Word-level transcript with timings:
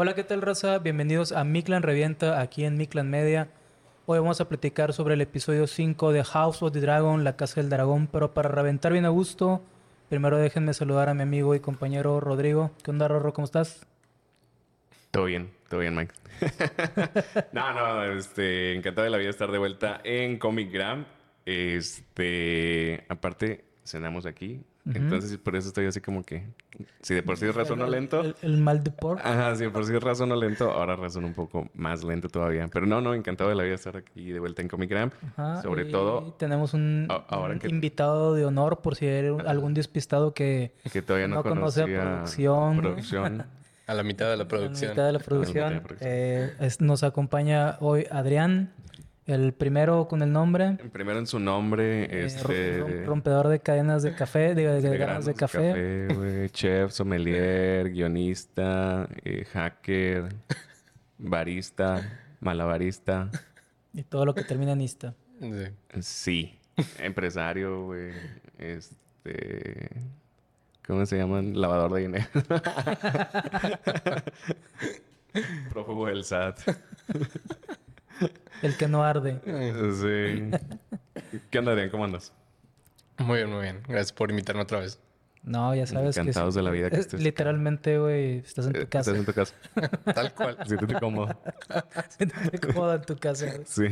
Hola, 0.00 0.14
¿qué 0.14 0.22
tal, 0.22 0.42
raza? 0.42 0.78
Bienvenidos 0.78 1.32
a 1.32 1.42
Miclan 1.42 1.82
Revienta 1.82 2.40
aquí 2.40 2.64
en 2.64 2.76
Miclan 2.76 3.10
Media. 3.10 3.48
Hoy 4.06 4.20
vamos 4.20 4.40
a 4.40 4.48
platicar 4.48 4.92
sobre 4.92 5.14
el 5.14 5.20
episodio 5.20 5.66
5 5.66 6.12
de 6.12 6.22
House 6.22 6.62
of 6.62 6.72
the 6.72 6.80
Dragon, 6.80 7.24
La 7.24 7.36
Casa 7.36 7.60
del 7.60 7.68
Dragón, 7.68 8.06
pero 8.06 8.32
para 8.32 8.48
reventar 8.48 8.92
bien 8.92 9.06
a 9.06 9.08
gusto, 9.08 9.60
primero 10.08 10.38
déjenme 10.38 10.72
saludar 10.72 11.08
a 11.08 11.14
mi 11.14 11.22
amigo 11.22 11.52
y 11.56 11.58
compañero 11.58 12.20
Rodrigo. 12.20 12.70
¿Qué 12.84 12.92
onda, 12.92 13.08
Rorro? 13.08 13.32
¿Cómo 13.32 13.46
estás? 13.46 13.88
Todo 15.10 15.24
bien, 15.24 15.50
todo 15.68 15.80
bien, 15.80 15.96
Mike. 15.96 16.14
no, 17.52 17.74
no, 17.74 18.04
este, 18.04 18.76
encantado 18.76 19.04
de 19.04 19.10
la 19.10 19.18
vida 19.18 19.30
estar 19.30 19.50
de 19.50 19.58
vuelta 19.58 20.00
en 20.04 20.38
Comic 20.38 20.72
Gram. 20.72 21.06
Este, 21.44 23.04
aparte, 23.08 23.64
cenamos 23.82 24.26
aquí. 24.26 24.62
Entonces, 24.94 25.36
por 25.38 25.54
eso 25.56 25.68
estoy 25.68 25.86
así 25.86 26.00
como 26.00 26.22
que, 26.22 26.44
si 27.02 27.14
de 27.14 27.22
por 27.22 27.36
sí 27.36 27.50
razono 27.50 27.86
lento. 27.86 28.20
El, 28.22 28.34
el 28.42 28.56
mal 28.58 28.82
de 28.82 28.90
por. 28.90 29.18
Ajá, 29.20 29.54
si 29.56 29.64
de 29.64 29.70
por 29.70 29.84
sí 29.84 29.96
razono 29.98 30.34
lento, 30.36 30.70
ahora 30.70 30.96
razono 30.96 31.26
un 31.26 31.34
poco 31.34 31.68
más 31.74 32.02
lento 32.04 32.28
todavía. 32.28 32.68
Pero 32.72 32.86
no, 32.86 33.00
no, 33.00 33.14
encantado 33.14 33.50
de 33.50 33.56
la 33.56 33.62
vida 33.64 33.74
estar 33.74 33.96
aquí 33.96 34.30
de 34.32 34.40
vuelta 34.40 34.62
en 34.62 34.68
Comic 34.68 34.90
Gram. 34.90 35.10
Ajá, 35.36 35.62
Sobre 35.62 35.88
y 35.88 35.92
todo, 35.92 36.34
Tenemos 36.38 36.74
un, 36.74 37.06
a- 37.10 37.24
ahora 37.28 37.54
un 37.54 37.58
que- 37.60 37.68
invitado 37.68 38.34
de 38.34 38.44
honor 38.44 38.80
por 38.80 38.94
si 38.96 39.06
hay 39.06 39.26
algún 39.46 39.74
despistado 39.74 40.32
que 40.34 40.72
que 40.92 41.02
todavía 41.02 41.28
no, 41.28 41.36
no 41.36 41.42
conoce 41.42 41.82
a 41.82 41.84
producción. 41.86 42.76
producción. 42.78 43.44
A 43.88 43.94
la 43.94 44.02
mitad 44.02 44.26
de 44.26 44.36
la 44.36 44.42
a 44.42 44.44
la 44.44 44.48
producción. 44.48 44.90
mitad 44.90 45.06
de 45.06 45.12
la 45.12 45.18
mitad 45.18 45.30
de 45.36 45.74
la 45.74 45.80
producción. 45.82 45.98
eh, 46.08 46.54
es- 46.60 46.80
nos 46.82 47.02
acompaña 47.02 47.78
hoy 47.80 48.06
Adrián, 48.10 48.70
el 49.28 49.52
primero 49.52 50.08
con 50.08 50.22
el 50.22 50.32
nombre. 50.32 50.76
Primero 50.92 51.18
en 51.20 51.26
su 51.26 51.38
nombre, 51.38 52.04
eh, 52.04 52.24
este... 52.26 52.80
rom- 52.82 53.04
rompedor 53.04 53.48
de 53.48 53.60
cadenas 53.60 54.02
de 54.02 54.14
café, 54.14 54.54
de, 54.54 54.66
de, 54.66 54.80
de 54.80 54.98
granos 54.98 55.24
de 55.26 55.34
café. 55.34 56.48
chef, 56.52 56.90
sommelier, 56.92 57.90
guionista, 57.90 59.08
eh, 59.24 59.44
hacker, 59.52 60.28
barista, 61.18 62.02
malabarista. 62.40 63.30
Y 63.94 64.02
todo 64.02 64.24
lo 64.24 64.34
que 64.34 64.42
termina 64.44 64.72
en 64.72 64.80
ista. 64.80 65.14
Sí. 65.40 65.68
Sí, 66.00 66.58
empresario, 66.98 67.84
güey. 67.84 68.12
Este. 68.58 69.88
¿Cómo 70.86 71.04
se 71.04 71.18
llaman? 71.18 71.60
Lavador 71.60 71.92
de 71.92 72.00
dinero. 72.00 72.26
Prófugo 75.70 76.06
del 76.06 76.24
SAT. 76.24 76.60
El 78.62 78.76
que 78.76 78.88
no 78.88 79.04
arde. 79.04 79.40
Sí. 79.44 81.38
¿Qué 81.50 81.58
onda, 81.58 81.72
Adrián? 81.72 81.90
¿Cómo 81.90 82.04
andas? 82.04 82.32
Muy 83.18 83.38
bien, 83.38 83.50
muy 83.50 83.62
bien. 83.62 83.80
Gracias 83.86 84.12
por 84.12 84.30
invitarme 84.30 84.62
otra 84.62 84.80
vez. 84.80 85.00
No, 85.42 85.74
ya 85.74 85.86
sabes 85.86 86.14
que... 86.16 86.20
Encantados 86.22 86.54
de 86.54 86.62
la 86.62 86.70
vida 86.70 86.90
que 86.90 86.96
Es- 86.96 87.02
estés. 87.06 87.20
Literalmente, 87.22 87.98
güey, 87.98 88.38
estás 88.38 88.66
en 88.66 88.76
Eh, 88.76 88.80
tu 88.80 88.88
casa. 88.88 89.10
Estás 89.12 89.20
en 89.20 89.24
tu 89.26 89.32
casa. 89.32 89.54
Tal 90.14 90.34
cual. 90.34 90.58
Siéntete 90.66 90.94
cómodo. 91.00 91.40
Siéntete 92.18 92.58
cómodo 92.58 92.94
en 92.94 93.02
tu 93.02 93.16
casa. 93.16 93.46
güey. 93.46 93.62
Sí. 93.64 93.84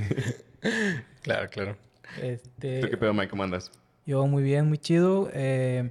claro, 1.23 1.49
claro. 1.49 1.77
Este, 2.21 2.81
¿Tú 2.81 2.89
qué 2.91 2.97
pedo, 2.97 3.15
Mike? 3.15 3.29
¿Cómo 3.31 3.43
andas? 3.45 3.71
Yo 4.07 4.27
muy 4.27 4.43
bien, 4.43 4.67
muy 4.69 4.79
chido. 4.79 5.31
eh, 5.33 5.91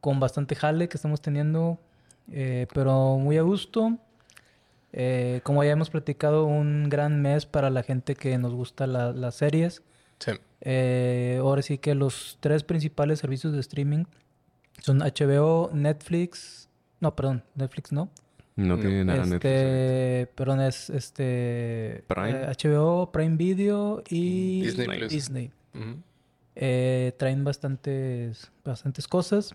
con 0.00 0.18
bastante 0.20 0.54
jale 0.56 0.88
que 0.88 0.96
estamos 0.96 1.20
teniendo, 1.22 1.78
eh, 2.30 2.66
pero 2.74 3.18
muy 3.18 3.38
a 3.38 3.42
gusto. 3.42 3.98
Eh, 4.92 5.40
como 5.42 5.64
ya 5.64 5.70
hemos 5.72 5.90
platicado, 5.90 6.44
un 6.44 6.88
gran 6.88 7.22
mes 7.22 7.46
para 7.46 7.70
la 7.70 7.82
gente 7.82 8.14
que 8.14 8.36
nos 8.38 8.52
gusta 8.54 8.86
la- 8.86 9.12
las 9.12 9.36
series. 9.36 9.82
Sí. 10.18 10.32
Eh, 10.60 11.38
ahora 11.40 11.62
sí 11.62 11.78
que 11.78 11.94
los 11.94 12.36
tres 12.40 12.62
principales 12.62 13.18
servicios 13.20 13.52
de 13.52 13.60
streaming 13.60 14.04
son 14.80 15.00
HBO, 15.02 15.70
Netflix. 15.72 16.68
No, 17.00 17.16
perdón, 17.16 17.42
Netflix 17.54 17.90
no. 17.92 18.10
No 18.54 18.78
tiene 18.78 19.04
nada 19.04 19.20
Netflix. 19.20 19.44
Este, 19.46 20.30
perdón, 20.34 20.60
es 20.60 20.90
este 20.90 22.04
Prime. 22.06 22.42
eh, 22.42 22.46
HBO, 22.52 23.10
Prime 23.10 23.36
Video 23.36 24.02
y 24.10 24.60
Disney 24.62 24.86
Plus. 24.98 25.10
Disney. 25.10 25.50
Eh, 26.54 27.12
traen 27.16 27.44
bastantes, 27.44 28.52
bastantes 28.62 29.08
cosas. 29.08 29.54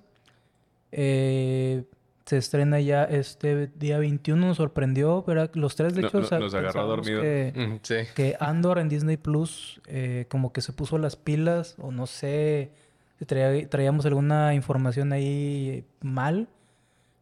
Eh, 0.92 1.84
se 2.28 2.38
estrena 2.38 2.80
ya 2.82 3.06
este 3.06 3.68
día 3.80 3.98
21, 3.98 4.46
nos 4.48 4.58
sorprendió, 4.58 5.24
¿verdad? 5.24 5.50
Los 5.56 5.76
tres, 5.76 5.96
de 5.96 6.02
No- 6.02 6.08
hecho, 6.10 6.20
no- 6.20 6.40
nos 6.40 6.54
agarró 6.54 6.86
dormido. 6.86 7.22
Que, 7.22 7.54
Mm, 7.56 7.80
Sí. 7.82 7.96
que 8.16 8.36
Andor 8.40 8.80
en 8.80 8.90
Disney 8.90 9.16
Plus, 9.18 9.82
eh, 9.88 10.26
como 10.30 10.52
que 10.54 10.62
se 10.62 10.74
puso 10.74 10.98
las 10.98 11.16
pilas, 11.16 11.76
o 11.80 11.92
no 11.92 12.06
sé 12.06 12.70
si 13.18 13.26
traía- 13.26 13.68
traíamos 13.70 14.06
alguna 14.06 14.54
información 14.54 15.14
ahí 15.14 15.86
mal, 16.02 16.48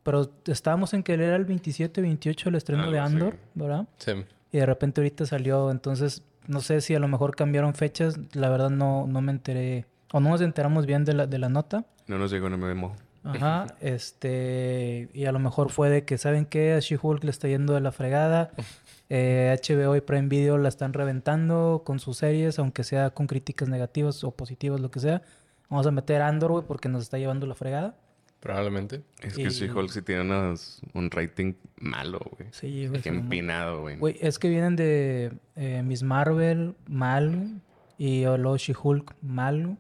pero 0.04 0.30
estábamos 0.48 0.94
en 0.96 1.04
que 1.04 1.14
era 1.14 1.36
el 1.36 1.46
27, 1.46 2.02
28 2.02 2.50
el 2.50 2.56
estreno 2.56 2.90
de. 2.92 3.00
Andor, 3.00 3.38
¿verdad? 3.54 3.88
Sí. 3.98 4.12
Y 4.52 4.58
de 4.58 4.66
repente 4.66 5.02
ahorita 5.02 5.26
salió, 5.28 5.70
entonces 5.72 6.24
no 6.48 6.62
sé 6.62 6.82
si 6.82 6.96
a 6.96 7.00
lo 7.00 7.08
mejor 7.08 7.36
cambiaron 7.36 7.74
fechas, 7.76 8.20
la 8.34 8.50
verdad 8.50 8.70
no, 8.72 9.06
no 9.08 9.22
me 9.22 9.32
enteré, 9.32 9.86
o 10.12 10.20
no 10.20 10.30
nos 10.30 10.42
enteramos 10.42 10.86
bien 10.88 11.06
de 11.06 11.14
la, 11.14 11.28
de 11.28 11.38
la 11.40 11.50
nota. 11.50 11.86
No 12.08 12.18
nos 12.18 12.32
llegó 12.32 12.48
un 12.48 12.60
memo. 12.60 12.96
Ajá, 13.26 13.68
este, 13.82 15.10
y 15.14 15.26
a 15.26 15.32
lo 15.32 15.40
mejor 15.40 15.70
fue 15.72 15.90
de 15.90 16.06
que, 16.06 16.18
¿saben 16.18 16.46
qué? 16.46 16.74
A 16.74 16.80
She-Hulk 16.80 17.24
le 17.24 17.32
está 17.32 17.48
yendo 17.48 17.74
de 17.74 17.82
la 17.82 17.92
fregada. 17.92 18.52
Eh, 19.08 19.56
HBO 19.62 19.96
y 19.96 20.02
Prime 20.02 20.30
Video 20.30 20.58
la 20.58 20.68
están 20.68 20.92
reventando 20.92 21.84
con 21.86 22.00
sus 22.00 22.18
series, 22.18 22.58
aunque 22.58 22.84
sea 22.84 23.12
con 23.12 23.28
críticas 23.28 23.70
negativas 23.70 24.24
o 24.24 24.32
positivas, 24.32 24.80
lo 24.80 24.90
que 24.90 25.00
sea. 25.00 25.22
Vamos 25.70 25.86
a 25.86 25.92
meter 25.92 26.24
a 26.24 26.28
Andor, 26.28 26.52
güey, 26.54 26.64
porque 26.68 26.90
nos 26.90 27.04
está 27.04 27.20
llevando 27.20 27.46
la 27.46 27.54
fregada. 27.54 27.96
Probablemente. 28.40 29.04
Es 29.22 29.38
Y- 29.38 29.44
que 29.44 29.50
She-Hulk 29.52 29.92
sí 29.92 30.02
tiene 30.02 30.22
unos- 30.24 30.82
un 30.96 31.12
rating 31.12 31.54
malo, 31.78 32.20
güey. 32.36 32.50
Sí, 32.52 32.88
güey. 32.88 33.00
Empinado, 33.06 33.82
güey. 33.82 33.98
Güey, 33.98 34.18
es 34.22 34.40
que 34.40 34.50
vienen 34.50 34.76
de 34.76 35.34
eh, 35.56 35.84
Miss 35.84 36.02
Marvel, 36.02 36.74
mal, 36.88 37.62
y 38.00 38.24
luego 38.24 38.58
She-Hulk, 38.58 39.14
mal. 39.22 39.78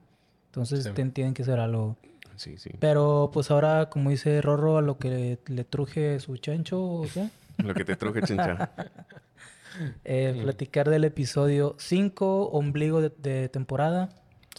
Entonces 0.49 0.83
Sí. 0.83 0.91
ten- 0.93 1.11
tienen 1.11 1.33
que 1.33 1.43
ser 1.43 1.59
algo. 1.59 1.97
Sí, 2.37 2.57
sí. 2.57 2.71
Pero 2.79 3.29
pues 3.33 3.51
ahora, 3.51 3.89
como 3.89 4.09
dice 4.09 4.41
Rorro, 4.41 4.77
a 4.77 4.81
lo 4.81 4.97
que 4.97 5.09
le, 5.09 5.39
le 5.47 5.63
truje 5.63 6.19
su 6.19 6.37
chancho, 6.37 6.83
o 6.83 7.07
sea, 7.07 7.29
Lo 7.57 7.73
que 7.73 7.85
te 7.85 7.95
truje, 7.95 8.21
chincha. 8.21 8.71
eh, 10.05 10.39
platicar 10.41 10.89
del 10.89 11.03
episodio 11.03 11.75
5, 11.79 12.49
ombligo 12.49 13.01
de, 13.01 13.09
de 13.17 13.49
temporada. 13.49 14.09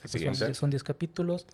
Son, 0.04 0.54
son 0.54 0.70
10 0.70 0.82
capítulos. 0.82 1.46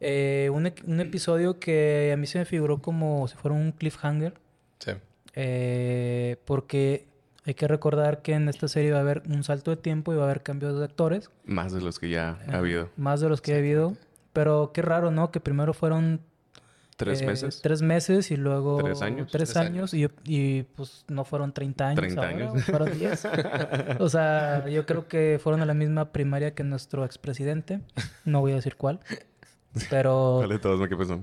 Eh, 0.00 0.50
un, 0.52 0.72
un 0.86 1.00
episodio 1.00 1.58
que 1.58 2.10
a 2.12 2.16
mí 2.16 2.26
se 2.26 2.38
me 2.38 2.44
figuró 2.44 2.80
como 2.80 3.28
si 3.28 3.36
fuera 3.36 3.56
un 3.56 3.72
cliffhanger. 3.72 4.34
Sí. 4.78 4.92
Eh, 5.34 6.36
porque 6.44 7.06
hay 7.44 7.54
que 7.54 7.68
recordar 7.68 8.22
que 8.22 8.32
en 8.32 8.48
esta 8.48 8.68
serie 8.68 8.92
va 8.92 8.98
a 8.98 9.02
haber 9.02 9.22
un 9.28 9.44
salto 9.44 9.70
de 9.70 9.76
tiempo 9.76 10.12
y 10.12 10.16
va 10.16 10.22
a 10.22 10.24
haber 10.26 10.42
cambios 10.42 10.78
de 10.78 10.84
actores. 10.84 11.30
Más 11.44 11.72
de 11.72 11.80
los 11.80 11.98
que 11.98 12.08
ya 12.08 12.38
ha 12.48 12.58
habido. 12.58 12.88
Más 12.96 13.20
de 13.20 13.28
los 13.28 13.40
que 13.40 13.54
ha 13.54 13.58
habido. 13.58 13.96
Pero 14.32 14.72
qué 14.72 14.82
raro, 14.82 15.10
¿no? 15.10 15.30
Que 15.30 15.40
primero 15.40 15.72
fueron... 15.74 16.20
¿Tres 16.96 17.22
eh, 17.22 17.26
meses? 17.26 17.60
Tres 17.62 17.80
meses 17.80 18.30
y 18.30 18.36
luego... 18.36 18.76
¿Tres 18.82 19.00
años? 19.00 19.30
Tres, 19.32 19.52
Tres 19.52 19.56
años. 19.56 19.94
Y, 19.94 20.06
y, 20.24 20.62
pues 20.62 21.04
no 21.08 21.24
fueron 21.24 21.52
30 21.52 21.88
años 21.88 22.00
30 22.00 22.20
ahora, 22.20 22.36
años. 22.36 22.64
fueron 22.64 22.98
10. 22.98 23.28
o 24.00 24.08
sea, 24.10 24.68
yo 24.68 24.84
creo 24.84 25.08
que 25.08 25.40
fueron 25.42 25.62
a 25.62 25.66
la 25.66 25.72
misma 25.74 26.12
primaria 26.12 26.54
que 26.54 26.62
nuestro 26.62 27.04
expresidente. 27.04 27.80
No 28.26 28.40
voy 28.40 28.52
a 28.52 28.56
decir 28.56 28.76
cuál. 28.76 29.00
Pero... 29.88 30.38
Vale, 30.40 30.58
todos, 30.58 30.86
¿qué 30.88 30.96
pasó? 30.96 31.22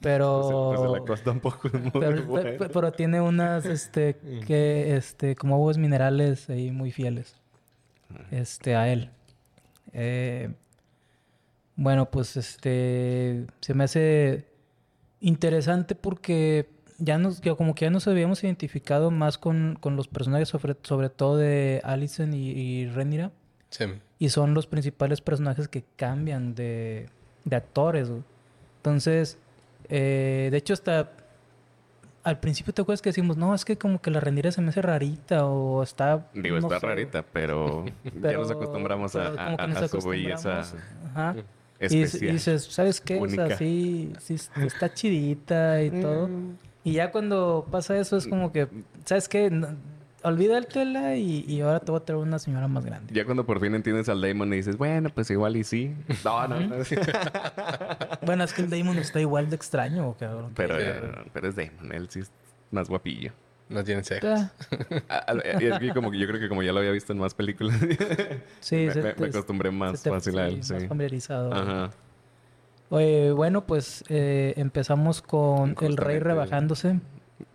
Pero... 0.00 0.72
Pues, 0.74 0.80
pues 0.80 0.90
la 1.00 1.06
cosa 1.06 1.24
tampoco 1.24 1.68
es 1.68 1.74
muy 1.74 1.90
Pero, 1.92 2.22
buena. 2.24 2.58
pe- 2.58 2.68
pero 2.68 2.92
tiene 2.92 3.20
unas, 3.20 3.64
este, 3.66 4.16
que, 4.46 4.96
este, 4.96 5.36
como 5.36 5.54
aguas 5.54 5.78
minerales 5.78 6.50
ahí 6.50 6.72
muy 6.72 6.90
fieles, 6.90 7.36
este, 8.32 8.74
a 8.74 8.88
él. 8.92 9.10
Eh, 9.92 10.50
bueno, 11.76 12.10
pues, 12.10 12.36
este, 12.36 13.46
se 13.60 13.74
me 13.74 13.84
hace 13.84 14.46
interesante 15.20 15.94
porque 15.94 16.68
ya 16.98 17.18
nos, 17.18 17.40
ya 17.40 17.54
como 17.54 17.74
que 17.74 17.86
ya 17.86 17.90
nos 17.90 18.06
habíamos 18.06 18.44
identificado 18.44 19.10
más 19.10 19.38
con, 19.38 19.76
con 19.80 19.96
los 19.96 20.06
personajes, 20.08 20.48
sobre, 20.48 20.76
sobre 20.82 21.08
todo 21.08 21.36
de 21.36 21.80
Allison 21.84 22.32
y, 22.34 22.50
y 22.50 22.86
Rhaenyra. 22.88 23.30
Sí. 23.70 23.84
Y 24.18 24.28
son 24.28 24.54
los 24.54 24.66
principales 24.66 25.20
personajes 25.20 25.66
que 25.68 25.84
cambian 25.96 26.54
de, 26.54 27.08
de 27.44 27.56
actores. 27.56 28.08
güey. 28.10 28.22
Entonces, 28.76 29.38
eh, 29.88 30.48
de 30.52 30.56
hecho, 30.56 30.72
hasta 30.74 31.10
al 32.22 32.38
principio 32.40 32.72
te 32.72 32.80
acuerdas 32.82 33.02
que 33.02 33.10
decimos, 33.10 33.36
no, 33.36 33.54
es 33.54 33.64
que 33.64 33.76
como 33.76 34.00
que 34.00 34.10
la 34.10 34.20
rendira 34.20 34.50
se 34.52 34.62
me 34.62 34.68
hace 34.70 34.80
rarita 34.80 35.44
o 35.46 35.82
está. 35.82 36.28
Digo, 36.32 36.58
no 36.60 36.68
está 36.68 36.80
sé, 36.80 36.86
rarita, 36.86 37.22
pero, 37.22 37.84
pero- 38.22 38.30
ya 38.32 38.38
nos 38.38 38.50
acostumbramos 38.50 39.14
a, 39.16 39.30
pero 39.30 39.40
a, 39.40 39.44
a- 39.44 39.84
a 39.84 39.88
su 39.88 40.08
belleza 40.08 40.60
acostumbramos. 40.60 40.74
Ajá. 41.14 41.34
Y, 41.80 42.02
especial. 42.02 42.30
y 42.30 42.32
dices, 42.34 42.64
¿sabes 42.64 43.00
qué? 43.00 43.18
O 43.18 43.28
sea, 43.28 43.56
sí, 43.56 44.12
sí 44.20 44.36
está 44.56 44.92
chidita 44.94 45.82
y 45.82 45.90
todo. 45.90 46.28
Y 46.84 46.92
ya 46.94 47.10
cuando 47.10 47.66
pasa 47.70 47.96
eso 47.98 48.16
es 48.16 48.26
como 48.26 48.52
que, 48.52 48.68
¿sabes 49.04 49.28
qué? 49.28 49.50
No- 49.50 49.68
olvídatela 50.22 51.16
y, 51.16 51.44
y 51.46 51.60
ahora 51.60 51.80
te 51.80 51.90
voy 51.92 52.00
a 52.00 52.04
traer 52.04 52.22
una 52.22 52.38
señora 52.38 52.66
más 52.66 52.84
grande. 52.86 53.12
Ya 53.12 53.26
cuando 53.26 53.44
por 53.44 53.60
fin 53.60 53.74
entiendes 53.74 54.08
al 54.08 54.22
Damon 54.22 54.52
y 54.54 54.56
dices, 54.56 54.78
bueno, 54.78 55.10
pues 55.10 55.30
igual 55.30 55.54
y 55.56 55.64
sí. 55.64 55.94
No, 56.24 56.48
no, 56.48 56.60
no. 56.60 56.76
Bueno, 58.22 58.44
es 58.44 58.54
que 58.54 58.62
el 58.62 58.70
Damon 58.70 58.96
está 58.98 59.20
igual 59.20 59.50
de 59.50 59.56
extraño, 59.56 60.14
cabrón. 60.18 60.52
pero, 60.54 60.76
pero 61.32 61.48
es 61.48 61.56
Damon, 61.56 61.92
él 61.92 62.08
sí 62.08 62.20
es 62.20 62.32
más 62.70 62.88
guapillo. 62.88 63.32
No 63.68 63.82
tienen 63.82 64.04
sexo. 64.04 64.28
Y 65.60 65.64
es 65.66 65.78
que 65.78 65.92
como 65.94 66.10
que 66.10 66.18
yo 66.18 66.26
creo 66.26 66.38
que 66.40 66.48
como 66.48 66.62
ya 66.62 66.72
lo 66.72 66.80
había 66.80 66.90
visto 66.92 67.12
en 67.12 67.18
más 67.18 67.34
películas, 67.34 67.76
sí, 68.60 68.76
me, 68.76 68.94
me- 69.02 69.12
te- 69.14 69.20
me 69.20 69.26
acostumbré 69.28 69.70
más 69.70 70.02
te- 70.02 70.10
fácil 70.10 70.38
a 70.38 70.48
sí, 70.48 70.52
él. 70.52 70.58
más 70.58 70.66
Sí. 70.82 70.88
familiarizado. 70.88 71.52
Ajá. 71.54 71.90
Bueno, 72.90 73.66
pues 73.66 74.04
eh, 74.08 74.54
empezamos 74.56 75.20
con 75.22 75.74
el 75.80 75.96
rey 75.96 76.18
rebajándose. 76.20 77.00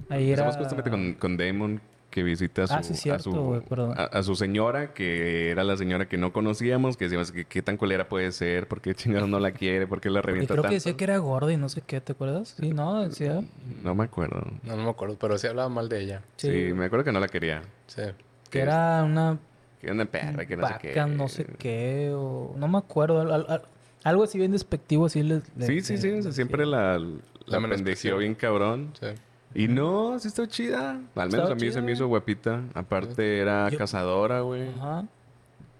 Ahí 0.09 0.31
era... 0.31 0.43
Empezamos 0.43 0.57
justamente 0.57 0.89
con, 0.89 1.13
con 1.13 1.37
Damon 1.37 1.81
que 2.09 2.23
visita 2.23 2.63
a 2.63 2.67
su, 2.67 2.73
Ah, 2.73 2.83
sí, 2.83 2.93
cierto, 2.95 3.29
a, 3.29 3.33
su 3.33 3.41
güey, 3.41 3.61
perdón. 3.61 3.93
a- 3.97 4.03
a 4.05 4.23
su 4.23 4.35
señora, 4.35 4.93
que 4.93 5.51
era 5.51 5.63
la 5.63 5.77
señora 5.77 6.07
que 6.07 6.17
no 6.17 6.33
conocíamos, 6.33 6.97
que 6.97 7.05
decíamos 7.05 7.31
que 7.31 7.45
qué 7.45 7.61
tan 7.61 7.77
culera 7.77 8.09
puede 8.09 8.31
ser, 8.31 8.67
por 8.67 8.81
qué 8.81 8.95
chingados 8.95 9.29
no 9.29 9.39
la 9.39 9.51
quiere, 9.51 9.85
por 9.85 10.01
qué 10.01 10.09
la 10.09 10.21
revienta 10.21 10.53
creo 10.55 10.63
que 10.63 10.67
tanto. 10.69 10.73
decía 10.75 10.97
que 10.97 11.03
era 11.03 11.17
gorda 11.17 11.53
y 11.53 11.57
no 11.57 11.69
sé 11.69 11.81
qué, 11.85 12.01
¿te 12.01 12.13
acuerdas? 12.13 12.55
Sí, 12.59 12.71
no, 12.71 13.03
decía... 13.07 13.41
No 13.83 13.93
me 13.93 14.05
acuerdo. 14.05 14.41
No, 14.63 14.75
no 14.75 14.83
me 14.85 14.89
acuerdo, 14.89 15.17
pero 15.19 15.37
sí 15.37 15.45
hablaba 15.47 15.69
mal 15.69 15.87
de 15.87 16.01
ella. 16.01 16.21
Sí, 16.37 16.49
Sí, 16.67 16.73
me 16.73 16.85
acuerdo 16.85 17.05
que 17.05 17.11
no 17.11 17.19
la 17.19 17.27
quería. 17.27 17.61
Sí. 17.87 18.01
que 18.49 18.59
era 18.61 19.03
una 19.03 19.37
Que 19.79 19.87
era 19.87 19.93
una 19.93 20.05
perra, 20.05 20.45
que 20.47 20.57
no 20.57 20.67
sé 20.67 20.73
qué. 20.81 20.87
vaca, 20.89 21.05
no 21.07 21.27
sé 21.27 21.45
qué, 21.59 22.11
o... 22.13 22.55
No 22.57 22.67
me 22.67 22.79
acuerdo, 22.79 23.21
al- 23.21 23.31
al- 23.31 23.45
al- 23.47 23.61
algo 24.03 24.23
así 24.23 24.39
bien 24.39 24.51
despectivo, 24.51 25.05
así 25.05 25.21
les... 25.21 25.43
le- 25.55 25.65
Sí, 25.67 25.81
sí, 25.81 25.93
le- 26.09 26.23
sí. 26.23 26.31
siempre 26.31 26.65
la, 26.65 26.97
la, 26.97 27.59
La 27.59 28.17
bien 28.17 28.33
cabrón. 28.33 28.93
Sí. 28.99 29.07
Y 29.55 29.67
no, 29.67 30.19
sí 30.19 30.27
está 30.27 30.47
chida. 30.47 30.99
Al 31.15 31.29
menos 31.31 31.49
a 31.49 31.55
mí 31.55 31.71
se 31.71 31.81
me 31.81 31.91
hizo 31.93 32.07
guapita. 32.07 32.61
Aparte 32.75 33.39
era 33.39 33.69
Yo- 33.69 33.77
cazadora, 33.77 34.41
güey. 34.41 34.69
Ajá. 34.69 35.05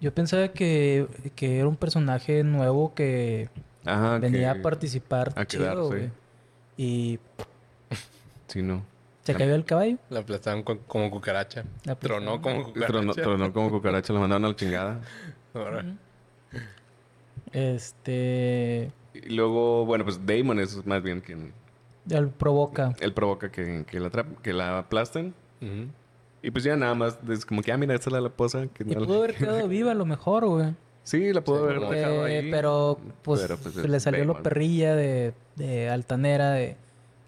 Yo 0.01 0.13
pensaba 0.13 0.47
que, 0.47 1.07
que 1.35 1.59
era 1.59 1.67
un 1.67 1.75
personaje 1.75 2.43
nuevo 2.43 2.93
que 2.95 3.49
Ajá. 3.85 4.17
venía 4.17 4.53
que- 4.53 4.59
a 4.59 4.61
participar 4.63 5.33
a 5.35 5.45
chido, 5.45 5.63
quedarse. 5.63 5.81
güey. 5.87 6.09
Y 6.77 7.19
Sí, 8.47 8.61
no. 8.63 8.83
se 9.23 9.35
cayó 9.35 9.53
el 9.53 9.65
caballo. 9.65 9.97
La 10.09 10.21
aplastaban 10.21 10.63
co- 10.63 10.79
como 10.87 11.11
cucaracha. 11.11 11.63
La. 11.83 11.95
Tronó 11.95 12.41
como 12.41 12.63
cucaracha. 12.63 12.91
Tronó, 12.93 13.13
tronó 13.13 13.53
como 13.53 13.69
cucaracha, 13.69 14.13
lo 14.13 14.19
mandaron 14.21 14.45
a 14.45 14.47
la 14.49 14.55
chingada. 14.55 15.01
Ahora. 15.53 15.85
Este... 17.51 18.91
Y 19.13 19.29
luego, 19.35 19.85
bueno, 19.85 20.03
pues 20.05 20.25
Damon 20.25 20.59
es 20.59 20.85
más 20.85 21.01
bien 21.03 21.21
quien... 21.21 21.51
Él 22.09 22.29
provoca. 22.29 22.93
Él 22.99 23.13
provoca 23.13 23.51
que, 23.51 23.85
que, 23.87 23.99
la, 23.99 24.09
que 24.41 24.53
la 24.53 24.79
aplasten. 24.79 25.33
Y 26.41 26.51
pues 26.51 26.63
ya 26.63 26.75
nada 26.77 26.95
más, 26.95 27.19
es 27.29 27.45
como 27.45 27.61
que, 27.61 27.71
ah, 27.71 27.77
mira, 27.77 27.93
esta 27.95 28.09
es 28.09 28.13
la 28.21 28.27
esposa. 28.27 28.67
Que 28.73 28.83
Y 28.83 28.95
no- 28.95 29.05
pudo 29.05 29.19
haber 29.19 29.35
quedado 29.35 29.67
viva 29.67 29.91
a 29.91 29.95
lo 29.95 30.05
mejor, 30.05 30.45
güey. 30.47 30.73
Sí, 31.03 31.33
la 31.33 31.41
pudo 31.41 31.57
Sí, 31.57 31.63
haber 31.63 31.79
dejado 31.89 32.27
Eh, 32.27 32.37
ahí. 32.39 32.51
pero 32.51 32.99
pues, 33.23 33.41
Pero, 33.41 33.57
pues, 33.57 33.75
le 33.75 33.99
salió 33.99 34.23
lo 34.25 34.41
perrilla 34.43 34.95
de, 34.95 35.33
de 35.55 35.89
altanera, 35.89 36.51
de... 36.51 36.77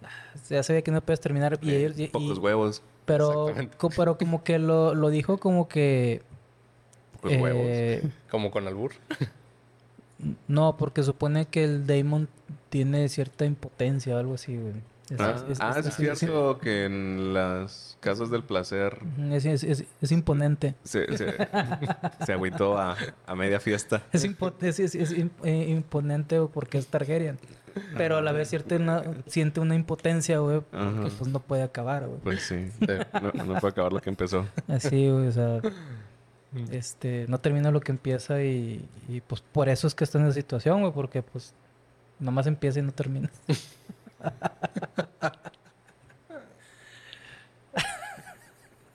"Ah, 0.02 0.08
Ya 0.48 0.62
sabía 0.62 0.82
que 0.82 0.90
no 0.92 1.00
puedes 1.02 1.20
terminar. 1.20 1.58
Y 1.62 1.70
Eh, 1.74 2.10
Pocos 2.12 2.38
y- 2.38 2.40
huevos. 2.40 2.82
pero, 3.04 3.52
co- 3.78 3.90
pero 3.96 4.16
como 4.18 4.44
que 4.44 4.58
lo, 4.58 4.94
lo 4.94 5.10
dijo 5.10 5.38
como 5.38 5.68
que... 5.68 6.22
Pocos 7.20 7.36
huevos. 7.38 7.62
eh, 7.66 8.02
Como 8.30 8.50
con 8.50 8.66
albur. 8.66 8.92
No, 10.48 10.76
porque 10.76 11.02
supone 11.02 11.46
que 11.46 11.64
el 11.64 11.86
Damon 11.86 12.28
tiene 12.70 13.08
cierta 13.08 13.44
impotencia 13.44 14.14
o 14.14 14.18
algo 14.18 14.34
así, 14.34 14.56
güey. 14.56 14.74
Es- 15.10 15.20
Ah, 15.20 15.34
es- 15.50 15.60
ah, 15.60 15.74
es- 15.78 15.86
es 15.86 16.18
cierto 16.18 16.58
que 16.58 16.84
en 16.86 17.34
las 17.34 17.98
casas 18.00 18.30
del 18.30 18.44
placer 18.44 18.98
Es, 19.30 20.12
imponente. 20.12 20.74
se, 20.84 21.16
se, 21.18 21.34
se 22.24 22.32
agüitó 22.32 22.78
a, 22.78 22.96
a 23.26 23.34
media 23.34 23.60
fiesta. 23.60 24.02
Es, 24.12 24.24
impo- 24.24 24.54
eh, 25.44 25.66
imponente 25.68 26.40
porque 26.54 26.78
es 26.78 26.86
Targaryen. 26.86 27.38
Pero 27.96 28.18
a 28.18 28.22
la 28.22 28.32
vez 28.32 28.48
siente 28.48 28.76
una, 28.76 29.02
siente 29.26 29.58
una 29.60 29.74
impotencia, 29.74 30.38
güey, 30.38 30.60
que 30.70 30.76
Ajá. 30.76 31.08
pues 31.18 31.26
no 31.28 31.40
puede 31.40 31.62
acabar, 31.62 32.06
güey. 32.06 32.20
Pues 32.20 32.42
sí. 32.42 32.70
Sí. 32.78 32.86
No, 33.36 33.44
no 33.44 33.60
puede 33.60 33.72
acabar 33.72 33.92
lo 33.92 34.00
que 34.00 34.10
empezó. 34.10 34.46
Así, 34.68 35.08
güey, 35.10 35.26
o 35.28 35.32
sea, 35.32 35.60
este, 36.70 37.26
no 37.28 37.38
termina 37.38 37.70
lo 37.70 37.80
que 37.80 37.92
empieza 37.92 38.42
y, 38.42 38.86
y, 39.08 39.20
pues 39.22 39.40
por 39.40 39.68
eso 39.68 39.86
es 39.86 39.94
que 39.94 40.04
está 40.04 40.18
en 40.18 40.26
esa 40.26 40.34
situación, 40.34 40.80
güey, 40.80 40.92
porque 40.92 41.22
pues 41.22 41.54
nomás 42.18 42.46
empieza 42.46 42.78
y 42.80 42.82
no 42.82 42.92
termina. 42.92 43.30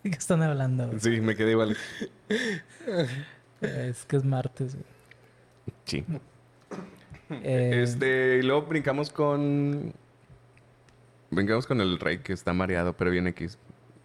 ¿De 0.03 0.11
qué 0.11 0.17
están 0.17 0.41
hablando? 0.43 0.87
güey? 0.87 0.99
Sí, 0.99 1.19
me 1.21 1.35
quedé 1.35 1.51
igual. 1.51 1.75
Es 3.61 4.05
que 4.05 4.15
es 4.17 4.23
martes, 4.23 4.75
güey. 4.75 4.85
Sí. 5.85 6.05
Eh, 7.29 7.81
Este, 7.83 8.37
y 8.37 8.41
luego 8.43 8.63
brincamos 8.67 9.09
con. 9.09 9.93
Brincamos 11.29 11.67
con 11.67 11.81
el 11.81 11.99
rey 11.99 12.19
que 12.19 12.31
está 12.33 12.53
mareado, 12.53 12.93
pero 12.95 13.11
bien 13.11 13.27
X. 13.27 13.57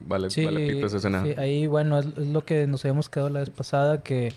Vale, 0.06 0.31
sí, 0.31 0.44
vale 0.44 0.66
pito 0.72 0.87
esa 0.87 0.96
escena. 0.99 1.22
sí, 1.25 1.34
ahí, 1.38 1.66
bueno, 1.66 1.99
es, 1.99 2.06
es 2.06 2.28
lo 2.28 2.44
que 2.44 2.66
nos 2.66 2.84
habíamos 2.84 3.08
quedado 3.08 3.28
la 3.31 3.40
vez 3.40 3.50
pasada, 3.50 4.02
que, 4.02 4.32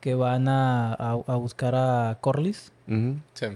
que 0.00 0.14
van 0.14 0.48
a, 0.48 0.92
a, 0.94 1.10
a 1.12 1.36
buscar 1.36 1.74
a 1.74 2.18
Corlys 2.20 2.72
Ujú. 2.88 3.16
Sí. 3.34 3.46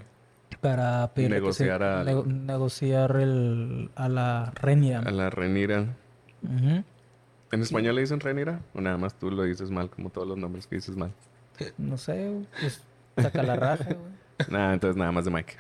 para 0.60 1.10
que 1.14 1.22
se- 1.22 1.28
Negociar 1.28 1.80
nego- 2.04 2.24
negociar 2.26 3.16
el, 3.16 3.90
a 3.96 4.08
la 4.08 4.52
Renia. 4.54 5.00
A 5.00 5.10
la 5.10 5.30
Renira. 5.30 5.86
¿En 7.52 7.62
español 7.62 7.96
le 7.96 8.02
dicen 8.02 8.20
Renira? 8.20 8.60
¿O 8.74 8.80
nada 8.80 8.96
más 8.96 9.14
tú 9.14 9.30
lo 9.30 9.42
dices 9.42 9.70
mal, 9.70 9.90
como 9.90 10.10
todos 10.10 10.26
los 10.28 10.38
nombres 10.38 10.66
que 10.66 10.76
dices 10.76 10.96
mal? 10.96 11.12
No 11.78 11.96
sé, 11.98 12.28
güey, 12.30 12.46
pues 12.60 12.82
saca 13.18 13.42
la 13.42 13.56
raja, 13.56 13.84
güey. 13.84 14.20
Nada, 14.50 14.72
entonces 14.72 14.96
nada 14.96 15.12
más 15.12 15.24
de 15.26 15.30
Mike. 15.30 15.54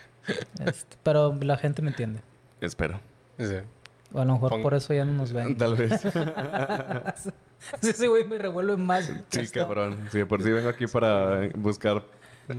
Este, 0.64 0.96
pero 1.02 1.36
la 1.42 1.56
gente 1.58 1.82
me 1.82 1.90
entiende. 1.90 2.20
Espero. 2.60 3.00
Sí. 3.38 3.56
O 4.12 4.20
a 4.20 4.24
lo 4.24 4.32
mejor 4.34 4.50
Pon- 4.50 4.62
por 4.62 4.74
eso 4.74 4.92
ya 4.92 5.04
no 5.04 5.12
nos 5.12 5.32
ven. 5.32 5.56
Tal 5.56 5.76
vez. 5.76 5.92
Ese 7.82 8.08
güey 8.08 8.24
me 8.26 8.38
revuelve 8.38 8.76
más. 8.76 9.12
Sí, 9.30 9.46
cabrón. 9.48 10.08
Sí, 10.10 10.24
por 10.24 10.42
sí 10.42 10.50
vengo 10.50 10.68
aquí 10.68 10.86
para 10.86 11.48
buscar 11.54 12.02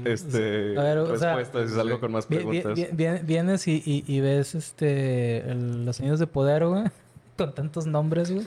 este 0.04 0.78
A 0.78 0.82
ver, 0.82 0.98
o 0.98 1.18
sea, 1.18 1.36
respuestas 1.36 1.70
y 1.70 1.74
salgo 1.74 2.00
con 2.00 2.12
más 2.12 2.24
preguntas. 2.26 2.74
vi- 2.74 2.88
vi- 2.92 3.18
vienes 3.22 3.68
y, 3.68 3.82
y- 3.84 4.04
y 4.06 4.20
ves 4.20 4.54
este 4.54 5.38
el- 5.50 5.84
los 5.84 6.00
años 6.00 6.18
de 6.18 6.26
poder, 6.26 6.64
güey. 6.66 6.84
Con 7.36 7.54
tantos 7.54 7.86
nombres, 7.86 8.30
güey. 8.30 8.46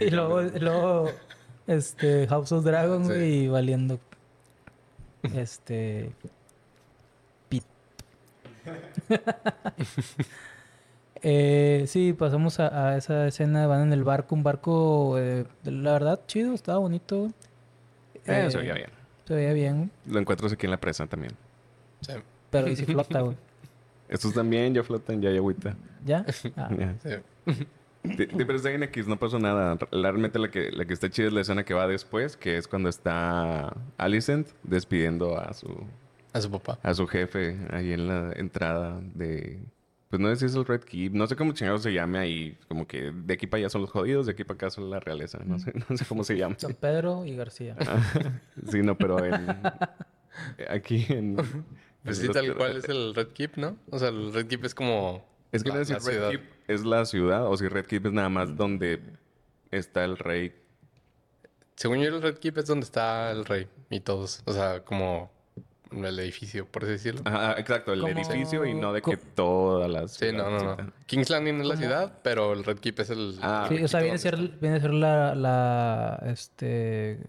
Y 0.00 0.10
luego, 0.10 0.42
luego 0.42 1.10
este, 1.66 2.26
House 2.28 2.52
of 2.52 2.64
Dragon, 2.64 3.02
Sí. 3.04 3.08
güey, 3.08 3.32
y 3.44 3.48
valiendo. 3.48 3.98
Este. 5.34 6.10
Pit. 7.48 7.64
eh, 11.22 11.84
sí, 11.86 12.12
pasamos 12.12 12.60
a, 12.60 12.90
a 12.92 12.96
esa 12.96 13.26
escena. 13.26 13.66
Van 13.66 13.82
en 13.82 13.92
el 13.92 14.04
barco, 14.04 14.34
un 14.34 14.42
barco, 14.42 15.18
eh, 15.18 15.44
la 15.64 15.92
verdad, 15.92 16.20
chido, 16.26 16.54
estaba 16.54 16.78
bonito. 16.78 17.26
Eh, 18.26 18.44
Eh, 18.46 18.50
se 18.50 18.58
veía 18.58 18.74
bien. 18.74 18.90
Se 19.26 19.34
veía 19.34 19.52
bien, 19.52 19.90
Lo 20.06 20.18
encuentro 20.20 20.46
aquí 20.48 20.66
en 20.66 20.70
la 20.70 20.76
presa 20.76 21.06
también. 21.06 21.32
Sí. 22.00 22.12
pero 22.50 22.68
y 22.68 22.76
si 22.76 22.84
flota, 22.84 23.20
güey. 23.20 23.36
Estos 24.08 24.32
también 24.34 24.72
ya 24.72 24.82
flotan, 24.84 25.20
ya 25.20 25.30
hay 25.30 25.36
agüita. 25.36 25.74
¿Ya? 26.04 26.24
Ah, 26.56 26.68
Ya. 26.78 26.94
Sí. 27.02 27.66
Sí, 28.04 28.18
sí, 28.18 28.26
pero 28.46 28.54
está 28.54 28.68
bien 28.68 28.88
no 29.08 29.16
pasó 29.18 29.40
nada. 29.40 29.76
Realmente 29.90 30.38
la 30.38 30.48
que, 30.48 30.70
la 30.70 30.84
que 30.84 30.92
está 30.94 31.10
chida 31.10 31.26
es 31.26 31.32
la 31.32 31.40
escena 31.40 31.64
que 31.64 31.74
va 31.74 31.88
después, 31.88 32.36
que 32.36 32.56
es 32.56 32.68
cuando 32.68 32.88
está 32.88 33.74
Alicent 33.98 34.46
despidiendo 34.62 35.36
a 35.36 35.52
su, 35.54 35.66
A 36.32 36.40
su 36.40 36.48
papá. 36.48 36.78
a 36.84 36.94
su 36.94 37.08
jefe 37.08 37.58
ahí 37.72 37.92
en 37.92 38.06
la 38.06 38.32
entrada 38.36 39.00
de... 39.14 39.58
Pues 40.08 40.20
no 40.20 40.28
sé 40.28 40.36
si 40.36 40.44
es 40.46 40.54
el 40.54 40.64
Red 40.64 40.82
Keep, 40.84 41.12
no 41.14 41.26
sé 41.26 41.34
cómo 41.34 41.52
chingados 41.52 41.82
se 41.82 41.92
llame 41.92 42.18
ahí, 42.18 42.56
como 42.68 42.86
que 42.86 43.10
de 43.12 43.34
aquí 43.34 43.46
para 43.48 43.58
allá 43.62 43.70
son 43.70 43.80
los 43.82 43.90
jodidos, 43.90 44.26
de 44.26 44.32
aquí 44.32 44.44
para 44.44 44.54
acá 44.56 44.70
son 44.70 44.88
la 44.88 45.00
realeza, 45.00 45.38
no 45.44 45.58
sé, 45.58 45.72
no 45.88 45.96
sé 45.96 46.04
cómo 46.04 46.22
se 46.22 46.36
llama. 46.36 46.54
San 46.58 46.74
Pedro 46.74 47.24
y 47.24 47.34
García. 47.34 47.76
Sí, 48.70 48.82
no, 48.82 48.96
pero 48.96 49.24
en... 49.24 49.34
Aquí 50.68 51.06
en... 51.08 51.36
Pues 52.04 52.18
sí, 52.18 52.28
tal 52.28 52.54
cual 52.54 52.76
es 52.76 52.88
el 52.88 53.14
Red 53.16 53.28
Keep, 53.28 53.56
¿no? 53.56 53.76
O 53.90 53.98
sea, 53.98 54.08
el 54.10 54.32
Red 54.32 54.46
Keep 54.46 54.64
es 54.66 54.74
como... 54.76 55.24
Es 55.50 55.64
que 55.64 55.70
la- 55.70 55.76
la 55.78 55.82
Red 55.84 56.00
ciudad. 56.00 56.30
Keep 56.30 56.42
es 56.68 56.84
la 56.84 57.04
ciudad 57.04 57.46
o 57.46 57.56
si 57.56 57.66
Red 57.66 57.86
Keep 57.86 58.06
es 58.06 58.12
nada 58.12 58.28
más 58.28 58.56
donde 58.56 59.00
está 59.72 60.04
el 60.04 60.16
rey. 60.18 60.54
Según 61.74 61.98
yo, 61.98 62.08
el 62.14 62.22
Red 62.22 62.38
Keep 62.38 62.58
es 62.58 62.66
donde 62.66 62.84
está 62.84 63.30
el 63.32 63.44
rey 63.44 63.66
y 63.90 64.00
todos. 64.00 64.42
O 64.44 64.52
sea, 64.52 64.84
como 64.84 65.30
el 65.92 66.18
edificio, 66.18 66.66
por 66.66 66.82
así 66.84 66.92
decirlo. 66.92 67.22
Ajá, 67.24 67.52
exacto, 67.58 67.92
el 67.92 68.00
Como- 68.00 68.12
edificio 68.12 68.64
y 68.66 68.74
no 68.74 68.92
de 68.92 69.02
que 69.02 69.16
todas 69.16 69.88
las... 69.90 70.12
Sí, 70.12 70.32
no, 70.32 70.50
no, 70.50 70.76
no. 70.76 70.92
King's 71.06 71.30
Landing 71.30 71.60
es 71.60 71.66
la 71.66 71.76
ciudad, 71.76 72.18
pero 72.22 72.52
el 72.52 72.64
Red 72.64 72.78
Keep 72.78 73.00
es 73.00 73.10
el... 73.10 73.38
Ah, 73.42 73.66
Sí, 73.68 73.82
o 73.82 73.88
sea, 73.88 74.00
viene 74.00 74.16
a 74.16 74.18
ser, 74.18 74.36
viene 74.60 74.76
a 74.76 74.80
ser 74.80 74.92
la, 74.94 75.34
la, 75.34 76.22
este, 76.26 77.20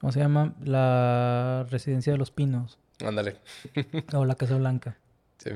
¿cómo 0.00 0.12
se 0.12 0.20
llama? 0.20 0.54
La 0.64 1.66
residencia 1.70 2.12
de 2.12 2.18
los 2.18 2.30
pinos. 2.30 2.78
Ándale. 3.04 3.36
O 4.14 4.24
la 4.24 4.34
Casa 4.34 4.56
Blanca. 4.56 4.96
Sí. 5.38 5.50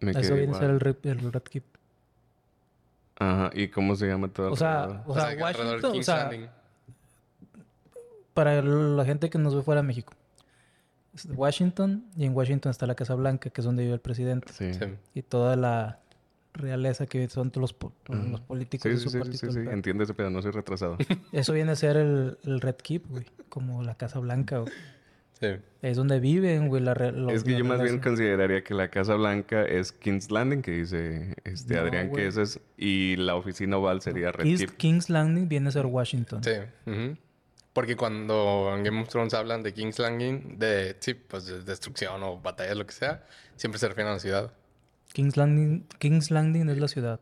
Me 0.00 0.10
Eso 0.10 0.20
quedé 0.20 0.34
viene 0.40 0.56
a 0.56 0.58
ser 0.58 0.70
el, 0.70 0.80
Red- 0.80 0.96
el 1.06 1.32
Red 1.32 1.42
Keep. 1.44 1.64
Ajá, 3.18 3.50
¿y 3.54 3.68
cómo 3.68 3.94
se 3.94 4.06
llama 4.08 4.28
todo? 4.28 4.50
O 4.52 4.56
sea, 4.56 5.02
o 5.06 5.14
sea, 5.14 5.28
de 5.28 5.36
Washington, 5.42 5.98
o 5.98 6.02
sea, 6.02 6.16
Landing. 6.24 6.48
para 8.34 8.60
la 8.62 9.04
gente 9.04 9.30
que 9.30 9.38
nos 9.38 9.54
ve 9.54 9.62
fuera 9.62 9.80
de 9.80 9.86
México. 9.86 10.12
Es 11.14 11.26
Washington, 11.34 12.04
y 12.16 12.24
en 12.24 12.34
Washington 12.34 12.70
está 12.70 12.86
la 12.86 12.94
Casa 12.94 13.14
Blanca, 13.14 13.50
que 13.50 13.60
es 13.60 13.64
donde 13.64 13.82
vive 13.82 13.94
el 13.94 14.00
presidente. 14.00 14.52
Sí. 14.52 14.72
Sí. 14.74 14.86
Y 15.14 15.22
toda 15.22 15.56
la, 15.56 15.98
realeza, 16.54 17.06
que 17.06 17.28
son 17.28 17.50
todos 17.50 17.62
los, 17.62 17.72
po- 17.72 17.92
los 18.08 18.40
políticos 18.42 18.82
Sí, 18.82 18.88
de 18.90 18.96
sí, 18.98 19.02
su 19.04 19.10
sí, 19.10 19.18
partido. 19.18 20.04
sí, 20.06 20.12
pero 20.14 20.28
no 20.30 20.42
soy 20.42 20.50
retrasado. 20.50 20.98
Eso 21.32 21.52
viene 21.54 21.72
a 21.72 21.76
ser 21.76 21.96
el, 21.96 22.36
el 22.44 22.60
Red 22.60 22.76
Keep, 22.76 23.08
güey. 23.08 23.24
Como 23.48 23.82
la 23.82 23.94
Casa 23.94 24.18
Blanca, 24.18 24.58
güey. 24.58 24.72
Sí. 25.40 25.48
Es 25.80 25.96
donde 25.96 26.20
viven, 26.20 26.68
güey, 26.68 26.82
la, 26.82 26.94
los- 26.94 27.32
es 27.32 27.42
que 27.44 27.52
la 27.52 27.58
yo 27.58 27.64
más 27.64 27.82
bien 27.82 27.98
consideraría 28.00 28.62
que 28.62 28.74
la 28.74 28.88
Casa 28.88 29.14
Blanca 29.14 29.64
es 29.64 29.92
King's 29.92 30.30
Landing, 30.30 30.62
que 30.62 30.70
dice 30.72 31.34
este 31.44 31.74
No, 31.74 31.80
Adrián 31.80 32.08
güey. 32.10 32.22
que 32.22 32.28
esa 32.28 32.42
es, 32.42 32.60
y 32.76 33.16
la 33.16 33.34
oficina 33.34 33.78
oval 33.78 34.00
sería 34.02 34.30
Red 34.30 34.44
Kings, 34.44 34.60
Keep. 34.60 34.76
King's 34.76 35.10
Landing 35.10 35.48
viene 35.48 35.68
a 35.70 35.72
ser 35.72 35.86
Washington. 35.86 36.44
Sí. 36.44 36.50
Porque 37.72 37.96
cuando 37.96 38.72
en 38.76 38.84
Game 38.84 39.00
of 39.00 39.08
Thrones 39.08 39.32
hablan 39.34 39.62
de 39.62 39.72
King's 39.72 39.98
Landing, 39.98 40.58
de, 40.58 40.96
sí, 41.00 41.14
pues 41.14 41.46
de 41.46 41.62
destrucción 41.62 42.22
o 42.22 42.38
batallas, 42.38 42.76
lo 42.76 42.86
que 42.86 42.92
sea, 42.92 43.24
siempre 43.56 43.78
se 43.78 43.88
refieren 43.88 44.10
a 44.10 44.14
la 44.14 44.20
ciudad. 44.20 44.52
King's 45.12 45.36
Landing, 45.36 45.86
King's 45.98 46.30
Landing 46.30 46.68
es 46.68 46.78
la 46.78 46.88
ciudad. 46.88 47.20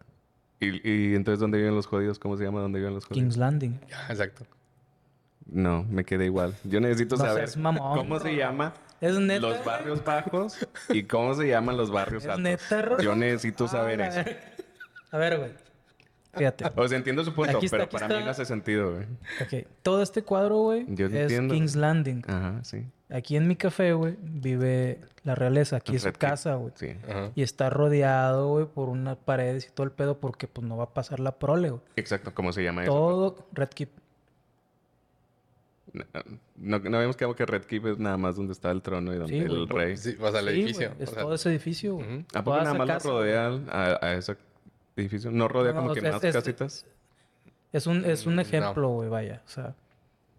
Y, 0.59 0.89
y 0.89 1.15
entonces, 1.15 1.39
¿dónde 1.41 1.59
viven 1.59 1.75
los 1.75 1.87
judíos? 1.87 2.19
¿Cómo 2.19 2.37
se 2.37 2.45
llama 2.45 2.61
dónde 2.61 2.79
viven 2.81 2.95
los 2.95 3.05
judíos? 3.07 3.23
King's 3.23 3.37
Landing. 3.37 3.81
Exacto. 4.09 4.45
No, 5.47 5.85
me 5.85 6.05
quedé 6.05 6.27
igual. 6.27 6.55
Yo 6.65 6.81
necesito 6.81 7.17
No 7.17 7.25
saber 7.25 7.49
cómo 7.63 8.19
se 8.21 8.37
llama 8.37 8.75
¿Es 9.01 9.19
neta? 9.19 9.41
los 9.49 9.65
barrios 9.65 10.05
bajos 10.05 10.59
y 10.91 11.05
cómo 11.05 11.35
se 11.35 11.49
llaman 11.49 11.77
los 11.77 11.91
barrios 11.91 12.25
¿Es 12.25 12.29
altos. 12.31 12.43
neta? 12.43 13.03
Yo 13.03 13.17
necesito 13.17 13.65
Ah, 13.65 13.69
saber 13.69 14.03
a 14.03 14.09
eso. 14.09 14.31
A 15.13 15.19
ver, 15.19 15.39
güey. 15.39 15.51
Fíjate. 16.33 16.65
O 16.77 16.87
sea, 16.87 16.97
entiendo 16.97 17.25
su 17.25 17.35
punto, 17.35 17.57
Aquí 17.57 17.67
está, 17.67 17.77
pero 17.79 17.85
aquí 17.85 17.93
para 17.95 18.07
está. 18.07 18.19
mí 18.19 18.25
no 18.25 18.31
hace 18.31 18.45
sentido, 18.45 18.93
güey. 18.95 19.05
Ok. 19.63 19.67
Todo 19.83 20.01
este 20.03 20.23
cuadro, 20.23 20.59
güey, 20.59 20.87
Yo 20.89 21.07
es 21.07 21.13
entiendo. 21.13 21.55
King's 21.55 21.75
Landing. 21.75 22.23
Ajá, 22.29 22.63
sí. 22.63 22.87
Aquí 23.09 23.37
en 23.37 23.49
mi 23.49 23.57
café, 23.57 23.93
güey, 23.95 24.17
vive 24.23 25.01
la 25.25 25.35
realeza. 25.35 25.77
Aquí 25.77 25.97
es 25.97 26.03
su 26.03 26.13
casa, 26.13 26.55
güey. 26.55 26.73
Sí. 26.77 26.95
Ajá. 27.09 27.33
Y 27.35 27.43
está 27.43 27.69
rodeado, 27.69 28.47
güey, 28.49 28.67
por 28.67 28.89
unas 28.89 29.17
paredes 29.17 29.67
y 29.67 29.71
todo 29.73 29.85
el 29.85 29.91
pedo 29.91 30.19
porque, 30.21 30.47
pues, 30.47 30.65
no 30.65 30.77
va 30.77 30.85
a 30.85 30.95
pasar 30.95 31.19
la 31.19 31.33
prole, 31.37 31.71
güey. 31.71 31.83
Exacto, 31.97 32.33
¿cómo 32.33 32.53
se 32.53 32.63
llama 32.63 32.85
eso? 32.85 32.93
Todo 32.93 33.49
Red 33.53 33.71
Keep. 33.71 33.89
No, 36.57 36.79
no 36.79 36.97
habíamos 36.97 37.17
quedado 37.17 37.35
que 37.35 37.45
Red 37.47 37.65
Keep 37.65 37.87
es 37.87 37.99
nada 37.99 38.17
más 38.17 38.37
donde 38.37 38.53
está 38.53 38.71
el 38.71 38.81
trono 38.83 39.13
y 39.13 39.19
donde 39.19 39.33
Sí, 39.33 39.39
el 39.41 39.69
rey. 39.69 39.97
Sí, 39.97 40.17
o 40.21 40.31
sea, 40.31 40.39
el 40.41 40.47
Sí, 40.49 40.53
edificio. 40.61 40.89
güey, 40.91 41.03
es 41.03 41.09
o 41.09 41.13
sea, 41.15 41.23
todo 41.23 41.35
ese 41.35 41.49
edificio, 41.51 41.95
güey. 41.97 42.25
¿A 42.35 42.45
poco 42.45 42.57
nada 42.59 42.71
esa 42.71 42.79
más 42.79 43.05
lo 43.05 43.11
rodea 43.11 43.47
a, 43.69 44.07
a 44.07 44.15
ese 44.15 44.37
edificio? 45.01 45.31
¿No 45.31 45.49
rodea 45.49 45.73
No, 45.73 45.79
como 45.81 45.89
no, 45.89 45.95
que 45.95 46.01
es- 46.07 46.13
más 46.13 46.25
es- 46.25 46.35
casitas? 46.35 46.87
Es 47.73 47.87
un, 47.87 48.05
es 48.05 48.27
un 48.27 48.37
Mm, 48.37 48.41
ejemplo, 48.41 48.89
güey, 48.89 49.09
vaya. 49.09 49.43
O 49.47 49.49
sea, 49.49 49.75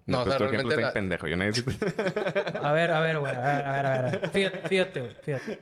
No, 0.08 0.18
No, 0.18 0.22
o 0.22 0.24
pues 0.26 0.36
sea, 0.36 0.38
tu 0.40 0.54
ejemplo 0.54 0.70
realmente 0.70 0.74
está 0.76 0.82
la- 0.82 0.88
en 0.88 0.94
pendejo. 0.94 1.28
Yo 1.28 1.38
necesito... 1.38 2.66
a 2.68 2.72
ver, 2.74 2.92
a 2.92 3.00
ver, 3.02 3.20
güey. 3.20 3.34
A 3.36 3.40
ver, 3.40 3.66
a 3.66 3.72
ver, 3.72 3.86
a 3.86 4.02
ver. 4.02 4.30
Fíjate, 4.32 4.68
fíjate, 4.68 5.00
güey. 5.02 5.16
Fíjate. 5.22 5.60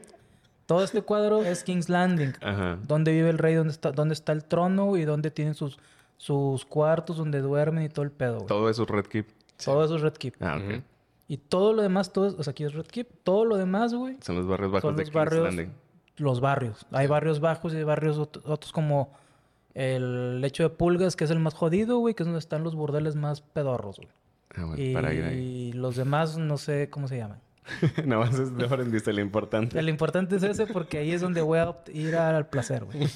Todo 0.66 0.84
este 0.84 1.02
cuadro 1.02 1.44
es 1.44 1.64
King's 1.64 1.90
Landing. 1.90 2.34
Ajá. 2.42 2.78
Donde 2.88 3.12
vive 3.12 3.30
el 3.30 3.38
rey, 3.38 3.54
donde 3.56 3.72
está, 3.74 3.92
donde 3.92 4.14
está 4.14 4.32
el 4.32 4.44
trono 4.46 4.96
y 4.98 5.04
donde 5.06 5.30
tienen 5.32 5.56
sus, 5.56 5.78
sus 6.18 6.66
cuartos, 6.66 7.18
donde 7.18 7.42
duermen 7.42 7.84
y 7.84 7.90
todo 7.90 8.04
el 8.04 8.12
pedo, 8.12 8.36
güey. 8.36 8.48
Todo, 8.48 8.60
Todo 8.60 8.70
eso 8.70 8.84
es 8.84 8.90
Red 8.90 9.06
Keep. 9.08 9.28
eso 9.60 9.96
es 9.96 10.02
Red 10.02 10.14
Keep. 10.14 10.36
Ah, 10.42 10.58
ok. 10.58 10.82
Y 11.28 11.38
todo 11.38 11.74
lo 11.74 11.82
demás, 11.84 12.12
todo, 12.14 12.36
o 12.38 12.42
sea, 12.44 12.52
aquí 12.52 12.64
es 12.64 12.74
Red 12.74 12.86
Keep. 12.88 13.08
Todo 13.24 13.46
lo 13.46 13.58
demás, 13.58 13.94
güey, 13.94 14.18
Son 14.22 14.36
los 14.36 14.48
barrios 14.48 14.72
bajos 14.72 14.88
son 14.88 14.96
de 14.96 15.04
King's 15.04 15.14
barrios, 15.14 15.44
Landing. 15.44 15.72
Los 16.20 16.42
barrios. 16.42 16.86
Hay 16.92 17.08
barrios 17.08 17.40
bajos 17.40 17.74
y 17.74 17.78
hay 17.78 17.84
barrios 17.84 18.18
ot- 18.20 18.42
otros 18.46 18.72
como 18.72 19.12
el 19.74 20.42
lecho 20.42 20.64
de 20.64 20.70
pulgas, 20.70 21.16
que 21.16 21.24
es 21.26 21.32
el 21.32 21.40
más 21.40 21.54
jodido, 21.54 22.00
güey, 22.00 22.14
que 22.16 22.24
es 22.24 22.28
donde 22.28 22.40
están 22.40 22.64
los 22.64 22.76
burdeles 22.76 23.16
más 23.16 23.42
pedorros, 23.42 23.98
güey. 23.98 24.10
Ah, 24.56 24.66
bueno, 24.66 24.82
y 24.84 24.94
para 24.94 25.14
ir 25.14 25.24
ahí. 25.24 25.72
los 25.74 25.96
demás 25.96 26.38
no 26.38 26.58
sé 26.58 26.90
cómo 26.90 27.08
se 27.08 27.18
llaman. 27.18 27.40
Nada 28.06 28.26
más 28.26 28.38
es, 28.40 28.50
aprendiste 28.64 29.14
lo 29.14 29.22
importante. 29.22 29.80
Lo 29.82 29.90
importante 29.90 30.38
es 30.38 30.44
ese 30.44 30.66
porque 30.66 30.98
ahí 30.98 31.12
es 31.12 31.22
donde 31.22 31.42
voy 31.42 31.60
a 31.60 31.76
ir 31.94 32.16
al 32.16 32.48
placer, 32.48 32.84
güey. 32.86 33.08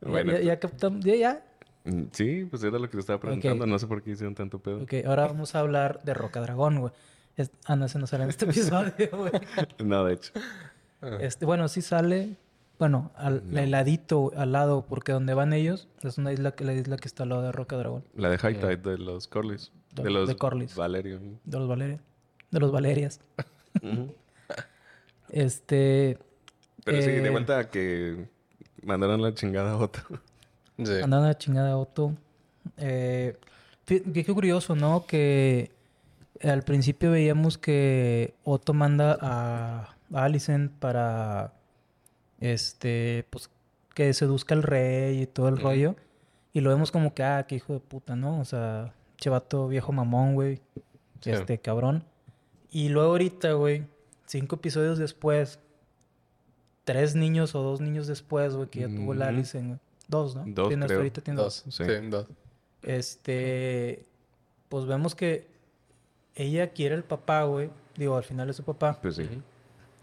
Bueno, 0.00 0.32
ya, 0.32 0.40
ya, 0.40 0.60
captamos- 0.60 1.04
ya, 1.04 1.14
ya. 1.16 1.42
Mm, 1.84 2.04
Sí, 2.12 2.44
pues 2.50 2.62
era 2.64 2.78
lo 2.78 2.86
que 2.88 2.96
te 2.96 3.00
estaba 3.00 3.18
preguntando. 3.20 3.66
No 3.66 3.78
sé 3.78 3.86
por 3.86 4.02
qué 4.02 4.10
hicieron 4.10 4.34
tanto 4.34 4.58
pedo. 4.58 4.82
Ok, 4.82 4.94
ahora 5.06 5.26
vamos 5.26 5.54
a 5.54 5.60
hablar 5.60 6.00
de 6.04 6.14
Roca 6.14 6.40
Dragón, 6.40 6.80
güey. 6.80 6.92
Es- 7.36 7.50
ah, 7.66 7.76
no, 7.76 7.84
ese 7.86 7.98
no 7.98 8.06
sale 8.06 8.24
en 8.24 8.30
este 8.30 8.44
episodio, 8.50 8.92
güey. 9.12 9.32
No, 9.84 10.04
de 10.04 10.14
hecho. 10.14 10.32
Este, 11.20 11.44
bueno, 11.46 11.68
sí 11.68 11.82
sale. 11.82 12.36
Bueno, 12.78 13.10
al 13.16 13.42
el 13.56 13.70
ladito, 13.70 14.32
al 14.36 14.52
lado, 14.52 14.84
porque 14.86 15.12
donde 15.12 15.32
van 15.32 15.52
ellos 15.54 15.88
es 16.02 16.18
una 16.18 16.32
isla 16.32 16.52
que 16.52 16.64
la 16.64 16.74
isla 16.74 16.96
que 16.98 17.08
está 17.08 17.22
al 17.22 17.30
lado 17.30 17.42
de 17.42 17.52
Roca 17.52 17.76
Dragón, 17.76 18.04
La 18.14 18.28
de 18.28 18.36
High 18.36 18.60
Tide 18.60 18.76
de 18.76 18.98
los 18.98 19.28
Corlys. 19.28 19.72
De- 19.94 20.02
De 20.02 20.10
los 20.10 20.28
de 20.28 20.36
Corlys. 20.36 20.74
Valerio. 20.74 21.18
de 21.44 21.58
los 21.58 21.68
Valerias. 21.68 22.00
De 22.50 22.60
los 22.60 22.70
Valerias. 22.72 23.20
Este. 25.30 26.18
Pero 26.84 27.00
sí, 27.02 27.08
de 27.08 27.26
Eh, 27.26 27.30
vuelta 27.30 27.58
a 27.58 27.70
que 27.70 28.26
mandaron 28.82 29.22
la 29.22 29.34
chingada 29.34 29.72
a 29.72 29.76
Otto. 29.78 30.00
Sí. 30.78 30.92
Andando 31.02 31.24
a 31.24 31.28
la 31.28 31.38
chingada 31.38 31.76
Otto. 31.76 32.12
Eh, 32.76 33.36
qué 33.86 34.24
curioso, 34.34 34.76
¿no? 34.76 35.06
Que 35.06 35.70
al 36.42 36.62
principio 36.62 37.10
veíamos 37.10 37.58
que 37.58 38.34
Otto 38.44 38.74
manda 38.74 39.18
a, 39.20 39.96
Alicent 40.12 40.72
para 40.72 41.52
este, 42.40 43.26
pues, 43.30 43.50
que 43.94 44.12
seduzca 44.12 44.54
al 44.54 44.62
rey 44.62 45.22
y 45.22 45.26
todo 45.26 45.48
el 45.48 45.58
rollo. 45.58 45.96
Y 46.52 46.60
lo 46.60 46.70
vemos 46.70 46.90
como 46.90 47.14
que, 47.14 47.22
ah, 47.22 47.44
qué 47.46 47.56
hijo 47.56 47.74
de 47.74 47.80
puta, 47.80 48.16
¿no? 48.16 48.40
O 48.40 48.44
sea, 48.44 48.94
chevato 49.16 49.68
viejo 49.68 49.92
mamón, 49.92 50.34
güey. 50.34 50.60
Sí. 51.20 51.30
Este, 51.30 51.58
cabrón. 51.58 52.04
Y 52.70 52.88
luego 52.88 53.10
ahorita, 53.10 53.52
güey, 53.52 53.84
cinco 54.26 54.56
episodios 54.56 54.98
después, 54.98 55.58
tres 56.84 57.14
niños 57.14 57.54
o 57.54 57.62
dos 57.62 57.80
niños 57.80 58.06
después, 58.06 58.54
güey, 58.54 58.68
que 58.68 58.80
ya 58.80 58.88
tuvo 58.88 59.14
la. 59.14 59.28
Alicent, 59.28 59.66
güey. 59.66 59.80
Dos, 60.08 60.36
¿no? 60.36 60.44
Dos, 60.46 60.68
Tiene 60.68 60.86
creo. 60.86 60.98
ahorita 60.98 61.20
tiene 61.20 61.40
dos. 61.40 61.64
Dos. 61.64 61.74
Sí. 61.74 61.84
Sí, 61.84 62.08
dos. 62.08 62.26
Este, 62.82 64.04
pues 64.68 64.86
vemos 64.86 65.14
que 65.14 65.55
ella 66.36 66.68
quiere 66.68 66.94
el 66.94 67.02
papá, 67.04 67.42
güey. 67.44 67.70
Digo, 67.96 68.16
al 68.16 68.24
final 68.24 68.48
es 68.50 68.56
su 68.56 68.62
papá. 68.62 68.98
Pues 69.02 69.16
sí. 69.16 69.28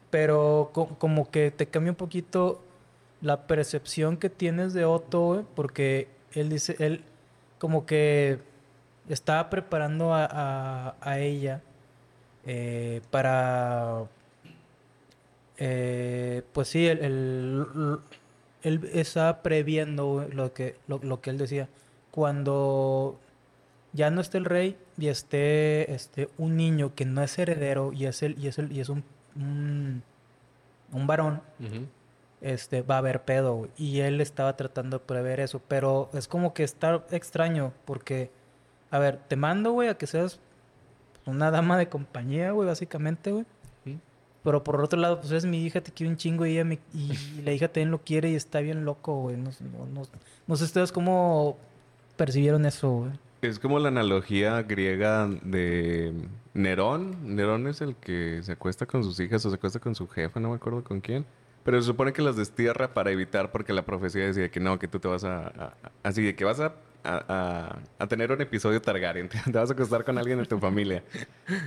Pero 0.10 0.72
co- 0.74 0.90
como 0.98 1.30
que 1.32 1.52
te 1.52 1.68
cambia 1.68 1.92
un 1.92 1.96
poquito 1.96 2.62
la 3.22 3.48
percepción 3.48 4.18
que 4.18 4.30
tienes 4.30 4.74
de 4.74 4.84
Otto, 4.86 5.22
güey. 5.22 5.46
Porque 5.56 6.08
él 6.34 6.50
dice, 6.50 6.76
él 6.80 7.04
como 7.60 7.86
que 7.86 8.40
estaba 9.10 9.50
preparando 9.50 10.14
a, 10.14 10.26
a- 10.30 10.96
a 11.02 11.20
ella 11.20 11.62
eh, 12.46 13.02
para... 13.12 14.04
eh, 15.58 16.42
pues 16.54 16.68
sí, 16.68 16.88
el, 16.88 17.00
el- 17.04 18.00
él 18.64 18.90
estaba 18.94 19.42
previendo 19.44 20.06
güey, 20.08 20.32
lo 20.32 20.54
que, 20.54 20.76
lo, 20.88 21.00
lo 21.04 21.22
que 21.22 21.30
él 21.30 21.38
decía. 21.38 21.68
Cuando 22.12 23.20
ya 23.94 24.10
no 24.10 24.22
esté 24.22 24.38
el 24.38 24.46
rey 24.46 24.78
y 24.98 25.08
esté 25.08 25.94
este, 25.94 26.30
un 26.38 26.56
niño 26.58 26.94
que 26.96 27.06
no 27.06 27.22
es 27.24 27.38
heredero 27.40 27.92
y 27.94 28.06
es, 28.06 28.22
el, 28.24 28.38
y 28.38 28.48
es, 28.48 28.60
el, 28.60 28.72
y 28.72 28.80
es 28.80 28.90
un, 28.90 29.04
un, 29.36 30.04
un 30.92 31.08
varón, 31.08 31.42
este, 32.42 32.82
va 32.82 32.96
a 32.96 32.98
haber 33.00 33.24
pedo, 33.24 33.56
güey. 33.56 33.72
Y 33.78 34.00
él 34.02 34.22
estaba 34.22 34.56
tratando 34.58 35.00
de 35.00 35.06
prever 35.06 35.40
eso. 35.40 35.62
Pero 35.68 36.10
es 36.14 36.28
como 36.28 36.54
que 36.54 36.64
está 36.64 37.04
extraño 37.12 37.74
porque, 37.86 38.30
a 38.92 39.00
ver, 39.00 39.18
te 39.28 39.36
mando, 39.36 39.72
güey, 39.72 39.90
a 39.90 39.98
que 39.98 40.08
seas 40.08 40.40
una 41.26 41.52
dama 41.52 41.78
de 41.78 41.88
compañía, 41.90 42.52
güey, 42.52 42.68
básicamente, 42.68 43.32
güey. 43.32 43.46
Pero 44.44 44.62
por 44.62 44.82
otro 44.82 45.00
lado, 45.00 45.22
pues 45.22 45.32
es 45.32 45.46
mi 45.46 45.64
hija, 45.64 45.80
te 45.80 45.92
quiere 45.94 46.12
un 46.12 46.18
chingo 46.18 46.46
y, 46.46 46.52
ella 46.52 46.66
me- 46.66 46.80
y 46.94 47.14
la 47.46 47.54
hija 47.54 47.68
también 47.70 47.92
lo 47.92 48.00
quiere 48.02 48.30
y 48.30 48.36
está 48.36 48.60
bien 48.60 48.84
loco, 48.84 49.22
güey. 49.22 49.38
No, 49.38 49.52
sé- 49.54 49.64
no, 49.64 49.86
no- 49.86 50.04
no 50.46 50.56
sé 50.58 50.66
ustedes 50.66 50.92
cómo 50.92 51.56
percibieron 52.18 52.66
eso, 52.66 52.90
güey. 52.92 53.12
Es 53.48 53.60
como 53.60 53.78
la 53.80 53.90
analogía 53.90 54.62
griega 54.64 55.28
de 55.28 56.14
Nerón. 56.54 57.36
Nerón 57.36 57.68
es 57.68 57.82
el 57.82 57.96
que 57.98 58.40
se 58.42 58.54
acuesta 58.54 58.86
con 58.86 59.04
sus 59.04 59.20
hijas 59.20 59.46
o 59.46 59.50
se 59.50 59.56
acuesta 59.56 59.80
con 59.80 59.96
su 59.96 60.08
jefa, 60.08 60.40
no 60.40 60.50
me 60.50 60.56
acuerdo 60.56 60.84
con 60.84 61.02
quién. 61.02 61.26
Pero 61.64 61.82
se 61.82 61.88
supone 61.88 62.14
que 62.14 62.22
las 62.22 62.36
destierra 62.38 62.94
para 62.94 63.12
evitar, 63.12 63.52
porque 63.52 63.74
la 63.74 63.84
profecía 63.86 64.26
decía 64.26 64.50
que 64.50 64.60
no, 64.60 64.80
que 64.80 64.88
tú 64.88 65.00
te 65.00 65.08
vas 65.08 65.24
a... 65.26 65.76
así 66.04 66.22
de 66.24 66.36
que 66.36 66.46
vas 66.46 66.60
a, 66.62 66.74
a- 67.04 67.80
a- 68.00 68.08
tener 68.08 68.32
un 68.32 68.42
episodio 68.42 68.82
Targaryen, 68.82 69.30
te 69.46 69.52
vas 69.52 69.70
a 69.70 69.74
acostar 69.74 70.04
con 70.06 70.18
alguien 70.18 70.40
de 70.40 70.46
tu 70.46 70.60
familia. 70.60 71.04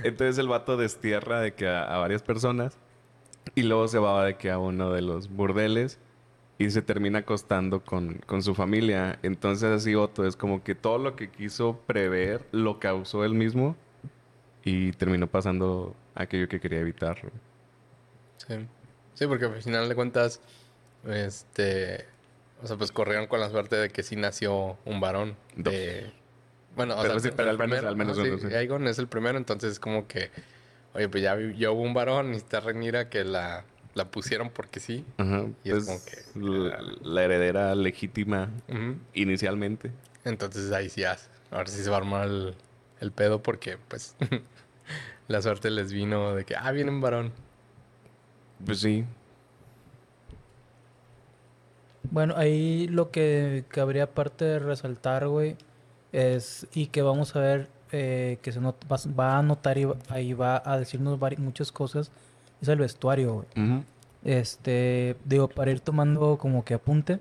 Entonces 0.03 0.37
el 0.39 0.47
vato 0.47 0.77
destierra 0.77 1.41
de 1.41 1.53
que 1.53 1.67
a, 1.67 1.83
a 1.95 1.97
varias 1.99 2.21
personas 2.23 2.77
y 3.55 3.63
luego 3.63 3.87
se 3.87 3.99
va 3.99 4.25
de 4.25 4.35
que 4.35 4.49
a 4.51 4.57
uno 4.59 4.91
de 4.91 5.01
los 5.01 5.29
burdeles 5.29 5.99
y 6.59 6.69
se 6.71 6.81
termina 6.81 7.19
acostando 7.19 7.83
con, 7.83 8.15
con 8.25 8.41
su 8.43 8.55
familia. 8.55 9.19
Entonces 9.23 9.69
así 9.69 9.93
Otto 9.95 10.25
es 10.25 10.35
como 10.35 10.63
que 10.63 10.73
todo 10.75 10.97
lo 10.97 11.15
que 11.15 11.29
quiso 11.29 11.79
prever 11.85 12.45
lo 12.51 12.79
causó 12.79 13.23
él 13.25 13.33
mismo 13.33 13.75
y 14.63 14.91
terminó 14.93 15.27
pasando 15.27 15.95
aquello 16.15 16.47
que 16.47 16.59
quería 16.59 16.79
evitar. 16.79 17.19
Sí. 18.37 18.55
Sí, 19.13 19.25
porque 19.27 19.45
al 19.45 19.61
final 19.61 19.87
de 19.89 19.95
cuentas, 19.95 20.41
este, 21.07 22.05
o 22.61 22.67
sea, 22.67 22.77
pues 22.77 22.91
corrieron 22.91 23.27
con 23.27 23.39
la 23.39 23.49
suerte 23.49 23.75
de 23.75 23.89
que 23.89 24.03
sí 24.03 24.15
nació 24.15 24.77
un 24.85 24.99
varón. 24.99 25.35
De, 25.55 26.11
bueno, 26.75 26.95
o 26.95 27.01
Pero 27.01 27.19
sea, 27.19 27.31
sí, 27.31 27.35
pero 27.35 27.49
al 27.49 27.57
menos- 27.57 27.83
al 27.83 27.95
menos 27.95 28.17
uno, 28.17 28.37
sí, 28.37 28.47
sí. 28.47 28.53
Aegon 28.53 28.87
es 28.87 28.99
el 28.99 29.07
primero, 29.07 29.37
entonces 29.37 29.73
es 29.73 29.79
como 29.79 30.07
que, 30.07 30.29
oye, 30.93 31.09
pues 31.09 31.23
ya, 31.23 31.35
ya 31.57 31.71
hubo 31.71 31.81
un 31.81 31.93
varón 31.95 32.33
y 32.33 32.37
está 32.37 32.59
Renira 32.59 33.09
que 33.09 33.23
la, 33.23 33.63
la 33.97 34.05
pusieron 34.11 34.49
porque 34.49 34.79
sí. 34.79 35.03
Ajá. 35.17 35.45
Y 35.63 35.71
es 35.71 35.85
pues, 35.85 35.85
como 35.85 35.99
que- 36.05 36.69
la, 36.69 36.81
la 37.01 37.23
heredera 37.23 37.75
legítima 37.75 38.49
inicialmente. 39.13 39.91
Entonces 40.23 40.71
ahí 40.71 40.89
sí, 40.89 41.01
ya, 41.01 41.17
ahora 41.51 41.67
sí 41.67 41.81
se 41.83 41.89
va 41.89 41.97
a 41.97 41.99
armar 41.99 42.27
el, 42.27 42.55
el 43.01 43.11
pedo 43.11 43.41
porque 43.41 43.77
pues 43.87 44.15
la 45.27 45.41
suerte 45.41 45.69
les 45.71 45.91
vino 45.91 46.33
de 46.35 46.45
que, 46.45 46.55
ah, 46.55 46.71
viene 46.71 46.91
un 46.91 47.01
varón. 47.01 47.31
Pues 48.65 48.79
sí. 48.79 49.03
Bueno, 52.09 52.35
ahí 52.37 52.87
lo 52.87 53.11
que 53.11 53.65
cabría 53.67 54.03
aparte 54.03 54.45
de 54.45 54.59
resaltar, 54.59 55.27
güey, 55.27 55.57
es, 56.13 56.65
y 56.73 56.87
que 56.87 57.01
vamos 57.01 57.35
a 57.35 57.39
ver, 57.41 57.67
eh, 57.91 58.37
que 58.41 58.51
se 58.51 58.61
not- 58.61 58.85
va, 58.91 58.97
va 59.13 59.37
a 59.39 59.43
notar 59.43 59.77
y 59.77 59.85
va- 59.85 59.97
ahí 60.09 60.33
va 60.33 60.61
a 60.65 60.79
decirnos 60.79 61.19
muchas 61.37 61.71
cosas, 61.71 62.11
es 62.61 62.67
el 62.67 62.79
vestuario, 62.79 63.45
güey. 63.55 63.83
Este, 64.23 65.15
digo, 65.25 65.47
para 65.47 65.71
ir 65.71 65.79
tomando 65.79 66.37
como 66.37 66.65
que 66.65 66.73
apunte, 66.73 67.19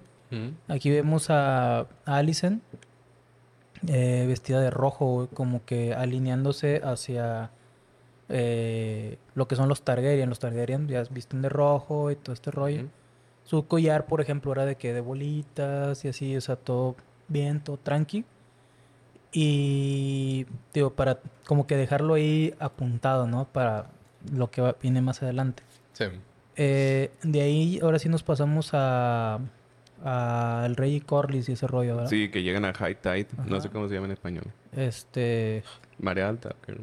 aquí 0.68 0.90
vemos 0.90 1.30
a, 1.30 1.80
a 1.80 1.86
Alicent 2.04 2.62
eh, 3.86 4.24
vestida 4.26 4.60
de 4.60 4.70
rojo, 4.70 5.06
güey, 5.06 5.28
como 5.28 5.64
que 5.64 5.94
alineándose 5.94 6.80
hacia 6.82 7.50
eh, 8.28 9.18
lo 9.34 9.46
que 9.46 9.56
son 9.56 9.68
los 9.68 9.82
Targaryen. 9.82 10.28
Los 10.28 10.38
Targaryen 10.38 10.88
ya 10.88 11.04
visten 11.10 11.42
de 11.42 11.48
rojo 11.48 12.10
y 12.10 12.16
todo 12.16 12.32
este 12.32 12.50
rollo. 12.50 12.86
Su 13.44 13.66
collar, 13.66 14.06
por 14.06 14.20
ejemplo, 14.20 14.52
era 14.52 14.64
de 14.64 14.76
que 14.76 14.92
de 14.92 15.00
bolitas 15.00 16.04
y 16.04 16.08
así, 16.08 16.36
o 16.36 16.40
sea, 16.40 16.56
todo 16.56 16.96
bien, 17.28 17.60
todo 17.60 17.76
tranqui. 17.76 18.24
Y 19.32 20.46
digo, 20.72 20.90
para 20.94 21.20
como 21.46 21.66
que 21.66 21.76
dejarlo 21.76 22.14
ahí 22.14 22.54
apuntado, 22.58 23.26
¿no? 23.26 23.46
Para 23.46 23.90
lo 24.32 24.50
que 24.50 24.60
va- 24.62 24.76
viene 24.82 25.00
más 25.02 25.22
adelante. 25.22 25.62
Sí. 25.92 26.04
Eh, 26.56 27.10
de 27.22 27.40
ahí, 27.42 27.78
ahora 27.82 27.98
sí 27.98 28.08
nos 28.08 28.22
pasamos 28.22 28.70
a, 28.72 29.38
a 30.04 30.62
el 30.66 30.76
Rey 30.76 30.96
y 30.96 31.00
Corlys 31.00 31.48
y 31.48 31.52
ese 31.52 31.66
rollo, 31.66 31.96
¿verdad? 31.96 32.10
Sí, 32.10 32.30
que 32.30 32.42
llegan 32.42 32.64
a 32.64 32.72
High 32.72 32.96
Tide. 33.00 33.26
No 33.46 33.60
sé 33.60 33.68
cómo 33.70 33.88
se 33.88 33.94
llama 33.94 34.06
en 34.06 34.12
español. 34.12 34.44
Este, 34.72 35.62
Marea 35.98 36.28
alta. 36.28 36.54
creo. 36.62 36.78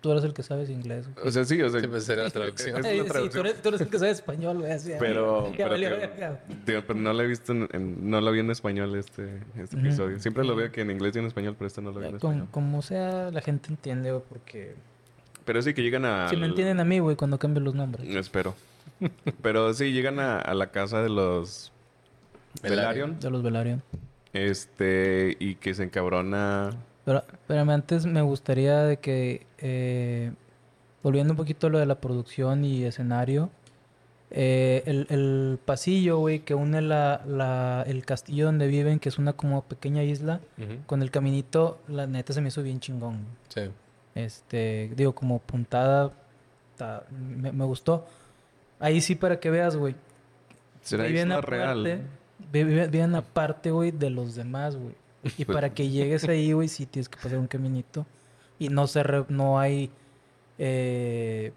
tú 0.00 0.10
eres 0.12 0.22
el 0.24 0.34
que 0.34 0.42
sabes 0.42 0.68
inglés. 0.70 1.08
O 1.24 1.30
sea, 1.30 1.44
sí, 1.44 1.60
o 1.62 1.68
sea. 1.70 1.80
Sí, 1.80 1.86
pues 1.86 2.06
era 2.08 2.24
la 2.24 2.30
traducción. 2.38 2.76
es 2.78 2.86
sí, 2.86 3.28
tú 3.32 3.40
eres, 3.40 3.62
tú 3.62 3.68
eres 3.70 3.80
el 3.80 3.88
que 3.88 3.98
sabe 3.98 4.10
español, 4.10 4.58
güey. 4.58 4.70
Pero, 4.98 5.50
pero, 5.56 6.94
no 6.94 7.12
lo 7.12 7.22
he 7.22 7.26
visto 7.26 7.52
en, 7.52 7.68
en- 7.72 8.10
no 8.10 8.20
lo 8.20 8.30
vi 8.32 8.40
en 8.40 8.50
español 8.50 8.94
este, 8.96 9.40
este 9.56 9.78
episodio. 9.78 10.18
Siempre 10.18 10.44
lo 10.44 10.54
veo 10.56 10.70
que 10.70 10.82
en 10.82 10.90
inglés 10.90 11.16
y 11.16 11.20
en 11.20 11.26
español, 11.26 11.54
pero 11.56 11.68
este 11.68 11.80
no 11.80 11.90
lo 11.92 12.00
vi 12.00 12.06
en 12.08 12.14
español. 12.16 12.48
Como, 12.50 12.66
como 12.66 12.82
sea, 12.82 13.30
la 13.30 13.40
gente 13.40 13.70
entiende, 13.70 14.10
güey, 14.12 14.22
porque... 14.28 14.74
Pero 15.44 15.60
sí 15.62 15.74
que 15.74 15.82
llegan 15.82 16.04
a. 16.04 16.28
Si 16.28 16.36
me 16.36 16.46
entienden 16.46 16.80
a 16.80 16.84
mí, 16.84 16.98
güey, 16.98 17.16
cuando 17.16 17.38
cambio 17.38 17.62
los 17.62 17.74
nombres. 17.74 18.08
Espero. 18.14 18.54
Pero 19.42 19.72
sí, 19.74 19.92
llegan 19.92 20.18
a, 20.20 20.38
a 20.38 20.54
la 20.54 20.68
casa 20.70 21.02
de 21.02 21.08
los. 21.10 21.70
Velaryon. 22.62 23.18
De 23.20 23.30
los 23.30 23.42
Velaryon. 23.42 23.82
Este, 24.32 25.36
y 25.38 25.54
que 25.56 25.74
se 25.74 25.84
encabrona. 25.84 26.70
Pero, 27.04 27.22
pero 27.46 27.60
antes 27.70 28.06
me 28.06 28.22
gustaría 28.22 28.78
de 28.82 28.96
que, 28.98 29.46
eh, 29.58 30.32
volviendo 31.02 31.32
un 31.34 31.36
poquito 31.36 31.66
a 31.66 31.70
lo 31.70 31.78
de 31.78 31.86
la 31.86 32.00
producción 32.00 32.64
y 32.64 32.84
escenario, 32.84 33.50
eh, 34.30 34.82
el, 34.86 35.06
el 35.10 35.58
pasillo, 35.64 36.18
güey, 36.18 36.40
que 36.40 36.54
une 36.54 36.80
la, 36.80 37.22
la- 37.26 37.84
el 37.86 38.04
castillo 38.06 38.46
donde 38.46 38.66
viven, 38.66 38.98
que 39.00 39.08
es 39.10 39.18
una 39.18 39.34
como 39.34 39.62
pequeña 39.64 40.02
isla, 40.02 40.40
con 40.86 41.02
el 41.02 41.10
caminito, 41.10 41.78
la 41.88 42.06
neta 42.06 42.32
se 42.32 42.40
me 42.40 42.48
hizo 42.48 42.62
bien 42.62 42.80
chingón. 42.80 43.18
Sí. 43.48 43.62
Este, 44.14 44.92
digo, 44.96 45.14
como 45.14 45.38
puntada, 45.40 46.12
ta- 46.76 47.04
me, 47.10 47.50
me 47.52 47.64
gustó. 47.64 48.06
Ahí 48.78 49.00
sí 49.00 49.14
para 49.14 49.40
que 49.40 49.50
veas, 49.50 49.76
güey. 49.76 49.94
¿Será 50.82 51.08
isla 51.08 51.36
aparte, 51.36 51.50
real? 51.56 52.02
vi- 52.52 52.64
vi- 52.64 52.86
viven 52.88 53.14
aparte, 53.14 53.70
güey, 53.70 53.90
de 53.90 54.10
los 54.10 54.34
demás, 54.34 54.76
güey. 54.76 54.94
Y 55.38 55.44
para 55.46 55.70
que 55.70 55.88
llegues 55.88 56.24
ahí, 56.28 56.52
güey, 56.54 56.68
sí 56.68 56.86
tienes 56.86 57.08
que 57.08 57.16
pasar 57.16 57.38
un 57.38 57.46
caminito. 57.46 58.06
Y 58.58 58.68
no 58.68 58.86
se 58.86 59.02
re- 59.02 59.24
no 59.28 59.58
hay 59.58 59.90
eh, 60.58 61.52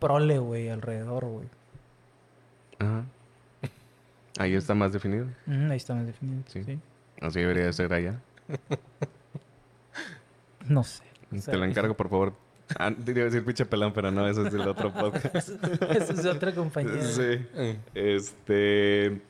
prole, 0.00 0.38
güey, 0.38 0.68
alrededor, 0.70 1.24
güey. 1.26 1.46
Ajá. 2.78 3.04
Ahí 4.38 4.54
está 4.54 4.74
más 4.74 4.92
definido. 4.92 5.26
Ahí 5.46 5.76
está 5.76 5.94
más 5.94 6.06
definido. 6.06 6.42
Sí. 6.46 6.62
Sí. 6.64 6.78
Así 7.20 7.40
debería 7.40 7.64
de 7.66 7.72
ser 7.72 7.92
allá. 7.92 8.20
No 10.68 10.82
sé. 10.82 11.04
Te 11.44 11.56
lo 11.56 11.64
encargo, 11.70 11.96
por 11.96 12.08
favor. 12.08 12.34
Ah, 12.78 12.90
te 12.92 13.12
iba 13.12 13.20
a 13.22 13.24
decir 13.26 13.44
pinche 13.44 13.64
pelón, 13.64 13.92
pero 13.92 14.10
no, 14.10 14.26
eso 14.28 14.44
es 14.46 14.52
del 14.52 14.66
otro 14.66 14.92
podcast. 14.92 15.50
Esa 15.90 16.12
es 16.12 16.22
de 16.24 16.30
otra 16.30 16.52
compañía 16.52 17.00
sí. 17.02 17.38
Mm. 17.54 17.76
Este. 17.94 19.20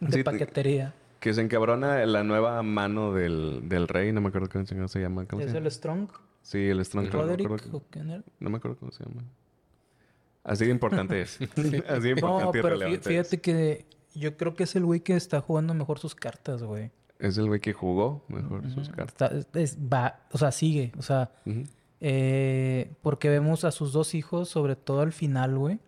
de 0.00 0.12
sí, 0.12 0.22
paquetería. 0.22 0.94
Que 1.18 1.32
se 1.32 1.40
encabrona 1.40 2.04
la 2.04 2.22
nueva 2.24 2.62
mano 2.62 3.14
del, 3.14 3.62
del 3.68 3.88
rey. 3.88 4.12
No 4.12 4.20
me 4.20 4.28
acuerdo 4.28 4.50
cómo 4.50 4.66
se 4.66 4.74
llama. 4.74 4.88
se 4.88 5.00
llama. 5.00 5.24
¿Cómo 5.24 5.40
se 5.40 5.46
¿Es 5.48 5.54
llama? 5.54 5.66
el 5.66 5.72
Strong? 5.72 6.08
Sí, 6.42 6.68
el 6.68 6.84
Strong. 6.84 7.06
No 7.06 7.10
me, 7.12 7.22
¿Roderick? 7.22 7.46
acuerdo, 7.46 7.76
¿O 7.78 7.82
quién 7.90 8.10
era? 8.10 8.22
no 8.38 8.50
me 8.50 8.58
acuerdo 8.58 8.76
cómo 8.76 8.92
se 8.92 9.04
llama. 9.04 9.22
Así 10.42 10.66
de 10.66 10.70
importante 10.72 11.22
es. 11.22 11.38
Así 11.88 12.08
de 12.08 12.14
No, 12.20 12.50
importante 12.50 12.58
y 12.58 12.62
pero 12.62 12.68
relevante 12.74 13.08
fíjate 13.08 13.36
es. 13.36 13.40
que 13.42 13.86
yo 14.14 14.36
creo 14.36 14.54
que 14.54 14.64
es 14.64 14.76
el 14.76 14.84
güey 14.84 15.00
que 15.00 15.16
está 15.16 15.40
jugando 15.40 15.72
mejor 15.72 15.98
sus 15.98 16.14
cartas, 16.14 16.62
güey. 16.62 16.90
Es 17.18 17.38
el 17.38 17.46
güey 17.46 17.60
que 17.60 17.72
jugó 17.72 18.24
mejor 18.28 18.68
sus 18.70 18.88
cartas. 18.88 19.32
Está- 19.32 19.60
es- 19.60 19.78
va, 19.78 20.20
o 20.32 20.38
sea, 20.38 20.50
sigue. 20.52 20.92
O 20.98 21.02
sea, 21.02 21.30
eh, 22.00 22.90
porque 23.02 23.28
vemos 23.28 23.64
a 23.64 23.70
sus 23.70 23.92
dos 23.92 24.14
hijos, 24.14 24.48
sobre 24.48 24.76
todo 24.76 25.00
al 25.00 25.12
final, 25.12 25.56
güey. 25.56 25.78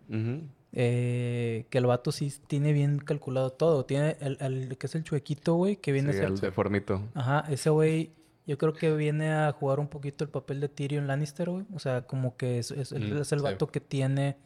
eh, 0.79 1.65
que 1.69 1.77
el 1.79 1.85
vato 1.87 2.11
sí 2.11 2.31
tiene 2.47 2.71
bien 2.73 2.99
calculado 2.99 3.51
todo. 3.51 3.85
Tiene 3.85 4.15
el, 4.19 4.37
el 4.41 4.77
que 4.77 4.85
es 4.87 4.95
el 4.95 5.03
chuequito, 5.03 5.55
güey, 5.55 5.77
que 5.77 5.91
viene 5.91 6.11
Sí, 6.13 6.19
a 6.19 6.21
ser... 6.23 6.31
el 6.31 6.39
deformito. 6.39 7.01
Ajá, 7.15 7.45
ese 7.49 7.69
güey 7.71 8.11
yo 8.45 8.57
creo 8.57 8.73
que 8.73 8.95
viene 8.95 9.31
a 9.33 9.51
jugar 9.53 9.79
un 9.79 9.87
poquito 9.87 10.23
el 10.23 10.29
papel 10.29 10.59
de 10.59 10.69
Tyrion 10.69 11.07
Lannister, 11.07 11.49
güey. 11.49 11.65
O 11.73 11.79
sea, 11.79 12.03
como 12.03 12.37
que 12.37 12.59
es, 12.59 12.71
es, 12.71 12.91
él 12.91 13.13
Mm, 13.13 13.17
es 13.21 13.31
el 13.31 13.39
sí. 13.39 13.43
vato 13.43 13.67
que 13.67 13.79
tiene... 13.79 14.37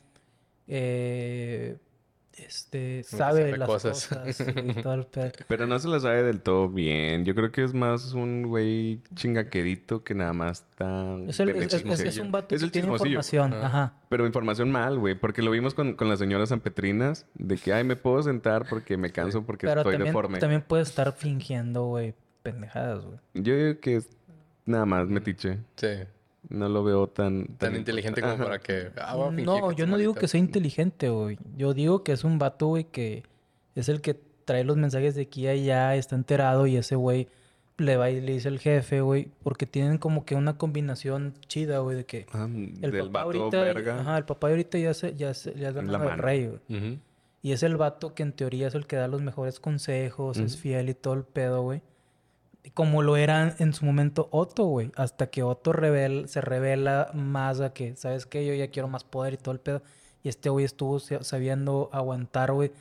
eh, 0.67 1.78
este, 2.45 3.04
sabe 3.04 3.41
sabe 3.43 3.58
las 3.58 3.67
cosas. 3.67 4.08
cosas. 4.08 4.39
y 4.39 4.73
todo 4.82 4.93
el 4.93 5.06
pedo. 5.06 5.32
Pero 5.47 5.67
no 5.67 5.77
se 5.80 5.88
la 5.88 5.99
sabe 5.99 6.23
del 6.23 6.41
todo 6.41 6.69
bien. 6.69 7.23
Yo 7.25 7.36
creo 7.36 7.51
que 7.51 7.63
es 7.63 7.73
más 7.73 8.13
un 8.13 8.43
güey 8.43 9.01
chingaquerito 9.15 10.04
que 10.04 10.13
nada 10.15 10.34
más 10.34 10.60
está... 10.69 11.15
Es, 11.27 11.39
el- 11.39 11.54
de 11.54 11.65
es- 11.65 11.73
es- 11.99 12.17
un 12.17 12.32
vato 12.32 12.54
Es 12.56 12.62
que 12.62 12.65
el 12.65 12.71
tiene 12.71 12.88
información. 12.89 13.54
Ah. 13.54 13.65
Ajá. 13.65 13.93
Pero 14.10 14.25
información 14.25 14.71
mal, 14.71 14.99
güey. 14.99 15.15
Porque 15.15 15.41
lo 15.41 15.51
vimos 15.51 15.73
con, 15.73 15.93
con 15.93 16.10
la 16.10 16.17
señora 16.17 16.45
San 16.45 16.60
Petrinas. 16.60 17.25
De 17.36 17.58
que, 17.58 17.73
ay, 17.73 17.84
me 17.84 17.95
puedo 17.95 18.21
sentar 18.23 18.65
porque 18.69 18.97
me 18.97 19.12
canso 19.12 19.43
porque 19.45 19.67
Pero 19.67 19.82
estoy 19.82 19.93
también, 19.93 20.13
deforme. 20.13 20.39
también 20.39 20.62
puede 20.62 20.84
estar 20.84 21.12
fingiendo, 21.13 21.86
güey, 21.86 22.13
pendejadas, 22.43 23.06
güey. 23.06 23.19
Yo 23.34 23.56
digo 23.56 23.80
que 23.80 23.95
es 23.97 24.10
nada 24.65 24.86
más 24.86 25.08
metiche. 25.08 25.60
Sí. 25.75 25.88
No 26.49 26.67
lo 26.69 26.84
veo 26.84 27.08
tan... 27.08 27.45
Tan 27.58 27.75
inteligente 27.75 28.21
como 28.21 28.34
Ajá. 28.34 28.43
para 28.43 28.60
que... 28.60 28.89
ah, 28.97 29.15
voy 29.15 29.27
a 29.27 29.30
fingir 29.30 29.45
No, 29.45 29.69
que 29.69 29.75
yo 29.75 29.88
no 29.88 29.97
digo 29.97 30.13
que 30.15 30.27
sea 30.27 30.39
inteligente, 30.39 31.10
güey. 31.10 31.38
Yo 31.56 31.73
digo 31.73 32.04
que 32.04 32.12
es 32.13 32.23
un 32.23 32.39
vato, 32.39 32.67
güey, 32.67 32.86
que 32.86 33.23
es 33.75 33.89
el 33.89 34.01
que 34.01 34.15
trae 34.45 34.63
los 34.63 34.75
mensajes 34.75 35.15
de 35.15 35.21
aquí 35.23 35.47
a 35.47 35.51
allá, 35.51 35.95
está 35.95 36.15
enterado 36.15 36.67
y 36.67 36.75
ese 36.77 36.95
güey 36.95 37.27
le 37.77 37.95
va 37.97 38.10
y 38.10 38.21
le 38.21 38.34
dice 38.34 38.47
al 38.49 38.60
jefe, 38.60 39.01
güey, 39.01 39.32
porque 39.43 39.65
tienen 39.65 39.97
como 39.97 40.25
que 40.25 40.36
una 40.36 40.58
combinación 40.58 41.34
chida, 41.47 41.80
güey, 41.80 41.95
de 41.97 42.06
que 42.06 42.25
Ah, 42.34 42.47
el 42.51 42.91
del 42.91 43.08
papá 43.08 43.25
vato 43.25 43.39
ahorita, 43.43 43.62
verga. 43.62 43.99
ajá, 44.01 44.17
el 44.17 44.25
papá 44.25 44.49
ahorita 44.49 44.77
ya 44.77 44.93
se, 44.93 45.15
ya 45.15 45.34
se, 45.34 45.54
ya 45.58 45.71
la 45.71 45.82
mano 45.97 46.15
rey, 46.17 46.47
güey. 46.67 46.99
Y 47.43 47.54
es 47.54 47.63
el 47.63 47.77
vato 47.77 48.13
que 48.13 48.21
en 48.23 48.34
teoría 48.34 48.67
es 48.67 48.75
el 48.75 48.86
que 48.86 48.97
da 48.97 49.08
los 49.08 49.21
mejores 49.23 49.60
consejos, 49.60 50.38
es 50.38 50.58
fiel 50.58 50.89
y 50.89 50.93
todo 50.93 51.13
el 51.15 51.23
pedo, 51.23 51.63
güey. 51.63 51.82
Como 52.74 53.02
lo 53.02 53.17
era 53.17 53.56
en 53.60 53.74
su 53.74 53.86
momento 53.86 54.28
Otto, 54.32 54.65
güey. 54.65 54.91
Hasta 54.95 55.28
que 55.28 55.43
Otto 55.43 55.74
revel- 55.74 56.28
se 56.28 56.41
revela 56.41 57.10
más 57.13 57.60
a 57.60 57.74
que, 57.74 57.95
¿sabes 57.95 58.26
qué? 58.26 58.45
Yo 58.45 58.54
ya 58.54 58.69
quiero 58.69 58.88
más 58.88 59.04
poder 59.04 59.34
y 59.34 59.38
todo 59.38 59.54
el 59.54 59.60
pedo. 59.60 59.82
Y 60.24 60.30
este 60.30 60.50
güey 60.50 60.65
estuvo 60.65 61.00
sa- 61.00 61.24
sabiendo 61.24 61.89
aguantar, 61.91 62.52
güey. 62.54 62.71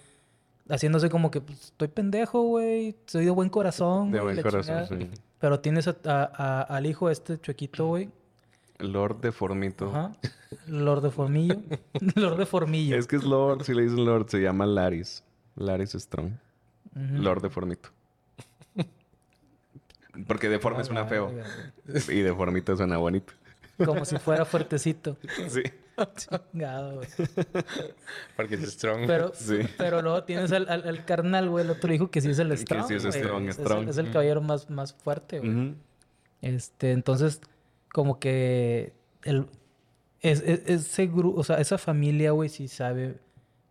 Haciéndose 0.69 1.09
como 1.11 1.31
que, 1.31 1.41
pues, 1.41 1.65
estoy 1.65 1.89
pendejo, 1.89 2.43
güey. 2.43 2.95
Soy 3.07 3.25
de 3.25 3.31
buen 3.31 3.49
corazón, 3.49 4.13
De 4.13 4.21
buen 4.21 4.41
corazón, 4.43 4.87
chingada. 4.87 4.87
sí. 5.15 5.21
Pero 5.41 5.61
tienes 5.61 5.89
a- 5.89 5.97
a- 6.05 6.31
a- 6.37 6.63
al 6.63 6.87
hijo 6.87 7.09
este 7.11 7.41
chuequito, 7.41 7.87
güey. 7.87 8.11
Lord 8.79 9.21
Deformito. 9.21 9.89
Ajá. 9.89 10.13
Lord 10.67 11.03
de 11.03 11.11
Formillo. 11.11 11.57
Lord 12.17 12.37
de 12.39 12.47
Formillo. 12.47 12.97
Es 12.97 13.07
que 13.07 13.17
es 13.17 13.25
Lord, 13.25 13.65
si 13.65 13.75
le 13.75 13.83
dicen 13.83 14.05
Lord, 14.05 14.29
se 14.29 14.41
llama 14.41 14.67
Laris. 14.67 15.25
Laris 15.57 15.93
Strong. 15.93 16.33
Ujú. 16.95 17.23
Lord 17.23 17.43
Deformito. 17.43 17.89
Porque 20.27 20.49
deforme 20.49 20.85
suena 20.85 21.05
feo. 21.07 21.33
Y 22.09 22.21
deformito 22.21 22.77
suena 22.77 22.97
bonito. 22.99 23.33
Como 23.85 24.05
si 24.05 24.17
fuera 24.19 24.45
fuertecito. 24.45 25.17
Sí. 25.49 25.63
Chingado, 26.17 26.95
güey. 26.97 27.09
Porque 28.37 28.55
es 28.55 28.63
strong. 28.73 29.07
Pero, 29.07 29.33
Sí. 29.35 29.59
pero 29.77 30.01
luego 30.01 30.25
tienes 30.25 30.51
al, 30.53 30.67
al- 30.71 30.89
al 30.89 31.05
carnal, 31.05 31.51
güey, 31.51 31.65
el 31.65 31.71
otro 31.71 31.93
hijo 31.93 32.11
que 32.11 32.23
sí 32.23 32.31
es 32.31 32.39
el 32.39 32.57
strong. 32.57 32.87
sí 32.89 32.95
es 32.95 33.03
güey. 33.07 33.13
strong, 33.23 33.43
Es- 33.49 33.59
es, 33.59 33.65
strong. 33.65 33.83
el, 33.83 33.89
es 33.91 33.99
el 33.99 34.11
caballero 34.11 34.41
más, 34.41 34.71
más 34.71 34.95
fuerte, 34.95 35.41
güey. 35.41 35.75
Este, 36.41 36.93
entonces, 36.93 37.41
como 37.93 38.19
que 38.19 38.95
el, 39.25 39.47
Es, 40.23 40.41
es- 40.41 40.63
ese 40.67 41.11
gru- 41.11 41.35
o 41.37 41.45
sea, 41.45 41.57
esa 41.61 41.77
familia, 41.77 42.31
güey, 42.33 42.49
sí 42.49 42.67
sabe 42.69 43.19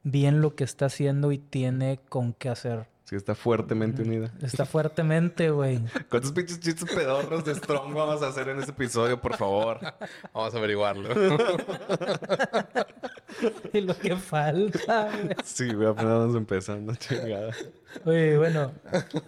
bien 0.03 0.41
lo 0.41 0.55
que 0.55 0.63
está 0.65 0.85
haciendo 0.85 1.31
y 1.31 1.39
tiene 1.39 1.99
con 2.09 2.33
qué 2.33 2.49
hacer. 2.49 2.87
Sí, 3.09 3.15
está 3.15 3.33
fuertemente 3.33 4.03
unida. 4.03 4.31
Está 4.39 4.65
fuertemente, 4.67 5.49
güey. 5.49 5.79
¿Cuántos 6.09 6.31
pinches 6.31 6.59
chistes 6.59 6.87
pedorros 6.93 7.43
de 7.43 7.55
Strong 7.55 7.91
vamos 7.95 8.21
a 8.21 8.27
hacer 8.27 8.49
en 8.49 8.59
este 8.59 8.69
episodio, 8.69 9.19
por 9.19 9.35
favor? 9.35 9.79
Vamos 10.31 10.53
a 10.53 10.57
averiguarlo. 10.59 11.09
Y 13.73 13.81
lo 13.81 13.97
que 13.97 14.15
falta, 14.17 15.09
güey. 15.23 15.35
Sí, 15.45 15.71
güey, 15.73 15.87
apenas 15.87 16.11
vamos 16.19 16.35
empezando, 16.35 16.93
chingada. 16.95 17.53
Oye, 18.05 18.37
bueno, 18.37 18.71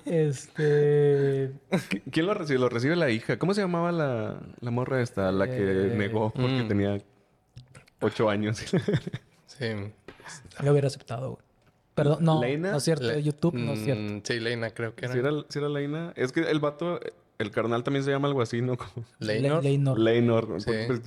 este... 0.06 1.52
¿Qui- 1.72 2.02
¿Quién 2.12 2.26
lo 2.26 2.34
recibe? 2.34 2.60
Lo 2.60 2.68
recibe 2.70 2.96
la 2.96 3.10
hija. 3.10 3.38
¿Cómo 3.40 3.54
se 3.54 3.62
llamaba 3.62 3.92
la, 3.92 4.38
la 4.60 4.72
morra 4.72 5.02
esta? 5.02 5.32
La 5.32 5.48
que 5.48 5.56
Eh, 5.58 5.94
negó 5.96 6.32
porque 6.32 6.64
mm. 6.64 6.68
tenía 6.68 6.98
ocho 8.02 8.30
años. 8.30 8.64
Sí. 9.46 9.68
Lo 10.64 10.72
hubiera 10.72 10.88
aceptado, 10.88 11.32
güey. 11.34 11.44
Perdón, 11.96 12.24
no, 12.24 12.40
¿Leina? 12.42 12.72
no 12.72 12.78
es 12.78 12.84
cierto. 12.84 13.08
Le- 13.08 13.22
YouTube 13.22 13.54
no 13.56 13.74
es 13.74 13.80
Mm, 13.80 13.84
cierto. 13.84 14.22
Sí, 14.34 14.40
Leina 14.40 14.70
creo 14.72 14.96
que 14.96 15.06
era. 15.06 15.14
¿Sí 15.14 15.20
era, 15.20 15.32
sí 15.50 15.60
era 15.60 15.70
Leina? 15.70 16.14
Es 16.16 16.32
que 16.32 16.42
el 16.42 16.60
vato, 16.60 17.00
el 17.38 17.52
carnal 17.52 17.84
también 17.84 18.04
se 18.06 18.12
llama 18.12 18.28
algo 18.28 18.42
así, 18.42 18.62
¿no? 18.62 18.78
Como 18.78 19.06
Leinor. 19.20 19.64
Le- 19.64 19.70
Leinor. 19.72 20.00
Leinor. 20.00 20.62
Sí. 20.62 20.72
Pues, 20.88 21.02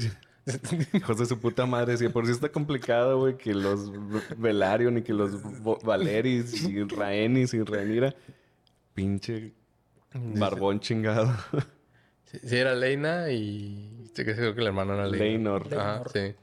Hijos 0.93 1.19
de 1.19 1.25
su 1.25 1.41
puta 1.41 1.65
madre. 1.65 1.97
Si 1.97 2.07
por 2.11 2.27
sí 2.27 2.33
está 2.33 2.51
complicado, 2.51 3.19
güey, 3.19 3.39
que 3.39 3.55
los 3.55 3.91
Velaryon 4.37 4.99
y 4.99 5.03
que 5.03 5.15
los 5.15 5.39
Valeris 5.83 6.65
y 6.69 6.83
Rhaenys 6.85 7.55
y 7.55 7.63
Rhaenyra. 7.63 8.15
Pinche 8.95 9.53
barbón 10.13 10.81
chingado. 10.81 11.35
Sí, 12.27 12.39
sí, 12.45 12.57
era 12.57 12.75
Leina 12.75 13.31
y 13.31 14.11
que 14.15 14.35
seguro 14.35 14.55
que 14.55 14.61
el 14.61 14.67
hermano 14.67 14.93
era 14.95 15.07
Leina. 15.07 15.25
Leinor. 15.25 15.67
Ajá, 15.75 16.03
Leinor. 16.05 16.11
sí. 16.13 16.35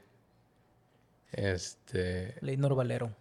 Este. 1.31 2.35
Leinor 2.41 2.75
Valero. 2.75 3.15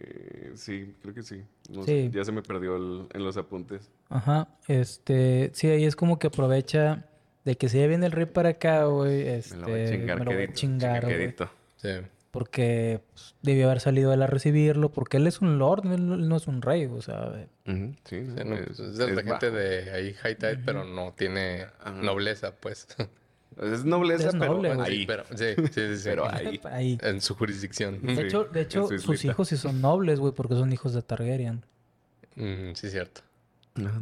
Eh, 0.00 0.52
sí, 0.54 0.94
creo 1.02 1.14
que 1.14 1.22
sí. 1.22 1.42
No 1.70 1.82
Sí. 1.82 2.08
sé, 2.08 2.10
ya 2.16 2.24
se 2.24 2.32
me 2.32 2.42
perdió 2.42 2.76
el- 2.76 3.06
en 3.12 3.24
los 3.24 3.36
apuntes. 3.36 3.90
Ajá, 4.08 4.48
este... 4.68 5.50
Sí, 5.54 5.66
ahí 5.68 5.84
es 5.84 5.96
como 5.96 6.18
que 6.18 6.28
aprovecha 6.28 7.04
de 7.44 7.56
que 7.56 7.68
si 7.68 7.78
ya 7.78 7.86
viene 7.86 8.06
el 8.06 8.12
rey 8.12 8.26
para 8.26 8.50
acá, 8.50 8.84
güey, 8.84 9.26
este... 9.28 9.56
Me 9.56 9.60
lo 9.62 9.66
voy 9.68 9.80
a 9.80 9.86
chingar, 9.90 10.18
me 10.18 10.24
lo 10.24 10.30
voy 10.32 10.42
a 10.42 10.46
quedito, 10.46 11.50
chingar. 11.76 12.02
Sí. 12.02 12.06
Porque 12.30 13.00
pues, 13.10 13.34
debió 13.42 13.66
haber 13.66 13.80
salido 13.80 14.12
él 14.12 14.20
a 14.22 14.26
recibirlo, 14.26 14.90
porque 14.92 15.16
él 15.16 15.26
es 15.26 15.40
un 15.40 15.58
lord, 15.58 15.86
él, 15.92 16.28
no 16.28 16.36
es 16.36 16.46
un 16.46 16.60
rey, 16.62 16.84
o 16.86 17.00
sea... 17.02 17.28
Ujú, 17.66 17.94
sí, 18.04 18.20
Sí, 18.20 18.20
no, 18.20 18.44
no, 18.44 18.56
es, 18.56 18.78
es 18.78 18.96
de 18.98 19.06
la 19.14 19.20
es 19.22 19.26
gente 19.26 19.46
bajo. 19.50 19.56
de 19.56 19.90
ahí 19.92 20.12
high 20.14 20.36
tide, 20.36 20.58
pero 20.64 20.84
no 20.84 21.14
tiene 21.16 21.66
nobleza, 22.02 22.54
pues. 22.54 22.86
Es 23.60 23.84
nobleza, 23.84 24.28
Es 24.28 24.34
pero 24.36 24.54
noble, 24.54 24.72
ahí. 24.80 25.06
Pero, 25.06 25.24
sí, 25.34 25.44
sí, 25.56 25.62
sí, 25.72 25.96
sí. 25.96 26.02
Pero 26.04 26.28
ahí. 26.30 26.60
Ahí. 26.64 26.98
En 27.02 27.20
su 27.20 27.34
jurisdicción. 27.34 28.00
De 28.02 28.14
Sí, 28.16 28.20
hecho, 28.22 28.44
de 28.44 28.60
hecho 28.62 28.86
su 28.88 28.98
sus 28.98 29.14
islita. 29.16 29.32
hijos 29.32 29.48
sí 29.48 29.56
son 29.56 29.80
nobles, 29.80 30.20
güey, 30.20 30.32
porque 30.32 30.54
son 30.54 30.72
hijos 30.72 30.92
de 30.94 31.02
Targaryen. 31.02 31.64
Mm, 32.36 32.74
sí, 32.74 32.88
cierto. 32.90 33.22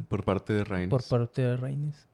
Por 0.09 0.25
parte 0.25 0.53
de 0.53 0.65
Rhaenys. 0.65 0.89
por 0.91 1.03
parte 1.05 1.43
de 1.43 1.57
Rhaenys. 1.57 2.07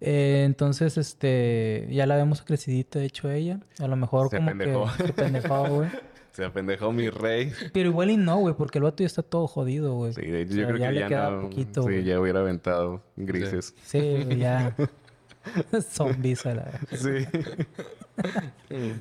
Eh, 0.00 0.42
entonces, 0.44 0.98
este, 0.98 1.86
ya 1.90 2.06
la 2.06 2.16
vemos 2.16 2.42
crecidita, 2.42 2.98
de 2.98 3.04
hecho, 3.06 3.30
ella. 3.30 3.60
A 3.78 3.86
lo 3.86 3.96
mejor 3.96 4.30
Se 4.30 4.36
como 4.38 4.50
apendejó. 4.50 4.90
que 4.96 5.06
se 5.06 5.12
pendejó, 5.12 5.64
güey. 5.68 5.88
Se 6.32 6.46
apendejó 6.46 6.92
mi 6.92 7.10
rey. 7.10 7.52
Pero 7.74 7.90
igual 7.90 8.10
y 8.10 8.16
no, 8.16 8.38
güey, 8.38 8.54
porque 8.54 8.78
el 8.78 8.84
vato 8.84 9.02
ya 9.02 9.06
está 9.06 9.22
todo 9.22 9.46
jodido, 9.46 9.92
güey. 9.96 10.14
Sí, 10.14 10.22
de 10.22 10.40
hecho, 10.40 10.52
O 10.52 10.54
sea, 10.54 10.62
yo 10.62 10.68
creo 10.68 10.78
ya 10.78 10.86
que 10.88 10.92
le 10.94 11.00
ya 11.00 11.08
queda 11.08 11.30
no. 11.30 11.42
poquito, 11.42 11.82
sí, 11.82 11.88
güey. 11.88 12.04
ya 12.04 12.18
hubiera 12.20 12.40
aventado 12.40 13.02
grises. 13.16 13.74
Sí, 13.84 14.26
ya. 14.38 14.74
Zombies 15.90 16.44
a 16.46 16.54
la 16.54 16.64
verga. 16.64 16.96
Sí. 16.96 17.26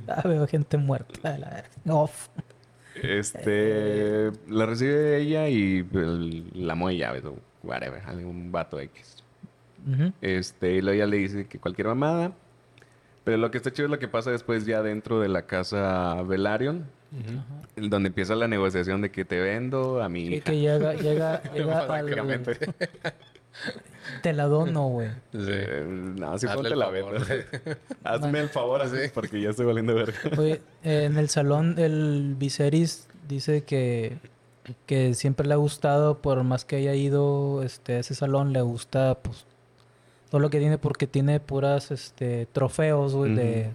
Ah, 0.08 0.22
veo 0.28 0.48
gente 0.48 0.78
muerta 0.78 1.34
a 1.36 1.38
la 1.38 1.50
verga. 1.50 1.70
Off. 1.94 2.30
Este. 3.02 4.32
La 4.48 4.66
recibe 4.66 5.18
ella 5.18 5.48
y 5.50 5.86
el- 5.94 6.50
la 6.68 6.76
mueve 6.76 6.98
llaves 6.98 7.26
o 7.26 7.38
whatever. 7.64 8.02
Algún 8.06 8.52
vato 8.52 8.80
X. 8.80 9.24
Ujú. 9.88 10.14
Este, 10.22 10.74
y 10.76 10.82
luego 10.82 10.96
ella 10.96 11.08
le 11.08 11.18
dice 11.18 11.46
que 11.48 11.60
cualquier 11.60 11.88
mamada. 11.88 12.32
Pero 13.24 13.38
lo 13.38 13.52
que 13.52 13.58
está 13.58 13.72
chido 13.72 13.86
es 13.86 13.92
lo 13.92 14.00
que 14.00 14.08
pasa 14.08 14.32
después 14.32 14.66
ya 14.66 14.82
dentro 14.82 15.20
de 15.20 15.28
la 15.28 15.44
casa 15.46 16.22
Velaryon. 16.24 16.86
el- 17.76 17.90
Donde 17.90 18.08
empieza 18.08 18.34
la 18.36 18.48
negociación 18.48 19.02
de 19.02 19.12
que 19.12 19.26
te 19.26 19.40
vendo 19.40 20.02
a 20.02 20.10
mi 20.10 20.28
Que, 20.30 20.36
hija. 20.38 20.46
que 20.46 20.60
llega, 20.60 20.94
llega, 20.96 21.44
llega 21.54 21.80
al... 21.82 22.10
Te 24.24 24.34
la 24.34 24.46
dono, 24.48 24.88
güey. 24.88 25.10
Sí. 25.32 25.40
No, 25.88 26.32
Hazle 26.34 26.54
ponte 26.54 26.76
la 26.76 26.90
verga. 26.90 27.20
Hazme 28.04 28.40
el 28.40 28.50
favor 28.50 28.82
así, 28.82 28.98
porque 29.14 29.42
ya 29.42 29.50
estoy 29.52 29.66
valiendo 29.66 29.94
verga. 29.96 30.18
Oye, 30.38 30.62
eh, 30.84 31.04
en 31.06 31.18
el 31.18 31.30
salón 31.30 31.78
el 31.78 32.36
Viserys 32.38 33.08
dice 33.28 33.64
que, 33.64 34.18
que 34.86 35.14
siempre 35.14 35.48
le 35.48 35.54
ha 35.54 35.58
gustado, 35.58 36.22
por 36.22 36.44
más 36.44 36.66
que 36.66 36.78
haya 36.78 36.94
ido 36.96 37.64
este, 37.64 37.94
a 37.96 38.00
ese 38.00 38.16
salón, 38.16 38.54
le 38.54 38.62
gusta 38.62 39.20
pues 39.22 39.46
todo 40.30 40.40
lo 40.40 40.50
que 40.50 40.60
tiene 40.60 40.78
porque 40.78 41.08
tiene 41.08 41.40
puras 41.40 41.92
este, 41.92 42.46
trofeos, 42.48 43.14
güey, 43.16 43.36
de, 43.36 43.70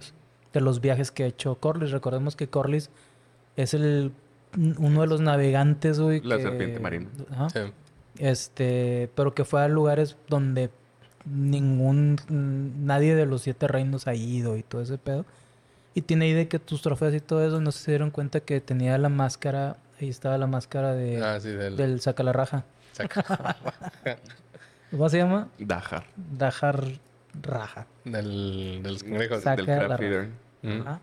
de 0.53 0.61
los 0.61 0.81
viajes 0.81 1.11
que 1.11 1.23
ha 1.23 1.27
hecho 1.27 1.55
Corlys. 1.55 1.91
Recordemos 1.91 2.35
que 2.35 2.47
Corlys 2.49 2.89
es 3.55 3.73
el 3.73 4.11
uno 4.79 5.01
de 5.01 5.07
los 5.07 5.21
navegantes, 5.21 5.99
güey. 5.99 6.19
La 6.21 6.37
que- 6.37 6.43
serpiente 6.43 6.79
marina. 6.79 7.07
Ajá. 7.31 7.49
Sí. 7.49 7.59
Este, 8.19 9.09
pero 9.15 9.33
que 9.35 9.45
fue 9.45 9.61
a 9.63 9.67
lugares 9.67 10.17
donde 10.27 10.69
ningún, 11.25 12.17
nadie 12.85 13.15
de 13.15 13.25
los 13.25 13.41
siete 13.41 13.67
reinos 13.67 14.07
ha 14.07 14.15
ido 14.15 14.57
y 14.57 14.63
todo 14.63 14.81
ese 14.81 14.97
pedo. 14.97 15.25
Y 15.93 16.01
tiene 16.01 16.25
ahí 16.25 16.33
de 16.33 16.47
que 16.47 16.59
tus 16.59 16.81
trofeos 16.81 17.13
y 17.13 17.19
todo 17.19 17.45
eso, 17.45 17.59
no 17.59 17.71
se 17.71 17.91
dieron 17.91 18.11
cuenta 18.11 18.39
que 18.39 18.61
tenía 18.61 18.97
la 18.97 19.09
máscara, 19.09 19.77
ahí 19.99 20.09
estaba 20.09 20.37
la 20.37 20.47
máscara 20.47 20.93
de, 20.93 21.23
Ah, 21.23 21.39
sí, 21.39 21.49
del. 21.49 21.75
del 21.75 21.99
saca- 22.01 22.23
¿Cómo 24.91 25.09
se 25.09 25.17
llama? 25.17 25.49
Dajar. 25.57 26.05
Dajar 26.15 26.83
Raja. 27.41 27.87
del. 28.05 28.81
Saca 29.41 29.55
Del 29.55 29.65
la 29.65 29.75
Craft 29.75 29.89
raja. 29.89 30.03
Eater. 30.03 30.29
Mm. 30.63 30.81
Ajá. 30.81 30.99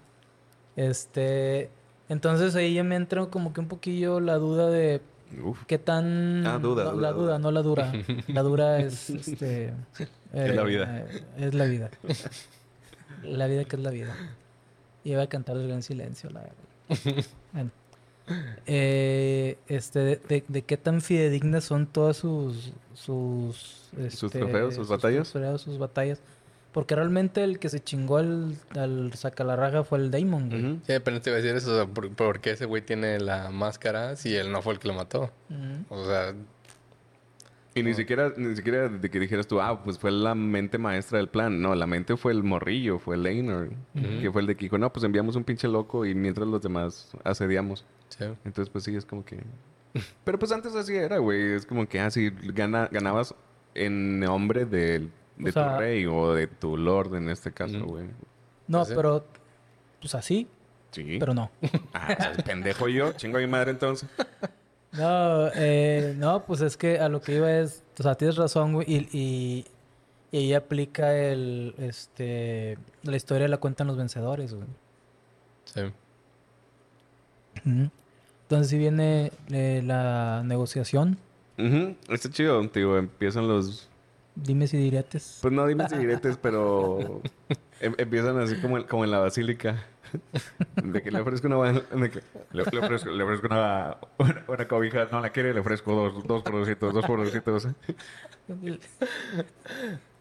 Este, 0.77 1.71
entonces 2.09 2.55
ahí 2.57 2.75
ya 2.75 2.83
me 2.85 2.97
entra 2.97 3.27
como 3.27 3.53
que 3.53 3.61
un 3.61 3.69
poquillo 3.69 4.21
la 4.21 4.35
duda 4.37 4.71
de 4.71 5.01
Uf. 5.43 5.65
qué 5.67 5.79
tan... 5.79 6.47
Ah, 6.47 6.59
duda, 6.59 6.85
no, 6.85 6.91
duda, 6.93 7.03
La 7.03 7.13
duda, 7.13 7.13
duda. 7.13 7.39
no 7.39 7.51
la 7.51 7.63
dura. 7.63 7.93
La 8.29 8.43
dura 8.43 8.79
es, 8.81 9.11
este... 9.11 9.73
Es 10.33 10.55
la 10.55 10.63
vida. 10.65 10.99
eh, 11.01 11.23
es 11.39 11.55
la 11.55 11.65
vida. 11.65 11.91
La 13.23 13.47
vida 13.47 13.65
que 13.65 13.77
es 13.77 13.83
la 13.83 13.91
vida. 13.91 14.15
Y 15.05 15.13
iba 15.13 15.23
a 15.23 15.27
cantar 15.27 15.57
el 15.57 15.67
gran 15.69 15.83
silencio, 15.83 16.31
la 16.31 16.41
verdad. 16.43 17.25
Bueno. 17.53 17.71
Eh, 18.67 19.59
este, 19.69 19.99
de, 19.99 20.17
de- 20.29 20.45
de 20.49 20.63
qué 20.63 20.77
tan 20.77 21.01
fidedignas 21.01 21.65
son 21.65 21.87
todas 21.87 22.17
sus... 22.17 22.73
Sus, 22.95 23.89
este, 23.99 24.29
trofeos, 24.29 24.75
sus 24.77 24.89
batallas? 24.89 25.31
trofeos, 25.31 25.61
sus 25.63 25.79
batallas. 25.79 26.21
Porque 26.75 26.95
realmente 26.97 27.43
el 27.45 27.59
que 27.59 27.71
se 27.71 27.81
chingó 27.81 28.19
al, 28.19 28.57
al 28.77 29.13
sacalarraja 29.15 29.85
fue 29.85 29.99
el 30.01 30.11
Daemon, 30.11 30.51
güey. 30.51 30.81
Sí, 30.87 30.93
apenas 30.93 31.23
te 31.23 31.31
iba 31.31 31.39
a 31.39 31.41
decir 31.41 31.57
eso. 31.57 31.73
o 31.73 31.77
sea, 31.77 31.87
¿por, 31.87 32.11
por 32.11 32.41
qué 32.41 32.51
ese 32.51 32.67
güey 32.67 32.83
tiene 32.83 33.19
la 33.21 33.51
máscara 33.51 34.17
si 34.17 34.35
él 34.37 34.51
no 34.53 34.61
fue 34.61 34.75
el 34.75 34.79
que 34.81 34.89
lo 34.89 34.95
mató? 34.95 35.31
O 35.89 36.05
sea, 36.05 36.35
Y 37.77 37.83
ni 37.83 37.95
siquiera, 37.95 38.33
ni 38.37 38.55
siquiera 38.57 38.89
de 38.89 39.09
que 39.11 39.19
dijeras 39.21 39.47
tú, 39.47 39.61
ah, 39.61 39.83
pues 39.85 39.99
fue 39.99 40.11
la 40.13 40.35
mente 40.35 40.77
maestra 40.79 41.19
del 41.19 41.29
plan. 41.29 41.61
No, 41.63 41.75
la 41.77 41.87
mente 41.87 42.17
fue 42.17 42.33
el 42.33 42.43
morrillo, 42.43 42.99
fue 42.99 43.17
el 43.17 43.23
Leinor, 43.23 43.71
que 44.21 44.31
fue 44.33 44.41
el 44.43 44.47
de 44.49 44.57
que 44.57 44.65
dijo, 44.67 44.77
no, 44.79 44.93
pues 44.93 45.05
enviamos 45.05 45.37
un 45.37 45.45
pinche 45.45 45.69
loco 45.69 46.05
y 46.05 46.15
mientras 46.15 46.47
los 46.49 46.61
demás 46.61 47.11
asediamos. 47.25 47.85
sí. 48.09 48.25
Entonces, 48.45 48.69
pues 48.71 48.85
sí, 48.85 48.95
es 48.97 49.05
como 49.07 49.25
que... 49.25 49.39
Pero 50.25 50.39
pues 50.41 50.51
antes 50.51 50.75
así 50.75 50.95
era, 50.97 51.19
güey. 51.19 51.53
Es 51.53 51.67
como 51.67 51.89
que 51.89 52.01
así 52.01 52.31
gana, 52.53 52.89
ganabas 52.91 53.33
en 53.75 54.19
nombre 54.21 54.65
del- 54.65 55.11
de, 55.37 55.51
O 55.51 55.53
sea- 55.53 55.75
tu 55.75 55.81
rey 55.81 56.07
o 56.07 56.33
de 56.35 56.47
tu 56.47 56.77
lord 56.77 57.15
en 57.17 57.29
este 57.29 57.53
caso, 57.53 57.85
güey. 57.85 58.07
No, 58.69 58.85
pero... 58.87 59.25
Pues 60.01 60.15
así, 60.15 60.47
Sí. 60.91 61.17
pero 61.19 61.35
no. 61.35 61.51
Ah, 61.93 62.15
pues, 62.35 62.43
pendejo 62.45 62.89
yo, 62.89 63.13
chingo 63.13 63.39
a 63.39 63.41
mi 63.41 63.47
madre 63.47 63.71
entonces. 63.73 64.09
No, 64.93 65.49
eh, 65.57 66.15
no, 66.17 66.45
pues 66.45 66.61
es 66.61 66.77
que 66.77 67.01
a 67.01 67.09
lo 67.09 67.21
que 67.21 67.35
iba 67.35 67.51
es, 67.53 67.83
o 67.99 68.03
sea, 68.05 68.15
tienes 68.15 68.37
razón, 68.37 68.75
güey, 68.75 68.87
y, 68.89 69.09
y, 69.13 69.65
y 70.31 70.39
ahí 70.39 70.55
aplica 70.55 71.17
el, 71.19 71.75
este, 71.79 72.79
la 73.03 73.17
historia 73.17 73.49
la 73.49 73.57
cuentan 73.57 73.89
los 73.89 73.97
vencedores, 73.97 74.55
güey. 74.55 74.69
Sí. 75.65 75.81
Entonces 77.65 78.69
si 78.71 78.79
viene 78.79 79.33
eh, 79.51 79.83
la 79.85 80.43
negociación, 80.45 81.19
Ujú, 81.59 81.97
Está 82.13 82.31
chido, 82.31 82.69
tío. 82.69 82.97
Empiezan 82.99 83.47
los... 83.49 83.89
dime 84.35 84.67
si 84.67 84.77
diretes. 84.77 85.39
Pues 85.43 85.53
no 85.53 85.67
dime 85.67 85.89
si 85.89 85.97
diretes, 85.97 86.37
pero... 86.37 87.21
em- 87.81 87.95
empiezan 87.99 88.39
así 88.41 88.57
como, 88.57 88.79
en- 88.79 88.85
como 88.85 89.05
en 89.05 89.11
la 89.11 89.19
basílica. 89.19 89.85
De 90.83 91.03
que 91.03 91.11
le 91.11 91.21
ofrezco 91.21 91.49
una... 91.49 91.73
de 91.73 92.11
que 92.11 92.21
le, 92.53 92.63
le 92.71 92.79
ofrezco, 92.79 93.11
le 93.11 93.25
ofrezco 93.25 93.47
una, 93.49 93.97
una, 94.19 94.45
una 94.47 94.69
cobija. 94.69 95.07
No 95.11 95.21
la 95.21 95.31
quiere, 95.31 95.53
le 95.53 95.61
ofrezco 95.61 95.93
dos, 95.93 96.25
dos 96.25 96.43
producitos, 96.43 96.95
dos 96.95 97.05
producitos. 97.05 97.69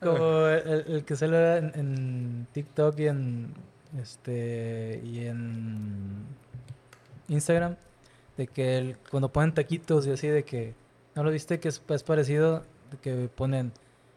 Como 0.01 0.47
el, 0.47 0.85
el 0.87 1.05
que 1.05 1.15
sale 1.15 1.57
en, 1.57 1.71
en 1.75 2.47
TikTok 2.51 2.99
y 2.99 3.07
en 3.07 3.53
este, 4.01 5.01
y 5.03 5.25
en 5.27 6.25
Instagram, 7.27 7.75
de 8.37 8.47
que 8.47 8.77
el- 8.77 8.97
cuando 9.11 9.29
ponen 9.31 9.53
taquitos 9.53 10.07
y 10.07 10.11
así, 10.11 10.27
de 10.27 10.43
que, 10.43 10.73
¿no 11.15 11.23
lo 11.23 11.29
viste? 11.31 11.59
Que 11.59 11.69
es, 11.69 11.81
es 11.87 12.03
parecido, 12.03 12.63
de 12.91 12.97
que 12.97 13.29
ponen, 13.33 13.71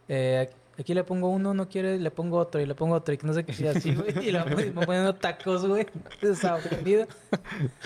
eh, 0.08 0.50
aquí 0.78 0.94
le 0.94 1.04
pongo 1.04 1.28
uno, 1.28 1.54
no 1.54 1.68
quiere, 1.68 1.98
le 1.98 2.10
pongo 2.10 2.38
otro, 2.38 2.60
y 2.60 2.66
le 2.66 2.74
pongo 2.74 2.94
otro, 2.94 3.14
y 3.14 3.18
que 3.18 3.26
no 3.26 3.32
sé 3.32 3.44
qué, 3.44 3.54
y 3.58 3.66
así, 3.66 3.94
güey, 3.94 4.28
y 4.28 4.30
le 4.30 4.38
van 4.38 4.84
poniendo 4.84 5.14
tacos, 5.14 5.66
güey, 5.66 5.86
de 6.20 6.30
esa 6.32 6.58
comida. 6.60 7.06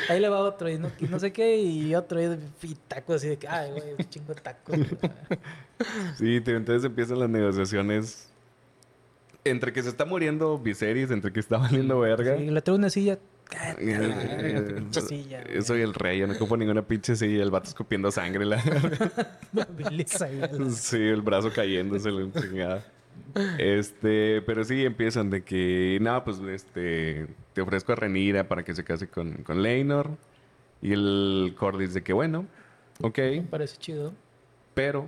Ahí 0.09 0.20
le 0.20 0.28
va 0.28 0.40
otro, 0.40 0.68
y 0.68 0.78
no, 0.78 0.90
y 0.98 1.04
no 1.04 1.18
sé 1.18 1.33
qué, 1.33 1.56
y 1.56 1.94
otro, 1.94 2.20
y, 2.20 2.38
y 2.62 2.74
tacos, 2.88 3.16
así 3.16 3.28
de 3.28 3.37
que, 3.37 3.48
ay, 3.48 3.70
güey, 3.70 3.92
un 3.98 4.09
chingo 4.09 4.35
de 4.35 4.40
tacos. 4.40 4.76
güey. 4.76 4.88
Sí, 6.18 6.42
entonces 6.44 6.85
empiezan 6.85 7.20
las 7.20 7.30
negociaciones 7.30 8.30
entre 9.44 9.72
que 9.72 9.83
se 9.83 9.88
está 9.88 10.04
muriendo 10.04 10.59
Viserys, 10.59 11.11
entre 11.11 11.33
que 11.33 11.40
está 11.40 11.59
valiendo 11.59 11.98
verga. 12.00 12.37
Sí, 12.37 12.50
le 12.50 12.61
traigo 12.61 12.78
una 12.78 12.90
silla. 12.90 13.18
Eh, 13.52 13.74
Cállate, 13.76 14.52
la 14.54 14.74
pinche 14.76 15.00
silla, 15.00 15.42
güey. 15.44 15.62
Soy 15.62 15.80
el 15.82 15.94
rey, 15.94 16.18
yo 16.18 16.26
no 16.26 16.34
ocupo 16.34 16.56
ninguna 16.56 16.82
pinche 16.82 17.16
silla. 17.16 17.42
El 17.42 17.50
vato 17.50 17.68
escupiendo 17.68 18.10
sangre. 18.10 18.44
La... 18.44 18.62
Sí, 20.70 20.96
el 20.96 21.22
brazo 21.22 21.50
cayéndose, 21.52 22.10
la 22.10 22.30
chingada. 22.40 22.84
Este, 23.58 24.42
pero 24.42 24.64
sí 24.64 24.84
empiezan 24.84 25.30
de 25.30 25.42
que, 25.42 25.98
no, 26.00 26.22
pues, 26.24 26.38
este, 26.40 27.26
te 27.52 27.60
ofrezco 27.60 27.92
a 27.92 27.96
Renira 27.96 28.48
para 28.48 28.64
que 28.64 28.74
se 28.74 28.84
case 28.84 29.08
con, 29.08 29.34
con 29.42 29.62
Leinor. 29.62 30.10
Y 30.82 30.92
el 30.92 31.54
Cordis 31.58 31.92
de 31.92 32.02
que, 32.02 32.12
bueno, 32.12 32.46
ok, 33.02 33.18
Me 33.18 33.42
parece 33.42 33.76
chido. 33.76 34.14
pero 34.74 35.06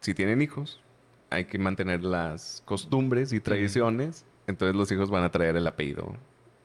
si 0.00 0.14
tienen 0.14 0.40
hijos, 0.40 0.80
hay 1.30 1.46
que 1.46 1.58
mantener 1.58 2.04
las 2.04 2.62
costumbres 2.64 3.32
y 3.32 3.40
tradiciones. 3.40 4.24
Entonces 4.46 4.76
los 4.76 4.92
hijos 4.92 5.10
van 5.10 5.24
a 5.24 5.30
traer 5.30 5.56
el 5.56 5.66
apellido 5.66 6.14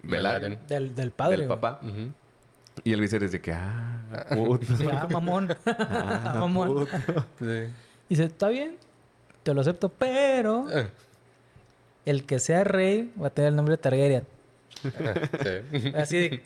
Del, 0.04 0.96
del 0.96 1.12
padre. 1.12 1.38
del 1.38 1.48
papá. 1.48 1.80
Y 2.84 2.94
el 2.94 3.02
Viserys 3.02 3.32
de 3.32 3.42
que, 3.42 3.52
ah, 3.52 4.26
puto. 4.34 4.66
Sí, 4.78 4.86
ah, 4.92 5.08
mamón. 5.12 5.50
Ah, 5.66 6.36
mamón. 6.40 6.68
puto. 6.70 7.26
Sí. 7.40 7.46
Y 7.46 8.16
dice, 8.16 8.24
está 8.26 8.48
bien, 8.48 8.78
te 9.44 9.54
lo 9.54 9.62
acepto, 9.62 9.90
pero 9.90 10.66
Ah, 10.74 10.86
el 12.06 12.26
que 12.26 12.40
sea 12.40 12.64
rey 12.64 13.12
va 13.22 13.28
a 13.28 13.30
tener 13.30 13.50
el 13.50 13.56
nombre 13.56 13.74
de 13.74 13.78
Targaryen. 13.78 14.24
Sí. 14.82 15.92
Así 15.96 16.18
de... 16.18 16.42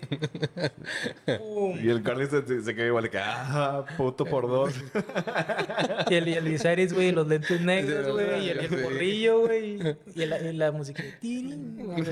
¡pum! 1.37 1.77
Y 1.81 1.89
el 1.89 2.01
Cordis 2.03 2.29
se, 2.29 2.61
se 2.63 2.75
queda 2.75 2.87
igual 2.87 3.03
de 3.03 3.09
que, 3.09 3.17
ah, 3.19 3.85
puto 3.97 4.25
por 4.25 4.47
dos. 4.47 4.73
Y 6.09 6.15
el, 6.15 6.27
y 6.27 6.33
el 6.33 6.43
Viserys, 6.45 6.93
güey, 6.93 7.09
y 7.09 7.11
los 7.11 7.27
lentes 7.27 7.61
negros, 7.61 8.11
güey, 8.11 8.45
y 8.45 8.49
el, 8.49 8.59
el 8.59 8.67
porrillo, 8.81 9.39
güey, 9.41 9.79
y, 10.15 10.25
la- 10.25 10.39
y 10.41 10.53
la 10.53 10.71
música 10.71 11.01
de... 11.03 11.11
tirin, 11.13 11.77
güey. 11.77 12.03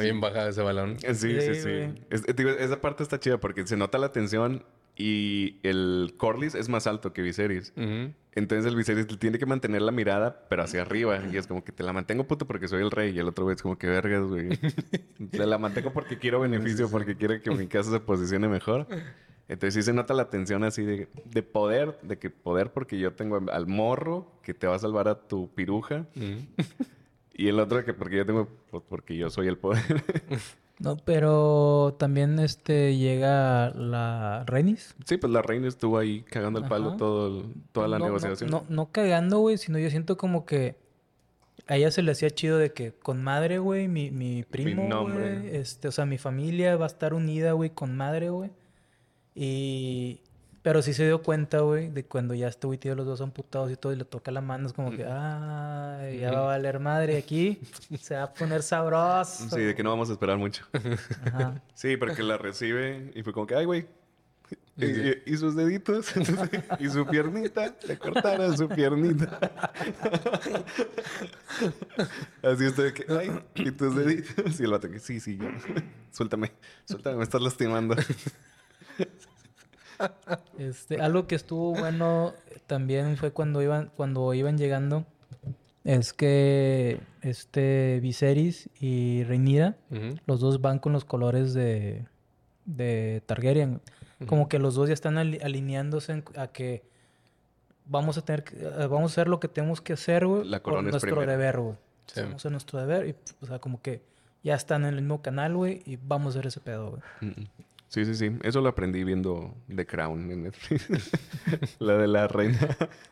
Bien 0.00 0.20
bajado 0.20 0.48
ese 0.50 0.62
balón. 0.62 0.96
Sí, 1.00 1.14
sí, 1.14 1.40
Sí, 1.40 1.54
sí. 1.62 2.02
Es- 2.10 2.24
digo, 2.36 2.50
esa 2.50 2.80
parte 2.80 3.02
está 3.02 3.18
chida 3.18 3.38
porque 3.38 3.66
se 3.66 3.76
nota 3.76 3.98
la 3.98 4.12
tensión 4.12 4.64
y 4.98 5.60
el 5.62 6.14
Corlys 6.16 6.56
es 6.56 6.68
más 6.68 6.88
alto 6.88 7.12
que 7.12 7.22
Viserys. 7.22 7.72
Ujú. 7.76 8.12
Entonces 8.32 8.66
el 8.66 8.74
Viserys 8.74 9.06
tiene 9.18 9.38
que 9.38 9.46
mantener 9.46 9.80
la 9.82 9.92
mirada, 9.92 10.44
pero 10.50 10.64
hacia 10.64 10.82
arriba. 10.82 11.22
Y 11.32 11.36
es 11.36 11.46
como 11.46 11.62
que 11.62 11.70
te 11.70 11.84
la 11.84 11.92
mantengo 11.92 12.24
puto 12.24 12.48
porque 12.48 12.66
soy 12.66 12.82
el 12.82 12.90
rey. 12.90 13.14
Y 13.14 13.18
el 13.20 13.28
otro 13.28 13.44
güey 13.44 13.54
es 13.54 13.62
como 13.62 13.78
que 13.78 13.86
vergas, 13.86 14.24
güey. 14.24 14.48
te 15.30 15.46
la 15.46 15.56
mantengo 15.56 15.92
porque 15.92 16.18
quiero 16.18 16.40
beneficio, 16.40 16.90
porque 16.90 17.16
quiero 17.16 17.40
que 17.40 17.50
mi 17.52 17.68
casa 17.68 17.92
se 17.92 18.00
posicione 18.00 18.48
mejor. 18.48 18.88
Entonces 19.46 19.74
sí 19.74 19.82
se 19.82 19.92
nota 19.92 20.14
la 20.14 20.30
tensión 20.30 20.64
así 20.64 20.84
de, 20.84 21.08
de 21.24 21.42
poder, 21.44 21.96
de 22.02 22.18
que 22.18 22.28
poder 22.28 22.72
porque 22.72 22.98
yo 22.98 23.12
tengo 23.12 23.40
al 23.52 23.68
morro 23.68 24.32
que 24.42 24.52
te 24.52 24.66
va 24.66 24.74
a 24.74 24.78
salvar 24.80 25.06
a 25.06 25.14
tu 25.28 25.48
piruja. 25.54 26.06
Ujú. 26.16 26.44
Y 27.34 27.46
el 27.46 27.60
otro 27.60 27.84
que 27.84 27.94
porque 27.94 28.16
yo 28.16 28.26
tengo, 28.26 28.48
pues 28.72 28.82
porque 28.88 29.16
yo 29.16 29.30
soy 29.30 29.46
el 29.46 29.58
poder. 29.58 29.84
No, 30.80 30.96
pero 30.96 31.96
también 31.98 32.38
este 32.38 32.96
llega 32.96 33.70
la 33.70 34.44
Renis. 34.46 34.94
sí, 35.04 35.16
pues 35.16 35.32
la 35.32 35.42
reina 35.42 35.66
estuvo 35.66 35.98
ahí 35.98 36.22
cagando 36.22 36.60
el 36.60 36.66
palo 36.66 36.96
todo, 36.96 37.44
toda 37.72 37.88
la 37.88 37.98
No, 37.98 38.06
negociación. 38.06 38.48
No, 38.50 38.64
no, 38.68 38.92
cagando, 38.92 39.38
güey, 39.40 39.58
sino 39.58 39.78
yo 39.78 39.90
siento 39.90 40.16
como 40.16 40.46
que 40.46 40.76
a 41.66 41.76
ella 41.76 41.90
se 41.90 42.02
le 42.02 42.12
hacía 42.12 42.30
chido 42.30 42.58
de 42.58 42.72
que 42.72 42.92
con 42.92 43.22
madre, 43.22 43.58
güey, 43.58 43.88
mi, 43.88 44.10
mi 44.12 44.44
primo, 44.44 44.84
nombre. 44.88 45.40
güey, 45.40 45.56
este, 45.56 45.88
o 45.88 45.92
sea, 45.92 46.06
mi 46.06 46.16
familia 46.16 46.76
va 46.76 46.84
a 46.84 46.88
estar 46.88 47.12
unida, 47.12 47.52
güey, 47.52 47.70
con 47.70 47.96
madre, 47.96 48.30
güey. 48.30 48.50
Y... 49.34 50.20
Pero 50.68 50.82
sí 50.82 50.92
se 50.92 51.06
dio 51.06 51.22
cuenta, 51.22 51.60
güey, 51.60 51.88
de 51.88 52.04
cuando 52.04 52.34
ya 52.34 52.46
este 52.46 52.66
güey 52.66 52.78
tío 52.78 52.94
los 52.94 53.06
dos 53.06 53.22
amputados 53.22 53.72
y 53.72 53.76
todo 53.76 53.94
y 53.94 53.96
le 53.96 54.04
toca 54.04 54.30
la 54.30 54.42
mano, 54.42 54.66
es 54.66 54.74
como 54.74 54.90
que, 54.90 55.02
ah, 55.08 55.98
ya 56.20 56.30
va 56.30 56.40
a 56.40 56.46
valer 56.48 56.78
madre 56.78 57.16
aquí, 57.16 57.58
se 57.98 58.16
va 58.16 58.24
a 58.24 58.34
poner 58.34 58.62
sabroso. 58.62 59.48
Sí, 59.48 59.60
de 59.62 59.74
que 59.74 59.82
no 59.82 59.88
vamos 59.88 60.10
a 60.10 60.12
esperar 60.12 60.36
mucho. 60.36 60.66
Ajá. 61.24 61.62
Sí, 61.72 61.96
porque 61.96 62.22
la 62.22 62.36
recibe 62.36 63.12
y 63.14 63.22
fue 63.22 63.32
como 63.32 63.46
que, 63.46 63.54
ay, 63.54 63.64
güey. 63.64 63.86
Y, 64.76 64.84
y- 64.84 65.22
y 65.24 65.36
sus 65.38 65.56
deditos 65.56 66.12
y 66.80 66.90
su 66.90 67.06
piernita, 67.06 67.74
le 67.86 67.96
cortaron 67.96 68.54
su 68.58 68.68
piernita. 68.68 69.38
Así 72.42 72.64
de 72.70 72.92
que, 72.92 73.06
ay, 73.10 73.40
y 73.54 73.70
tus 73.70 73.96
deditos. 73.96 74.60
Y 74.60 74.64
el 74.64 74.70
vato 74.70 74.90
que, 74.90 74.98
sí, 74.98 75.18
sí, 75.18 75.38
ya. 75.38 75.50
suéltame, 76.12 76.52
suéltame, 76.84 77.16
me 77.16 77.24
estás 77.24 77.40
lastimando. 77.40 77.96
Este, 80.58 81.00
algo 81.00 81.26
que 81.26 81.34
estuvo 81.34 81.72
bueno 81.72 82.32
también 82.66 83.16
fue 83.16 83.30
cuando 83.32 83.62
iban, 83.62 83.90
cuando 83.96 84.32
iban 84.34 84.58
llegando, 84.58 85.04
es 85.84 86.12
que 86.12 87.00
este 87.22 87.98
Viserys 88.02 88.68
y 88.80 89.22
Ujú. 89.22 90.16
los 90.26 90.40
dos 90.40 90.60
van 90.60 90.78
con 90.78 90.92
los 90.92 91.04
colores 91.04 91.54
de, 91.54 92.04
de 92.64 93.22
Targaryen. 93.26 93.80
Como 94.26 94.48
que 94.48 94.58
los 94.58 94.74
dos 94.74 94.88
ya 94.88 94.94
están 94.94 95.16
ali- 95.16 95.38
alineándose 95.42 96.12
en- 96.12 96.24
a 96.36 96.48
que 96.48 96.82
vamos 97.86 98.18
a 98.18 98.22
tener 98.22 98.42
que, 98.42 98.56
eh, 98.56 98.86
vamos 98.88 99.12
a 99.12 99.14
hacer 99.14 99.28
lo 99.28 99.38
que 99.38 99.46
tenemos 99.48 99.80
que 99.80 99.92
hacer, 99.92 100.26
güey, 100.26 100.44
La 100.44 100.58
por 100.58 100.72
corona 100.72 100.88
es 100.88 100.92
nuestro 100.94 101.20
deber, 101.24 101.60
güey. 101.60 101.76
Sí. 102.06 102.20
Vamos 102.22 102.34
a 102.34 102.36
hacer 102.36 102.50
nuestro 102.52 102.80
deber 102.80 103.06
y, 103.08 103.14
o 103.40 103.46
sea, 103.46 103.60
como 103.60 103.80
que 103.80 104.02
ya 104.42 104.54
están 104.56 104.82
en 104.82 104.88
el 104.94 105.02
mismo 105.02 105.22
canal, 105.22 105.54
güey, 105.56 105.82
y 105.86 105.96
vamos 105.96 106.34
a 106.34 106.38
hacer 106.38 106.48
ese 106.48 106.60
pedo, 106.60 106.90
güey. 107.22 107.46
Sí, 107.88 108.04
sí, 108.04 108.14
sí. 108.14 108.30
Eso 108.42 108.60
lo 108.60 108.68
aprendí 108.68 109.02
viendo 109.02 109.54
The 109.74 109.86
Crown 109.86 110.30
en 110.30 110.42
Netflix. 110.44 111.10
la 111.78 111.96
de 111.96 112.06
la 112.06 112.28
reina. 112.28 112.58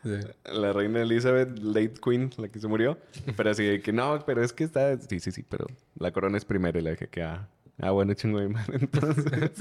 Sí. 0.03 0.19
La 0.45 0.71
reina 0.71 1.01
Elizabeth, 1.01 1.57
late 1.59 1.95
queen, 2.03 2.29
la 2.37 2.47
que 2.47 2.59
se 2.59 2.67
murió. 2.67 2.97
Pero 3.35 3.49
así 3.49 3.63
de 3.63 3.81
que 3.81 3.91
no, 3.91 4.23
pero 4.25 4.43
es 4.43 4.53
que 4.53 4.63
está. 4.63 4.99
Sí, 4.99 5.19
sí, 5.19 5.31
sí, 5.31 5.43
pero 5.43 5.65
la 5.97 6.11
corona 6.11 6.37
es 6.37 6.45
primero 6.45 6.77
y 6.77 6.83
la 6.83 6.91
dije 6.91 7.07
que 7.07 7.23
ah, 7.23 7.49
ah, 7.79 7.91
bueno, 7.91 8.13
chingo 8.13 8.39
de 8.39 8.49
madre. 8.49 8.77
Entonces, 8.81 9.51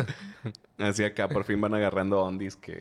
así 0.79 1.03
acá 1.03 1.29
por 1.29 1.45
fin 1.45 1.61
van 1.61 1.75
agarrando 1.75 2.23
ondis 2.23 2.57
que, 2.57 2.75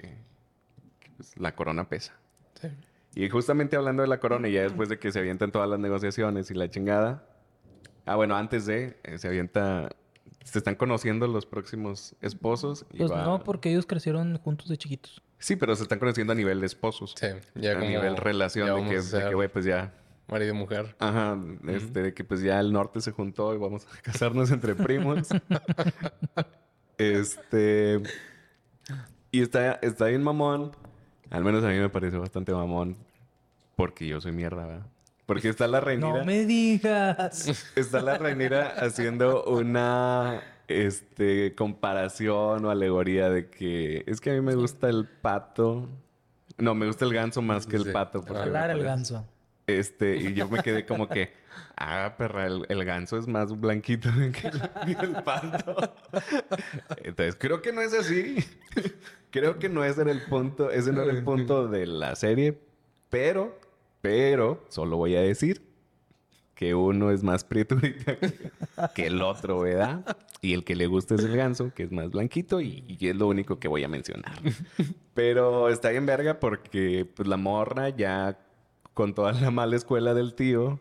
que, 1.00 1.10
pues, 1.16 1.38
la 1.40 1.56
corona 1.56 1.88
pesa. 1.88 2.14
Sí. 2.62 2.68
Y 3.16 3.30
justamente 3.30 3.78
hablando 3.78 4.02
de 4.02 4.10
la 4.10 4.20
corona, 4.20 4.50
y 4.50 4.54
ya 4.54 4.64
después 4.64 4.90
de 4.90 5.00
que 5.00 5.10
se 5.12 5.20
avientan 5.20 5.52
todas 5.52 5.70
las 5.70 5.80
negociaciones 5.80 6.52
y 6.52 6.54
la 6.54 6.70
chingada. 6.70 7.26
Ah, 8.06 8.18
bueno, 8.18 8.36
antes 8.36 8.66
de, 8.66 8.98
eh, 9.04 9.18
se 9.18 9.30
avienta. 9.30 9.90
Se 10.46 10.60
están 10.60 10.76
conociendo 10.76 11.28
los 11.28 11.46
próximos 11.46 12.16
esposos. 12.22 12.86
y 12.94 13.00
Pues 13.00 13.12
va- 13.12 13.24
no, 13.26 13.44
porque 13.44 13.70
ellos 13.72 13.86
crecieron 13.86 14.38
juntos 14.38 14.70
de 14.70 14.78
chiquitos. 14.78 15.22
Sí, 15.40 15.56
pero 15.58 15.76
se 15.76 15.84
están 15.84 16.00
conociendo 16.00 16.32
a 16.34 16.36
nivel 16.36 16.60
de 16.62 16.66
esposos. 16.68 17.14
Sí, 17.20 17.28
ya 17.56 17.72
a 17.72 17.76
como... 17.76 17.88
nivel 17.90 18.16
relación, 18.16 18.68
ya 18.68 18.74
de 18.76 18.90
que, 18.90 19.02
de 19.02 19.24
que, 19.30 19.34
güey, 19.36 19.50
pues 19.50 19.66
ya. 19.66 19.94
Marido 20.28 20.52
y 20.54 20.58
mujer. 20.58 20.96
Ajá, 21.00 21.38
este, 21.68 22.02
de 22.02 22.14
que 22.14 22.24
pues 22.24 22.42
ya 22.42 22.60
el 22.60 22.72
norte 22.74 23.00
se 23.02 23.12
juntó 23.12 23.54
y 23.54 23.58
vamos 23.58 23.86
a 23.86 24.02
casarnos 24.02 24.50
entre 24.52 24.74
primos. 24.76 25.28
este. 26.98 28.02
Y 29.32 29.42
está, 29.42 29.74
está 29.82 30.06
bien 30.06 30.24
mamón. 30.24 30.72
Al 31.30 31.44
menos 31.44 31.64
a 31.64 31.68
mí 31.70 31.78
me 31.78 31.90
parece 31.90 32.18
bastante 32.18 32.54
mamón. 32.54 32.98
Porque 33.76 34.08
yo 34.08 34.22
soy 34.22 34.32
mierda, 34.32 34.66
¿verdad? 34.66 34.88
Porque 35.26 35.50
está 35.50 35.68
la 35.68 35.80
reinera. 35.80 36.20
No 36.20 36.26
me 36.26 36.46
digas. 36.46 37.72
Está 37.76 38.02
la 38.02 38.18
reinera 38.18 38.74
haciendo 38.78 39.44
una 39.46 40.42
este, 40.68 41.56
comparación 41.56 42.64
o 42.66 42.70
alegoría 42.70 43.30
de 43.30 43.50
que 43.50 44.04
es 44.08 44.22
que 44.22 44.32
a 44.32 44.34
mí 44.34 44.42
me 44.42 44.56
gusta 44.56 44.88
el 44.90 45.08
pato. 45.08 45.90
No, 46.58 46.76
me 46.76 46.86
gusta 46.86 47.06
el 47.06 47.14
ganso 47.14 47.42
más 47.42 47.66
que 47.66 47.76
el 47.78 47.86
Sí. 47.86 47.92
pato. 47.92 48.24
Hablar 48.36 48.70
el 48.70 48.84
ganso. 48.84 49.26
Este, 49.68 50.16
y 50.18 50.36
yo 50.36 50.48
me 50.48 50.62
quedé 50.62 50.86
como 50.86 51.10
que, 51.10 51.34
ah, 51.76 52.14
perra, 52.20 52.46
el, 52.46 52.66
el 52.70 52.86
ganso 52.86 53.18
es 53.18 53.28
más 53.28 53.60
blanquito 53.60 54.10
que 54.16 54.48
el, 54.48 54.96
que 54.96 55.06
el 55.06 55.24
pato. 55.24 55.76
Entonces, 57.04 57.36
creo 57.40 57.64
que 57.64 57.74
no 57.74 57.82
es 57.82 57.94
así. 57.96 58.46
creo 59.32 59.58
que 59.58 59.68
no 59.70 59.84
ese 59.84 60.02
era 60.02 60.12
el 60.12 60.22
punto, 60.22 60.70
ese 60.70 60.92
no 60.94 61.02
era 61.02 61.12
el 61.12 61.24
punto 61.24 61.68
de 61.68 61.88
la 61.88 62.16
serie, 62.16 62.60
pero, 63.10 63.60
pero, 64.06 64.64
solo 64.70 64.98
voy 64.98 65.16
a 65.16 65.22
decir 65.22 65.64
que 66.54 66.76
uno 66.76 67.10
es 67.10 67.24
más 67.24 67.44
prieturita 67.44 68.18
que, 68.94 69.08
el 69.08 69.20
otro, 69.24 69.62
¿verdad? 69.62 70.06
Y 70.42 70.54
el 70.54 70.64
que 70.64 70.76
le 70.76 70.86
gusta 70.86 71.16
es 71.16 71.24
el 71.24 71.36
ganso, 71.36 71.74
que 71.74 71.82
es 71.82 71.92
más 71.92 72.12
blanquito, 72.12 72.62
y, 72.62 72.84
y 72.88 73.08
es 73.08 73.16
lo 73.16 73.28
único 73.28 73.58
que 73.60 73.68
voy 73.68 73.84
a 73.84 73.88
mencionar. 73.88 74.40
Pero 75.16 75.70
está 75.70 75.90
bien 75.90 76.06
verga 76.06 76.40
porque 76.40 77.10
pues 77.16 77.28
la 77.28 77.38
morra 77.38 77.90
ya 77.90 78.38
con 78.94 79.16
toda 79.16 79.34
la 79.34 79.50
mala 79.50 79.76
escuela 79.76 80.14
del 80.14 80.36
tío. 80.36 80.80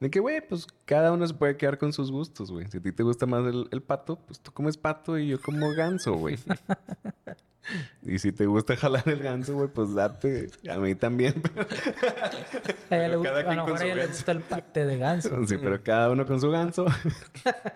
De 0.00 0.10
que, 0.10 0.20
güey, 0.20 0.40
pues 0.40 0.66
cada 0.86 1.12
uno 1.12 1.26
se 1.26 1.34
puede 1.34 1.58
quedar 1.58 1.76
con 1.76 1.92
sus 1.92 2.10
gustos, 2.10 2.50
güey. 2.50 2.66
Si 2.70 2.78
a 2.78 2.80
ti 2.80 2.92
te 2.92 3.02
gusta 3.02 3.26
más 3.26 3.46
el, 3.46 3.68
el 3.72 3.82
pato, 3.82 4.16
pues 4.16 4.40
tú 4.40 4.52
comes 4.52 4.78
pato 4.78 5.18
y 5.18 5.28
yo 5.28 5.38
como 5.38 5.70
ganso, 5.74 6.14
güey. 6.14 6.38
y 8.02 8.18
si 8.18 8.32
te 8.32 8.46
gusta 8.46 8.76
jalar 8.76 9.08
el 9.08 9.20
ganso, 9.20 9.54
güey, 9.54 9.68
pues 9.68 9.94
date. 9.94 10.48
A 10.70 10.78
mí 10.78 10.94
también. 10.94 11.34
A 12.90 12.96
ella 12.96 13.08
le 13.08 13.16
gusta- 13.16 13.30
cada 13.30 13.40
a 13.40 13.44
quien 13.44 13.56
lo 13.56 13.64
con 13.64 13.72
mejor 13.72 13.74
a 13.74 13.78
su 13.78 13.84
ella 13.84 13.94
le 13.94 14.06
gusta 14.06 14.32
el 14.32 14.40
pate 14.40 14.86
de 14.86 14.98
ganso. 14.98 15.44
sí, 15.46 15.56
pero 15.58 15.82
cada 15.82 16.10
uno 16.10 16.26
con 16.26 16.40
su 16.40 16.50
ganso. 16.50 16.86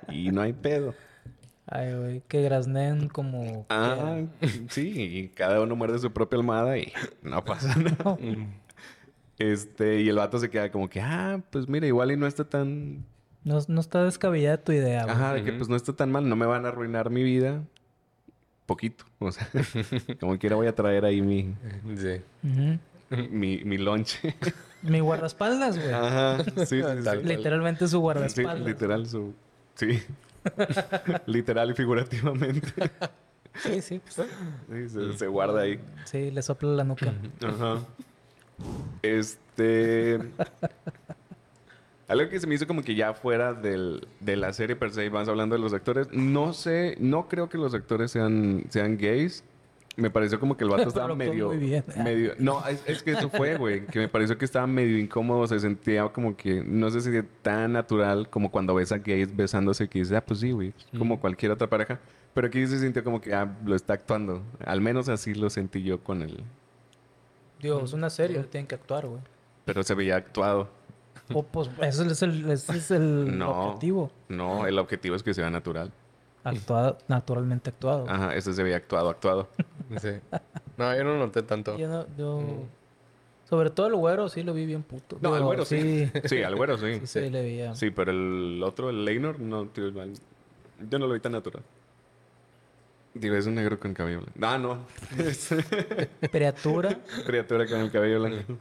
y 0.09 0.31
no 0.31 0.43
hay 0.43 0.53
pedo. 0.53 0.95
Ay, 1.71 1.95
güey, 1.95 2.23
que 2.29 2.43
graznen 2.43 3.09
como... 3.09 3.67
Ah, 3.69 4.23
sí, 4.71 4.91
y 4.97 5.29
cada 5.29 5.61
uno 5.61 5.77
muerde 5.77 5.99
su 5.99 6.11
propia 6.11 6.39
almohada 6.39 6.79
y 6.79 6.93
no 7.23 7.45
pasa 7.45 7.75
nada. 7.77 8.17
Este, 9.39 10.01
y 10.01 10.09
el 10.09 10.17
vato 10.17 10.39
se 10.39 10.49
queda 10.49 10.71
como 10.73 10.89
que, 10.89 11.01
ah, 11.03 11.41
pues 11.51 11.69
mira, 11.69 11.87
igual 11.87 12.11
y 12.11 12.17
no 12.17 12.27
está 12.27 12.45
tan. 12.45 13.05
No, 13.45 13.59
no 13.69 13.81
está 13.81 14.03
descabellada 14.03 14.57
tu 14.65 14.73
idea, 14.73 15.05
güey. 15.05 15.15
Ajá, 15.15 15.35
de 15.35 15.45
que 15.45 15.53
pues 15.53 15.69
no 15.69 15.77
está 15.77 15.93
tan 15.93 16.11
mal, 16.11 16.29
no 16.29 16.37
me 16.37 16.47
van 16.47 16.65
a 16.65 16.69
arruinar 16.69 17.11
mi 17.11 17.23
vida. 17.23 17.63
Poquito, 18.69 19.05
o 19.19 19.33
sea, 19.33 19.49
como 20.21 20.39
quiera 20.39 20.55
voy 20.57 20.67
a 20.67 20.75
traer 20.75 21.05
ahí 21.07 21.23
mi, 21.23 21.55
Sí. 21.97 22.21
Mi, 23.31 23.65
mi 23.65 23.79
lonche. 23.79 24.37
Mi 24.83 25.01
guardaespaldas, 25.01 25.79
güey. 25.79 25.91
Ajá, 25.95 26.45
sí, 26.45 26.51
sí, 26.67 26.83
sí. 26.83 27.03
Tal- 27.03 27.25
Literalmente 27.27 27.87
su 27.89 27.97
Sí, 27.97 27.97
guardaespaldas. 27.97 28.61
literal, 28.67 29.07
su. 29.09 29.33
Sí. 29.75 30.03
literal 31.25 31.71
y 31.71 31.75
figurativamente. 31.75 32.69
Sí, 33.63 33.81
sí. 33.81 34.01
pues, 34.15 34.29
Sí, 34.71 34.89
se, 34.91 35.17
se 35.17 35.27
guarda 35.27 35.63
ahí. 35.63 35.81
Sí, 36.05 36.31
le 36.31 36.43
sopla 36.43 36.69
la 36.69 36.85
nuca. 36.85 37.15
Ajá. 37.43 37.79
Este. 39.01 40.19
Algo 42.09 42.31
que 42.31 42.41
se 42.41 42.47
me 42.47 42.55
hizo 42.55 42.67
como 42.67 42.83
que 42.83 42.95
ya 42.95 43.13
fuera 43.13 43.53
del, 43.53 44.09
de 44.21 44.37
la 44.37 44.55
serie 44.55 44.77
per 44.77 44.91
se, 44.93 45.09
vamos 45.11 45.29
hablando 45.29 45.55
de 45.55 45.61
los 45.61 45.75
actores. 45.75 46.09
No 46.11 46.55
sé, 46.55 46.97
no 46.99 47.29
creo 47.29 47.51
que 47.51 47.59
los 47.59 47.75
actores 47.75 48.11
sean, 48.11 48.65
sean 48.71 48.97
gays. 48.97 49.45
Me 49.97 50.11
pareció 50.11 50.41
como 50.41 50.57
que 50.57 50.65
el 50.65 50.71
vato 50.71 50.89
estaba 50.89 51.15
medio. 51.15 51.51
bien. 51.51 51.85
medio 52.03 52.33
no, 52.39 52.67
es, 52.67 52.83
es 52.87 53.03
que 53.03 53.11
eso 53.11 53.29
fue, 53.29 53.57
güey. 53.59 53.85
Que 53.87 53.99
me 53.99 54.09
pareció 54.09 54.39
que 54.39 54.47
estaba 54.47 54.67
medio 54.67 54.97
incómodo. 54.97 55.47
Se 55.47 55.61
sentía 55.61 56.09
como 56.09 56.35
que, 56.35 56.65
no 56.65 56.89
sé 56.91 57.03
si 57.03 57.11
tan 57.43 57.75
natural 57.75 58.31
como 58.31 58.51
cuando 58.51 58.75
ves 58.75 58.91
a 58.91 58.99
gays 58.99 59.37
besándose, 59.37 59.87
que 59.87 59.99
dices, 59.99 60.17
ah, 60.17 60.25
pues 60.25 60.41
sí, 60.41 60.53
güey. 60.53 60.73
Como 60.97 61.21
cualquier 61.21 61.53
otra 61.53 61.69
pareja. 61.69 62.01
Pero 62.33 62.47
aquí 62.47 62.67
se 62.67 62.79
sintió 62.79 63.05
como 63.05 63.21
que, 63.21 63.35
ah, 63.35 63.55
lo 63.67 63.75
está 63.75 63.93
actuando. 63.93 64.43
Al 64.65 64.81
menos 64.81 65.11
así 65.11 65.35
lo 65.35 65.51
sentí 65.51 65.83
yo 65.83 66.03
con 66.03 66.23
él. 66.23 66.43
Digo, 67.61 67.83
es 67.85 67.93
una 67.93 68.09
serie, 68.09 68.39
tienen 68.45 68.67
que 68.67 68.77
actuar, 68.77 69.07
güey. 69.07 69.21
Pero 69.67 69.83
se 69.83 69.95
veía 69.95 70.17
actuado. 70.17 70.78
O 71.33 71.43
pues 71.43 71.69
ese 71.83 72.07
es 72.07 72.23
el, 72.23 72.51
ese 72.51 72.77
es 72.77 72.91
el 72.91 73.37
No. 73.39 73.51
objetivo. 73.69 74.11
No, 74.29 74.67
el 74.67 74.79
objetivo 74.79 75.15
es 75.17 75.23
que 75.23 75.35
sea 75.35 75.51
natural. 75.51 75.93
Actuado, 76.45 76.99
naturalmente 77.09 77.71
actuado. 77.71 78.09
Ajá, 78.09 78.35
ese 78.35 78.53
se 78.55 78.63
veía 78.63 78.77
actuado, 78.77 79.11
actuado. 79.11 79.49
Sí. 80.01 80.11
No, 80.77 80.97
yo 80.97 81.05
no 81.05 81.19
noté 81.19 81.43
tanto. 81.43 81.77
Yo 81.77 81.89
no, 81.89 82.07
yo... 82.17 82.43
Sobre 83.49 83.71
todo 83.71 83.87
el 83.87 83.95
güero 83.97 84.29
sí 84.29 84.43
lo 84.43 84.53
vi 84.55 84.67
bien 84.67 84.83
puto. 84.83 85.17
No, 85.23 85.31
el 85.31 85.35
Digo, 85.37 85.47
güero 85.47 85.65
sí. 85.65 86.11
Sí, 86.15 86.21
Sí, 86.29 86.43
al 86.43 86.55
güero 86.57 86.77
sí. 86.79 87.01
sí, 87.01 87.07
sí, 87.07 87.31
le 87.31 87.43
veía. 87.43 87.75
Sí, 87.75 87.91
pero 87.91 88.11
el 88.13 88.63
otro, 88.63 88.91
el 88.91 89.05
Leinor, 89.05 89.41
no, 89.41 89.67
tío. 89.69 89.91
Yo 89.91 90.99
no 90.99 91.07
lo 91.07 91.15
vi 91.15 91.21
tan 91.21 91.33
natural. 91.33 91.63
Digo, 93.15 93.35
es 93.35 93.47
un 93.47 93.55
negro 93.55 93.81
con 93.81 93.95
cabello 93.95 94.21
blanco. 94.21 94.39
Ah, 94.43 94.59
no. 94.59 94.79
Criatura. 96.31 96.99
criatura 97.27 97.67
con 97.67 97.81
el 97.81 97.91
cabello 97.91 98.21
blanco. 98.21 98.59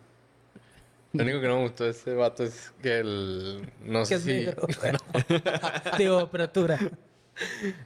Lo 1.13 1.23
único 1.23 1.41
que 1.41 1.47
no 1.47 1.55
me 1.57 1.61
gustó 1.63 1.83
de 1.85 1.91
ese 1.91 2.13
vato 2.13 2.43
es 2.43 2.73
que 2.81 2.99
el... 2.99 3.71
No 3.83 3.99
que 4.01 4.05
sé 4.05 4.15
es 4.15 4.21
si... 4.21 4.31
negro. 4.33 4.67
Digo, 5.97 6.29
criatura. 6.29 6.79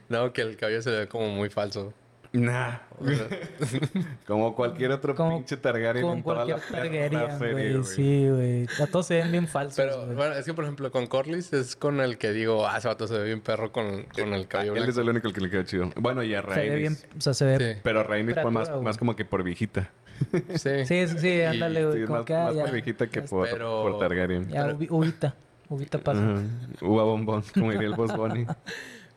No, 0.08 0.32
que 0.32 0.42
el 0.42 0.56
cabello 0.56 0.82
se 0.82 0.90
ve 0.90 1.08
como 1.08 1.28
muy 1.28 1.48
falso. 1.50 1.92
Nah. 2.34 2.78
Como 4.26 4.54
cualquier 4.54 4.90
otro 4.92 5.14
Como- 5.14 5.36
pinche 5.36 5.58
Targaryen 5.58 6.02
Con 6.02 6.16
en 6.18 6.24
toda 6.24 6.44
la 6.46 6.56
Targaryen, 6.56 7.38
serie, 7.38 7.72
güey. 7.74 7.84
Sí, 7.84 8.28
güey. 8.28 8.66
A 8.82 8.86
todos 8.86 9.06
se 9.06 9.16
ven 9.16 9.30
bien 9.32 9.46
falsos. 9.46 9.76
pero 9.76 10.06
bueno, 10.14 10.34
es 10.34 10.46
que 10.46 10.54
por 10.54 10.64
ejemplo 10.64 10.90
con 10.90 11.06
Corlys 11.08 11.52
es 11.52 11.76
con 11.76 12.00
el 12.00 12.16
que 12.16 12.32
digo, 12.32 12.66
ah, 12.66 12.78
ese 12.78 12.88
vato 12.88 13.06
se 13.06 13.18
ve 13.18 13.24
bien 13.24 13.42
perro 13.42 13.70
con, 13.70 14.04
con 14.04 14.32
el 14.32 14.48
cabello 14.48 14.72
Ah, 14.74 14.78
Él 14.78 14.88
es 14.88 14.96
el 14.96 15.08
único 15.10 15.28
al 15.28 15.34
que 15.34 15.40
le 15.42 15.50
queda 15.50 15.64
chido. 15.64 15.90
Bueno, 15.96 16.22
y 16.22 16.34
a 16.34 16.40
se 16.42 16.48
ve 16.48 16.76
bien, 16.76 16.94
Rhaenys. 16.94 17.06
o 17.18 17.20
sea, 17.20 17.34
se 17.34 17.44
ve... 17.44 17.74
Sí. 17.74 17.80
Pero 17.82 18.00
a 18.00 18.04
Rhaenys 18.04 18.36
fue 18.40 18.50
más, 18.50 18.70
más 18.80 18.96
como 18.96 19.14
que 19.14 19.26
por 19.26 19.42
viejita. 19.42 19.90
Sí. 20.56 20.84
Sí, 20.86 21.08
sí, 21.08 21.18
sí, 21.18 21.42
ándale, 21.42 21.80
Sí, 21.80 21.86
güey. 21.86 22.00
es 22.02 22.06
como 22.06 22.18
más, 22.18 22.26
que 22.26 22.34
ah, 22.34 22.44
más 22.46 22.54
ya, 22.54 22.64
viejita 22.66 23.06
que 23.06 23.22
por, 23.22 23.48
Pero- 23.50 23.82
por 23.82 23.98
Targaryen. 23.98 24.48
ya 24.48 24.72
uvi- 24.72 24.88
uvita. 24.90 25.34
Uvita 25.68 25.98
pasa. 25.98 26.20
Ajá. 26.20 26.42
Uva 26.82 27.04
bombón, 27.04 27.42
como 27.54 27.70
diría 27.72 27.88
el 27.88 27.94
boss 27.94 28.14
Bunny. 28.16 28.46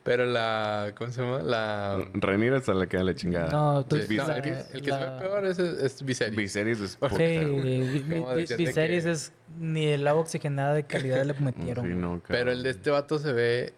Pero 0.03 0.25
la... 0.27 0.93
¿Cómo 0.95 1.09
se 1.11 1.19
llama? 1.23 1.39
La... 1.41 1.97
Rhaenyra 2.13 2.57
hasta 2.57 2.75
le 2.75 2.87
queda 2.87 3.03
la 3.03 3.15
chingada. 3.15 3.49
No, 3.51 3.83
tú... 3.85 3.97
Sí, 3.97 4.15
no, 4.17 4.27
la- 4.27 4.35
el 4.37 4.41
que, 4.43 4.49
el 4.51 4.81
que 4.83 4.83
se 4.83 4.89
la- 4.91 5.13
ve 5.15 5.19
peor 5.19 5.45
es, 5.47 5.57
es 5.57 6.05
Viserys. 6.05 6.35
Viserys 6.37 6.79
es 6.79 6.91
Sí, 6.91 6.97
puta, 6.99 7.15
güey. 7.17 7.81
Vi- 7.81 7.99
Vi- 7.99 8.19
¿Cómo 8.19 8.29
Vi- 8.35 8.41
decías 8.41 8.57
de 8.59 8.65
Viserys 8.65 9.03
que- 9.03 9.11
es... 9.11 9.33
Ni 9.59 9.87
el 9.87 10.07
agua 10.07 10.21
oxigenada 10.21 10.75
de 10.75 10.83
calidad 10.83 11.25
le 11.25 11.33
metieron. 11.33 11.87
Sí, 11.87 11.93
no, 11.95 12.21
Pero 12.27 12.51
el 12.51 12.61
de 12.61 12.69
este 12.69 12.91
vato 12.91 13.17
se 13.17 13.33
ve... 13.33 13.73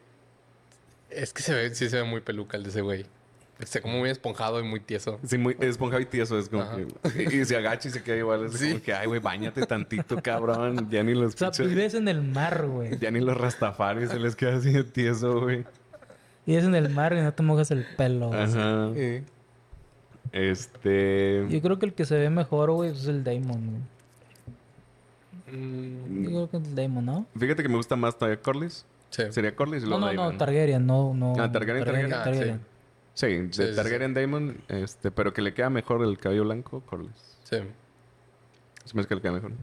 Es 1.10 1.32
que 1.32 1.42
se 1.44 1.54
ve, 1.54 1.74
sí 1.74 1.90
se 1.90 1.96
ve 1.96 2.04
muy 2.04 2.20
peluca 2.20 2.58
el 2.58 2.64
de 2.64 2.70
ese 2.72 2.82
güey. 2.82 3.06
Está 3.60 3.82
como 3.82 3.98
muy 3.98 4.10
esponjado 4.10 4.60
y 4.60 4.64
muy 4.64 4.80
tieso. 4.80 5.20
Sí, 5.26 5.38
muy 5.38 5.56
esponjado 5.60 6.00
y 6.02 6.06
tieso. 6.06 6.38
Es 6.38 6.48
como 6.48 6.62
Ajá. 6.64 6.76
que... 6.78 7.24
Y, 7.24 7.42
y 7.42 7.46
se 7.46 7.58
agacha 7.58 7.88
y 7.88 7.92
se 7.92 8.04
queda 8.04 8.18
igual. 8.18 8.46
Es 8.46 8.54
Sí. 8.54 8.70
como 8.70 8.82
que, 8.84 8.94
ay, 8.94 9.08
güey, 9.08 9.20
bañate 9.20 9.66
tantito, 9.66 10.22
cabrón. 10.22 10.88
Ya 10.92 11.04
ni 11.04 11.14
los 11.16 11.34
O 11.42 11.52
sea, 11.54 11.66
vives 11.66 11.96
en 11.96 12.08
el 12.08 12.22
mar, 12.22 12.68
güey. 12.68 12.98
Ya 13.00 13.10
ni 13.10 13.20
los 13.20 13.36
rastafaris 13.36 14.10
se 14.12 14.20
les 14.20 14.36
queda 14.36 14.58
así 14.58 14.72
de 14.72 14.84
tieso, 14.84 15.42
güey. 15.42 15.66
Vives 16.46 16.66
en 16.66 16.76
el 16.76 16.90
mar 16.90 17.14
y 17.14 17.22
no 17.22 17.34
te 17.34 17.42
mojas 17.44 17.72
el 17.72 17.84
pelo. 17.98 18.28
güey. 18.28 18.40
Ajá. 18.42 18.92
Sí. 18.94 19.24
Este... 20.32 21.46
Yo 21.50 21.62
creo 21.62 21.80
que 21.80 21.86
el 21.88 21.94
que 21.94 22.06
se 22.06 22.16
ve 22.18 22.30
mejor, 22.30 22.70
güey, 22.72 22.92
es 22.92 23.06
el 23.08 23.24
Daemon, 23.24 23.66
güey. 23.72 23.82
Mm, 25.58 26.24
Yo 26.26 26.30
creo 26.30 26.50
que 26.52 26.58
es 26.58 26.64
el 26.64 26.76
Daemon, 26.76 27.06
¿no? 27.06 27.26
Fíjate 27.40 27.64
que 27.64 27.70
me 27.70 27.78
gusta 27.78 27.96
más 27.96 28.18
todavía 28.18 28.40
Corlys. 28.42 28.86
sí. 29.10 29.24
Sería 29.32 29.56
Corlys 29.56 29.84
y 29.84 29.86
No, 29.86 29.92
luego 29.98 30.06
no, 30.08 30.14
no, 30.14 30.22
Daemon. 30.22 30.38
Targaryen, 30.38 30.86
no, 30.86 31.14
no. 31.14 31.34
Ah, 31.40 31.52
Targaryen, 31.52 31.86
Targaryen. 31.86 32.14
Ah, 32.14 32.56
sí. 32.56 32.60
Sí, 33.18 33.26
de 33.26 33.52
Sí, 33.52 33.64
sí, 33.64 33.70
sí. 33.70 33.76
Targaryen 33.76 34.14
Daemon, 34.14 34.62
este, 34.68 35.10
pero 35.10 35.34
que 35.34 35.42
le 35.42 35.52
queda 35.56 35.72
mejor 35.72 36.04
el 36.04 36.20
cabello 36.20 36.44
blanco, 36.44 36.82
Corlys. 36.82 37.40
Sí. 37.46 37.58
Se 38.86 38.94
me 38.94 39.02
hace 39.02 39.08
que 39.10 39.16
le 39.16 39.22
queda 39.22 39.32
mejor. 39.32 39.54